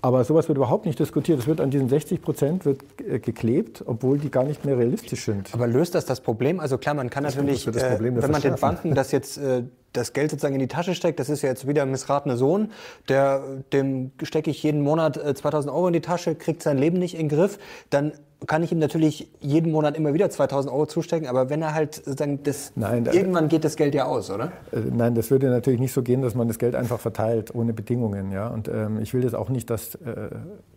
Aber 0.04 0.22
sowas 0.22 0.48
wird 0.48 0.58
überhaupt 0.58 0.84
nicht 0.84 0.98
diskutiert. 0.98 1.38
Es 1.38 1.46
wird 1.46 1.62
an 1.62 1.70
diesen 1.70 1.88
60 1.88 2.20
Prozent 2.20 2.66
wird 2.66 2.82
äh, 3.00 3.18
geklebt, 3.18 3.82
obwohl 3.86 4.18
die 4.18 4.30
gar 4.30 4.44
nicht 4.44 4.62
mehr 4.62 4.76
realistisch 4.76 5.24
sind. 5.24 5.48
Aber 5.54 5.66
löst 5.66 5.94
das 5.94 6.04
das 6.04 6.20
Problem? 6.20 6.60
Also 6.60 6.76
klar, 6.76 6.94
man 6.94 7.08
kann 7.08 7.24
das 7.24 7.36
natürlich, 7.36 7.66
äh, 7.66 7.98
wenn 8.00 8.30
man 8.30 8.42
den 8.42 8.56
Banken 8.56 8.94
das 8.94 9.12
jetzt 9.12 9.38
äh, 9.38 9.62
das 9.94 10.12
Geld 10.12 10.30
sozusagen 10.30 10.52
in 10.52 10.60
die 10.60 10.68
Tasche 10.68 10.94
steckt, 10.94 11.20
das 11.20 11.30
ist 11.30 11.40
ja 11.40 11.48
jetzt 11.48 11.66
wieder 11.66 11.80
ein 11.80 11.90
missratener 11.90 12.36
Sohn, 12.36 12.70
der, 13.08 13.42
dem 13.72 14.10
stecke 14.22 14.50
ich 14.50 14.62
jeden 14.62 14.82
Monat 14.82 15.14
2000 15.14 15.72
äh, 15.72 15.74
Euro 15.74 15.86
in 15.86 15.94
die 15.94 16.02
Tasche, 16.02 16.34
kriegt 16.34 16.62
sein 16.62 16.76
Leben 16.76 16.98
nicht 16.98 17.14
in 17.14 17.30
den 17.30 17.38
Griff, 17.38 17.58
dann 17.88 18.12
kann 18.46 18.62
ich 18.62 18.72
ihm 18.72 18.78
natürlich 18.78 19.28
jeden 19.40 19.72
Monat 19.72 19.96
immer 19.96 20.14
wieder 20.14 20.30
2000 20.30 20.72
Euro 20.72 20.86
zustecken, 20.86 21.28
aber 21.28 21.50
wenn 21.50 21.62
er 21.62 21.74
halt 21.74 21.94
sozusagen 21.94 22.42
das, 22.42 22.72
Nein, 22.76 23.06
irgendwann 23.06 23.48
geht 23.48 23.64
das 23.64 23.76
Geld 23.76 23.94
ja 23.94 24.06
aus, 24.06 24.30
oder? 24.30 24.52
Äh, 24.72 24.80
nein, 24.92 25.14
das 25.14 25.30
würde 25.30 25.48
natürlich 25.50 25.80
nicht 25.80 25.92
so 25.92 26.02
gehen, 26.02 26.22
dass 26.22 26.34
man 26.34 26.48
das 26.48 26.58
Geld 26.58 26.74
einfach 26.74 27.00
verteilt 27.00 27.54
ohne 27.54 27.72
Bedingungen, 27.72 28.32
ja. 28.32 28.48
Und 28.48 28.68
ähm, 28.68 29.00
ich 29.00 29.14
will 29.14 29.22
das 29.22 29.34
auch 29.34 29.48
nicht, 29.48 29.70
dass, 29.70 29.94
äh, 29.96 30.30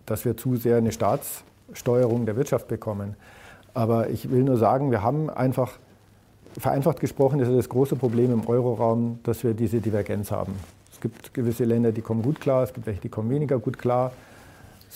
dass 0.05 0.26
wir 0.26 0.38
zu 0.38 0.55
sehr 0.55 0.78
eine 0.78 0.91
Staatssteuerung 0.91 2.26
der 2.26 2.36
Wirtschaft 2.36 2.68
bekommen. 2.68 3.15
Aber 3.74 4.09
ich 4.09 4.32
will 4.32 4.43
nur 4.43 4.57
sagen, 4.57 4.91
wir 4.91 5.03
haben 5.03 5.30
einfach 5.30 5.74
vereinfacht 6.57 6.99
gesprochen 6.99 7.39
ist 7.39 7.51
das 7.51 7.70
große 7.70 7.95
Problem 7.95 8.34
im 8.34 8.47
Euroraum, 8.47 9.20
dass 9.24 9.43
wir 9.43 9.53
diese 9.53 9.80
Divergenz 9.80 10.32
haben. 10.32 10.53
Es 10.91 10.99
gibt 10.99 11.34
gewisse 11.34 11.63
Länder, 11.63 11.91
die 11.91 12.01
kommen 12.01 12.24
gut 12.24 12.41
klar, 12.41 12.63
es 12.63 12.74
gibt 12.74 12.88
welche, 12.88 13.01
die 13.01 13.09
kommen 13.09 13.30
weniger 13.30 13.59
gut 13.59 13.78
klar. 13.78 14.11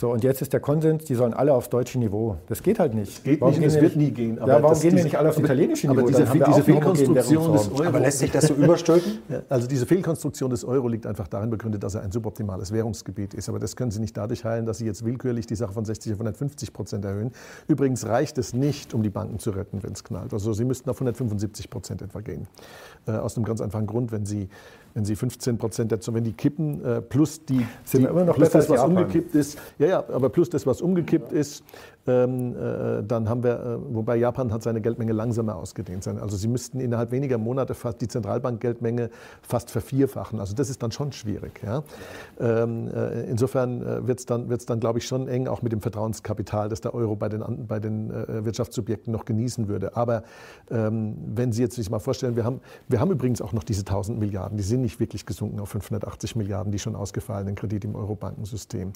So, 0.02 0.10
und 0.10 0.24
jetzt 0.24 0.42
ist 0.42 0.52
der 0.52 0.60
Konsens, 0.60 1.06
die 1.06 1.14
sollen 1.14 1.36
alle 1.36 1.54
aufs 1.54 1.70
deutsche 1.70 2.00
Niveau. 2.00 2.36
Das 2.48 2.64
geht 2.64 2.80
halt 2.80 2.96
nicht. 2.96 3.18
Das 3.18 3.24
geht 3.24 3.40
warum 3.40 3.54
nicht, 3.54 3.68
das 3.68 3.80
wird 3.80 3.96
nie 3.96 4.10
gehen. 4.10 4.40
Aber 4.40 4.54
ja, 4.54 4.64
warum 4.64 4.80
gehen 4.80 4.96
wir 4.96 5.04
nicht 5.04 5.16
alle 5.16 5.30
aufs 5.30 5.38
italienische 5.38 5.88
Niveau? 5.88 6.00
Aber 6.00 6.10
diese, 6.10 6.24
diese 6.24 6.64
Fehlkonstruktion 6.64 7.54
des 7.54 7.70
Euro. 7.70 7.84
Aber 7.84 8.00
lässt 8.00 8.18
sich 8.18 8.32
das 8.32 8.48
so 8.48 8.56
überstülpen? 8.56 9.20
Ja, 9.30 9.44
also 9.48 9.68
diese 9.68 9.86
Fehlkonstruktion 9.86 10.50
des 10.50 10.66
Euro 10.66 10.88
liegt 10.88 11.06
einfach 11.06 11.28
darin 11.28 11.52
begründet, 11.52 11.84
dass 11.84 11.94
er 11.94 12.02
ein 12.02 12.12
suboptimales 12.12 12.72
Währungsgebiet 12.72 13.36
ist. 13.36 13.48
Aber 13.48 13.60
das 13.60 13.76
können 13.76 13.92
Sie 13.92 14.00
nicht 14.00 14.18
dadurch 14.18 14.44
heilen, 14.44 14.66
dass 14.66 14.80
Sie 14.80 14.88
jetzt 14.88 15.06
willkürlich 15.06 15.46
die 15.46 15.54
Sache 15.54 15.74
von 15.74 15.86
60 15.86 16.14
auf 16.14 16.20
150 16.20 16.74
Prozent 16.74 17.06
erhöhen. 17.06 17.30
Übrigens 17.68 18.04
reicht 18.08 18.40
es 18.40 18.56
nicht, 18.56 18.96
um 18.96 19.04
die 19.04 19.12
Banken 19.12 19.38
zu 19.38 19.52
retten, 19.52 19.84
wenn 19.84 19.94
es 19.94 20.04
knallt. 20.04 20.34
Also 20.34 20.52
Sie 20.54 20.66
müssten 20.66 20.90
auf 20.90 20.96
175 20.96 21.70
Prozent 21.70 22.02
etwa 22.02 22.22
gehen. 22.22 22.48
Äh, 23.06 23.12
aus 23.12 23.38
einem 23.38 23.46
ganz 23.46 23.62
einfachen 23.62 23.86
Grund, 23.86 24.12
wenn 24.12 24.26
Sie 24.26 24.50
wenn 24.94 25.06
Sie 25.06 25.16
15 25.16 25.58
Prozent 25.58 25.92
dazu, 25.92 26.14
wenn 26.14 26.24
die 26.24 26.34
kippen, 26.34 26.84
äh, 26.84 27.02
plus 27.02 27.46
die, 27.46 27.66
sind 27.84 28.02
die, 28.02 28.08
immer 28.08 28.26
noch 28.26 28.36
plus 28.36 28.50
das, 28.50 28.70
was 28.70 28.84
umgekippt 28.84 29.36
ist, 29.36 29.58
ja, 29.80 29.88
ja, 29.88 30.04
aber 30.10 30.30
plus 30.30 30.50
das, 30.50 30.66
was 30.66 30.82
umgekippt 30.82 31.32
ist, 31.32 31.64
ähm, 32.01 32.01
äh, 32.01 32.01
dann 32.06 33.30
haben 33.30 33.44
wir, 33.44 33.60
äh, 33.60 33.94
wobei 33.96 34.16
Japan 34.16 34.52
hat 34.52 34.64
seine 34.64 34.82
Geldmenge 34.82 35.14
langsamer 35.14 35.56
ausgedehnt 35.56 36.04
sein. 36.04 36.18
Also 36.18 36.36
sie 36.36 36.48
müssten 36.48 36.80
innerhalb 36.80 37.12
weniger 37.12 37.38
Monate 37.38 37.76
fast 37.76 38.02
die 38.02 38.08
Zentralbankgeldmenge 38.08 39.12
fast 39.42 39.70
vervierfachen. 39.70 40.40
Also 40.40 40.56
das 40.56 40.70
ist 40.70 40.82
dann 40.82 40.92
schon 40.92 41.12
schwierig. 41.12 41.62
Ja? 41.64 41.84
Ähm, 42.40 42.88
äh, 42.88 43.30
insofern 43.30 43.82
äh, 43.82 44.08
wird 44.08 44.20
es 44.20 44.26
dann, 44.26 44.50
wird's 44.50 44.66
dann 44.66 44.80
glaube 44.80 44.98
ich, 45.00 45.06
schon 45.06 45.28
eng, 45.28 45.48
auch 45.48 45.62
mit 45.62 45.72
dem 45.72 45.82
Vertrauenskapital, 45.82 46.70
das 46.70 46.82
der 46.82 46.96
Euro 46.96 47.16
bei 47.16 47.30
den, 47.30 47.68
bei 47.68 47.80
den 47.80 48.10
äh, 48.10 48.46
Wirtschaftssubjekten 48.46 49.14
noch 49.14 49.26
genießen 49.26 49.68
würde. 49.68 49.96
Aber 49.96 50.24
ähm, 50.72 51.16
wenn 51.36 51.52
Sie 51.52 51.62
jetzt 51.62 51.76
sich 51.76 51.90
mal 51.92 52.00
vorstellen, 52.00 52.36
wir 52.36 52.46
haben, 52.46 52.62
wir 52.88 53.00
haben 53.00 53.12
übrigens 53.12 53.42
auch 53.42 53.54
noch 53.54 53.64
diese 53.64 53.82
1000 53.82 54.18
Milliarden, 54.18 54.58
die 54.58 54.64
sind 54.64 54.82
nicht 54.82 55.00
wirklich 55.00 55.28
gesunken 55.28 55.60
auf 55.60 55.70
580 55.70 56.36
Milliarden, 56.36 56.72
die 56.72 56.80
schon 56.80 56.96
ausgefallenen 56.96 57.54
Kredite 57.54 57.88
im 57.88 57.96
Euro-Bankensystem. 57.96 58.94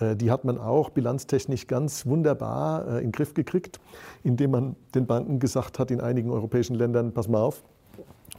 Äh, 0.00 0.16
die 0.16 0.30
hat 0.30 0.44
man 0.44 0.58
auch 0.58 0.88
bilanztechnisch 0.88 1.66
ganz 1.66 2.06
wunderbar 2.06 2.45
wunderbar 2.46 2.86
äh, 2.86 2.98
in 2.98 3.06
den 3.06 3.12
Griff 3.12 3.34
gekriegt, 3.34 3.80
indem 4.22 4.50
man 4.52 4.76
den 4.94 5.06
Banken 5.06 5.38
gesagt 5.38 5.78
hat, 5.78 5.90
in 5.90 6.00
einigen 6.00 6.30
europäischen 6.30 6.74
Ländern, 6.74 7.12
pass 7.12 7.28
mal 7.28 7.40
auf, 7.40 7.62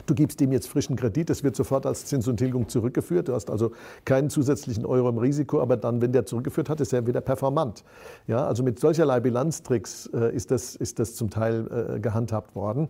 Du 0.06 0.16
gibst 0.16 0.40
ihm 0.42 0.52
jetzt 0.52 0.68
frischen 0.68 0.96
Kredit, 0.96 1.30
das 1.30 1.44
wird 1.44 1.56
sofort 1.56 1.86
als 1.86 2.06
Zins 2.06 2.28
und 2.28 2.38
Tilgung 2.38 2.70
zurückgeführt. 2.70 3.28
Du 3.28 3.34
hast 3.34 3.50
also 3.50 3.72
keinen 4.06 4.30
zusätzlichen 4.30 4.86
Euro 4.86 5.10
im 5.10 5.18
Risiko, 5.18 5.62
aber 5.62 5.78
dann, 5.78 6.02
wenn 6.02 6.12
der 6.12 6.26
zurückgeführt 6.26 6.70
hat, 6.70 6.80
ist 6.82 6.94
er 6.94 7.08
wieder 7.08 7.22
performant. 7.22 7.84
Ja, 8.28 8.46
also 8.46 8.64
mit 8.64 8.80
solcherlei 8.80 9.20
Bilanztricks 9.20 10.10
äh, 10.14 10.36
ist, 10.36 10.52
das, 10.52 10.76
ist 10.76 11.00
das 11.00 11.16
zum 11.16 11.30
Teil 11.30 11.96
äh, 11.96 12.00
gehandhabt 12.00 12.56
worden. 12.56 12.90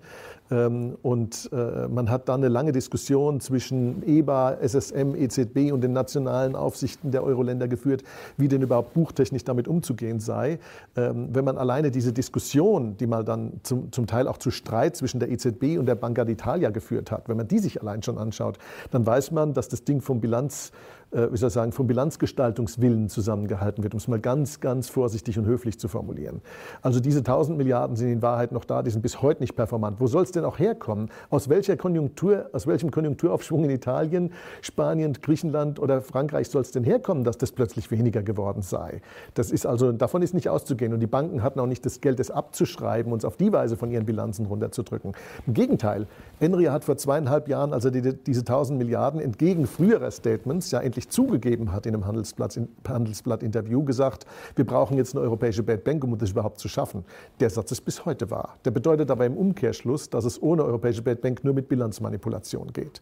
Ähm, 0.50 0.98
und 1.02 1.50
äh, 1.52 1.88
man 1.88 2.10
hat 2.10 2.30
dann 2.30 2.42
eine 2.42 2.50
lange 2.50 2.72
Diskussion 2.72 3.40
zwischen 3.40 4.04
EBA, 4.06 4.58
SSM, 4.62 5.16
EZB 5.16 5.72
und 5.72 5.82
den 5.82 5.94
nationalen 5.94 6.56
Aufsichten 6.56 7.12
der 7.12 7.24
Euro-Länder 7.24 7.68
geführt, 7.68 8.04
wie 8.38 8.48
denn 8.48 8.62
überhaupt 8.62 8.94
buchtechnisch 8.94 9.44
damit 9.44 9.68
umzugehen 9.68 10.20
sei. 10.20 10.60
Ähm, 10.96 11.30
wenn 11.34 11.46
man 11.46 11.58
alleine 11.58 11.92
diese 11.92 12.14
Diskussion, 12.14 12.98
die 12.98 13.08
mal 13.08 13.24
dann 13.24 13.54
zum, 13.64 13.92
zum 13.92 14.08
Teil 14.08 14.28
auch 14.28 14.38
zu 14.38 14.52
Streit 14.52 14.96
zwischen 14.96 15.20
der 15.20 15.30
EZB 15.30 15.78
und 15.78 15.86
der 15.86 15.96
Banca 15.96 16.24
d'Italia 16.24 16.72
geführt 16.72 16.97
hat, 17.12 17.30
wenn 17.30 17.38
man 17.38 17.48
die 17.48 17.60
sich 17.60 17.82
allein 17.82 18.04
schon 18.04 18.18
anschaut, 18.18 18.58
dann 18.92 19.06
weiß 19.06 19.32
man, 19.32 19.54
dass 19.54 19.70
das 19.70 19.84
Ding 19.84 20.02
vom 20.02 20.20
Bilanz 20.22 20.72
äh, 21.12 21.32
wie 21.32 21.38
soll 21.38 21.48
ich 21.48 21.54
sagen, 21.54 21.72
vom 21.72 21.88
Bilanzgestaltungswillen 21.88 23.10
zusammengehalten 23.10 23.84
wird, 23.84 23.94
um 23.94 23.98
es 23.98 24.08
mal 24.08 24.20
ganz, 24.20 24.60
ganz 24.60 24.90
vorsichtig 24.90 25.40
und 25.40 25.46
höflich 25.46 25.80
zu 25.80 25.88
formulieren. 25.88 26.42
Also 26.82 27.00
diese 27.00 27.20
1000 27.20 27.58
Milliarden 27.58 27.96
sind 27.96 28.10
in 28.10 28.22
Wahrheit 28.22 28.52
noch 28.52 28.66
da, 28.66 28.84
die 28.84 28.92
sind 28.92 29.02
bis 29.02 29.22
heute 29.22 29.42
nicht 29.42 29.56
performant. 29.56 30.00
Wo 30.00 30.08
soll 30.08 30.24
es 30.24 30.32
denn 30.32 30.44
auch 30.44 30.60
herkommen? 30.60 31.10
Aus 31.30 31.48
welcher 31.50 31.78
Konjunktur, 31.78 32.50
aus 32.52 32.68
welchem 32.68 32.92
Konjunkturaufschwung 32.92 33.64
in 33.64 33.70
Italien, 33.70 34.34
Spanien, 34.62 35.14
Griechenland 35.14 35.80
oder 35.80 36.02
Frankreich 36.02 36.50
soll 36.50 36.62
es 36.62 36.72
denn 36.72 36.84
herkommen, 36.84 37.24
dass 37.24 37.38
das 37.38 37.52
plötzlich 37.52 37.90
weniger 37.90 38.22
geworden 38.22 38.62
sei? 38.62 39.02
Das 39.34 39.52
ist 39.52 39.66
also, 39.66 39.92
davon 39.94 40.22
ist 40.22 40.34
nicht 40.34 40.50
auszugehen. 40.50 40.94
Und 40.94 41.00
die 41.00 41.08
Banken 41.08 41.42
hatten 41.42 41.60
auch 41.60 41.68
nicht 41.68 41.86
das 41.86 42.02
Geld, 42.02 42.20
es 42.20 42.32
abzuschreiben 42.32 43.12
und 43.14 43.20
es 43.20 43.26
auf 43.26 43.38
die 43.38 43.54
Weise 43.54 43.78
von 43.78 43.92
ihren 43.92 44.06
Bilanzen 44.06 44.46
runterzudrücken. 44.46 45.14
Im 45.46 45.54
Gegenteil, 45.54 46.08
Enria 46.40 46.74
hat 46.74 46.84
vor 46.84 46.98
zweieinhalb 46.98 47.48
Jahren, 47.48 47.74
als 47.74 47.90
die, 47.90 48.02
diese 48.02 48.42
1000 48.42 48.78
Milliarden 48.78 49.22
entgegen 49.22 49.66
früherer 49.68 50.12
Statements 50.12 50.72
ja 50.72 50.82
öffentlich 50.98 51.10
zugegeben 51.10 51.72
hat 51.72 51.86
in 51.86 51.94
einem 51.94 52.06
Handelsblatt-Interview, 52.08 53.84
gesagt, 53.84 54.26
wir 54.56 54.66
brauchen 54.66 54.98
jetzt 54.98 55.16
eine 55.16 55.24
europäische 55.24 55.64
Bad 55.64 55.84
Bank, 55.84 56.04
um 56.04 56.18
das 56.18 56.32
überhaupt 56.32 56.60
zu 56.60 56.68
schaffen. 56.68 57.06
Der 57.40 57.50
Satz 57.50 57.72
ist 57.72 57.82
bis 57.82 58.06
heute 58.06 58.32
wahr. 58.32 58.58
Der 58.66 58.72
bedeutet 58.72 59.12
aber 59.12 59.26
im 59.26 59.38
Umkehrschluss, 59.38 60.10
dass 60.10 60.26
es 60.26 60.42
ohne 60.42 60.64
europäische 60.64 61.04
Bad 61.04 61.22
Bank 61.22 61.44
nur 61.44 61.54
mit 61.54 61.68
Bilanzmanipulation 61.68 62.74
geht. 62.74 63.02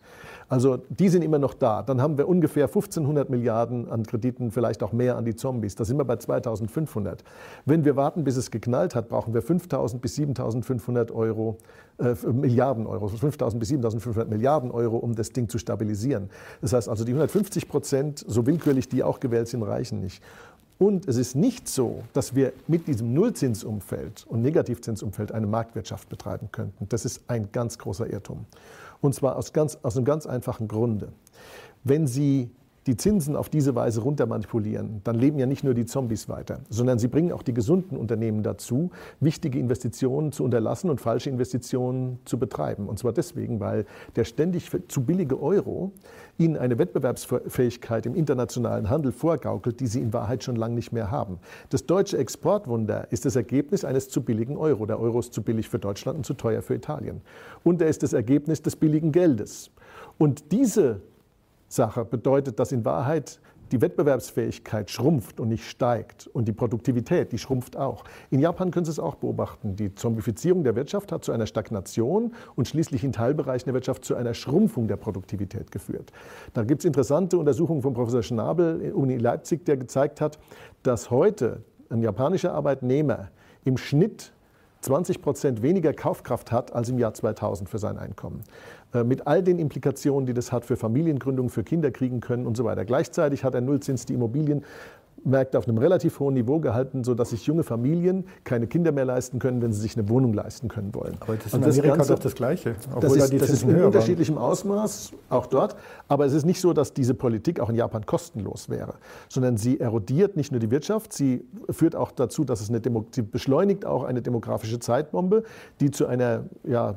Also 0.50 0.78
die 0.90 1.10
sind 1.10 1.24
immer 1.24 1.40
noch 1.40 1.54
da. 1.54 1.84
Dann 1.84 2.02
haben 2.02 2.18
wir 2.18 2.28
ungefähr 2.28 2.66
1500 2.66 3.30
Milliarden 3.30 3.90
an 3.90 4.04
Krediten, 4.04 4.52
vielleicht 4.52 4.84
auch 4.84 4.92
mehr 4.92 5.16
an 5.16 5.26
die 5.26 5.36
Zombies. 5.36 5.76
Da 5.76 5.86
sind 5.86 5.98
wir 5.98 6.06
bei 6.06 6.18
2500. 6.18 7.24
Wenn 7.66 7.86
wir 7.86 7.96
warten, 7.96 8.24
bis 8.24 8.36
es 8.36 8.52
geknallt 8.52 8.94
hat, 8.94 9.08
brauchen 9.08 9.34
wir 9.34 9.42
5000 9.42 10.02
bis 10.02 10.16
7500 10.16 11.12
Euro, 11.12 11.58
Milliarden 11.98 12.88
Euro, 12.88 13.08
5000 13.08 13.60
bis 13.60 13.70
7500 13.70 14.30
Milliarden 14.30 14.72
Euro, 14.72 14.98
um 14.98 15.16
das 15.16 15.32
Ding 15.32 15.48
zu 15.48 15.58
stabilisieren. 15.58 16.30
Das 16.62 16.74
heißt 16.74 16.90
also, 16.90 17.06
die 17.06 17.12
150 17.12 17.70
Prozent, 17.70 18.26
so 18.28 18.46
willkürlich 18.46 18.90
die 18.90 19.04
auch 19.04 19.20
gewählt 19.20 19.48
sind, 19.48 19.64
reichen 19.64 20.02
nicht. 20.02 20.22
Und 20.78 21.08
es 21.08 21.16
ist 21.16 21.36
nicht 21.36 21.70
so, 21.70 22.04
dass 22.12 22.36
wir 22.36 22.52
mit 22.68 22.88
diesem 22.88 23.14
Nullzinsumfeld 23.14 24.26
und 24.28 24.42
Negativzinsumfeld 24.42 25.32
eine 25.32 25.48
Marktwirtschaft 25.48 26.10
betreiben 26.10 26.50
könnten. 26.52 26.90
Das 26.90 27.06
ist 27.06 27.22
ein 27.28 27.50
ganz 27.54 27.78
großer 27.78 28.12
Irrtum. 28.12 28.46
Und 29.00 29.16
zwar 29.16 29.38
aus, 29.38 29.54
ganz, 29.54 29.78
aus 29.84 29.96
einem 29.96 30.06
ganz 30.06 30.26
einfachen 30.26 30.68
Grunde. 30.68 31.10
Wenn 31.86 32.08
Sie 32.08 32.50
die 32.88 32.98
Zinsen 32.98 33.36
auf 33.36 33.50
diese 33.50 33.74
Weise 33.74 34.02
runter 34.02 34.28
manipulieren, 34.28 35.02
dann 35.04 35.16
leben 35.16 35.40
ja 35.40 35.48
nicht 35.48 35.64
nur 35.64 35.74
die 35.74 35.86
Zombies 35.86 36.30
weiter, 36.30 36.62
sondern 36.70 37.00
sie 37.00 37.08
bringen 37.08 37.32
auch 37.32 37.42
die 37.42 37.54
gesunden 37.54 37.98
Unternehmen 37.98 38.44
dazu, 38.44 38.92
wichtige 39.20 39.58
Investitionen 39.58 40.32
zu 40.32 40.44
unterlassen 40.44 40.90
und 40.90 41.02
falsche 41.02 41.30
Investitionen 41.30 42.20
zu 42.26 42.38
betreiben. 42.38 42.88
Und 42.88 43.00
zwar 43.00 43.12
deswegen, 43.12 43.60
weil 43.60 43.86
der 44.16 44.24
ständig 44.24 44.70
zu 44.88 45.04
billige 45.04 45.42
Euro 45.42 45.92
ihnen 46.38 46.58
eine 46.58 46.78
Wettbewerbsfähigkeit 46.78 48.06
im 48.06 48.14
internationalen 48.14 48.90
Handel 48.90 49.12
vorgaukelt, 49.12 49.80
die 49.80 49.88
sie 49.88 50.02
in 50.02 50.14
Wahrheit 50.14 50.44
schon 50.44 50.56
lange 50.56 50.76
nicht 50.76 50.92
mehr 50.92 51.10
haben. 51.10 51.40
Das 51.70 51.86
deutsche 51.86 52.18
Exportwunder 52.18 53.12
ist 53.12 53.26
das 53.26 53.36
Ergebnis 53.36 53.84
eines 53.84 54.10
zu 54.10 54.22
billigen 54.22 54.58
Euro. 54.58 54.86
Der 54.86 55.00
Euro 55.00 55.20
ist 55.20 55.34
zu 55.34 55.42
billig 55.42 55.70
für 55.70 55.80
Deutschland 55.80 56.18
und 56.18 56.26
zu 56.26 56.34
teuer 56.34 56.62
für 56.62 56.76
Italien. 56.76 57.22
Und 57.64 57.82
er 57.82 57.88
ist 57.88 58.04
das 58.04 58.14
Ergebnis 58.14 58.62
des 58.62 58.76
billigen 58.76 59.12
Geldes. 59.12 59.72
Und 60.18 60.52
diese 60.52 61.02
Sache 61.76 62.06
bedeutet, 62.06 62.60
dass 62.60 62.72
in 62.72 62.86
Wahrheit 62.86 63.40
die 63.72 63.82
Wettbewerbsfähigkeit 63.82 64.92
schrumpft 64.92 65.40
und 65.40 65.50
nicht 65.50 65.68
steigt 65.68 66.28
und 66.28 66.48
die 66.48 66.54
Produktivität, 66.54 67.32
die 67.32 67.38
schrumpft 67.38 67.76
auch. 67.76 68.04
In 68.30 68.40
Japan 68.40 68.72
können 68.72 68.86
Sie 68.86 68.92
es 68.92 69.00
auch 69.00 69.16
beobachten. 69.16 69.76
Die 69.76 69.94
Zombifizierung 69.96 70.64
der 70.64 70.76
Wirtschaft 70.76 71.12
hat 71.12 71.24
zu 71.24 71.32
einer 71.32 71.48
Stagnation 71.48 72.34
und 72.56 72.68
schließlich 72.68 73.04
in 73.04 73.12
Teilbereichen 73.12 73.66
der 73.66 73.74
Wirtschaft 73.74 74.06
zu 74.06 74.16
einer 74.16 74.34
Schrumpfung 74.34 74.88
der 74.88 74.98
Produktivität 74.98 75.72
geführt. 75.72 76.12
Da 76.54 76.64
gibt 76.64 76.82
es 76.82 76.86
interessante 76.86 77.38
Untersuchungen 77.38 77.82
von 77.82 77.94
Professor 77.94 78.24
Schnabel 78.24 78.92
Uni 78.94 79.18
Leipzig, 79.18 79.66
der 79.66 79.78
gezeigt 79.78 80.22
hat, 80.22 80.38
dass 80.84 81.10
heute 81.10 81.64
ein 81.90 82.02
japanischer 82.02 82.54
Arbeitnehmer 82.54 83.30
im 83.64 83.78
Schnitt 83.78 84.32
20 84.82 85.22
Prozent 85.24 85.62
weniger 85.64 85.94
Kaufkraft 85.94 86.52
hat 86.52 86.74
als 86.74 86.90
im 86.90 87.00
Jahr 87.00 87.14
2000 87.16 87.68
für 87.68 87.80
sein 87.80 87.98
Einkommen. 87.98 88.44
Äh, 88.96 89.04
mit 89.04 89.28
all 89.28 89.44
den 89.44 89.60
Implikationen, 89.60 90.26
die 90.26 90.34
das 90.34 90.52
hat 90.52 90.66
für 90.66 90.78
Familiengründung, 90.78 91.50
für 91.50 91.64
Kinder 91.64 91.92
kriegen 91.92 92.22
können 92.22 92.48
und 92.48 92.56
so 92.56 92.64
weiter. 92.64 92.86
Gleichzeitig 92.86 93.44
hat 93.44 93.54
er 93.54 93.62
Nullzins 93.62 94.06
die 94.06 94.14
Immobilien 94.14 94.64
Märkte 95.24 95.58
auf 95.58 95.68
einem 95.68 95.80
relativ 95.80 96.20
hohen 96.20 96.36
Niveau 96.36 96.60
gehalten, 96.60 97.04
sodass 97.04 97.32
sich 97.32 97.48
junge 97.48 97.64
Familien 97.64 98.26
keine 98.44 98.68
Kinder 98.68 98.92
mehr 98.92 99.06
leisten 99.06 99.40
können, 99.40 99.60
wenn 99.60 99.74
sie 99.74 99.82
sich 99.82 99.98
eine 99.98 100.08
Wohnung 100.08 100.34
leisten 100.34 100.68
können 100.68 100.94
wollen. 100.94 101.16
Aber 101.20 101.36
das 101.36 101.48
ist 101.48 101.54
in 101.54 101.60
und 101.60 101.64
Amerika 101.64 101.88
das 101.88 101.98
Ganze, 101.98 102.14
doch 102.14 102.20
das 102.20 102.36
Gleiche. 102.36 102.76
Das 103.02 103.16
ist, 103.16 103.34
da 103.34 103.38
das 103.38 103.50
ist 103.50 103.64
in 103.64 103.84
unterschiedlichem 103.84 104.38
Ausmaß, 104.38 105.14
auch 105.30 105.48
dort. 105.48 105.78
Aber 106.08 106.26
es 106.26 106.34
ist 106.34 106.46
nicht 106.46 106.62
so, 106.62 106.74
dass 106.74 106.94
diese 106.94 107.16
Politik 107.16 107.60
auch 107.60 107.70
in 107.70 107.76
Japan 107.76 108.06
kostenlos 108.06 108.70
wäre, 108.70 108.96
sondern 109.28 109.58
sie 109.58 109.80
erodiert 109.80 110.36
nicht 110.36 110.52
nur 110.52 110.60
die 110.60 110.70
Wirtschaft, 110.70 111.12
sie 111.12 111.44
führt 111.72 111.96
auch 111.96 112.12
dazu, 112.12 112.44
dass 112.44 112.62
es 112.62 112.70
eine 112.70 112.80
Demo 112.80 113.06
sie 113.10 113.24
beschleunigt 113.24 113.84
auch 113.84 114.04
eine 114.04 114.22
demografische 114.22 114.80
Zeitbombe, 114.80 115.44
die 115.80 115.90
zu 115.90 116.06
einer 116.06 116.44
ja, 116.64 116.92
äh, 116.92 116.96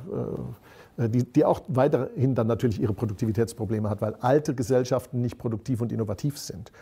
die, 1.07 1.23
die, 1.23 1.45
auch 1.45 1.61
weiterhin 1.69 2.35
dann 2.35 2.49
natürlich 2.49 2.81
ihre 2.81 2.93
Produktivitätsprobleme 2.93 3.89
hat, 3.89 4.03
weil 4.03 4.17
alte 4.17 4.55
Gesellschaften 4.55 5.21
nicht 5.21 5.39
produktiv 5.39 5.81
und 5.81 5.93
innovativ 5.93 6.39
sind. 6.39 6.73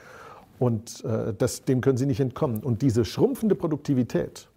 Und 0.58 1.04
äh, 1.04 1.34
das, 1.36 1.64
dem 1.64 1.82
können 1.82 1.98
sie 1.98 2.06
nicht 2.06 2.20
entkommen. 2.20 2.62
Und 2.62 2.80
diese 2.80 3.04
schrumpfende 3.04 3.54
Produktivität 3.54 4.48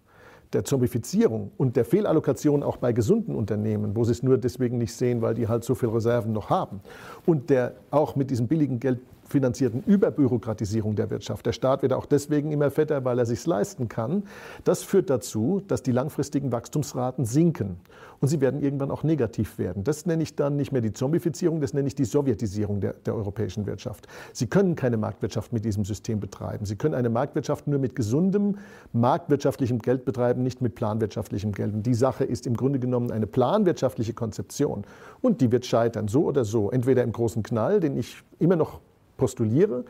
der 0.52 0.64
Zombifizierung 0.64 1.52
und 1.58 1.76
der 1.76 1.84
Fehlallokation 1.84 2.62
auch 2.62 2.78
bei 2.78 2.92
gesunden 2.92 3.34
Unternehmen, 3.34 3.94
wo 3.94 4.04
sie 4.04 4.12
es 4.12 4.22
nur 4.22 4.38
deswegen 4.38 4.78
nicht 4.78 4.94
sehen, 4.94 5.22
weil 5.22 5.34
die 5.34 5.46
halt 5.46 5.62
so 5.62 5.74
viele 5.74 5.94
Reserven 5.94 6.32
noch 6.32 6.50
haben, 6.50 6.80
und 7.26 7.50
der 7.50 7.74
auch 7.90 8.16
mit 8.16 8.30
diesem 8.30 8.48
billigen 8.48 8.80
Geld 8.80 8.98
finanzierten 9.30 9.82
Überbürokratisierung 9.82 10.96
der 10.96 11.10
Wirtschaft. 11.10 11.46
Der 11.46 11.52
Staat 11.52 11.82
wird 11.82 11.92
auch 11.92 12.06
deswegen 12.06 12.52
immer 12.52 12.70
fetter, 12.70 13.04
weil 13.04 13.18
er 13.18 13.26
sich 13.26 13.46
leisten 13.46 13.88
kann. 13.88 14.24
Das 14.64 14.82
führt 14.82 15.08
dazu, 15.08 15.62
dass 15.66 15.82
die 15.82 15.92
langfristigen 15.92 16.52
Wachstumsraten 16.52 17.24
sinken 17.24 17.76
und 18.20 18.28
sie 18.28 18.40
werden 18.40 18.62
irgendwann 18.62 18.90
auch 18.90 19.02
negativ 19.02 19.58
werden. 19.58 19.82
Das 19.84 20.06
nenne 20.06 20.22
ich 20.22 20.36
dann 20.36 20.56
nicht 20.56 20.72
mehr 20.72 20.82
die 20.82 20.92
Zombifizierung, 20.92 21.60
das 21.60 21.72
nenne 21.72 21.88
ich 21.88 21.94
die 21.94 22.04
Sowjetisierung 22.04 22.80
der, 22.80 22.92
der 22.92 23.14
europäischen 23.14 23.66
Wirtschaft. 23.66 24.06
Sie 24.32 24.46
können 24.46 24.74
keine 24.76 24.96
Marktwirtschaft 24.96 25.52
mit 25.52 25.64
diesem 25.64 25.84
System 25.84 26.20
betreiben. 26.20 26.66
Sie 26.66 26.76
können 26.76 26.94
eine 26.94 27.08
Marktwirtschaft 27.08 27.66
nur 27.66 27.78
mit 27.78 27.96
gesundem 27.96 28.58
marktwirtschaftlichem 28.92 29.78
Geld 29.78 30.04
betreiben, 30.04 30.42
nicht 30.42 30.60
mit 30.60 30.74
planwirtschaftlichem 30.74 31.52
Geld. 31.52 31.74
Und 31.74 31.86
die 31.86 31.94
Sache 31.94 32.24
ist 32.24 32.46
im 32.46 32.56
Grunde 32.56 32.78
genommen 32.78 33.10
eine 33.10 33.26
planwirtschaftliche 33.26 34.12
Konzeption. 34.12 34.84
Und 35.22 35.40
die 35.40 35.50
wird 35.50 35.64
scheitern, 35.64 36.08
so 36.08 36.24
oder 36.24 36.44
so. 36.44 36.70
Entweder 36.70 37.02
im 37.02 37.12
großen 37.12 37.42
Knall, 37.42 37.80
den 37.80 37.96
ich 37.96 38.22
immer 38.38 38.56
noch 38.56 38.80
postuliere, 39.20 39.84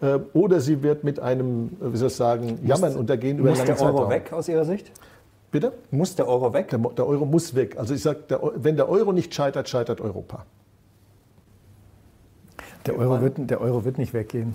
äh, 0.00 0.18
oder 0.32 0.60
sie 0.60 0.82
wird 0.82 1.02
mit 1.02 1.18
einem, 1.18 1.70
wie 1.80 1.96
soll 1.96 2.08
ich 2.08 2.14
sagen, 2.14 2.58
Jammern 2.64 2.94
untergehen 2.96 3.38
über 3.38 3.48
einen 3.48 3.58
langen 3.58 3.76
Zeitraum. 3.76 3.92
Muss 3.92 4.00
der 4.00 4.06
Euro 4.06 4.10
weg 4.10 4.32
aus 4.32 4.48
Ihrer 4.48 4.64
Sicht? 4.64 4.92
Bitte? 5.50 5.72
Muss 5.90 6.14
der 6.16 6.28
Euro 6.28 6.52
weg? 6.52 6.68
Der, 6.68 6.78
der 6.78 7.06
Euro 7.06 7.24
muss 7.24 7.54
weg. 7.54 7.76
Also 7.78 7.94
ich 7.94 8.02
sage, 8.02 8.18
wenn 8.56 8.76
der 8.76 8.88
Euro 8.88 9.12
nicht 9.12 9.34
scheitert, 9.34 9.68
scheitert 9.68 10.00
Europa. 10.00 10.44
Der 12.86 12.98
Euro 12.98 13.20
wird, 13.20 13.38
der 13.38 13.60
Euro 13.60 13.84
wird 13.84 13.96
nicht 13.96 14.12
weggehen. 14.12 14.54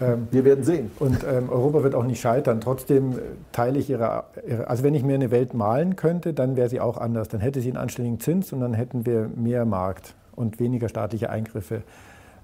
Ähm, 0.00 0.28
Wir 0.30 0.44
werden 0.44 0.64
sehen. 0.64 0.90
Und 1.00 1.24
ähm, 1.24 1.50
Europa 1.50 1.82
wird 1.82 1.94
auch 1.94 2.04
nicht 2.04 2.20
scheitern. 2.20 2.60
Trotzdem 2.60 3.18
teile 3.52 3.78
ich 3.78 3.90
ihre, 3.90 4.24
ihre, 4.46 4.68
Also 4.68 4.84
wenn 4.84 4.94
ich 4.94 5.02
mir 5.02 5.16
eine 5.16 5.30
Welt 5.30 5.54
malen 5.54 5.96
könnte, 5.96 6.32
dann 6.32 6.56
wäre 6.56 6.68
sie 6.68 6.80
auch 6.80 6.98
anders. 6.98 7.28
Dann 7.28 7.40
hätte 7.40 7.60
sie 7.60 7.68
einen 7.68 7.76
anständigen 7.76 8.20
Zins 8.20 8.52
und 8.52 8.60
dann 8.60 8.74
hätten 8.74 9.04
wir 9.06 9.28
mehr 9.34 9.64
Markt 9.64 10.14
und 10.36 10.60
weniger 10.60 10.88
staatliche 10.88 11.30
Eingriffe. 11.30 11.82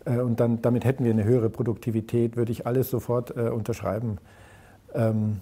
Äh, 0.05 0.19
und 0.19 0.41
dann, 0.41 0.63
damit 0.63 0.85
hätten 0.85 1.05
wir 1.05 1.13
eine 1.13 1.25
höhere 1.25 1.51
Produktivität, 1.51 2.37
würde 2.37 2.53
ich 2.53 2.67
alles 2.67 2.91
sofort 2.91 3.37
äh, 3.37 3.49
unterschreiben. 3.49 4.19
Ähm, 4.95 5.41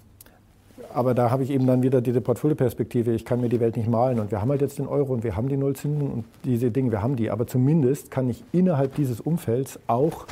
aber 0.92 1.14
da 1.14 1.30
habe 1.30 1.42
ich 1.42 1.50
eben 1.50 1.66
dann 1.66 1.82
wieder 1.82 2.00
diese 2.00 2.20
Portfolioperspektive. 2.20 3.12
Ich 3.12 3.24
kann 3.24 3.40
mir 3.40 3.48
die 3.48 3.60
Welt 3.60 3.76
nicht 3.76 3.88
malen. 3.88 4.18
Und 4.20 4.30
wir 4.30 4.40
haben 4.40 4.50
halt 4.50 4.60
jetzt 4.60 4.78
den 4.78 4.86
Euro 4.86 5.12
und 5.12 5.24
wir 5.24 5.36
haben 5.36 5.48
die 5.48 5.56
Nullzinsen 5.56 6.10
und 6.10 6.24
diese 6.44 6.70
Dinge, 6.70 6.90
wir 6.90 7.02
haben 7.02 7.16
die. 7.16 7.30
Aber 7.30 7.46
zumindest 7.46 8.10
kann 8.10 8.28
ich 8.28 8.44
innerhalb 8.52 8.94
dieses 8.94 9.20
Umfelds 9.20 9.78
auch 9.86 10.26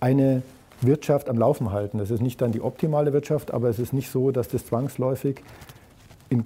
eine 0.00 0.42
Wirtschaft 0.80 1.28
am 1.28 1.38
Laufen 1.38 1.72
halten. 1.72 1.98
Das 1.98 2.10
ist 2.10 2.20
nicht 2.22 2.40
dann 2.40 2.52
die 2.52 2.60
optimale 2.60 3.12
Wirtschaft, 3.12 3.52
aber 3.52 3.68
es 3.68 3.78
ist 3.78 3.92
nicht 3.92 4.10
so, 4.10 4.30
dass 4.30 4.48
das 4.48 4.66
zwangsläufig 4.66 5.42
in 6.28 6.44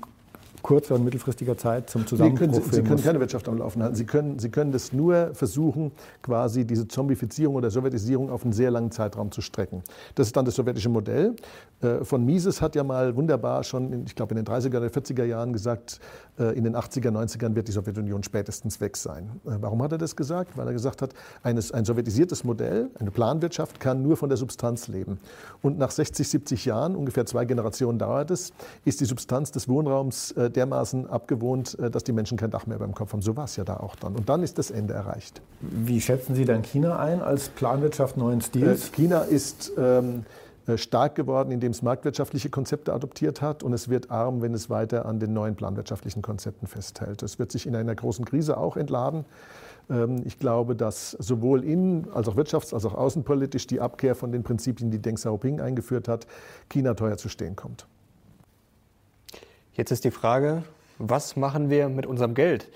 kurzer 0.62 0.94
und 0.94 1.04
mittelfristiger 1.04 1.56
Zeit 1.56 1.90
zum 1.90 2.06
Zusammenbruch 2.06 2.46
nee, 2.46 2.60
Sie, 2.60 2.76
Sie 2.76 2.82
können 2.82 3.02
keine 3.02 3.20
Wirtschaft 3.20 3.48
am 3.48 3.58
Laufen 3.58 3.82
halten. 3.82 3.94
Sie 3.94 4.06
können, 4.06 4.38
Sie 4.38 4.50
können 4.50 4.72
das 4.72 4.92
nur 4.92 5.34
versuchen, 5.34 5.92
quasi 6.22 6.64
diese 6.64 6.88
Zombifizierung 6.88 7.54
oder 7.54 7.70
Sowjetisierung 7.70 8.30
auf 8.30 8.44
einen 8.44 8.52
sehr 8.52 8.70
langen 8.70 8.90
Zeitraum 8.90 9.30
zu 9.30 9.40
strecken. 9.40 9.82
Das 10.14 10.26
ist 10.26 10.36
dann 10.36 10.44
das 10.44 10.54
sowjetische 10.54 10.88
Modell. 10.88 11.36
Äh, 11.82 12.04
von 12.04 12.24
Mises 12.24 12.60
hat 12.60 12.74
ja 12.74 12.84
mal 12.84 13.16
wunderbar 13.16 13.64
schon, 13.64 13.92
in, 13.92 14.04
ich 14.06 14.14
glaube 14.14 14.34
in 14.34 14.44
den 14.44 14.46
30er 14.52 14.76
oder 14.76 14.86
40er 14.86 15.24
Jahren 15.24 15.52
gesagt, 15.52 16.00
in 16.44 16.64
den 16.64 16.76
80er, 16.76 17.10
90ern 17.10 17.54
wird 17.54 17.68
die 17.68 17.72
Sowjetunion 17.72 18.22
spätestens 18.22 18.80
weg 18.80 18.96
sein. 18.96 19.40
Äh, 19.44 19.50
warum 19.60 19.82
hat 19.82 19.92
er 19.92 19.98
das 19.98 20.16
gesagt? 20.16 20.56
Weil 20.56 20.66
er 20.66 20.72
gesagt 20.72 21.02
hat, 21.02 21.12
eines, 21.42 21.72
ein 21.72 21.84
sowjetisiertes 21.84 22.44
Modell, 22.44 22.90
eine 22.98 23.10
Planwirtschaft 23.10 23.80
kann 23.80 24.02
nur 24.02 24.16
von 24.16 24.28
der 24.28 24.38
Substanz 24.38 24.88
leben. 24.88 25.18
Und 25.62 25.78
nach 25.78 25.90
60, 25.90 26.28
70 26.28 26.64
Jahren, 26.64 26.96
ungefähr 26.96 27.26
zwei 27.26 27.44
Generationen 27.44 27.98
dauert 27.98 28.30
es, 28.30 28.52
ist 28.84 29.00
die 29.00 29.04
Substanz 29.04 29.50
des 29.50 29.68
Wohnraums 29.68 30.34
dermaßen 30.34 31.08
abgewohnt, 31.08 31.76
dass 31.92 32.04
die 32.04 32.12
Menschen 32.12 32.38
kein 32.38 32.50
Dach 32.50 32.66
mehr 32.66 32.78
beim 32.78 32.94
Kopf 32.94 33.12
haben. 33.12 33.22
So 33.22 33.36
war 33.36 33.44
es 33.44 33.56
ja 33.56 33.64
da 33.64 33.78
auch 33.78 33.96
dann. 33.96 34.16
Und 34.16 34.28
dann 34.28 34.42
ist 34.42 34.58
das 34.58 34.70
Ende 34.70 34.94
erreicht. 34.94 35.40
Wie 35.60 36.00
schätzen 36.00 36.34
Sie 36.34 36.44
dann 36.44 36.62
China 36.62 36.98
ein 36.98 37.22
als 37.22 37.48
Planwirtschaft 37.48 38.16
neuen 38.16 38.40
Stils? 38.40 38.92
China 38.92 39.20
ist 39.20 39.72
ähm, 39.76 40.20
äh, 40.20 40.39
stark 40.76 41.14
geworden, 41.14 41.50
indem 41.50 41.72
es 41.72 41.82
marktwirtschaftliche 41.82 42.50
Konzepte 42.50 42.92
adoptiert 42.92 43.40
hat 43.40 43.62
und 43.62 43.72
es 43.72 43.88
wird 43.88 44.10
arm, 44.10 44.42
wenn 44.42 44.54
es 44.54 44.70
weiter 44.70 45.06
an 45.06 45.18
den 45.18 45.32
neuen 45.32 45.56
planwirtschaftlichen 45.56 46.22
Konzepten 46.22 46.66
festhält. 46.66 47.22
Es 47.22 47.38
wird 47.38 47.50
sich 47.52 47.66
in 47.66 47.74
einer 47.74 47.94
großen 47.94 48.24
Krise 48.24 48.56
auch 48.56 48.76
entladen. 48.76 49.24
Ähm, 49.90 50.22
ich 50.24 50.38
glaube, 50.38 50.76
dass 50.76 51.12
sowohl 51.12 51.64
innen 51.64 52.08
als 52.12 52.28
auch 52.28 52.36
wirtschafts- 52.36 52.74
als 52.74 52.84
auch 52.84 52.94
außenpolitisch 52.94 53.66
die 53.66 53.80
Abkehr 53.80 54.14
von 54.14 54.32
den 54.32 54.42
Prinzipien, 54.42 54.90
die 54.90 55.00
Deng 55.00 55.16
Xiaoping 55.16 55.60
eingeführt 55.60 56.08
hat, 56.08 56.26
China 56.68 56.94
teuer 56.94 57.16
zu 57.16 57.28
stehen 57.28 57.56
kommt. 57.56 57.86
Jetzt 59.74 59.90
ist 59.90 60.04
die 60.04 60.10
Frage, 60.10 60.62
was 60.98 61.36
machen 61.36 61.70
wir 61.70 61.88
mit 61.88 62.06
unserem 62.06 62.34
Geld? 62.34 62.68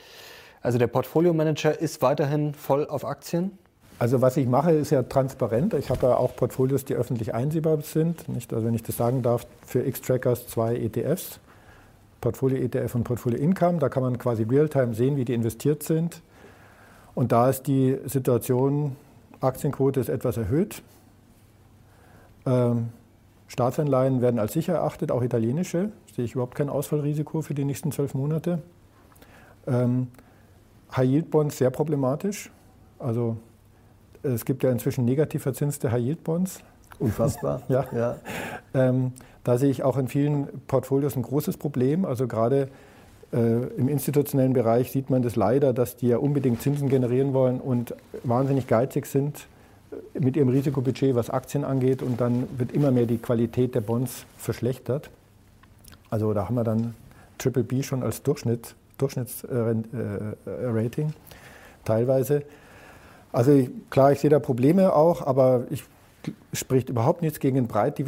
Also 0.63 0.79
der 0.79 0.87
Portfolio 0.87 1.35
Manager 1.35 1.79
ist 1.79 2.01
weiterhin 2.01 2.55
voll 2.55 2.87
auf 2.87 3.05
Aktien? 3.05 3.59
Also 3.99 4.21
was 4.21 4.37
ich 4.37 4.47
mache, 4.47 4.73
ist 4.73 4.91
ja 4.91 5.03
transparent. 5.03 5.75
Ich 5.75 5.89
habe 5.89 6.09
ja 6.09 6.17
auch 6.17 6.35
Portfolios, 6.35 6.85
die 6.85 6.95
öffentlich 6.95 7.35
einsehbar 7.35 7.81
sind. 7.83 8.29
Nicht, 8.29 8.53
also 8.53 8.67
wenn 8.67 8.75
ich 8.75 8.83
das 8.83 8.97
sagen 8.97 9.23
darf, 9.23 9.47
für 9.65 9.87
X-Trackers 9.87 10.49
zwei 10.49 10.77
ETFs, 10.77 11.39
Portfolio 12.21 12.59
ETF 12.59 12.95
und 12.97 13.05
Portfolio 13.05 13.39
Income. 13.39 13.79
Da 13.79 13.89
kann 13.89 14.03
man 14.03 14.19
quasi 14.19 14.45
real-time 14.45 14.95
sehen, 14.95 15.17
wie 15.17 15.25
die 15.25 15.35
investiert 15.35 15.83
sind. 15.83 16.23
Und 17.15 17.33
da 17.33 17.51
ist 17.51 17.67
die 17.67 17.99
Situation, 18.07 18.97
Aktienquote 19.41 20.01
ist 20.01 20.09
etwas 20.09 20.37
erhöht. 20.39 20.83
Ähm, 22.47 22.89
Staatsanleihen 23.47 24.21
werden 24.21 24.41
als 24.41 24.55
sicher 24.55 24.75
erachtet, 24.75 25.13
auch 25.13 25.23
italienische. 25.23 25.91
Sehe 26.17 26.25
ich 26.25 26.33
überhaupt 26.33 26.55
kein 26.55 26.69
Ausfallrisiko 26.69 27.43
für 27.43 27.55
die 27.55 27.65
nächsten 27.65 27.93
zwölf 27.93 28.15
Monate. 28.15 28.63
Ähm, 29.67 30.09
High-Yield-Bonds 30.97 31.59
sehr 31.59 31.71
problematisch. 31.71 32.51
Also 32.99 33.37
es 34.25 34.45
gibt 34.45 34.63
ja 34.63 34.71
inzwischen 34.71 35.05
negativ 35.05 35.43
verzinste 35.43 35.93
High-Yield-Bonds. 35.93 36.61
Unfassbar. 36.99 37.63
ja. 37.69 37.85
ja. 37.93 38.17
Ähm, 38.75 39.13
da 39.43 39.59
sehe 39.59 39.71
ich 39.71 39.83
auch 39.83 39.99
in 39.99 40.09
vielen 40.09 40.49
Portfolios 40.67 41.17
ein 41.17 41.23
großes 41.23 41.57
Problem. 41.57 42.05
Also 42.05 42.27
gerade 42.27 42.69
äh, 43.33 43.37
im 43.77 43.89
institutionellen 43.89 44.53
Bereich 44.53 44.91
sieht 44.91 45.11
man 45.11 45.23
das 45.23 45.37
leider, 45.37 45.73
dass 45.73 45.97
die 45.97 46.09
ja 46.09 46.19
unbedingt 46.19 46.63
Zinsen 46.63 46.89
generieren 46.89 47.35
wollen 47.35 47.61
und 47.61 47.95
wahnsinnig 48.23 48.67
geizig 48.67 49.07
sind 49.07 49.47
mit 50.15 50.37
ihrem 50.37 50.49
Risikobudget, 50.49 51.15
was 51.15 51.31
Aktien 51.31 51.65
angeht. 51.65 52.03
Und 52.03 52.21
dann 52.21 52.49
wird 52.59 52.73
immer 52.73 52.91
mehr 52.91 53.07
die 53.07 53.19
Qualität 53.19 53.75
der 53.75 53.81
Bonds 53.81 54.25
verschlechtert. 54.39 55.11
Also 56.11 56.33
da 56.33 56.47
haben 56.47 56.55
wir 56.55 56.65
dann 56.65 56.95
Triple 57.39 57.65
B 57.65 57.83
schon 57.83 58.03
als 58.03 58.23
Durchschnitt, 58.23 58.75
Durchschnittsrating 58.99 60.37
äh, 60.47 61.11
äh, 61.11 61.13
teilweise. 61.85 62.43
Also 63.35 63.53
ich, 63.53 63.71
klar, 63.91 64.13
ich 64.13 64.21
sehe 64.21 64.31
da 64.31 64.39
Probleme 64.39 64.95
auch, 64.95 65.27
aber 65.27 65.65
ich 65.71 65.83
spricht 66.53 66.89
überhaupt 66.89 67.21
nichts 67.21 67.41
gegen 67.41 67.59
ein 67.59 67.67
breit 67.67 67.99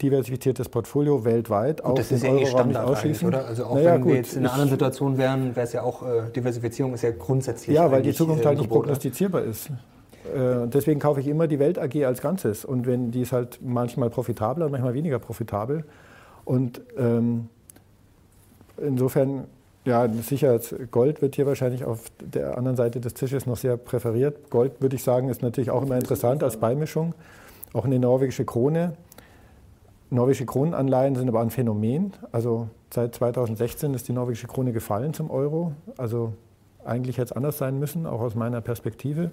diversifiziertes 0.00 0.68
Portfolio 0.68 1.24
weltweit. 1.24 1.82
Gut, 1.82 1.98
das 1.98 2.12
ist 2.12 2.22
ja 2.22 2.32
eh 2.32 2.46
Standard 2.46 2.86
ausschließen. 2.86 3.26
oder? 3.28 3.44
Also 3.46 3.66
auch 3.66 3.74
naja, 3.74 3.94
wenn 3.94 4.02
gut, 4.02 4.10
wir 4.10 4.16
jetzt 4.16 4.34
in 4.34 4.40
einer 4.40 4.52
anderen 4.52 4.70
Situation 4.70 5.18
wären, 5.18 5.56
wäre 5.56 5.66
es 5.66 5.72
ja 5.72 5.82
auch, 5.82 6.02
äh, 6.02 6.30
Diversifizierung 6.34 6.94
ist 6.94 7.02
ja 7.02 7.10
grundsätzlich 7.10 7.76
Ja, 7.76 7.90
weil 7.90 8.02
die 8.02 8.12
Zukunft 8.12 8.46
halt 8.46 8.58
nicht 8.58 8.70
prognostizierbar 8.70 9.42
ist. 9.42 9.68
Äh, 9.68 10.68
deswegen 10.68 11.00
kaufe 11.00 11.20
ich 11.20 11.26
immer 11.26 11.48
die 11.48 11.58
Welt 11.58 11.78
AG 11.78 12.04
als 12.04 12.20
Ganzes. 12.22 12.64
Und 12.64 12.86
wenn 12.86 13.10
die 13.10 13.22
ist 13.22 13.32
halt 13.32 13.58
manchmal 13.62 14.10
profitabler, 14.10 14.68
manchmal 14.68 14.94
weniger 14.94 15.18
profitabel. 15.18 15.84
Und 16.44 16.80
ähm, 16.96 17.48
insofern 18.80 19.44
ja, 19.84 20.08
sicher, 20.08 20.60
Gold 20.90 21.22
wird 21.22 21.34
hier 21.34 21.46
wahrscheinlich 21.46 21.84
auf 21.84 22.04
der 22.20 22.56
anderen 22.56 22.76
Seite 22.76 23.00
des 23.00 23.14
Tisches 23.14 23.46
noch 23.46 23.56
sehr 23.56 23.76
präferiert. 23.76 24.48
Gold, 24.50 24.80
würde 24.80 24.94
ich 24.94 25.02
sagen, 25.02 25.28
ist 25.28 25.42
natürlich 25.42 25.70
auch 25.70 25.82
immer 25.82 25.96
interessant 25.96 26.44
als 26.44 26.56
Beimischung. 26.56 27.14
Auch 27.72 27.84
eine 27.84 27.98
norwegische 27.98 28.44
Krone. 28.44 28.94
Norwegische 30.10 30.46
Kronenanleihen 30.46 31.16
sind 31.16 31.28
aber 31.28 31.40
ein 31.40 31.50
Phänomen. 31.50 32.12
Also 32.30 32.68
seit 32.92 33.14
2016 33.14 33.94
ist 33.94 34.06
die 34.06 34.12
norwegische 34.12 34.46
Krone 34.46 34.72
gefallen 34.72 35.14
zum 35.14 35.30
Euro. 35.30 35.72
Also 35.96 36.34
eigentlich 36.84 37.18
hätte 37.18 37.30
es 37.30 37.32
anders 37.32 37.58
sein 37.58 37.78
müssen, 37.78 38.06
auch 38.06 38.20
aus 38.20 38.34
meiner 38.34 38.60
Perspektive. 38.60 39.32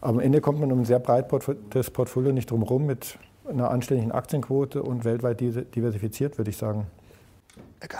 Aber 0.00 0.14
am 0.14 0.20
Ende 0.20 0.40
kommt 0.40 0.58
man 0.58 0.72
um 0.72 0.80
ein 0.80 0.84
sehr 0.84 0.98
breites 0.98 1.90
Portfolio 1.90 2.32
nicht 2.32 2.50
drum 2.50 2.62
herum 2.62 2.86
mit 2.86 3.16
einer 3.48 3.70
anständigen 3.70 4.10
Aktienquote 4.10 4.82
und 4.82 5.04
weltweit 5.04 5.40
diversifiziert, 5.40 6.38
würde 6.38 6.50
ich 6.50 6.56
sagen. 6.56 6.88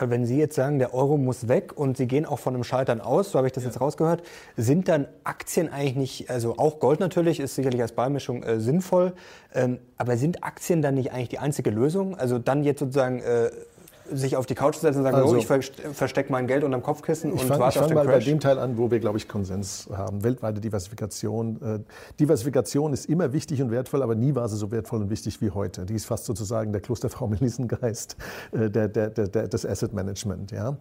Wenn 0.01 0.25
Sie 0.27 0.39
jetzt 0.39 0.55
sagen, 0.55 0.79
der 0.79 0.95
Euro 0.95 1.17
muss 1.17 1.49
weg 1.49 1.73
und 1.77 1.97
Sie 1.97 2.07
gehen 2.07 2.25
auch 2.25 2.39
von 2.39 2.55
einem 2.55 2.63
Scheitern 2.63 3.01
aus, 3.01 3.33
so 3.33 3.39
habe 3.39 3.49
ich 3.49 3.53
das 3.53 3.65
ja. 3.65 3.71
jetzt 3.71 3.81
rausgehört, 3.81 4.23
sind 4.57 4.89
dann 4.89 5.09
Aktien 5.25 5.69
eigentlich 5.69 5.97
nicht, 5.97 6.31
also 6.31 6.57
auch 6.57 6.79
Gold 6.79 7.01
natürlich 7.01 7.41
ist 7.41 7.57
sicherlich 7.57 7.83
als 7.83 7.93
Beimischung 7.93 8.45
äh, 8.45 8.61
sinnvoll, 8.61 9.13
ähm, 9.53 9.79
aber 9.97 10.17
sind 10.17 10.45
Aktien 10.45 10.83
dann 10.83 10.95
nicht 10.95 11.13
eigentlich 11.13 11.31
die 11.31 11.41
einzige 11.41 11.71
Lösung? 11.71 12.17
Also 12.17 12.39
dann 12.39 12.63
jetzt 12.63 12.79
sozusagen 12.79 13.21
äh, 13.21 13.51
sich 14.17 14.37
auf 14.37 14.47
die 14.47 14.55
Couch 14.55 14.77
setzen 14.77 14.99
und 14.99 15.05
sagen, 15.05 15.17
also, 15.17 15.35
oh, 15.35 15.37
ich 15.37 15.47
verstecke 15.47 16.31
mein 16.31 16.47
Geld 16.47 16.65
unterm 16.65 16.83
Kopfkissen 16.83 17.33
und 17.33 17.41
fang, 17.41 17.59
warte 17.59 17.79
ich 17.79 17.83
auf 17.83 17.89
den 17.89 17.95
mal 17.95 18.05
Crash. 18.05 18.25
bei 18.25 18.31
dem 18.31 18.41
Teil 18.41 18.59
an, 18.59 18.79
wo 18.79 18.91
wir, 18.91 19.01
glaube 19.01 19.19
ich, 19.19 19.29
Konsens 19.29 19.89
haben. 19.93 20.23
Weltweite 20.23 20.61
Diversifikation. 20.61 21.61
Äh, 21.63 21.79
Diversifikation 22.19 22.93
ist 22.93 23.07
immer 23.07 23.33
wichtig 23.33 23.63
und 23.63 23.71
wertvoll, 23.71 24.03
aber 24.03 24.15
nie 24.15 24.35
war 24.35 24.49
sie 24.49 24.57
so 24.57 24.71
wertvoll 24.71 25.03
und 25.03 25.11
wichtig 25.11 25.41
wie 25.41 25.51
heute. 25.51 25.87
Die 25.87 25.95
ist 25.95 26.07
fast 26.07 26.25
sozusagen 26.25 26.73
der 26.73 26.81
Klosterfrau 26.81 27.27
Melissengeist 27.29 28.17
äh, 28.53 28.71
der, 28.71 28.89
der, 28.89 29.11
der, 29.11 29.49
des 29.49 29.67
Asset 29.67 29.93
Management. 29.93 30.53
Ja? 30.53 30.77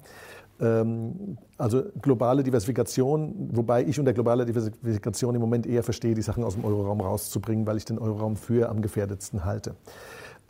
Ähm, 0.62 1.38
also 1.58 1.84
globale 2.02 2.44
Diversifikation, 2.44 3.50
wobei 3.52 3.84
ich 3.84 4.00
unter 4.00 4.14
globaler 4.14 4.46
Diversifikation 4.46 5.34
im 5.36 5.42
Moment 5.42 5.66
eher 5.66 5.84
verstehe, 5.84 6.14
die 6.14 6.22
Sachen 6.22 6.44
aus 6.44 6.54
dem 6.54 6.64
Euroraum 6.64 7.02
rauszubringen, 7.02 7.66
weil 7.66 7.78
ich 7.78 7.86
den 7.86 7.98
Euroraum 7.98 8.36
für 8.36 8.70
am 8.70 8.82
gefährdetsten 8.82 9.44
halte. 9.44 9.76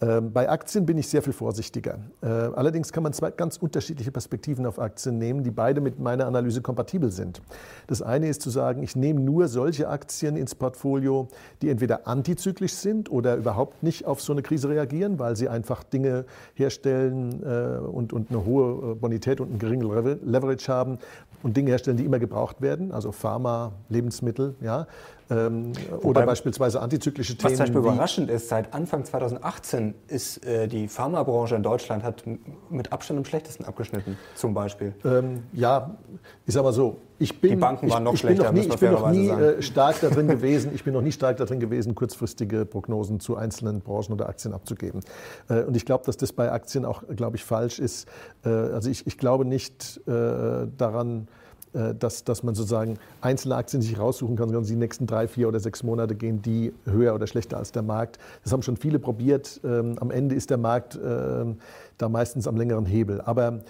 Ähm, 0.01 0.33
bei 0.33 0.49
Aktien 0.49 0.85
bin 0.87 0.97
ich 0.97 1.07
sehr 1.07 1.21
viel 1.21 1.33
vorsichtiger. 1.33 1.99
Äh, 2.21 2.27
allerdings 2.27 2.91
kann 2.91 3.03
man 3.03 3.13
zwei 3.13 3.29
ganz 3.29 3.57
unterschiedliche 3.57 4.11
Perspektiven 4.11 4.65
auf 4.65 4.79
Aktien 4.79 5.19
nehmen, 5.19 5.43
die 5.43 5.51
beide 5.51 5.79
mit 5.79 5.99
meiner 5.99 6.25
Analyse 6.25 6.61
kompatibel 6.61 7.11
sind. 7.11 7.41
Das 7.85 8.01
eine 8.01 8.27
ist 8.27 8.41
zu 8.41 8.49
sagen, 8.49 8.81
ich 8.81 8.95
nehme 8.95 9.19
nur 9.19 9.47
solche 9.47 9.89
Aktien 9.89 10.37
ins 10.37 10.55
Portfolio, 10.55 11.27
die 11.61 11.69
entweder 11.69 12.07
antizyklisch 12.07 12.73
sind 12.73 13.11
oder 13.11 13.35
überhaupt 13.35 13.83
nicht 13.83 14.05
auf 14.05 14.21
so 14.21 14.33
eine 14.33 14.41
Krise 14.41 14.69
reagieren, 14.69 15.19
weil 15.19 15.35
sie 15.35 15.49
einfach 15.49 15.83
Dinge 15.83 16.25
herstellen 16.55 17.43
äh, 17.43 17.77
und, 17.79 18.11
eine 18.13 18.43
hohe 18.43 18.93
äh, 18.93 18.95
Bonität 18.95 19.39
und 19.39 19.49
einen 19.49 19.59
geringen 19.59 19.87
Leverage 20.23 20.67
haben 20.67 20.97
und 21.43 21.55
Dinge 21.55 21.69
herstellen, 21.69 21.97
die 21.97 22.05
immer 22.05 22.19
gebraucht 22.19 22.61
werden, 22.61 22.91
also 22.91 23.11
Pharma, 23.11 23.73
Lebensmittel, 23.89 24.55
ja, 24.61 24.87
ähm, 25.31 25.71
oder 26.01 26.25
beispielsweise 26.25 26.81
antizyklische 26.81 27.37
Themen. 27.37 27.51
Was 27.51 27.57
zum 27.57 27.65
Beispiel 27.65 27.79
überraschend 27.79 28.29
ist, 28.29 28.49
seit 28.49 28.73
Anfang 28.73 29.05
2018 29.05 29.95
ist 30.07 30.45
äh, 30.45 30.67
die 30.67 30.87
Pharmabranche 30.87 31.55
in 31.55 31.63
Deutschland 31.63 32.03
hat 32.03 32.23
mit 32.69 32.91
Abstand 32.91 33.19
am 33.19 33.25
schlechtesten 33.25 33.63
abgeschnitten, 33.63 34.17
zum 34.35 34.53
Beispiel. 34.53 34.93
Ähm, 35.05 35.43
ja, 35.53 35.97
ich 36.45 36.53
sage 36.53 36.65
mal 36.65 36.73
so, 36.73 36.97
ich 37.17 37.39
bin, 37.39 37.51
die 37.51 37.55
Banken 37.55 37.89
waren 37.89 38.03
noch 38.03 38.13
ich, 38.13 38.19
schlechter, 38.19 38.51
bin 38.51 38.67
noch 38.67 38.67
nie, 38.67 38.73
ich 38.73 38.79
bin 38.79 38.91
noch 38.91 39.11
nie 39.11 39.29
äh, 39.29 39.61
stark 39.61 40.01
darin 40.01 40.27
gewesen, 40.27 40.71
ich 40.73 40.83
bin 40.83 40.93
noch 40.93 41.01
nie 41.01 41.11
stark 41.11 41.37
darin 41.37 41.59
gewesen, 41.59 41.95
kurzfristige 41.95 42.65
Prognosen 42.65 43.19
zu 43.19 43.37
einzelnen 43.37 43.81
Branchen 43.81 44.13
oder 44.13 44.27
Aktien 44.27 44.53
abzugeben. 44.53 45.01
Äh, 45.47 45.63
und 45.63 45.77
ich 45.77 45.85
glaube, 45.85 46.03
dass 46.05 46.17
das 46.17 46.33
bei 46.33 46.51
Aktien 46.51 46.83
auch, 46.83 47.03
glaube 47.15 47.37
ich, 47.37 47.45
falsch 47.45 47.79
ist. 47.79 48.07
Äh, 48.43 48.49
also 48.49 48.89
ich, 48.89 49.07
ich 49.07 49.17
glaube 49.17 49.45
nicht 49.45 50.01
daran, 50.05 51.27
dass, 51.73 52.23
dass 52.23 52.43
man 52.43 52.53
sozusagen 52.53 52.97
einzelne 53.21 53.55
Aktien 53.55 53.81
sich 53.81 53.97
raussuchen 53.97 54.35
kann, 54.35 54.49
sondern 54.49 54.65
die 54.65 54.75
nächsten 54.75 55.07
drei, 55.07 55.27
vier 55.27 55.47
oder 55.47 55.59
sechs 55.59 55.83
Monate 55.83 56.15
gehen 56.15 56.41
die 56.41 56.73
höher 56.85 57.15
oder 57.15 57.27
schlechter 57.27 57.57
als 57.57 57.71
der 57.71 57.81
Markt. 57.81 58.19
Das 58.43 58.51
haben 58.51 58.61
schon 58.61 58.75
viele 58.75 58.99
probiert. 58.99 59.61
Ähm, 59.63 59.95
am 59.99 60.11
Ende 60.11 60.35
ist 60.35 60.49
der 60.49 60.57
Markt 60.57 60.99
ähm, 61.01 61.57
da 61.97 62.09
meistens 62.09 62.47
am 62.47 62.57
längeren 62.57 62.85
Hebel. 62.85 63.21
Aber 63.21 63.61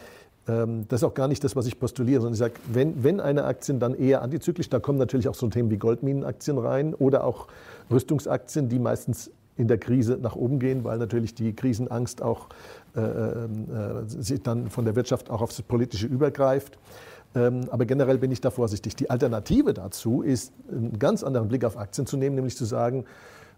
ähm, 0.48 0.86
das 0.88 1.02
ist 1.02 1.04
auch 1.04 1.14
gar 1.14 1.28
nicht 1.28 1.44
das, 1.44 1.56
was 1.56 1.68
ich 1.68 1.80
postuliere, 1.80 2.22
sondern 2.22 2.34
ich 2.34 2.40
sage, 2.40 2.54
wenn, 2.72 3.04
wenn 3.04 3.20
eine 3.20 3.44
Aktie 3.46 3.76
dann 3.76 3.94
eher 3.94 4.22
antizyklisch, 4.22 4.70
da 4.70 4.80
kommen 4.80 4.98
natürlich 4.98 5.28
auch 5.28 5.36
so 5.36 5.48
Themen 5.48 5.70
wie 5.70 5.78
Goldminenaktien 5.78 6.58
rein 6.58 6.94
oder 6.96 7.24
auch 7.24 7.48
Rüstungsaktien, 7.90 8.70
die 8.70 8.80
meistens 8.80 9.32
in 9.58 9.68
der 9.68 9.78
Krise 9.78 10.18
nach 10.20 10.36
oben 10.36 10.60
gehen, 10.60 10.84
weil 10.84 10.98
natürlich 10.98 11.36
die 11.36 11.54
Krisenangst 11.54 12.22
auch 12.22 12.48
äh, 12.96 13.02
äh, 13.02 13.48
sich 14.06 14.42
dann 14.42 14.70
von 14.70 14.86
der 14.86 14.96
Wirtschaft 14.96 15.30
auch 15.30 15.42
aufs 15.42 15.62
Politische 15.62 16.08
übergreift. 16.08 16.80
Ähm, 17.34 17.62
aber 17.70 17.86
generell 17.86 18.18
bin 18.18 18.32
ich 18.32 18.42
da 18.42 18.50
vorsichtig. 18.50 18.96
Die 18.96 19.10
Alternative 19.10 19.74
dazu 19.74 20.22
ist, 20.22 20.52
einen 20.70 21.00
ganz 21.00 21.24
anderen 21.24 21.48
Blick 21.48 21.64
auf 21.64 21.78
Aktien 21.78 22.06
zu 22.06 22.18
nehmen, 22.18 22.36
nämlich 22.36 22.58
zu 22.58 22.66
sagen, 22.66 23.06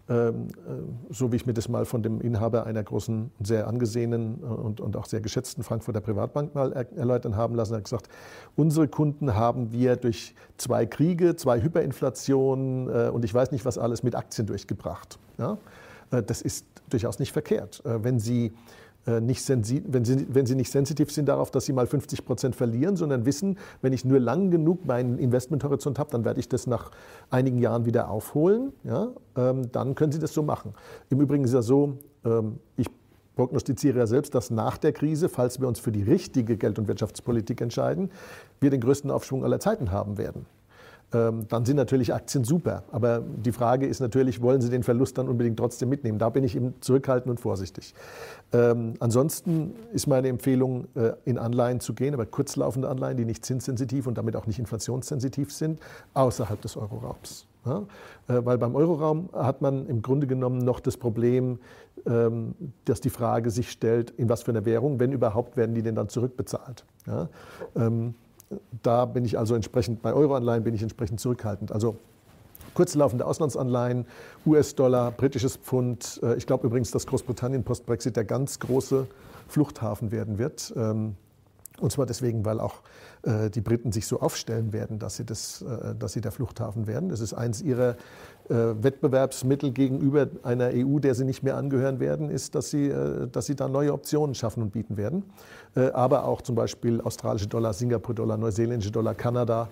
ähm, 0.06 0.48
äh, 0.48 1.14
so 1.14 1.32
wie 1.32 1.36
ich 1.36 1.46
mir 1.46 1.54
das 1.54 1.70
mal 1.70 1.86
von 1.86 2.02
dem 2.02 2.20
Inhaber 2.20 2.66
einer 2.66 2.82
großen, 2.82 3.30
sehr 3.42 3.66
angesehenen 3.66 4.38
äh, 4.42 4.46
und, 4.46 4.96
auch 4.96 5.06
sehr 5.06 5.22
geschätzten 5.22 5.64
Frankfurter 5.64 6.02
Privatbank 6.02 6.54
mal 6.54 6.72
erläutern 6.72 7.36
haben 7.36 7.54
lassen. 7.54 7.72
Er 7.72 7.76
hat 7.78 7.84
gesagt, 7.84 8.08
unsere 8.54 8.86
Kunden 8.86 9.34
haben 9.34 9.72
wir 9.72 9.96
durch 9.96 10.34
zwei 10.58 10.84
Kriege, 10.84 11.36
zwei 11.36 11.62
Hyperinflationen 11.62 12.88
äh, 12.88 13.08
und 13.08 13.24
ich 13.24 13.32
weiß 13.32 13.50
nicht 13.50 13.64
was 13.64 13.78
alles 13.78 14.02
mit 14.02 14.14
Aktien 14.14 14.46
durchgebracht. 14.46 15.18
Das 16.10 16.42
ist 16.42 16.66
durchaus 16.90 17.18
nicht 17.18 17.32
verkehrt. 17.32 17.82
Wenn 17.84 18.20
Sie 18.20 18.52
nicht 19.20 19.48
wenn, 19.48 19.64
sie, 19.64 19.84
wenn 19.86 20.46
sie 20.46 20.54
nicht 20.54 20.70
sensitiv 20.70 21.12
sind 21.12 21.28
darauf, 21.28 21.50
dass 21.50 21.66
sie 21.66 21.72
mal 21.72 21.86
50 21.86 22.24
Prozent 22.24 22.56
verlieren, 22.56 22.96
sondern 22.96 23.26
wissen, 23.26 23.58
wenn 23.82 23.92
ich 23.92 24.04
nur 24.04 24.18
lang 24.18 24.50
genug 24.50 24.86
meinen 24.86 25.18
Investmenthorizont 25.18 25.98
habe, 25.98 26.10
dann 26.10 26.24
werde 26.24 26.40
ich 26.40 26.48
das 26.48 26.66
nach 26.66 26.90
einigen 27.30 27.58
Jahren 27.58 27.84
wieder 27.84 28.10
aufholen. 28.10 28.72
Ja? 28.84 29.08
Ähm, 29.36 29.70
dann 29.72 29.94
können 29.94 30.12
sie 30.12 30.18
das 30.18 30.32
so 30.32 30.42
machen. 30.42 30.74
Im 31.10 31.20
Übrigen 31.20 31.44
ist 31.44 31.52
ja 31.52 31.62
so, 31.62 31.98
ähm, 32.24 32.58
ich 32.76 32.88
prognostiziere 33.36 33.98
ja 33.98 34.06
selbst, 34.06 34.34
dass 34.34 34.50
nach 34.50 34.78
der 34.78 34.92
Krise, 34.92 35.28
falls 35.28 35.60
wir 35.60 35.68
uns 35.68 35.80
für 35.80 35.92
die 35.92 36.02
richtige 36.02 36.56
Geld- 36.56 36.78
und 36.78 36.88
Wirtschaftspolitik 36.88 37.60
entscheiden, 37.60 38.10
wir 38.60 38.70
den 38.70 38.80
größten 38.80 39.10
Aufschwung 39.10 39.44
aller 39.44 39.60
Zeiten 39.60 39.90
haben 39.90 40.18
werden. 40.18 40.46
Ähm, 41.12 41.46
dann 41.48 41.64
sind 41.64 41.76
natürlich 41.76 42.12
Aktien 42.12 42.44
super. 42.44 42.84
Aber 42.90 43.20
die 43.20 43.52
Frage 43.52 43.86
ist 43.86 44.00
natürlich, 44.00 44.42
wollen 44.42 44.60
Sie 44.60 44.70
den 44.70 44.82
Verlust 44.82 45.18
dann 45.18 45.28
unbedingt 45.28 45.58
trotzdem 45.58 45.88
mitnehmen? 45.88 46.18
Da 46.18 46.30
bin 46.30 46.44
ich 46.44 46.56
eben 46.56 46.74
zurückhaltend 46.80 47.30
und 47.30 47.40
vorsichtig. 47.40 47.94
Ähm, 48.52 48.94
ansonsten 49.00 49.74
ist 49.92 50.06
meine 50.06 50.28
Empfehlung, 50.28 50.86
äh, 50.94 51.12
in 51.24 51.38
Anleihen 51.38 51.80
zu 51.80 51.94
gehen, 51.94 52.14
aber 52.14 52.26
kurzlaufende 52.26 52.88
Anleihen, 52.88 53.16
die 53.16 53.24
nicht 53.24 53.44
zinssensitiv 53.44 54.06
und 54.06 54.18
damit 54.18 54.36
auch 54.36 54.46
nicht 54.46 54.58
inflationssensitiv 54.58 55.52
sind, 55.52 55.80
außerhalb 56.14 56.60
des 56.60 56.76
Euroraums. 56.76 57.46
Ja? 57.66 57.82
Äh, 58.28 58.44
weil 58.44 58.58
beim 58.58 58.74
Euroraum 58.74 59.28
hat 59.32 59.62
man 59.62 59.86
im 59.86 60.02
Grunde 60.02 60.26
genommen 60.26 60.58
noch 60.58 60.80
das 60.80 60.96
Problem, 60.96 61.58
ähm, 62.06 62.54
dass 62.84 63.00
die 63.00 63.10
Frage 63.10 63.50
sich 63.50 63.70
stellt, 63.70 64.10
in 64.10 64.28
was 64.28 64.42
für 64.42 64.50
einer 64.50 64.64
Währung, 64.64 65.00
wenn 65.00 65.12
überhaupt, 65.12 65.56
werden 65.56 65.74
die 65.74 65.82
denn 65.82 65.94
dann 65.94 66.08
zurückbezahlt. 66.08 66.84
Ja? 67.06 67.28
Ähm, 67.76 68.14
da 68.82 69.04
bin 69.04 69.24
ich 69.24 69.38
also 69.38 69.54
entsprechend, 69.54 70.02
bei 70.02 70.12
Euroanleihen 70.12 70.64
bin 70.64 70.74
ich 70.74 70.82
entsprechend 70.82 71.20
zurückhaltend. 71.20 71.72
Also 71.72 71.96
kurzlaufende 72.74 73.26
Auslandsanleihen, 73.26 74.06
US-Dollar, 74.46 75.10
britisches 75.12 75.56
Pfund. 75.56 76.20
Äh, 76.22 76.36
ich 76.36 76.46
glaube 76.46 76.66
übrigens, 76.66 76.90
dass 76.90 77.06
Großbritannien 77.06 77.64
post-Brexit 77.64 78.16
der 78.16 78.24
ganz 78.24 78.58
große 78.58 79.06
Fluchthafen 79.48 80.10
werden 80.10 80.38
wird. 80.38 80.72
Ähm, 80.76 81.16
und 81.80 81.90
zwar 81.90 82.06
deswegen, 82.06 82.44
weil 82.44 82.60
auch 82.60 82.82
äh, 83.22 83.50
die 83.50 83.60
Briten 83.60 83.92
sich 83.92 84.06
so 84.06 84.20
aufstellen 84.20 84.72
werden, 84.72 84.98
dass 84.98 85.16
sie, 85.16 85.24
das, 85.24 85.62
äh, 85.62 85.94
dass 85.94 86.12
sie 86.12 86.20
der 86.20 86.32
Fluchthafen 86.32 86.86
werden. 86.86 87.08
Das 87.08 87.20
ist 87.20 87.34
eins 87.34 87.62
ihrer 87.62 87.96
Wettbewerbsmittel 88.46 89.72
gegenüber 89.72 90.28
einer 90.42 90.68
EU, 90.74 90.98
der 90.98 91.14
sie 91.14 91.24
nicht 91.24 91.42
mehr 91.42 91.56
angehören 91.56 91.98
werden, 91.98 92.28
ist, 92.28 92.54
dass 92.54 92.68
sie, 92.68 92.92
dass 93.32 93.46
sie 93.46 93.56
da 93.56 93.68
neue 93.68 93.94
Optionen 93.94 94.34
schaffen 94.34 94.62
und 94.62 94.70
bieten 94.70 94.98
werden. 94.98 95.24
aber 95.74 96.26
auch 96.26 96.42
zum 96.42 96.54
Beispiel 96.54 97.00
australische 97.00 97.46
Dollar, 97.46 97.72
Singapur-Dollar, 97.72 98.36
neuseeländische 98.36 98.90
Dollar, 98.92 99.14
Kanada 99.14 99.70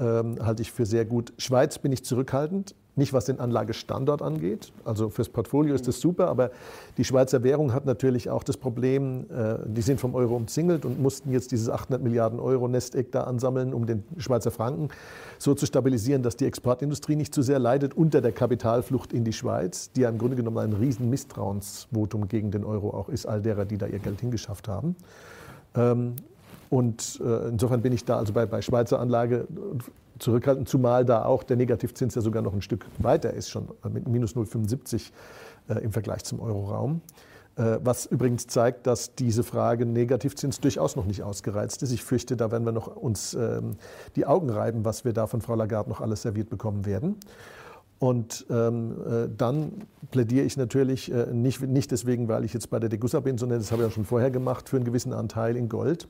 ähm, 0.00 0.36
halte 0.44 0.62
ich 0.62 0.72
für 0.72 0.86
sehr 0.86 1.04
gut. 1.04 1.32
Schweiz 1.38 1.78
bin 1.78 1.92
ich 1.92 2.04
zurückhaltend, 2.04 2.74
nicht 2.98 3.12
was 3.12 3.24
den 3.24 3.40
Anlagestandort 3.40 4.20
angeht. 4.20 4.72
Also 4.84 5.08
fürs 5.08 5.28
Portfolio 5.28 5.74
ist 5.74 5.88
das 5.88 6.00
super, 6.00 6.28
aber 6.28 6.50
die 6.96 7.04
Schweizer 7.04 7.42
Währung 7.42 7.72
hat 7.72 7.86
natürlich 7.86 8.28
auch 8.28 8.42
das 8.42 8.56
Problem, 8.56 9.26
äh, 9.30 9.56
die 9.66 9.82
sind 9.82 10.00
vom 10.00 10.14
Euro 10.14 10.36
umzingelt 10.36 10.84
und 10.84 11.00
mussten 11.00 11.32
jetzt 11.32 11.52
dieses 11.52 11.70
800 11.70 12.02
Milliarden 12.02 12.40
Euro 12.40 12.68
Nesteck 12.68 13.12
da 13.12 13.22
ansammeln, 13.22 13.72
um 13.72 13.86
den 13.86 14.04
Schweizer 14.18 14.50
Franken 14.50 14.88
so 15.38 15.54
zu 15.54 15.66
stabilisieren, 15.66 16.22
dass 16.22 16.36
die 16.36 16.46
Exportindustrie 16.46 17.16
nicht 17.16 17.34
zu 17.34 17.42
sehr 17.42 17.58
leidet 17.58 17.96
unter 17.96 18.20
der 18.20 18.32
Kapitalflucht 18.32 19.12
in 19.12 19.24
die 19.24 19.32
Schweiz, 19.32 19.90
die 19.92 20.02
ja 20.02 20.08
im 20.08 20.18
Grunde 20.18 20.36
genommen 20.36 20.58
ein 20.58 20.72
riesen 20.72 21.08
Misstrauensvotum 21.08 22.28
gegen 22.28 22.50
den 22.50 22.64
Euro 22.64 22.90
auch 22.90 23.08
ist, 23.08 23.26
all 23.26 23.40
derer, 23.40 23.64
die 23.64 23.78
da 23.78 23.86
ihr 23.86 24.00
Geld 24.00 24.20
hingeschafft 24.20 24.68
haben. 24.68 24.96
Ähm, 25.74 26.16
und 26.70 27.20
äh, 27.24 27.48
insofern 27.48 27.80
bin 27.80 27.92
ich 27.92 28.04
da 28.04 28.18
also 28.18 28.32
bei, 28.32 28.44
bei 28.46 28.60
Schweizer 28.60 29.00
Anlage 29.00 29.46
zurückhaltend, 30.18 30.68
zumal 30.68 31.04
da 31.04 31.24
auch 31.24 31.42
der 31.42 31.56
Negativzins 31.56 32.14
ja 32.14 32.22
sogar 32.22 32.42
noch 32.42 32.52
ein 32.52 32.62
Stück 32.62 32.86
weiter 32.98 33.32
ist, 33.32 33.50
schon 33.50 33.68
mit 33.90 34.08
minus 34.08 34.34
0,75 34.34 35.10
äh, 35.68 35.82
im 35.82 35.92
Vergleich 35.92 36.24
zum 36.24 36.40
Euroraum. 36.40 37.00
Äh, 37.58 37.80
was 37.82 38.06
übrigens 38.06 38.46
zeigt, 38.46 38.86
dass 38.86 39.14
diese 39.16 39.42
Frage 39.42 39.84
Negativzins 39.84 40.60
durchaus 40.60 40.94
noch 40.94 41.06
nicht 41.06 41.22
ausgereizt 41.24 41.82
ist. 41.82 41.90
Ich 41.90 42.04
fürchte, 42.04 42.36
da 42.36 42.52
werden 42.52 42.64
wir 42.64 42.72
noch 42.72 42.86
uns 42.94 43.34
ähm, 43.34 43.72
die 44.14 44.26
Augen 44.26 44.48
reiben, 44.48 44.84
was 44.84 45.04
wir 45.04 45.12
da 45.12 45.26
von 45.26 45.40
Frau 45.40 45.56
Lagarde 45.56 45.90
noch 45.90 46.00
alles 46.00 46.22
serviert 46.22 46.50
bekommen 46.50 46.86
werden. 46.86 47.16
Und 47.98 48.46
ähm, 48.48 48.92
äh, 48.92 49.28
dann 49.36 49.72
plädiere 50.12 50.44
ich 50.44 50.56
natürlich 50.56 51.12
äh, 51.12 51.32
nicht, 51.32 51.60
nicht 51.60 51.90
deswegen, 51.90 52.28
weil 52.28 52.44
ich 52.44 52.54
jetzt 52.54 52.70
bei 52.70 52.78
der 52.78 52.88
Degussa 52.88 53.18
bin, 53.18 53.38
sondern 53.38 53.58
das 53.58 53.72
habe 53.72 53.82
ich 53.82 53.88
ja 53.88 53.92
schon 53.92 54.04
vorher 54.04 54.30
gemacht, 54.30 54.68
für 54.68 54.76
einen 54.76 54.84
gewissen 54.84 55.12
Anteil 55.12 55.56
in 55.56 55.68
Gold. 55.68 56.06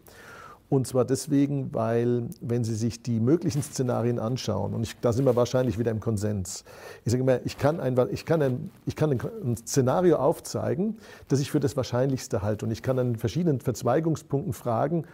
Und 0.70 0.86
zwar 0.86 1.06
deswegen, 1.06 1.72
weil, 1.72 2.28
wenn 2.42 2.62
Sie 2.62 2.74
sich 2.74 3.02
die 3.02 3.20
möglichen 3.20 3.62
Szenarien 3.62 4.18
anschauen, 4.18 4.74
und 4.74 4.82
ich, 4.82 4.96
da 5.00 5.14
sind 5.14 5.24
wir 5.24 5.34
wahrscheinlich 5.34 5.78
wieder 5.78 5.90
im 5.90 6.00
Konsens, 6.00 6.64
ich 7.04 7.12
sage 7.12 7.22
immer, 7.22 7.40
ich 7.46 7.56
kann, 7.56 7.80
ein, 7.80 7.96
ich, 8.10 8.26
kann 8.26 8.42
ein, 8.42 8.70
ich 8.84 8.94
kann 8.94 9.10
ein 9.10 9.56
Szenario 9.56 10.16
aufzeigen, 10.16 10.98
das 11.28 11.40
ich 11.40 11.50
für 11.50 11.60
das 11.60 11.76
Wahrscheinlichste 11.76 12.42
halte. 12.42 12.66
Und 12.66 12.70
ich 12.70 12.82
kann 12.82 12.98
an 12.98 13.16
verschiedenen 13.16 13.60
Verzweigungspunkten 13.60 14.52
fragen, 14.52 15.06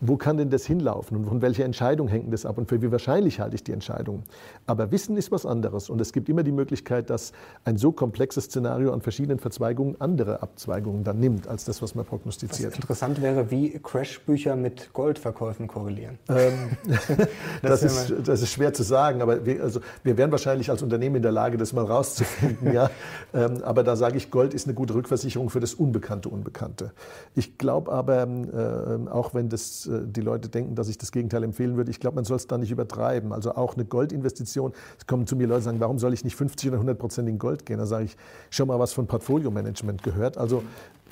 wo 0.00 0.16
kann 0.16 0.36
denn 0.36 0.50
das 0.50 0.66
hinlaufen 0.66 1.16
und 1.16 1.26
von 1.26 1.42
welcher 1.42 1.64
Entscheidung 1.64 2.08
hängt 2.08 2.32
das 2.32 2.46
ab 2.46 2.58
und 2.58 2.68
für 2.68 2.82
wie 2.82 2.92
wahrscheinlich 2.92 3.40
halte 3.40 3.56
ich 3.56 3.64
die 3.64 3.72
Entscheidung. 3.72 4.22
Aber 4.66 4.90
Wissen 4.90 5.16
ist 5.16 5.32
was 5.32 5.46
anderes 5.46 5.90
und 5.90 6.00
es 6.00 6.12
gibt 6.12 6.28
immer 6.28 6.42
die 6.42 6.52
Möglichkeit, 6.52 7.10
dass 7.10 7.32
ein 7.64 7.76
so 7.76 7.92
komplexes 7.92 8.44
Szenario 8.44 8.92
an 8.92 9.00
verschiedenen 9.00 9.38
Verzweigungen 9.38 10.00
andere 10.00 10.42
Abzweigungen 10.42 11.04
dann 11.04 11.18
nimmt, 11.18 11.48
als 11.48 11.64
das, 11.64 11.82
was 11.82 11.94
man 11.94 12.04
prognostiziert. 12.04 12.72
Was 12.72 12.78
interessant 12.78 13.22
wäre, 13.22 13.50
wie 13.50 13.78
Crashbücher 13.78 14.56
mit 14.56 14.92
Goldverkäufen 14.92 15.68
korrelieren. 15.68 16.18
Ähm, 16.28 16.76
das, 17.62 17.80
das, 17.80 17.82
ist, 17.82 18.28
das 18.28 18.42
ist 18.42 18.52
schwer 18.52 18.72
zu 18.72 18.82
sagen, 18.82 19.22
aber 19.22 19.46
wir, 19.46 19.62
also, 19.62 19.80
wir 20.02 20.16
wären 20.16 20.30
wahrscheinlich 20.30 20.70
als 20.70 20.82
Unternehmen 20.82 21.16
in 21.16 21.22
der 21.22 21.32
Lage, 21.32 21.56
das 21.56 21.72
mal 21.72 21.84
rauszufinden. 21.84 22.72
ja. 22.72 22.90
Ähm, 23.34 23.62
aber 23.62 23.82
da 23.82 23.96
sage 23.96 24.16
ich, 24.16 24.30
Gold 24.30 24.54
ist 24.54 24.66
eine 24.66 24.74
gute 24.74 24.94
Rückversicherung 24.94 25.50
für 25.50 25.60
das 25.60 25.74
Unbekannte 25.74 26.28
Unbekannte. 26.28 26.92
Ich 27.34 27.58
glaube 27.58 27.92
aber, 27.92 28.22
äh, 28.26 29.10
auch 29.10 29.34
wenn 29.34 29.48
das 29.48 29.85
äh, 29.88 30.02
die 30.04 30.20
Leute 30.20 30.48
denken, 30.48 30.74
dass 30.74 30.88
ich 30.88 30.98
das 30.98 31.12
Gegenteil 31.12 31.42
empfehlen 31.44 31.76
würde. 31.76 31.90
Ich 31.90 32.00
glaube, 32.00 32.16
man 32.16 32.24
soll 32.24 32.36
es 32.36 32.46
da 32.46 32.58
nicht 32.58 32.70
übertreiben. 32.70 33.32
Also 33.32 33.54
auch 33.54 33.74
eine 33.74 33.84
Goldinvestition. 33.84 34.72
Es 34.98 35.06
kommen 35.06 35.26
zu 35.26 35.36
mir 35.36 35.46
Leute 35.46 35.58
und 35.58 35.64
sagen, 35.64 35.80
warum 35.80 35.98
soll 35.98 36.12
ich 36.12 36.24
nicht 36.24 36.36
50 36.36 36.68
oder 36.68 36.76
100 36.76 36.98
Prozent 36.98 37.28
in 37.28 37.38
Gold 37.38 37.66
gehen? 37.66 37.78
Da 37.78 37.86
sage 37.86 38.04
ich, 38.04 38.16
schon 38.50 38.68
mal 38.68 38.78
was 38.78 38.92
von 38.92 39.06
Portfolio-Management 39.06 40.02
gehört. 40.02 40.38
Also 40.38 40.62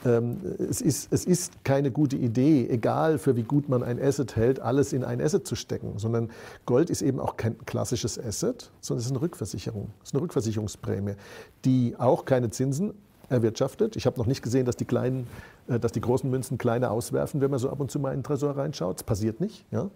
ähm, 0.05 0.39
es, 0.59 0.81
ist, 0.81 1.13
es 1.13 1.25
ist 1.25 1.65
keine 1.65 1.91
gute 1.91 2.17
Idee, 2.17 2.69
egal 2.69 3.19
für 3.19 3.37
wie 3.37 3.43
gut 3.43 3.69
man 3.69 3.83
ein 3.83 4.01
Asset 4.01 4.37
hält, 4.37 4.61
alles 4.61 4.93
in 4.93 5.05
ein 5.05 5.21
Asset 5.21 5.47
zu 5.47 5.57
stecken, 5.57 5.95
sondern 5.99 6.31
Gold 6.67 6.91
ist 6.91 7.03
eben 7.03 7.21
auch 7.21 7.37
kein 7.37 7.59
klassisches 7.65 8.19
Asset, 8.19 8.71
sondern 8.81 9.01
es 9.01 9.07
ist 9.07 9.13
eine 9.13 9.23
Rückversicherung. 9.23 9.91
Es 10.03 10.11
ist 10.11 10.15
eine 10.15 10.23
Rückversicherungsprämie, 10.23 11.15
die 11.65 11.95
auch 11.99 12.25
keine 12.25 12.51
Zinsen 12.51 12.93
erwirtschaftet. 13.35 13.97
Ich 13.97 14.07
habe 14.07 14.19
noch 14.19 14.27
nicht 14.27 14.43
gesehen, 14.43 14.65
dass 14.65 14.77
die, 14.77 14.85
kleinen, 14.85 15.27
äh, 15.69 15.79
dass 15.79 15.93
die 15.93 16.01
großen 16.01 16.31
Münzen 16.31 16.59
kleine 16.59 16.91
auswerfen, 16.91 17.41
wenn 17.41 17.51
man 17.51 17.59
so 17.59 17.71
ab 17.71 17.81
und 17.81 17.91
zu 17.91 17.99
mal 17.99 18.11
in 18.11 18.21
den 18.21 18.25
Tresor 18.25 18.57
reinschaut. 18.57 18.97
Das 18.97 19.05
passiert 19.05 19.41
nicht. 19.41 19.65
Ja? 19.71 19.91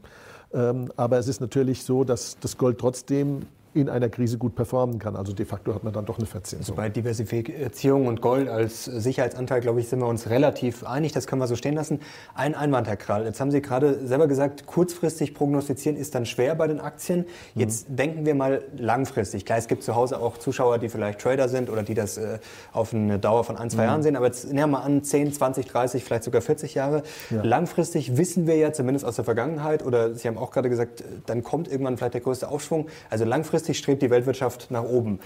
Ähm, 0.53 0.93
aber 0.97 1.19
es 1.19 1.29
ist 1.29 1.41
natürlich 1.41 1.85
so, 1.85 2.05
dass 2.05 2.39
das 2.41 2.59
Gold 2.59 2.79
trotzdem 2.79 3.43
in 3.81 3.89
einer 3.89 4.09
Krise 4.09 4.39
gut 4.39 4.55
performen 4.55 4.99
kann. 4.99 5.17
Also 5.17 5.33
de 5.33 5.47
facto 5.47 5.75
hat 5.75 5.85
man 5.85 5.93
dann 5.93 6.07
doch 6.07 6.19
eine 6.19 6.27
Verzinsung. 6.27 6.61
Also 6.61 6.75
bei 6.75 6.89
Diversifizierung 6.89 8.07
und 8.07 8.21
Gold 8.21 8.49
als 8.49 8.85
Sicherheitsanteil, 8.85 9.61
glaube 9.61 9.81
ich, 9.81 9.89
sind 9.89 10.01
wir 10.01 10.07
uns 10.07 10.31
relativ 10.31 10.85
einig. 10.85 11.13
Das 11.13 11.27
können 11.27 11.41
wir 11.41 11.47
so 11.47 11.57
stehen 11.57 11.75
lassen. 11.75 12.01
Ein 12.35 12.55
Einwand, 12.55 12.89
Herr 12.89 12.97
Krall. 12.97 13.25
Jetzt 13.25 13.41
haben 13.41 13.51
Sie 13.51 13.61
gerade 13.61 14.07
selber 14.07 14.27
gesagt, 14.27 14.67
kurzfristig 14.67 15.35
prognostizieren 15.35 15.97
ist 15.97 16.15
dann 16.15 16.27
schwer 16.27 16.55
bei 16.55 16.67
den 16.67 16.81
Aktien. 16.81 17.27
Jetzt 17.55 17.91
mhm. 17.91 17.97
denken 17.97 18.27
wir 18.27 18.35
mal 18.35 18.63
langfristig. 18.77 19.45
Klar, 19.45 19.59
es 19.59 19.69
gibt 19.69 19.83
zu 19.83 19.95
Hause 19.95 20.21
auch 20.21 20.39
Zuschauer, 20.39 20.79
die 20.79 20.89
vielleicht 20.89 21.21
Trader 21.21 21.49
sind 21.49 21.71
oder 21.71 21.83
die 21.83 21.95
das 21.95 22.17
äh, 22.17 22.39
auf 22.73 22.95
eine 22.95 23.19
Dauer 23.19 23.45
von 23.45 23.57
ein, 23.57 23.71
zwei 23.71 23.83
mhm. 23.83 23.89
Jahren 23.89 24.03
sehen. 24.03 24.17
Aber 24.17 24.27
jetzt 24.27 24.47
nehmen 24.47 24.59
wir 24.59 24.67
mal 24.79 24.83
an, 24.83 25.03
10, 25.03 25.33
20, 25.33 25.67
30, 25.67 26.05
vielleicht 26.05 26.25
sogar 26.25 26.41
40 26.41 26.75
Jahre. 26.75 27.03
Ja. 27.31 27.43
Langfristig 27.43 28.17
wissen 28.17 28.47
wir 28.47 28.57
ja 28.57 28.73
zumindest 28.73 29.05
aus 29.05 29.17
der 29.17 29.25
Vergangenheit 29.25 29.85
oder 29.85 30.15
Sie 30.15 30.27
haben 30.27 30.39
auch 30.39 30.51
gerade 30.51 30.69
gesagt, 30.69 31.05
dann 31.27 31.43
kommt 31.43 31.69
irgendwann 31.69 31.97
vielleicht 31.97 32.15
der 32.15 32.21
größte 32.21 32.49
Aufschwung. 32.49 32.87
Also 33.11 33.25
langfristig 33.25 33.68
langfristig 33.69 33.79
strebt 33.79 34.03
die 34.03 34.11
Weltwirtschaft 34.11 34.71
nach 34.71 34.85
oben. 34.85 35.19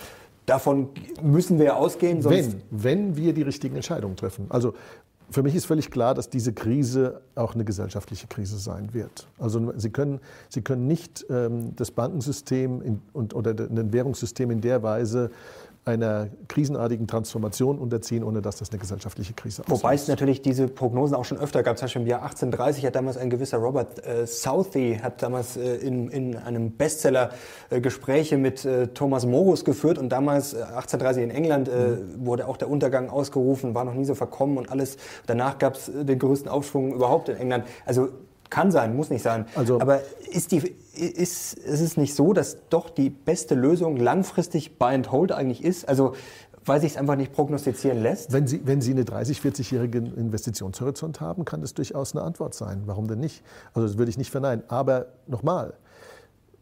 Davon 0.47 0.89
müssen 1.23 1.59
wir 1.59 1.77
ausgehen. 1.77 2.25
wenn, 2.25 2.63
wenn 2.71 3.17
wir 3.17 3.33
die 3.33 3.43
richtigen 3.43 3.77
Entscheidungen 3.77 4.17
treffen. 4.17 4.47
Also 4.49 4.75
für 5.31 5.43
mich 5.43 5.55
ist 5.55 5.67
völlig 5.67 5.91
klar, 5.91 6.15
dass 6.15 6.29
diese 6.29 6.53
Krise 6.53 7.23
auch 7.37 7.55
eine 7.55 7.65
gesellschaftliche 7.65 8.27
Krise 8.27 8.59
sein 8.59 8.93
wird. 8.93 9.29
Also 9.39 9.73
Sie 9.77 9.91
können, 9.91 10.21
Sie 10.49 10.63
können 10.63 10.87
nicht 10.87 11.25
ähm, 11.31 11.75
das 11.77 11.91
Bankensystem 11.91 12.83
in, 12.83 13.03
und, 13.13 13.35
oder 13.35 13.53
ein 13.53 13.93
Währungssystem 13.93 14.51
in 14.51 14.61
der 14.61 14.83
Weise 14.83 15.31
einer 15.85 16.29
krisenartigen 16.47 17.09
Transformation 17.09 17.79
unterziehen, 17.79 18.23
ohne 18.23 18.41
dass 18.41 18.57
das 18.57 18.71
eine 18.71 18.79
gesellschaftliche 18.79 19.33
Krise 19.33 19.63
auslöst. 19.63 19.83
Wobei 19.83 19.95
es 19.95 20.07
natürlich 20.07 20.41
diese 20.41 20.69
Prognosen 20.69 21.17
auch 21.17 21.25
schon 21.25 21.39
öfter 21.39 21.65
gab. 21.65 21.77
Zum 21.77 21.87
Beispiel 21.87 22.03
im 22.03 22.09
Jahr 22.09 22.23
1830 22.23 22.87
hat 22.87 22.95
damals 22.95 23.17
ein 23.17 23.31
gewisser 23.31 23.59
Robert 23.59 24.07
äh, 24.07 24.25
Southey 24.27 25.01
hat 25.03 25.23
damals 25.23 25.57
äh, 25.57 25.77
in, 25.77 26.09
in 26.09 26.37
einem 26.37 26.73
Bestseller 26.73 27.31
äh, 27.71 27.81
Gespräche 27.81 28.39
mit 28.39 28.65
äh, 28.65 28.89
Thomas 28.89 29.27
Morus 29.27 29.65
geführt 29.65 29.99
und 29.99 30.11
damals 30.11 30.55
1830 30.55 31.21
äh, 31.21 31.25
in 31.25 31.31
England 31.31 31.69
äh, 31.69 31.73
mhm. 31.73 32.27
wurde 32.27 32.47
auch 32.47 32.57
der 32.57 32.71
Untergang 32.71 33.11
ausgerufen, 33.11 33.75
war 33.75 33.85
noch 33.85 33.95
nie 33.95 34.05
so 34.05 34.15
verkommen 34.15 34.59
und 34.59 34.71
alles. 34.71 34.99
Danach 35.27 35.59
gab 35.59 35.75
es 35.75 35.91
den 35.93 36.19
größten 36.19 36.49
Aufschwung 36.49 36.95
überhaupt 36.95 37.29
in 37.29 37.37
England. 37.37 37.65
Also 37.87 38.11
kann 38.51 38.71
sein, 38.71 38.95
muss 38.95 39.11
nicht 39.11 39.23
sein. 39.23 39.47
Also, 39.57 39.81
Aber 39.81 40.01
ist, 40.31 40.53
die, 40.53 40.77
ist, 40.95 41.55
ist 41.55 41.81
es 41.81 41.97
nicht 41.97 42.15
so, 42.15 42.33
dass 42.33 42.69
doch 42.69 42.91
die 42.91 43.11
beste 43.11 43.55
Lösung 43.55 43.97
langfristig 43.97 44.79
Buy 44.79 44.95
and 44.95 45.13
Hold 45.13 45.33
eigentlich 45.33 45.65
ist? 45.65 45.89
Also 45.89 46.15
weil 46.65 46.81
sich 46.81 46.93
es 46.93 46.97
einfach 46.97 47.17
nicht 47.17 47.33
prognostizieren 47.33 48.03
lässt? 48.03 48.33
Wenn 48.33 48.47
Sie, 48.47 48.61
wenn 48.65 48.81
Sie 48.81 48.93
eine 48.93 49.03
30-, 49.03 49.41
40-jährigen 49.41 50.15
Investitionshorizont 50.17 51.21
haben, 51.21 51.45
kann 51.45 51.61
das 51.61 51.75
durchaus 51.75 52.15
eine 52.15 52.25
Antwort 52.25 52.55
sein. 52.55 52.83
Warum 52.87 53.09
denn 53.09 53.19
nicht? 53.21 53.43
Also 53.75 53.89
das 53.89 53.99
würde 53.99 54.11
ich 54.11 54.19
nicht 54.19 54.31
verneinen. 54.31 54.63
Aber 54.69 55.07
nochmal, 55.27 55.75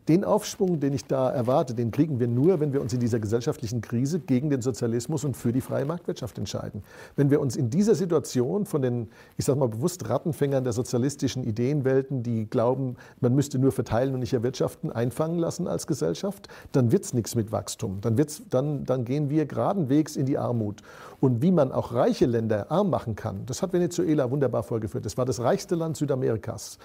den 0.09 0.25
Aufschwung, 0.25 0.81
den 0.81 0.93
ich 0.93 1.05
da 1.05 1.31
erwarte, 1.31 1.75
den 1.75 1.91
kriegen 1.91 2.21
wir 2.21 2.29
nur, 2.29 2.61
wenn 2.61 2.73
wir 2.73 2.81
uns 2.81 2.93
in 2.93 3.01
dieser 3.01 3.21
gesellschaftlichen 3.21 3.81
Krise 3.81 4.21
gegen 4.21 4.51
den 4.51 4.63
Sozialismus 4.63 5.25
und 5.25 5.37
für 5.37 5.53
die 5.53 5.61
freie 5.61 5.85
Marktwirtschaft 5.85 6.39
entscheiden. 6.39 6.83
Wenn 7.17 7.31
wir 7.31 7.41
uns 7.41 7.57
in 7.57 7.71
dieser 7.71 7.95
Situation 7.95 8.67
von 8.67 8.83
den, 8.83 9.09
ich 9.37 9.45
sage 9.45 9.59
mal 9.59 9.69
bewusst, 9.69 10.09
Rattenfängern 10.09 10.65
der 10.65 10.73
sozialistischen 10.73 11.45
Ideenwelten, 11.45 12.23
die 12.23 12.49
glauben, 12.49 12.97
man 13.21 13.35
müsste 13.35 13.59
nur 13.59 13.73
verteilen 13.73 14.15
und 14.15 14.21
nicht 14.21 14.33
erwirtschaften, 14.33 14.91
einfangen 14.91 15.39
lassen 15.39 15.67
als 15.67 15.87
Gesellschaft, 15.87 16.49
dann 16.73 16.93
wird 16.93 17.05
es 17.05 17.15
nichts 17.15 17.35
mit 17.35 17.53
Wachstum. 17.53 18.01
Dann, 18.01 18.19
wird's, 18.19 18.43
dann, 18.51 18.85
dann 18.85 19.05
gehen 19.05 19.31
wir 19.31 19.47
geradenwegs 19.47 20.17
in 20.17 20.27
die 20.27 20.39
Armut. 20.39 20.83
Und 21.21 21.43
wie 21.43 21.53
man 21.53 21.71
auch 21.71 21.93
reiche 21.93 22.27
Länder 22.27 22.71
arm 22.71 22.91
machen 22.91 23.15
kann, 23.15 23.45
das 23.47 23.63
hat 23.63 23.73
Venezuela 23.73 24.31
wunderbar 24.31 24.63
vorgeführt. 24.63 25.05
Das 25.05 25.19
war 25.19 25.27
das 25.27 25.41
reichste 25.41 25.75
Land 25.75 25.97
Südamerikas. 25.99 26.79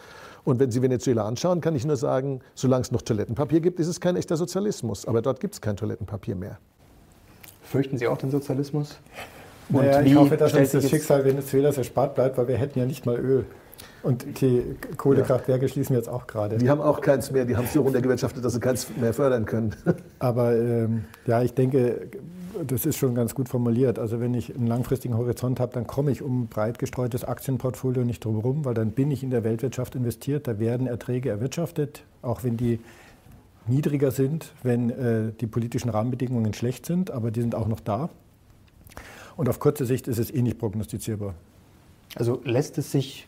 Und 0.46 0.60
wenn 0.60 0.72
Sie 0.72 0.82
Venezuela 0.82 1.28
anschauen, 1.28 1.60
kann 1.60 1.76
ich 1.76 1.86
nur 1.86 1.98
sagen, 1.98 2.40
solange 2.54 2.84
es 2.84 2.92
noch 2.92 3.02
Toilettenpapier 3.02 3.60
gibt, 3.60 3.80
ist 3.80 3.88
es 3.88 4.00
kein 4.00 4.16
echter 4.16 4.38
Sozialismus. 4.38 5.06
Aber 5.06 5.22
dort 5.22 5.40
gibt 5.40 5.56
es 5.56 5.62
kein 5.62 5.76
Toilettenpapier 5.76 6.36
mehr. 6.36 6.60
Fürchten 7.64 7.98
Sie 7.98 8.08
auch 8.08 8.18
den 8.18 8.30
Sozialismus? 8.32 8.98
Und 9.70 9.78
naja, 9.78 10.02
ich 10.02 10.16
hoffe, 10.16 10.38
dass 10.38 10.54
uns 10.54 10.72
das 10.72 10.90
Schicksal 10.90 11.26
Venezuelas 11.26 11.78
erspart 11.78 12.14
bleibt, 12.14 12.38
weil 12.38 12.48
wir 12.48 12.58
hätten 12.58 12.78
ja 12.78 12.86
nicht 12.86 13.08
mal 13.08 13.18
Öl. 13.18 13.46
Und 14.04 14.40
die 14.40 14.76
Kohlekraftwerke 14.98 15.66
ja. 15.66 15.68
schließen 15.68 15.96
wir 15.96 15.98
jetzt 15.98 16.10
auch 16.10 16.28
gerade. 16.28 16.58
Die 16.58 16.70
haben 16.70 16.80
auch 16.80 17.02
keins 17.02 17.32
mehr, 17.32 17.46
die 17.46 17.58
haben 17.58 17.66
es 17.66 17.74
so 17.74 17.82
runtergewirtschaftet, 17.82 18.46
dass 18.46 18.54
sie 18.54 18.60
keins 18.60 18.88
mehr 18.96 19.16
fördern 19.16 19.46
können. 19.46 19.76
Aber 20.20 20.56
ähm, 20.56 21.06
ja, 21.26 21.42
ich 21.42 21.56
denke, 21.56 22.10
das 22.64 22.86
ist 22.86 22.98
schon 22.98 23.16
ganz 23.16 23.36
gut 23.36 23.50
formuliert. 23.50 24.00
Also 24.00 24.20
wenn 24.20 24.34
ich 24.34 24.56
einen 24.56 24.68
langfristigen 24.68 25.18
Horizont 25.18 25.60
habe, 25.60 25.74
dann 25.74 25.88
komme 25.88 26.12
ich 26.12 26.22
um 26.22 26.44
ein 26.44 26.48
breit 26.48 26.80
gestreutes 26.80 27.24
Aktienportfolio 27.24 28.04
nicht 28.04 28.24
drum 28.24 28.36
herum, 28.36 28.66
weil 28.66 28.74
dann 28.74 28.92
bin 28.92 29.12
ich 29.12 29.24
in 29.24 29.30
der 29.30 29.44
Weltwirtschaft 29.44 29.96
investiert, 29.96 30.48
da 30.48 30.60
werden 30.60 30.88
Erträge 30.88 31.30
erwirtschaftet, 31.30 32.04
auch 32.22 32.44
wenn 32.44 32.58
die 32.58 32.80
niedriger 33.68 34.12
sind, 34.12 34.54
wenn 34.64 34.90
äh, 34.90 35.32
die 35.40 35.48
politischen 35.48 35.90
Rahmenbedingungen 35.90 36.54
schlecht 36.54 36.86
sind, 36.86 37.12
aber 37.12 37.32
die 37.32 37.42
sind 37.42 37.56
auch 37.56 37.68
noch 37.68 37.80
da. 37.80 38.10
Und 39.36 39.50
auf 39.50 39.60
kurze 39.60 39.86
Sicht 39.86 40.08
ist 40.08 40.18
es 40.18 40.32
eh 40.32 40.42
nicht 40.42 40.60
prognostizierbar. 40.60 41.34
Also 42.16 42.42
lässt 42.46 42.78
es 42.78 42.92
sich 42.92 43.28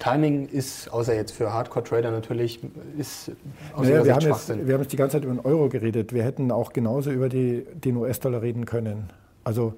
Timing 0.00 0.48
ist, 0.48 0.92
außer 0.92 1.14
jetzt 1.14 1.32
für 1.32 1.52
Hardcore-Trader 1.52 2.10
natürlich, 2.10 2.58
ist 2.98 3.30
aus 3.74 3.86
naja, 3.86 4.04
wir, 4.04 4.14
haben 4.14 4.26
jetzt, 4.26 4.48
wir 4.48 4.74
haben 4.74 4.80
jetzt 4.82 4.92
die 4.92 4.96
ganze 4.96 5.18
Zeit 5.18 5.24
über 5.24 5.34
den 5.34 5.44
Euro 5.44 5.68
geredet. 5.68 6.12
Wir 6.12 6.24
hätten 6.24 6.50
auch 6.50 6.72
genauso 6.72 7.10
über 7.10 7.28
die, 7.28 7.66
den 7.74 7.96
US-Dollar 7.96 8.42
reden 8.42 8.64
können. 8.64 9.10
Also 9.44 9.74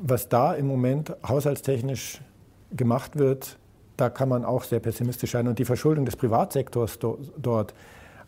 was 0.00 0.28
da 0.28 0.54
im 0.54 0.66
Moment 0.66 1.14
haushaltstechnisch 1.26 2.20
gemacht 2.74 3.18
wird, 3.18 3.58
da 3.98 4.08
kann 4.08 4.30
man 4.30 4.44
auch 4.44 4.64
sehr 4.64 4.80
pessimistisch 4.80 5.32
sein. 5.32 5.46
Und 5.46 5.58
die 5.58 5.66
Verschuldung 5.66 6.06
des 6.06 6.16
Privatsektors 6.16 6.98
do, 6.98 7.18
dort, 7.36 7.74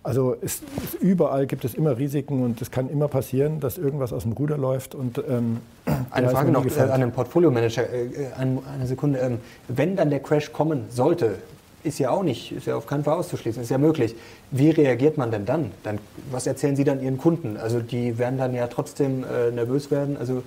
also 0.04 0.36
es, 0.42 0.60
es, 0.84 0.94
überall 1.00 1.46
gibt 1.46 1.64
es 1.64 1.74
immer 1.74 1.96
Risiken 1.96 2.44
und 2.44 2.60
es 2.60 2.70
kann 2.70 2.90
immer 2.90 3.08
passieren, 3.08 3.58
dass 3.58 3.78
irgendwas 3.78 4.12
aus 4.12 4.24
dem 4.24 4.32
Ruder 4.32 4.58
läuft. 4.58 4.94
Und, 4.94 5.18
ähm, 5.28 5.60
eine 6.10 6.28
Frage 6.28 6.52
noch 6.52 6.64
äh, 6.64 6.80
an 6.80 7.00
den 7.00 7.10
Portfolio-Manager. 7.10 7.82
Äh, 7.82 8.08
eine, 8.36 8.60
Sekunde. 8.86 9.18
Ähm, 9.18 9.38
wenn 9.68 9.96
dann 9.96 10.10
der 10.10 10.20
Crash 10.20 10.52
kommen 10.52 10.84
sollte, 10.90 11.36
ist 11.82 11.98
ja 11.98 12.10
auch 12.10 12.22
nicht, 12.22 12.52
ist 12.52 12.66
ja 12.66 12.76
auf 12.76 12.86
keinen 12.86 13.04
Fall 13.04 13.14
auszuschließen, 13.14 13.62
ist 13.62 13.70
ja 13.70 13.78
möglich. 13.78 14.14
Wie 14.50 14.70
reagiert 14.70 15.16
man 15.16 15.30
denn 15.30 15.46
dann? 15.46 15.70
dann 15.82 15.98
was 16.30 16.46
erzählen 16.46 16.76
Sie 16.76 16.84
dann 16.84 17.02
Ihren 17.02 17.18
Kunden? 17.18 17.56
Also 17.56 17.80
die 17.80 18.18
werden 18.18 18.38
dann 18.38 18.54
ja 18.54 18.66
trotzdem 18.66 19.24
äh, 19.24 19.50
nervös 19.50 19.90
werden. 19.90 20.16
Also 20.18 20.42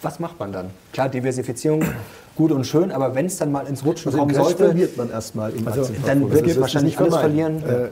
was 0.00 0.20
macht 0.20 0.38
man 0.38 0.52
dann? 0.52 0.70
Klar, 0.92 1.08
Diversifizierung 1.08 1.84
gut 2.36 2.52
und 2.52 2.66
schön, 2.66 2.92
aber 2.92 3.16
wenn 3.16 3.26
es 3.26 3.36
dann 3.36 3.50
mal 3.50 3.66
ins 3.66 3.84
Rutschen 3.84 4.12
also 4.12 4.18
kommen 4.18 4.34
sollte, 4.34 4.66
verliert 4.66 4.96
man 4.96 5.10
erstmal 5.10 5.50
im 5.52 5.66
also, 5.66 5.88
Dann 6.06 6.30
wird 6.30 6.46
es 6.46 6.60
wahrscheinlich 6.60 6.98
alles 6.98 7.16
verlieren. 7.16 7.62
Äh, 7.68 7.88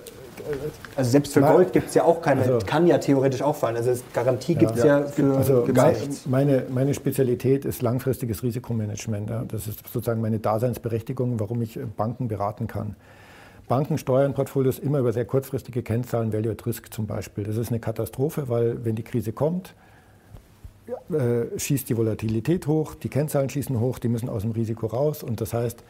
also 0.97 1.11
selbst 1.11 1.35
für 1.35 1.41
Gold 1.41 1.73
gibt 1.73 1.89
es 1.89 1.95
ja 1.95 2.05
auch 2.05 2.21
keine, 2.21 2.43
also, 2.43 2.59
kann 2.65 2.87
ja 2.87 2.99
theoretisch 2.99 3.43
auch 3.43 3.57
fallen. 3.57 3.77
Also 3.77 3.93
Garantie 4.13 4.55
gibt 4.55 4.77
es 4.77 4.85
ja, 4.85 5.01
ja, 5.01 5.07
für 5.07 5.37
also 5.37 5.67
gar 5.73 5.91
nichts. 5.91 6.27
Meine, 6.27 6.65
meine 6.71 6.95
Spezialität 6.95 7.65
ist 7.65 7.83
langfristiges 7.83 8.43
Risikomanagement. 8.43 9.31
Ja. 9.31 9.45
Das 9.47 9.67
ist 9.67 9.81
sozusagen 9.87 10.21
meine 10.21 10.39
Daseinsberechtigung, 10.39 11.41
warum 11.41 11.63
ich 11.63 11.79
Banken 11.97 12.29
beraten 12.29 12.67
kann. 12.67 12.97
Banken 13.69 13.99
steuern 13.99 14.35
Portfolios 14.35 14.81
immer 14.81 14.99
über 14.99 15.13
sehr 15.13 15.25
kurzfristige 15.25 15.83
Kennzahlen, 15.83 16.33
Value 16.33 16.51
at 16.51 16.67
Risk 16.67 16.93
zum 16.93 17.07
Beispiel. 17.07 17.45
Das 17.45 17.57
ist 17.57 17.69
eine 17.69 17.79
Katastrophe, 17.79 18.49
weil 18.49 18.85
wenn 18.85 18.97
die 18.97 19.05
Krise 19.05 19.33
kommt, 19.33 19.75
äh, 21.13 21.57
schießt 21.57 21.89
die 21.89 21.97
Volatilität 21.97 22.67
hoch, 22.67 22.97
die 22.97 23.09
Kennzahlen 23.09 23.49
schießen 23.49 23.79
hoch, 23.79 24.01
die 24.01 24.09
müssen 24.09 24.29
aus 24.29 24.43
dem 24.43 24.51
Risiko 24.51 24.87
raus. 24.87 25.23
Und 25.23 25.41
das 25.41 25.55
heißt, 25.55 25.85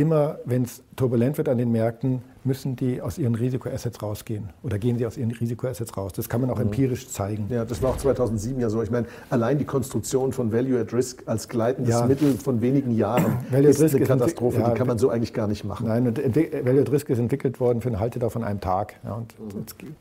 immer, 0.00 0.38
wenn 0.44 0.62
es 0.62 0.82
turbulent 0.96 1.38
wird 1.38 1.48
an 1.48 1.58
den 1.58 1.70
Märkten, 1.70 2.22
müssen 2.42 2.74
die 2.74 3.02
aus 3.02 3.18
ihren 3.18 3.34
Risikoassets 3.34 4.02
rausgehen 4.02 4.48
oder 4.62 4.78
gehen 4.78 4.96
sie 4.96 5.06
aus 5.06 5.16
ihren 5.16 5.30
Risikoassets 5.30 5.96
raus. 5.96 6.12
Das 6.14 6.28
kann 6.28 6.40
man 6.40 6.50
auch 6.50 6.56
mhm. 6.56 6.66
empirisch 6.66 7.08
zeigen. 7.08 7.46
Ja, 7.50 7.64
das 7.64 7.82
war 7.82 7.90
auch 7.90 7.98
2007 7.98 8.60
ja 8.60 8.70
so. 8.70 8.82
Ich 8.82 8.90
meine, 8.90 9.06
allein 9.28 9.58
die 9.58 9.64
Konstruktion 9.64 10.32
von 10.32 10.52
Value 10.52 10.80
at 10.80 10.92
Risk 10.94 11.22
als 11.26 11.48
gleitendes 11.48 11.94
ja. 11.94 12.06
Mittel 12.06 12.34
von 12.34 12.62
wenigen 12.62 12.92
Jahren 12.92 13.38
ist 13.52 13.82
eine 13.82 14.04
Katastrophe. 14.04 14.60
Ja, 14.60 14.70
die 14.70 14.78
kann 14.78 14.86
man 14.86 14.98
so 14.98 15.10
eigentlich 15.10 15.34
gar 15.34 15.46
nicht 15.46 15.64
machen. 15.64 15.88
Nein, 15.88 16.06
und 16.06 16.18
Value 16.18 16.80
at 16.80 16.90
Risk 16.90 17.10
ist 17.10 17.18
entwickelt 17.18 17.60
worden 17.60 17.82
für 17.82 17.88
einen 17.88 18.00
Haltedauer 18.00 18.30
von 18.30 18.44
einem 18.44 18.60
Tag. 18.60 18.94
Ja, 19.04 19.14
und, 19.14 19.38
mhm. 19.38 19.94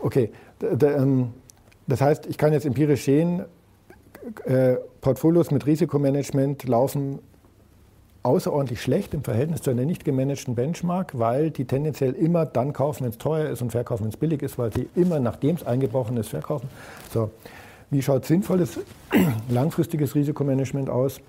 okay, 0.00 0.30
ähm, 0.60 1.30
das 1.86 2.00
heißt, 2.00 2.26
ich 2.26 2.36
kann 2.36 2.52
jetzt 2.52 2.66
empirisch 2.66 3.04
sehen, 3.04 3.44
äh, 4.44 4.76
Portfolios 5.00 5.50
mit 5.50 5.66
Risikomanagement 5.66 6.68
laufen 6.68 7.18
außerordentlich 8.22 8.80
schlecht 8.80 9.14
im 9.14 9.24
Verhältnis 9.24 9.62
zu 9.62 9.70
einer 9.70 9.84
nicht 9.84 10.04
gemanagten 10.04 10.54
Benchmark, 10.54 11.18
weil 11.18 11.50
die 11.50 11.64
tendenziell 11.64 12.12
immer 12.12 12.46
dann 12.46 12.72
kaufen, 12.72 13.04
wenn 13.04 13.10
es 13.10 13.18
teuer 13.18 13.50
ist 13.50 13.62
und 13.62 13.70
verkaufen, 13.70 14.04
wenn 14.04 14.10
es 14.10 14.16
billig 14.16 14.42
ist, 14.42 14.58
weil 14.58 14.72
sie 14.72 14.88
immer, 14.94 15.18
nachdem 15.18 15.56
es 15.56 15.66
eingebrochen 15.66 16.16
ist, 16.16 16.28
verkaufen. 16.28 16.68
So. 17.12 17.30
Wie 17.90 18.00
schaut 18.00 18.24
sinnvolles 18.24 18.80
langfristiges 19.48 20.14
Risikomanagement 20.14 20.88
aus? 20.88 21.20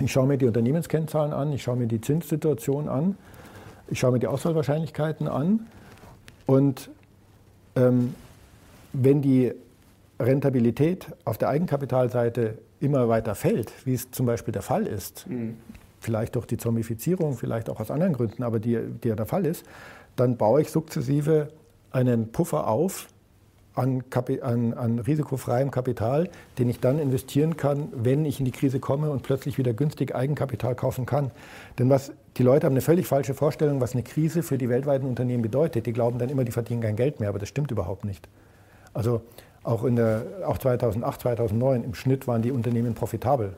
Ich 0.00 0.12
schaue 0.12 0.26
mir 0.26 0.36
die 0.36 0.46
Unternehmenskennzahlen 0.46 1.32
an, 1.32 1.52
ich 1.52 1.62
schaue 1.62 1.76
mir 1.76 1.86
die 1.86 2.00
Zinssituation 2.00 2.88
an, 2.88 3.16
ich 3.88 3.98
schaue 3.98 4.12
mir 4.12 4.18
die 4.18 4.26
Auswahlwahrscheinlichkeiten 4.26 5.26
an 5.26 5.66
und 6.44 6.90
ähm, 7.76 8.14
wenn 8.92 9.22
die 9.22 9.52
Rentabilität 10.20 11.06
auf 11.24 11.38
der 11.38 11.48
Eigenkapitalseite 11.48 12.58
immer 12.80 13.08
weiter 13.08 13.34
fällt, 13.34 13.72
wie 13.86 13.94
es 13.94 14.10
zum 14.10 14.26
Beispiel 14.26 14.52
der 14.52 14.62
Fall 14.62 14.86
ist, 14.86 15.26
mhm 15.28 15.56
vielleicht 16.00 16.36
durch 16.36 16.46
die 16.46 16.56
Zombifizierung, 16.56 17.36
vielleicht 17.36 17.70
auch 17.70 17.80
aus 17.80 17.90
anderen 17.90 18.12
Gründen, 18.12 18.42
aber 18.42 18.60
die, 18.60 18.78
die 19.02 19.08
ja 19.08 19.16
der 19.16 19.26
Fall 19.26 19.46
ist, 19.46 19.64
dann 20.16 20.36
baue 20.36 20.62
ich 20.62 20.70
sukzessive 20.70 21.48
einen 21.90 22.32
Puffer 22.32 22.68
auf 22.68 23.08
an, 23.76 24.02
an, 24.42 24.72
an, 24.72 24.98
risikofreiem 24.98 25.70
Kapital, 25.70 26.30
den 26.58 26.68
ich 26.68 26.80
dann 26.80 26.98
investieren 26.98 27.56
kann, 27.56 27.88
wenn 27.92 28.24
ich 28.24 28.38
in 28.38 28.46
die 28.46 28.50
Krise 28.50 28.80
komme 28.80 29.10
und 29.10 29.22
plötzlich 29.22 29.58
wieder 29.58 29.74
günstig 29.74 30.14
Eigenkapital 30.14 30.74
kaufen 30.74 31.04
kann. 31.04 31.30
Denn 31.78 31.90
was, 31.90 32.12
die 32.38 32.42
Leute 32.42 32.66
haben 32.66 32.72
eine 32.72 32.80
völlig 32.80 33.06
falsche 33.06 33.34
Vorstellung, 33.34 33.80
was 33.80 33.92
eine 33.92 34.02
Krise 34.02 34.42
für 34.42 34.56
die 34.56 34.70
weltweiten 34.70 35.06
Unternehmen 35.06 35.42
bedeutet. 35.42 35.86
Die 35.86 35.92
glauben 35.92 36.18
dann 36.18 36.30
immer, 36.30 36.44
die 36.44 36.52
verdienen 36.52 36.80
kein 36.80 36.96
Geld 36.96 37.20
mehr, 37.20 37.28
aber 37.28 37.38
das 37.38 37.50
stimmt 37.50 37.70
überhaupt 37.70 38.06
nicht. 38.06 38.28
Also 38.94 39.20
auch, 39.62 39.84
in 39.84 39.96
der, 39.96 40.24
auch 40.46 40.56
2008, 40.56 41.20
2009 41.20 41.84
im 41.84 41.94
Schnitt 41.94 42.26
waren 42.26 42.40
die 42.40 42.52
Unternehmen 42.52 42.94
profitabel. 42.94 43.52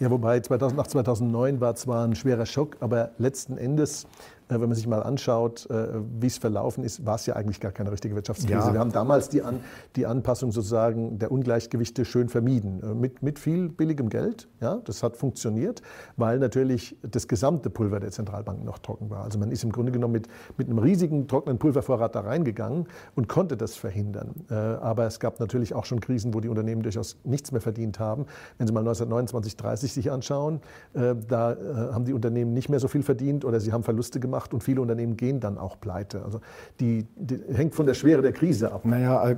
Ja, 0.00 0.12
wobei 0.12 0.38
2008, 0.38 0.90
2009 0.92 1.60
war 1.60 1.74
zwar 1.74 2.06
ein 2.06 2.14
schwerer 2.14 2.46
Schock, 2.46 2.76
aber 2.78 3.10
letzten 3.18 3.58
Endes 3.58 4.06
wenn 4.48 4.60
man 4.60 4.74
sich 4.74 4.86
mal 4.86 5.02
anschaut, 5.02 5.68
äh, 5.70 5.88
wie 6.20 6.26
es 6.26 6.38
verlaufen 6.38 6.84
ist, 6.84 7.04
war 7.04 7.16
es 7.16 7.26
ja 7.26 7.36
eigentlich 7.36 7.60
gar 7.60 7.72
keine 7.72 7.92
richtige 7.92 8.14
Wirtschaftskrise. 8.14 8.68
Ja. 8.68 8.72
Wir 8.72 8.80
haben 8.80 8.92
damals 8.92 9.28
die, 9.28 9.42
An 9.42 9.60
die 9.96 10.06
Anpassung 10.06 10.52
sozusagen 10.52 11.18
der 11.18 11.30
Ungleichgewichte 11.30 12.04
schön 12.04 12.28
vermieden. 12.28 12.82
Äh, 12.82 12.94
mit, 12.94 13.22
mit 13.22 13.38
viel 13.38 13.68
billigem 13.68 14.08
Geld. 14.08 14.48
Ja, 14.60 14.76
das 14.84 15.02
hat 15.02 15.16
funktioniert, 15.16 15.82
weil 16.16 16.38
natürlich 16.38 16.96
das 17.02 17.28
gesamte 17.28 17.70
Pulver 17.70 18.00
der 18.00 18.10
Zentralbanken 18.10 18.64
noch 18.64 18.78
trocken 18.78 19.10
war. 19.10 19.24
Also 19.24 19.38
man 19.38 19.50
ist 19.50 19.64
im 19.64 19.72
Grunde 19.72 19.92
genommen 19.92 20.12
mit, 20.12 20.28
mit 20.56 20.68
einem 20.68 20.78
riesigen 20.78 21.28
trockenen 21.28 21.58
Pulvervorrat 21.58 22.14
da 22.14 22.20
reingegangen 22.20 22.86
und 23.14 23.28
konnte 23.28 23.56
das 23.56 23.76
verhindern. 23.76 24.34
Aber 24.48 25.06
es 25.06 25.20
gab 25.20 25.40
natürlich 25.40 25.74
auch 25.74 25.84
schon 25.84 26.00
Krisen, 26.00 26.34
wo 26.34 26.40
die 26.40 26.48
Unternehmen 26.48 26.82
durchaus 26.82 27.16
nichts 27.24 27.52
mehr 27.52 27.60
verdient 27.60 27.98
haben. 27.98 28.26
Wenn 28.56 28.66
Sie 28.66 28.72
mal 28.72 28.80
1929, 28.80 29.56
30 29.56 29.92
sich 29.92 30.10
anschauen, 30.10 30.60
da 30.92 31.56
haben 31.92 32.04
die 32.04 32.12
Unternehmen 32.12 32.52
nicht 32.52 32.68
mehr 32.68 32.80
so 32.80 32.88
viel 32.88 33.02
verdient 33.02 33.44
oder 33.44 33.60
sie 33.60 33.72
haben 33.72 33.82
Verluste 33.82 34.20
gemacht 34.20 34.37
gemacht 34.38 34.54
und 34.54 34.62
viele 34.62 34.80
Unternehmen 34.80 35.16
gehen 35.16 35.40
dann 35.40 35.58
auch 35.58 35.80
pleite. 35.80 36.22
Also 36.24 36.40
die, 36.80 37.06
die 37.16 37.40
hängt 37.52 37.74
von 37.74 37.86
der 37.86 37.94
Schwere 37.94 38.22
der 38.22 38.32
Krise 38.32 38.72
ab. 38.72 38.84
Naja, 38.84 39.30
äh, 39.30 39.36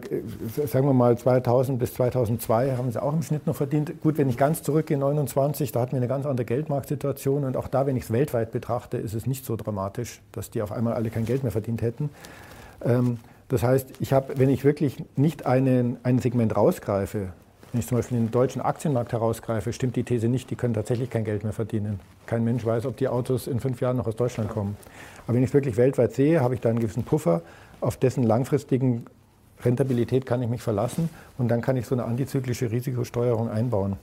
sagen 0.66 0.86
wir 0.86 0.92
mal 0.92 1.16
2000 1.16 1.78
bis 1.78 1.94
2002 1.94 2.76
haben 2.76 2.90
sie 2.90 3.02
auch 3.02 3.12
im 3.12 3.22
Schnitt 3.22 3.46
noch 3.46 3.56
verdient. 3.56 4.00
Gut, 4.02 4.18
wenn 4.18 4.28
ich 4.28 4.36
ganz 4.36 4.62
zurückgehe, 4.62 4.98
29, 4.98 5.72
da 5.72 5.80
hatten 5.80 5.92
wir 5.92 5.98
eine 5.98 6.08
ganz 6.08 6.26
andere 6.26 6.44
Geldmarktsituation 6.44 7.44
und 7.44 7.56
auch 7.56 7.68
da, 7.68 7.86
wenn 7.86 7.96
ich 7.96 8.04
es 8.04 8.10
weltweit 8.12 8.52
betrachte, 8.52 8.98
ist 8.98 9.14
es 9.14 9.26
nicht 9.26 9.44
so 9.44 9.56
dramatisch, 9.56 10.20
dass 10.32 10.50
die 10.50 10.62
auf 10.62 10.72
einmal 10.72 10.94
alle 10.94 11.10
kein 11.10 11.24
Geld 11.24 11.42
mehr 11.42 11.52
verdient 11.52 11.82
hätten. 11.82 12.10
Ähm, 12.84 13.18
das 13.48 13.62
heißt, 13.64 13.88
ich 13.98 14.12
habe, 14.12 14.34
wenn 14.36 14.48
ich 14.48 14.64
wirklich 14.64 15.02
nicht 15.16 15.44
einen, 15.44 15.96
ein 16.04 16.20
Segment 16.20 16.56
rausgreife, 16.56 17.32
wenn 17.72 17.80
ich 17.80 17.86
zum 17.86 17.98
Beispiel 17.98 18.18
den 18.18 18.30
deutschen 18.30 18.62
Aktienmarkt 18.62 19.12
herausgreife, 19.12 19.72
stimmt 19.72 19.96
die 19.96 20.02
These 20.02 20.28
nicht, 20.28 20.50
die 20.50 20.56
können 20.56 20.74
tatsächlich 20.74 21.10
kein 21.10 21.24
Geld 21.24 21.44
mehr 21.44 21.52
verdienen. 21.52 22.00
Kein 22.26 22.44
Mensch 22.44 22.64
weiß, 22.64 22.86
ob 22.86 22.96
die 22.96 23.08
Autos 23.08 23.46
in 23.46 23.60
fünf 23.60 23.80
Jahren 23.80 23.96
noch 23.96 24.06
aus 24.06 24.16
Deutschland 24.16 24.50
kommen. 24.50 24.76
Aber 25.26 25.34
wenn 25.34 25.42
ich 25.42 25.50
es 25.50 25.54
wirklich 25.54 25.76
weltweit 25.76 26.12
sehe, 26.14 26.40
habe 26.40 26.54
ich 26.54 26.60
da 26.60 26.68
einen 26.68 26.80
gewissen 26.80 27.04
Puffer, 27.04 27.42
auf 27.80 27.96
dessen 27.96 28.24
langfristigen 28.24 29.06
Rentabilität 29.64 30.26
kann 30.26 30.42
ich 30.42 30.48
mich 30.48 30.62
verlassen 30.62 31.10
und 31.38 31.48
dann 31.48 31.60
kann 31.60 31.76
ich 31.76 31.86
so 31.86 31.94
eine 31.94 32.04
antizyklische 32.04 32.70
Risikosteuerung 32.70 33.50
einbauen. 33.50 33.96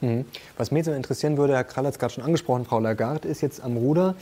Mhm. 0.00 0.24
Was 0.56 0.70
mich 0.70 0.84
so 0.84 0.92
interessieren 0.92 1.36
würde, 1.36 1.54
Herr 1.54 1.64
Krall 1.64 1.84
hat 1.84 1.94
es 1.94 1.98
gerade 1.98 2.14
schon 2.14 2.24
angesprochen, 2.24 2.64
Frau 2.64 2.80
Lagarde 2.80 3.26
ist 3.26 3.40
jetzt 3.40 3.62
am 3.62 3.76
Ruder. 3.76 4.14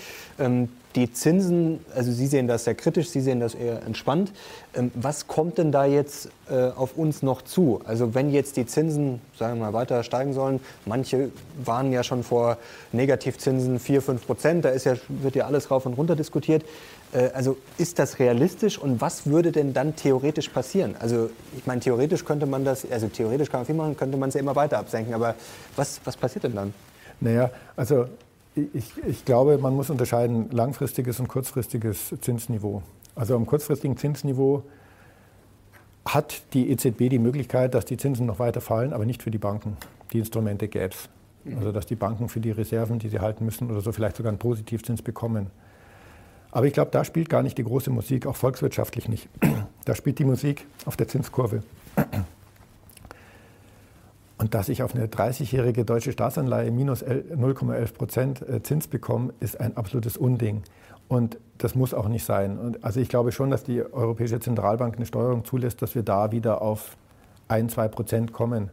Die 0.97 1.13
Zinsen, 1.13 1.85
also 1.95 2.11
Sie 2.11 2.27
sehen 2.27 2.49
das 2.49 2.65
sehr 2.65 2.75
kritisch, 2.75 3.11
Sie 3.11 3.21
sehen 3.21 3.39
das 3.39 3.55
eher 3.55 3.83
entspannt. 3.83 4.33
Ähm, 4.75 4.91
was 4.95 5.27
kommt 5.27 5.59
denn 5.59 5.71
da 5.71 5.85
jetzt 5.85 6.31
äh, 6.49 6.71
auf 6.71 6.97
uns 6.97 7.23
noch 7.23 7.43
zu? 7.43 7.83
Also 7.85 8.15
wenn 8.15 8.31
jetzt 8.31 8.57
die 8.57 8.65
Zinsen, 8.65 9.21
sagen 9.39 9.59
wir 9.59 9.67
mal, 9.67 9.73
weiter 9.75 10.03
steigen 10.03 10.33
sollen, 10.33 10.59
manche 10.87 11.31
waren 11.63 11.93
ja 11.93 12.03
schon 12.03 12.23
vor 12.23 12.57
Negativzinsen 12.93 13.79
4, 13.79 14.01
5 14.01 14.27
Prozent, 14.27 14.65
da 14.65 14.71
ist 14.71 14.85
ja, 14.85 14.95
wird 15.09 15.37
ja 15.37 15.45
alles 15.45 15.71
rauf 15.71 15.85
und 15.85 15.93
runter 15.99 16.17
diskutiert. 16.17 16.65
Äh, 17.13 17.29
also 17.35 17.59
ist 17.77 17.99
das 17.99 18.19
realistisch 18.19 18.79
und 18.79 19.03
was 19.03 19.27
würde 19.27 19.53
denn 19.53 19.75
dann 19.75 19.97
theoretisch 19.97 20.49
passieren? 20.49 20.97
Also 20.99 21.29
ich 21.59 21.67
meine, 21.67 21.83
theoretisch 21.83 22.25
könnte 22.25 22.47
man 22.47 22.65
das, 22.65 22.91
also 22.91 23.09
theoretisch 23.09 23.51
kann 23.51 23.61
man 23.61 23.67
viel 23.67 23.75
machen, 23.75 23.99
könnte 23.99 24.17
man 24.17 24.31
es 24.31 24.35
ja 24.35 24.41
immer 24.41 24.57
weiter 24.57 24.79
absenken, 24.79 25.13
aber 25.13 25.35
was, 25.77 26.01
was 26.05 26.17
passiert 26.17 26.45
denn 26.45 26.55
dann? 26.55 26.75
Naja, 27.21 27.51
also 27.77 28.07
ich, 28.57 28.93
ich 29.07 29.25
glaube, 29.25 29.59
man 29.59 29.75
muss 29.75 29.91
unterscheiden 29.91 30.51
langfristiges 30.51 31.21
und 31.21 31.29
kurzfristiges 31.29 32.15
Zinsniveau. 32.21 32.83
Also 33.15 33.37
am 33.37 33.47
kurzfristigen 33.47 33.97
Zinsniveau 33.97 34.63
hat 36.07 36.43
die 36.55 36.71
EZB 36.71 37.09
die 37.11 37.19
Möglichkeit, 37.19 37.75
dass 37.75 37.85
die 37.85 37.97
Zinsen 37.97 38.27
noch 38.27 38.39
weiter 38.39 38.61
fallen, 38.61 38.93
aber 38.93 39.05
nicht 39.05 39.23
für 39.23 39.31
die 39.31 39.39
Banken. 39.39 39.77
Die 40.13 40.19
Instrumente 40.21 40.69
gäbe 40.69 40.91
es. 40.95 41.09
Mhm. 41.45 41.59
Also 41.59 41.73
dass 41.73 41.87
die 41.87 41.97
Banken 41.97 42.29
für 42.29 42.41
die 42.41 42.51
Reserven, 42.51 42.99
die 42.99 43.09
sie 43.09 43.21
halten 43.21 43.45
müssen 43.45 43.71
oder 43.71 43.81
so, 43.81 43.93
vielleicht 43.93 44.17
sogar 44.17 44.31
einen 44.31 44.39
Positivzins 44.39 45.03
bekommen. 45.03 45.51
Aber 46.51 46.67
ich 46.67 46.73
glaube, 46.73 46.91
da 46.91 47.05
spielt 47.05 47.29
gar 47.29 47.43
nicht 47.43 47.59
die 47.59 47.65
große 47.65 47.91
Musik, 47.91 48.27
auch 48.27 48.37
volkswirtschaftlich 48.37 49.09
nicht. 49.09 49.29
Da 49.85 49.95
spielt 49.95 50.19
die 50.19 50.25
Musik 50.25 50.67
auf 50.87 50.97
der 50.97 51.07
Zinskurve. 51.07 51.63
Und 54.39 54.55
dass 54.55 54.69
ich 54.69 54.83
auf 54.83 54.95
eine 54.95 55.07
30-jährige 55.07 55.85
deutsche 55.85 56.13
Staatsanleihe 56.13 56.71
minus 56.71 57.03
0,11 57.03 57.95
Prozent 57.95 58.49
äh, 58.49 58.63
Zins 58.63 58.87
bekomme, 58.87 59.33
ist 59.41 59.59
ein 59.61 59.77
absolutes 59.77 60.17
Unding. 60.17 60.63
Und 61.09 61.39
das 61.59 61.75
muss 61.75 61.95
auch 61.95 62.09
nicht 62.09 62.25
sein. 62.25 62.59
Und 62.59 62.85
also 62.85 63.01
ich 63.01 63.09
glaube 63.09 63.33
schon, 63.33 63.51
dass 63.51 63.65
die 63.65 63.83
Europäische 63.83 64.41
Zentralbank 64.41 64.97
eine 64.97 65.07
Steuerung 65.07 65.45
zulässt, 65.45 65.81
dass 65.81 65.95
wir 65.95 66.03
da 66.03 66.33
wieder 66.33 66.61
auf 66.61 66.97
1, 67.49 67.73
2 67.75 67.89
Prozent 67.89 68.33
kommen. 68.33 68.71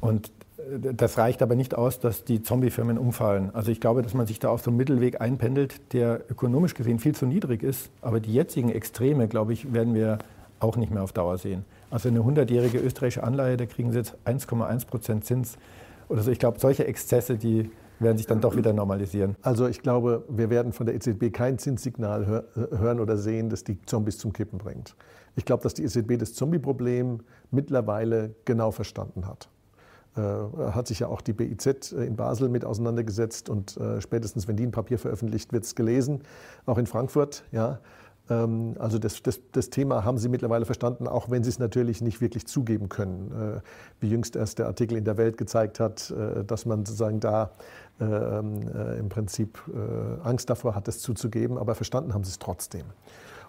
Und 0.00 0.30
äh, 0.58 0.94
das 0.94 1.18
reicht 1.18 1.42
aber 1.42 1.56
nicht 1.56 1.74
aus, 1.74 2.00
dass 2.00 2.24
die 2.24 2.42
Zombiefirmen 2.42 2.96
umfallen. 2.96 3.50
Also 3.52 3.70
ich 3.70 3.80
glaube, 3.80 4.00
dass 4.00 4.14
man 4.14 4.26
sich 4.26 4.38
da 4.38 4.48
auf 4.48 4.62
so 4.62 4.70
einen 4.70 4.78
Mittelweg 4.78 5.20
einpendelt, 5.20 5.92
der 5.92 6.22
ökonomisch 6.30 6.72
gesehen 6.72 6.98
viel 6.98 7.14
zu 7.14 7.26
niedrig 7.26 7.62
ist. 7.62 7.90
Aber 8.00 8.20
die 8.20 8.32
jetzigen 8.32 8.70
Extreme, 8.70 9.28
glaube 9.28 9.52
ich, 9.52 9.74
werden 9.74 9.92
wir 9.92 10.18
auch 10.58 10.76
nicht 10.76 10.90
mehr 10.90 11.02
auf 11.02 11.12
Dauer 11.12 11.36
sehen. 11.36 11.64
Also 11.90 12.08
eine 12.08 12.20
100-jährige 12.20 12.78
österreichische 12.78 13.24
Anleihe, 13.24 13.56
da 13.56 13.66
kriegen 13.66 13.90
Sie 13.90 13.98
jetzt 13.98 14.16
1,1 14.24 14.86
Prozent 14.86 15.24
Zins 15.24 15.58
oder 16.08 16.22
so. 16.22 16.30
Ich 16.30 16.38
glaube, 16.38 16.58
solche 16.60 16.86
Exzesse, 16.86 17.36
die 17.36 17.70
werden 17.98 18.16
sich 18.16 18.26
dann 18.26 18.40
doch 18.40 18.56
wieder 18.56 18.72
normalisieren. 18.72 19.36
Also 19.42 19.66
ich 19.66 19.82
glaube, 19.82 20.24
wir 20.28 20.50
werden 20.50 20.72
von 20.72 20.86
der 20.86 20.94
EZB 20.94 21.32
kein 21.32 21.58
Zinssignal 21.58 22.26
hör 22.26 22.44
hören 22.54 23.00
oder 23.00 23.18
sehen, 23.18 23.50
das 23.50 23.64
die 23.64 23.80
Zombies 23.82 24.18
zum 24.18 24.32
Kippen 24.32 24.58
bringt. 24.58 24.96
Ich 25.36 25.44
glaube, 25.44 25.62
dass 25.62 25.74
die 25.74 25.84
EZB 25.84 26.18
das 26.18 26.34
Zombie-Problem 26.34 27.20
mittlerweile 27.50 28.34
genau 28.44 28.70
verstanden 28.70 29.26
hat. 29.26 29.48
Äh, 30.16 30.20
hat 30.72 30.88
sich 30.88 31.00
ja 31.00 31.08
auch 31.08 31.20
die 31.20 31.32
BIZ 31.32 31.92
in 31.92 32.16
Basel 32.16 32.48
mit 32.48 32.64
auseinandergesetzt 32.64 33.48
und 33.48 33.76
äh, 33.76 34.00
spätestens, 34.00 34.48
wenn 34.48 34.56
die 34.56 34.66
ein 34.66 34.72
Papier 34.72 34.98
veröffentlicht, 34.98 35.52
wird 35.52 35.64
es 35.64 35.74
gelesen, 35.74 36.22
auch 36.66 36.78
in 36.78 36.86
Frankfurt. 36.86 37.44
Ja. 37.52 37.78
Ähm, 38.30 38.76
also 38.78 38.98
das, 38.98 39.22
das, 39.22 39.40
das, 39.52 39.68
Thema 39.70 40.04
haben 40.04 40.16
Sie 40.16 40.28
mittlerweile 40.28 40.64
verstanden, 40.64 41.06
auch 41.06 41.30
wenn 41.30 41.42
Sie 41.42 41.50
es 41.50 41.58
natürlich 41.58 42.00
nicht 42.00 42.20
wirklich 42.20 42.46
zugeben 42.46 42.88
können. 42.88 43.32
Äh, 43.32 43.60
wie 44.00 44.08
jüngst 44.08 44.36
erst 44.36 44.58
der 44.58 44.66
Artikel 44.66 44.96
in 44.96 45.04
der 45.04 45.18
Welt 45.18 45.36
gezeigt 45.36 45.80
hat, 45.80 46.10
äh, 46.10 46.44
dass 46.44 46.64
man 46.64 46.86
sozusagen 46.86 47.20
da 47.20 47.50
ähm, 48.00 48.60
äh, 48.74 48.98
im 48.98 49.08
Prinzip 49.10 49.58
Angst 50.22 50.48
davor 50.48 50.74
hat, 50.74 50.88
es 50.88 51.00
zuzugeben, 51.00 51.58
aber 51.58 51.74
verstanden 51.74 52.14
haben 52.14 52.24
Sie 52.24 52.30
es 52.30 52.38
trotzdem. 52.38 52.84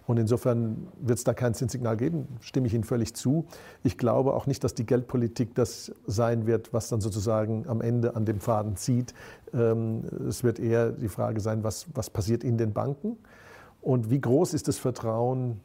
Und 0.08 0.18
insofern 0.18 0.88
wird 1.00 1.20
es 1.20 1.24
da 1.24 1.34
kein 1.34 1.54
Zinssignal 1.54 1.96
geben, 1.96 2.28
stimme 2.42 2.68
ich 2.68 2.74
Ihnen 2.74 2.84
völlig 2.84 3.14
zu. 3.14 3.46
Ich 3.84 3.98
glaube 3.98 4.34
auch 4.34 4.48
nicht, 4.48 4.64
dass 4.64 4.74
die 4.74 4.86
Geldpolitik 4.86 5.54
das 5.54 5.94
sein 6.08 6.48
wird, 6.48 6.74
was 6.74 6.90
dann 6.90 7.02
sozusagen 7.02 7.68
am 7.68 7.82
Ende 7.82 8.16
an 8.16 8.26
dem 8.26 8.40
Faden 8.40 8.76
zieht. 8.76 9.14
Ähm, 9.54 10.04
es 10.28 10.44
wird 10.44 10.60
eher 10.60 10.92
die 10.92 11.08
Frage 11.08 11.40
sein, 11.40 11.64
was, 11.64 11.86
was 11.94 12.10
passiert 12.10 12.44
in 12.44 12.58
den 12.58 12.74
Banken 12.74 13.18
und 13.82 14.10
wie 14.10 14.22
groß 14.22 14.54
ist 14.54 14.68
das 14.68 14.78
Vertrauen 14.78 15.60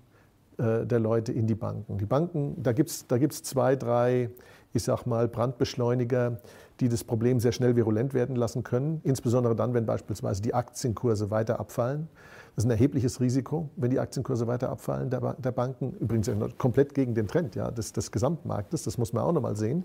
äh, 0.58 0.86
der 0.86 1.00
Leute 1.00 1.32
in 1.32 1.46
die 1.46 1.54
Banken. 1.54 1.98
Die 1.98 2.06
Banken, 2.06 2.62
da 2.62 2.72
gibt 2.72 2.88
es 2.88 3.06
da 3.06 3.18
gibt's 3.18 3.42
zwei, 3.42 3.76
drei, 3.76 4.30
ich 4.72 4.82
sag 4.82 5.04
mal, 5.04 5.28
Brandbeschleuniger, 5.28 6.38
die 6.80 6.88
das 6.88 7.04
Problem 7.04 7.40
sehr 7.40 7.52
schnell 7.52 7.76
virulent 7.76 8.14
werden 8.14 8.36
lassen 8.36 8.62
können, 8.62 9.00
insbesondere 9.04 9.54
dann, 9.54 9.74
wenn 9.74 9.84
beispielsweise 9.84 10.40
die 10.40 10.54
Aktienkurse 10.54 11.30
weiter 11.30 11.60
abfallen. 11.60 12.08
Das 12.54 12.64
ist 12.64 12.68
ein 12.68 12.70
erhebliches 12.70 13.20
Risiko, 13.20 13.68
wenn 13.76 13.90
die 13.90 13.98
Aktienkurse 13.98 14.46
weiter 14.46 14.70
abfallen 14.70 15.10
der, 15.10 15.34
der 15.34 15.52
Banken. 15.52 15.92
Übrigens 16.00 16.30
komplett 16.56 16.94
gegen 16.94 17.14
den 17.14 17.28
Trend 17.28 17.54
ja, 17.54 17.70
des, 17.70 17.92
des 17.92 18.10
Gesamtmarktes, 18.10 18.84
das 18.84 18.96
muss 18.96 19.12
man 19.12 19.24
auch 19.24 19.32
nochmal 19.32 19.56
sehen. 19.56 19.84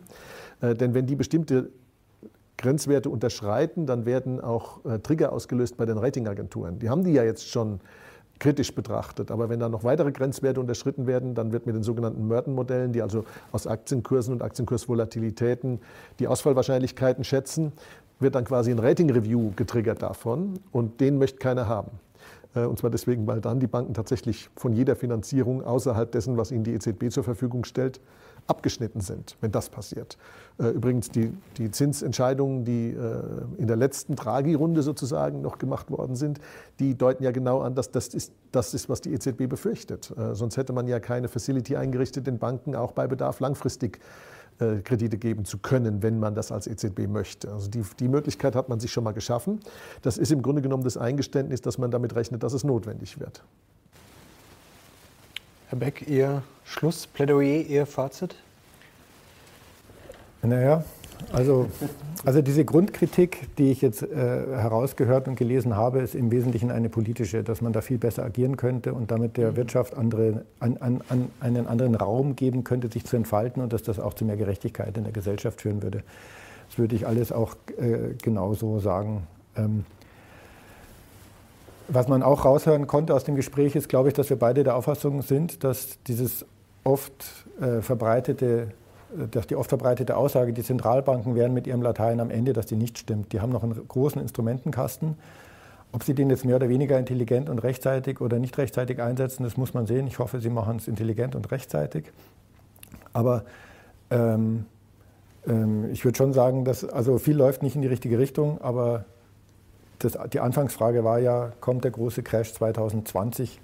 Äh, 0.62 0.74
denn 0.74 0.94
wenn 0.94 1.06
die 1.06 1.18
bestimmte 1.18 1.70
Grenzwerte 2.58 3.10
unterschreiten, 3.10 3.88
dann 3.88 4.06
werden 4.06 4.40
auch 4.40 4.86
äh, 4.86 5.00
Trigger 5.00 5.34
ausgelöst 5.34 5.76
bei 5.76 5.86
den 5.86 5.98
Ratingagenturen. 5.98 6.80
Die 6.80 6.90
haben 6.90 7.04
die 7.04 7.12
ja 7.12 7.24
jetzt 7.24 7.50
schon 7.50 7.82
kritisch 8.42 8.74
betrachtet. 8.74 9.32
Aber 9.32 9.50
wenn 9.50 9.60
da 9.60 9.70
noch 9.70 9.84
weitere 9.84 10.12
Grenzwerte 10.12 10.60
unterschritten 10.60 11.08
werden, 11.08 11.36
dann 11.36 11.54
wird 11.54 11.68
mit 11.68 11.76
den 11.76 11.84
sogenannten 11.84 12.28
Merton-Modellen, 12.28 12.92
die 12.92 13.02
also 13.02 13.24
aus 13.52 13.68
Aktienkursen 13.68 14.34
und 14.34 14.42
Aktienkursvolatilitäten 14.42 15.80
die 16.20 16.28
Ausfallwahrscheinlichkeiten 16.28 17.24
schätzen, 17.24 17.72
wird 18.20 18.36
dann 18.36 18.44
quasi 18.44 18.72
ein 18.72 18.80
Rating-Review 18.80 19.52
getriggert 19.56 20.02
davon 20.02 20.60
und 20.72 21.00
den 21.00 21.20
möchte 21.20 21.38
keiner 21.38 21.68
haben. 21.68 21.92
Äh, 22.56 22.66
und 22.66 22.80
zwar 22.80 22.90
deswegen, 22.90 23.28
weil 23.28 23.42
dann 23.42 23.60
die 23.60 23.68
Banken 23.68 23.94
tatsächlich 23.94 24.50
von 24.56 24.74
jeder 24.74 24.96
Finanzierung 24.96 25.64
außerhalb 25.64 26.12
dessen, 26.12 26.36
was 26.36 26.52
ihnen 26.52 26.64
die 26.64 26.74
EZB 26.74 27.10
zur 27.12 27.24
Verfügung 27.24 27.64
stellt, 27.64 28.02
abgeschnitten 28.52 29.00
sind, 29.00 29.38
wenn 29.40 29.52
das 29.52 29.70
passiert. 29.70 30.18
Äh, 30.60 30.68
übrigens 30.68 31.10
die, 31.10 31.34
die 31.58 31.72
Zinsentscheidungen, 31.72 32.66
die 32.66 32.90
äh, 32.90 33.22
in 33.58 33.68
der 33.68 33.78
letzten 33.78 34.16
Draghi-Runde 34.16 34.84
sozusagen 34.84 35.42
noch 35.42 35.58
gemacht 35.58 35.90
worden 35.90 36.16
sind, 36.16 36.42
die 36.80 36.98
deuten 36.98 37.24
ja 37.24 37.32
genau 37.32 37.62
an, 37.62 37.76
dass 37.76 37.92
das 37.92 38.10
ist, 38.10 38.34
das 38.52 38.74
ist, 38.74 38.90
was 38.90 39.00
die 39.00 39.14
EZB 39.14 39.48
befürchtet. 39.48 40.14
Äh, 40.18 40.36
sonst 40.36 40.58
hätte 40.58 40.74
man 40.74 40.88
ja 40.88 41.00
keine 41.00 41.30
Facility 41.30 41.78
eingerichtet, 41.78 42.28
den 42.28 42.40
Banken 42.40 42.76
auch 42.76 42.92
bei 42.92 43.08
Bedarf 43.08 43.40
langfristig 43.40 44.00
Kredite 44.84 45.18
geben 45.18 45.44
zu 45.44 45.58
können, 45.58 46.04
wenn 46.04 46.20
man 46.20 46.36
das 46.36 46.52
als 46.52 46.68
EZB 46.68 47.08
möchte. 47.08 47.52
Also 47.52 47.68
die, 47.68 47.84
die 48.00 48.08
Möglichkeit 48.08 48.56
hat 48.56 48.70
man 48.70 48.80
sich 48.80 48.92
schon 48.92 49.04
mal 49.04 49.14
geschaffen. 49.14 49.60
Das 50.04 50.20
ist 50.20 50.32
im 50.32 50.44
Grunde 50.44 50.62
genommen 50.62 50.84
das 50.84 50.98
Eingeständnis, 50.98 51.62
dass 51.62 51.80
man 51.80 51.90
damit 51.90 52.14
rechnet, 52.14 52.44
dass 52.44 52.54
es 52.54 52.64
notwendig 52.64 53.20
wird. 53.20 53.44
Herr 55.72 55.80
Beck, 55.80 56.06
Ihr 56.06 56.44
Schlussplädoyer, 56.66 57.62
Ihr 57.62 57.86
Fazit? 57.86 58.36
Naja, 60.42 60.84
also, 61.32 61.70
also 62.26 62.42
diese 62.42 62.66
Grundkritik, 62.66 63.56
die 63.56 63.72
ich 63.72 63.82
jetzt 63.82 64.04
äh, 64.04 64.08
herausgehört 64.18 65.30
und 65.30 65.38
gelesen 65.38 65.78
habe, 65.78 66.00
ist 66.00 66.14
im 66.14 66.30
Wesentlichen 66.30 66.72
eine 66.72 66.90
politische, 66.90 67.42
dass 67.42 67.62
man 67.62 67.72
da 67.72 67.80
viel 67.80 68.00
besser 68.00 68.26
agieren 68.26 68.58
könnte 68.58 68.94
und 68.94 69.12
damit 69.12 69.38
der 69.38 69.52
mhm. 69.52 69.56
Wirtschaft 69.56 69.96
andere, 69.96 70.44
an, 70.60 70.76
an, 70.82 71.00
an 71.08 71.30
einen 71.40 71.68
anderen 71.68 71.96
Raum 71.96 72.36
geben 72.36 72.66
könnte, 72.66 72.92
sich 72.92 73.06
zu 73.06 73.16
entfalten 73.16 73.64
und 73.64 73.72
dass 73.72 73.82
das 73.82 73.98
auch 73.98 74.14
zu 74.14 74.26
mehr 74.26 74.36
Gerechtigkeit 74.36 74.98
in 74.98 75.06
der 75.06 75.14
Gesellschaft 75.14 75.62
führen 75.62 75.82
würde. 75.82 76.04
Das 76.68 76.80
würde 76.80 76.98
ich 76.98 77.08
alles 77.08 77.32
auch 77.32 77.56
äh, 77.78 78.16
genauso 78.22 78.80
sagen. 78.80 79.26
Ähm, 79.56 79.86
was 81.94 82.08
man 82.08 82.24
auch 82.24 82.46
raushören 82.46 82.88
konnte 82.88 83.14
aus 83.14 83.24
dem 83.24 83.36
Gespräch 83.36 83.76
ist, 83.76 83.90
glaube 83.90 84.10
ich, 84.10 84.14
dass 84.14 84.30
wir 84.30 84.38
beide 84.38 84.64
der 84.64 84.76
Auffassung 84.76 85.22
sind, 85.22 85.64
dass 85.64 86.02
dieses 86.08 86.46
oft 86.84 87.46
äh, 87.60 87.82
verbreitete 87.82 88.70
dass 89.32 89.48
die 89.48 89.56
oft 89.56 89.70
verbreitete 89.70 90.16
Aussage, 90.16 90.54
die 90.54 90.64
Zentralbanken 90.64 91.36
wären 91.36 91.54
mit 91.54 91.68
ihrem 91.68 91.82
Latein 91.82 92.20
am 92.20 92.30
Ende, 92.30 92.54
dass 92.54 92.66
die 92.66 92.76
nicht 92.76 92.98
stimmt. 92.98 93.34
Die 93.34 93.42
haben 93.42 93.52
noch 93.52 93.64
einen 93.64 93.88
großen 93.88 94.22
Instrumentenkasten. 94.22 95.16
Ob 95.92 96.04
sie 96.04 96.14
den 96.14 96.30
jetzt 96.30 96.46
mehr 96.46 96.56
oder 96.56 96.70
weniger 96.70 96.98
intelligent 96.98 97.50
und 97.50 97.60
rechtzeitig 97.60 98.22
oder 98.22 98.40
nicht 98.40 98.58
rechtzeitig 98.58 99.02
einsetzen, 99.02 99.44
das 99.44 99.58
muss 99.58 99.74
man 99.74 99.86
sehen. 99.86 100.08
Ich 100.08 100.20
hoffe, 100.20 100.40
sie 100.40 100.50
machen 100.50 100.78
es 100.78 100.88
intelligent 100.88 101.36
und 101.36 101.52
rechtzeitig. 101.52 102.06
Aber 103.12 103.44
ähm, 104.10 104.66
ähm, 105.46 105.90
ich 105.92 106.06
würde 106.06 106.18
schon 106.18 106.32
sagen, 106.32 106.64
dass 106.64 106.86
also 106.86 107.18
viel 107.18 107.36
läuft 107.36 107.62
nicht 107.62 107.76
in 107.76 107.82
die 107.82 107.90
richtige 107.90 108.18
Richtung, 108.18 108.62
aber 108.62 109.04
das, 110.04 110.18
die 110.32 110.40
Anfangsfrage 110.40 111.04
war 111.04 111.20
ja, 111.20 111.52
kommt 111.60 111.84
der 111.84 111.92
große 111.92 112.24
Crash 112.24 112.54
2020? 112.54 113.60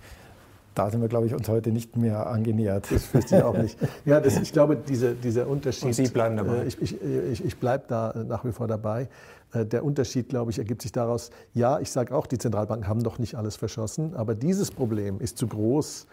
da 0.78 0.92
sind 0.92 1.02
wir, 1.02 1.08
glaube 1.08 1.26
ich, 1.26 1.34
uns 1.34 1.50
heute 1.50 1.72
nicht 1.72 1.98
mehr 1.98 2.28
angenähert. 2.28 2.92
Das 2.92 3.12
wüsste 3.14 3.38
ich 3.38 3.44
auch 3.44 3.58
nicht. 3.58 3.78
Ja, 4.06 4.20
das, 4.20 4.40
ich 4.40 4.54
glaube, 4.54 4.76
diese, 4.78 5.16
dieser 5.16 5.48
Unterschied. 5.48 5.86
Und 5.86 5.94
Sie 5.94 6.08
bleiben 6.08 6.38
dabei. 6.38 6.58
Äh, 6.58 6.68
ich, 6.68 6.82
ich, 6.82 7.02
ich, 7.02 7.46
ich 7.46 7.58
bleibe 7.58 7.86
da 7.88 8.14
nach 8.28 8.46
wie 8.46 8.52
vor 8.52 8.68
dabei. 8.68 9.10
Äh, 9.54 9.66
der 9.66 9.84
Unterschied, 9.84 10.30
glaube 10.30 10.52
ich, 10.52 10.60
ergibt 10.60 10.82
sich 10.82 10.92
daraus, 10.92 11.32
ja, 11.54 11.80
ich 11.80 11.90
sage 11.90 12.16
auch, 12.16 12.28
die 12.28 12.38
Zentralbanken 12.38 12.88
haben 12.88 13.00
noch 13.00 13.18
nicht 13.18 13.36
alles 13.36 13.56
verschossen, 13.56 14.16
aber 14.16 14.36
dieses 14.36 14.72
Problem 14.72 15.20
ist 15.20 15.38
zu 15.38 15.48
groß, 15.48 16.06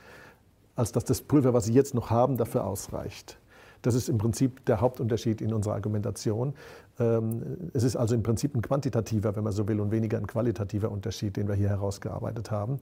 als 0.77 0.93
dass 0.93 1.05
das 1.05 1.21
Pulver, 1.21 1.53
was 1.53 1.67
sie 1.67 1.75
jetzt 1.75 1.95
noch 1.95 2.11
haben, 2.11 2.37
dafür 2.37 2.65
ausreicht. 2.65 3.39
Das 3.85 3.94
ist 3.94 4.09
im 4.09 4.16
Prinzip 4.16 4.65
der 4.65 4.81
Hauptunterschied 4.81 5.43
in 5.43 5.52
unserer 5.52 5.74
Argumentation. 5.74 6.55
Ähm, 6.98 7.70
es 7.74 7.82
ist 7.82 7.97
also 7.97 8.15
im 8.15 8.23
Prinzip 8.23 8.55
ein 8.56 8.62
quantitativer, 8.62 9.36
wenn 9.36 9.44
man 9.44 9.52
so 9.52 9.69
will, 9.69 9.78
und 9.78 9.90
weniger 9.90 10.16
ein 10.16 10.27
qualitativer 10.27 10.90
Unterschied, 10.90 11.36
den 11.36 11.48
wir 11.48 11.55
hier 11.55 11.69
herausgearbeitet 11.69 12.51
haben. 12.51 12.81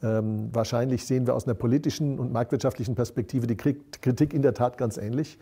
Ähm, 0.00 0.50
wahrscheinlich 0.52 1.06
sehen 1.06 1.26
wir 1.26 1.34
aus 1.34 1.46
einer 1.46 1.54
politischen 1.54 2.20
und 2.20 2.32
marktwirtschaftlichen 2.32 2.94
Perspektive 2.94 3.48
die 3.48 3.56
Kritik 3.56 4.32
in 4.32 4.42
der 4.42 4.54
Tat 4.54 4.78
ganz 4.78 4.96
ähnlich. 4.96 5.38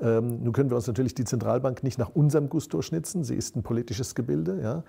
Ähm, 0.00 0.42
nun 0.42 0.52
können 0.52 0.70
wir 0.70 0.76
uns 0.76 0.86
natürlich 0.86 1.14
die 1.14 1.24
Zentralbank 1.24 1.82
nicht 1.82 1.98
nach 1.98 2.10
unserem 2.14 2.48
Gusto 2.48 2.82
schnitzen. 2.82 3.24
Sie 3.24 3.34
ist 3.34 3.56
ein 3.56 3.62
politisches 3.62 4.14
Gebilde. 4.14 4.60
Ja. 4.62 4.82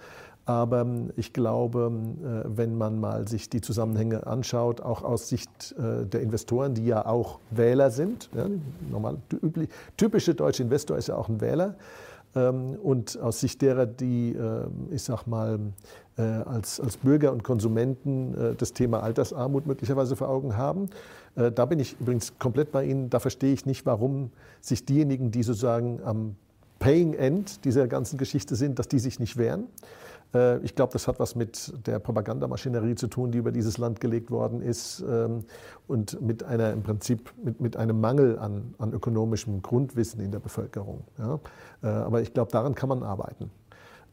Aber 0.45 0.81
ähm, 0.81 1.11
ich 1.15 1.33
glaube, 1.33 1.91
äh, 2.23 2.47
wenn 2.57 2.77
man 2.77 2.99
mal 2.99 3.27
sich 3.27 3.49
die 3.49 3.61
Zusammenhänge 3.61 4.27
anschaut, 4.27 4.81
auch 4.81 5.03
aus 5.03 5.29
Sicht 5.29 5.75
äh, 5.77 6.05
der 6.05 6.21
Investoren, 6.21 6.73
die 6.75 6.85
ja 6.85 7.05
auch 7.05 7.39
Wähler 7.51 7.91
sind, 7.91 8.29
ja, 8.35 8.47
normal, 8.89 9.17
typische 9.97 10.35
deutsche 10.35 10.63
Investor 10.63 10.97
ist 10.97 11.07
ja 11.07 11.15
auch 11.15 11.29
ein 11.29 11.41
Wähler, 11.41 11.75
ähm, 11.75 11.75
und 12.35 13.19
aus 13.21 13.39
Sicht 13.39 13.61
derer, 13.61 13.85
die, 13.85 14.33
äh, 14.33 14.65
ich 14.91 15.03
sag 15.03 15.25
mal, 15.25 15.59
äh, 16.17 16.21
als, 16.21 16.79
als 16.79 16.97
Bürger 16.97 17.31
und 17.31 17.43
Konsumenten 17.43 18.33
äh, 18.33 18.55
das 18.55 18.73
Thema 18.73 19.01
Altersarmut 19.03 19.67
möglicherweise 19.67 20.15
vor 20.15 20.29
Augen 20.29 20.57
haben. 20.57 20.89
Da 21.35 21.65
bin 21.65 21.81
ich 21.81 21.99
übrigens 21.99 22.39
komplett 22.39 22.71
bei 22.71 22.85
Ihnen. 22.85 23.09
Da 23.09 23.19
verstehe 23.19 23.51
ich 23.51 23.65
nicht, 23.65 23.85
warum 23.85 24.31
sich 24.61 24.85
diejenigen, 24.85 25.31
die 25.31 25.43
sozusagen 25.43 25.99
am 26.01 26.37
Paying 26.79 27.13
End 27.13 27.65
dieser 27.65 27.89
ganzen 27.89 28.17
Geschichte 28.17 28.55
sind, 28.55 28.79
dass 28.79 28.87
die 28.87 28.99
sich 28.99 29.19
nicht 29.19 29.35
wehren. 29.35 29.65
Äh, 30.35 30.59
ich 30.59 30.75
glaube, 30.75 30.93
das 30.93 31.07
hat 31.07 31.19
was 31.19 31.35
mit 31.35 31.73
der 31.87 31.99
Propagandamaschinerie 31.99 32.95
zu 32.95 33.07
tun, 33.07 33.31
die 33.31 33.37
über 33.37 33.51
dieses 33.51 33.77
Land 33.77 33.99
gelegt 33.99 34.29
worden 34.29 34.61
ist 34.61 35.03
ähm, 35.09 35.45
und 35.87 36.21
mit 36.21 36.43
einer 36.43 36.73
im 36.73 36.83
Prinzip 36.83 37.33
mit, 37.41 37.61
mit 37.61 37.77
einem 37.77 37.99
Mangel 38.01 38.37
an, 38.37 38.75
an 38.77 38.91
ökonomischem 38.91 39.61
Grundwissen 39.61 40.19
in 40.19 40.31
der 40.31 40.39
Bevölkerung. 40.39 41.05
Ja? 41.17 41.39
Äh, 41.81 41.87
aber 41.87 42.21
ich 42.21 42.33
glaube, 42.33 42.51
daran 42.51 42.75
kann 42.75 42.89
man 42.89 43.01
arbeiten. 43.01 43.49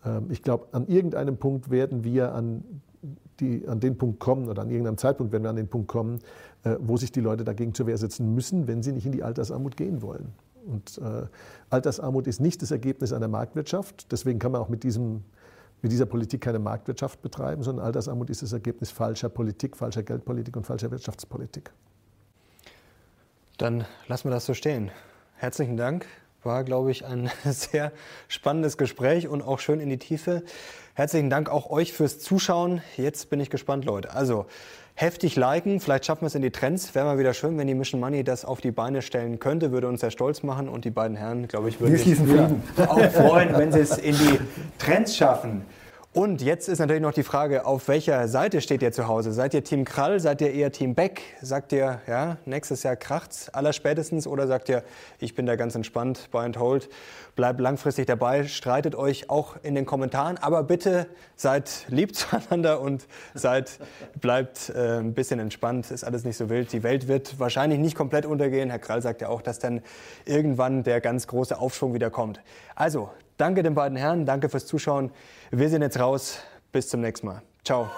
Ähm, 0.04 0.26
ich 0.30 0.42
glaube, 0.42 0.68
an 0.72 0.86
irgendeinem 0.86 1.36
Punkt 1.36 1.70
werden 1.70 2.04
wir 2.04 2.34
an, 2.34 2.62
die, 3.40 3.66
an 3.66 3.80
den 3.80 3.98
Punkt 3.98 4.20
kommen 4.20 4.48
oder 4.48 4.62
an 4.62 4.70
irgendeinem 4.70 4.98
Zeitpunkt 4.98 5.32
werden 5.32 5.42
wir 5.42 5.50
an 5.50 5.56
den 5.56 5.68
Punkt 5.68 5.88
kommen, 5.88 6.20
äh, 6.62 6.76
wo 6.80 6.96
sich 6.96 7.10
die 7.10 7.20
Leute 7.20 7.42
dagegen 7.42 7.74
zur 7.74 7.86
Wehr 7.86 7.98
setzen 7.98 8.34
müssen, 8.34 8.68
wenn 8.68 8.82
sie 8.82 8.92
nicht 8.92 9.06
in 9.06 9.12
die 9.12 9.24
Altersarmut 9.24 9.76
gehen 9.76 10.02
wollen. 10.02 10.32
Und 10.64 10.98
äh, 10.98 11.26
Altersarmut 11.70 12.28
ist 12.28 12.40
nicht 12.40 12.62
das 12.62 12.70
Ergebnis 12.70 13.12
einer 13.12 13.26
Marktwirtschaft. 13.26 14.12
Deswegen 14.12 14.38
kann 14.38 14.52
man 14.52 14.60
auch 14.60 14.68
mit 14.68 14.84
diesem 14.84 15.24
mit 15.82 15.90
dieser 15.90 16.06
Politik 16.06 16.40
keine 16.40 16.60
Marktwirtschaft 16.60 17.20
betreiben, 17.22 17.62
sondern 17.62 17.84
Altersarmut 17.84 18.30
ist 18.30 18.42
das 18.42 18.52
Ergebnis 18.52 18.90
falscher 18.90 19.28
Politik, 19.28 19.76
falscher 19.76 20.04
Geldpolitik 20.04 20.56
und 20.56 20.64
falscher 20.64 20.90
Wirtschaftspolitik. 20.90 21.72
Dann 23.58 23.84
lassen 24.06 24.28
wir 24.28 24.30
das 24.30 24.46
so 24.46 24.54
stehen. 24.54 24.90
Herzlichen 25.34 25.76
Dank. 25.76 26.06
War, 26.44 26.64
glaube 26.64 26.90
ich, 26.90 27.04
ein 27.04 27.30
sehr 27.44 27.92
spannendes 28.28 28.76
Gespräch 28.76 29.28
und 29.28 29.42
auch 29.42 29.58
schön 29.58 29.80
in 29.80 29.88
die 29.88 29.98
Tiefe. 29.98 30.42
Herzlichen 30.94 31.30
Dank 31.30 31.48
auch 31.48 31.70
euch 31.70 31.92
fürs 31.92 32.18
Zuschauen. 32.18 32.80
Jetzt 32.96 33.30
bin 33.30 33.40
ich 33.40 33.50
gespannt, 33.50 33.84
Leute. 33.84 34.12
Also 34.12 34.46
heftig 34.94 35.36
liken, 35.36 35.80
vielleicht 35.80 36.06
schaffen 36.06 36.22
wir 36.22 36.26
es 36.26 36.34
in 36.34 36.42
die 36.42 36.50
Trends. 36.50 36.94
Wäre 36.94 37.06
mal 37.06 37.18
wieder 37.18 37.34
schön, 37.34 37.58
wenn 37.58 37.66
die 37.66 37.74
Mission 37.74 38.00
Money 38.00 38.24
das 38.24 38.44
auf 38.44 38.60
die 38.60 38.70
Beine 38.70 39.02
stellen 39.02 39.38
könnte, 39.38 39.72
würde 39.72 39.88
uns 39.88 40.00
sehr 40.00 40.10
stolz 40.10 40.42
machen 40.42 40.68
und 40.68 40.84
die 40.84 40.90
beiden 40.90 41.16
Herren, 41.16 41.48
glaube 41.48 41.68
ich, 41.68 41.80
würden 41.80 41.96
sich 41.96 42.18
auch 42.88 43.10
freuen, 43.10 43.56
wenn 43.56 43.72
sie 43.72 43.80
es 43.80 43.98
in 43.98 44.16
die 44.16 44.38
Trends 44.78 45.16
schaffen. 45.16 45.62
Und 46.14 46.42
jetzt 46.42 46.68
ist 46.68 46.78
natürlich 46.78 47.00
noch 47.00 47.14
die 47.14 47.22
Frage, 47.22 47.64
auf 47.64 47.88
welcher 47.88 48.28
Seite 48.28 48.60
steht 48.60 48.82
ihr 48.82 48.92
zu 48.92 49.08
Hause? 49.08 49.32
Seid 49.32 49.54
ihr 49.54 49.64
Team 49.64 49.86
Krall? 49.86 50.20
Seid 50.20 50.42
ihr 50.42 50.52
eher 50.52 50.70
Team 50.70 50.94
Beck? 50.94 51.22
Sagt 51.40 51.72
ihr, 51.72 52.02
ja, 52.06 52.36
nächstes 52.44 52.82
Jahr 52.82 52.96
kracht's 52.96 53.48
allerspätestens? 53.48 54.26
Oder 54.26 54.46
sagt 54.46 54.68
ihr, 54.68 54.82
ich 55.20 55.34
bin 55.34 55.46
da 55.46 55.56
ganz 55.56 55.74
entspannt, 55.74 56.28
buy 56.30 56.44
and 56.44 56.58
hold, 56.58 56.90
bleibt 57.34 57.60
langfristig 57.60 58.04
dabei, 58.04 58.44
streitet 58.44 58.94
euch 58.94 59.30
auch 59.30 59.56
in 59.62 59.74
den 59.74 59.86
Kommentaren. 59.86 60.36
Aber 60.36 60.64
bitte 60.64 61.06
seid 61.34 61.86
lieb 61.88 62.14
zueinander 62.14 62.82
und 62.82 63.06
seid, 63.32 63.78
bleibt 64.20 64.68
äh, 64.68 64.98
ein 64.98 65.14
bisschen 65.14 65.40
entspannt, 65.40 65.90
ist 65.90 66.04
alles 66.04 66.24
nicht 66.24 66.36
so 66.36 66.50
wild. 66.50 66.74
Die 66.74 66.82
Welt 66.82 67.08
wird 67.08 67.40
wahrscheinlich 67.40 67.78
nicht 67.78 67.96
komplett 67.96 68.26
untergehen. 68.26 68.68
Herr 68.68 68.80
Krall 68.80 69.00
sagt 69.00 69.22
ja 69.22 69.30
auch, 69.30 69.40
dass 69.40 69.60
dann 69.60 69.80
irgendwann 70.26 70.82
der 70.82 71.00
ganz 71.00 71.26
große 71.26 71.58
Aufschwung 71.58 71.94
wieder 71.94 72.10
kommt. 72.10 72.42
Also, 72.74 73.08
danke 73.38 73.62
den 73.62 73.74
beiden 73.74 73.96
Herren, 73.96 74.26
danke 74.26 74.50
fürs 74.50 74.66
Zuschauen. 74.66 75.10
Wir 75.54 75.68
sind 75.68 75.82
jetzt 75.82 76.00
raus. 76.00 76.38
Bis 76.72 76.88
zum 76.88 77.02
nächsten 77.02 77.26
Mal. 77.26 77.42
Ciao. 77.62 77.90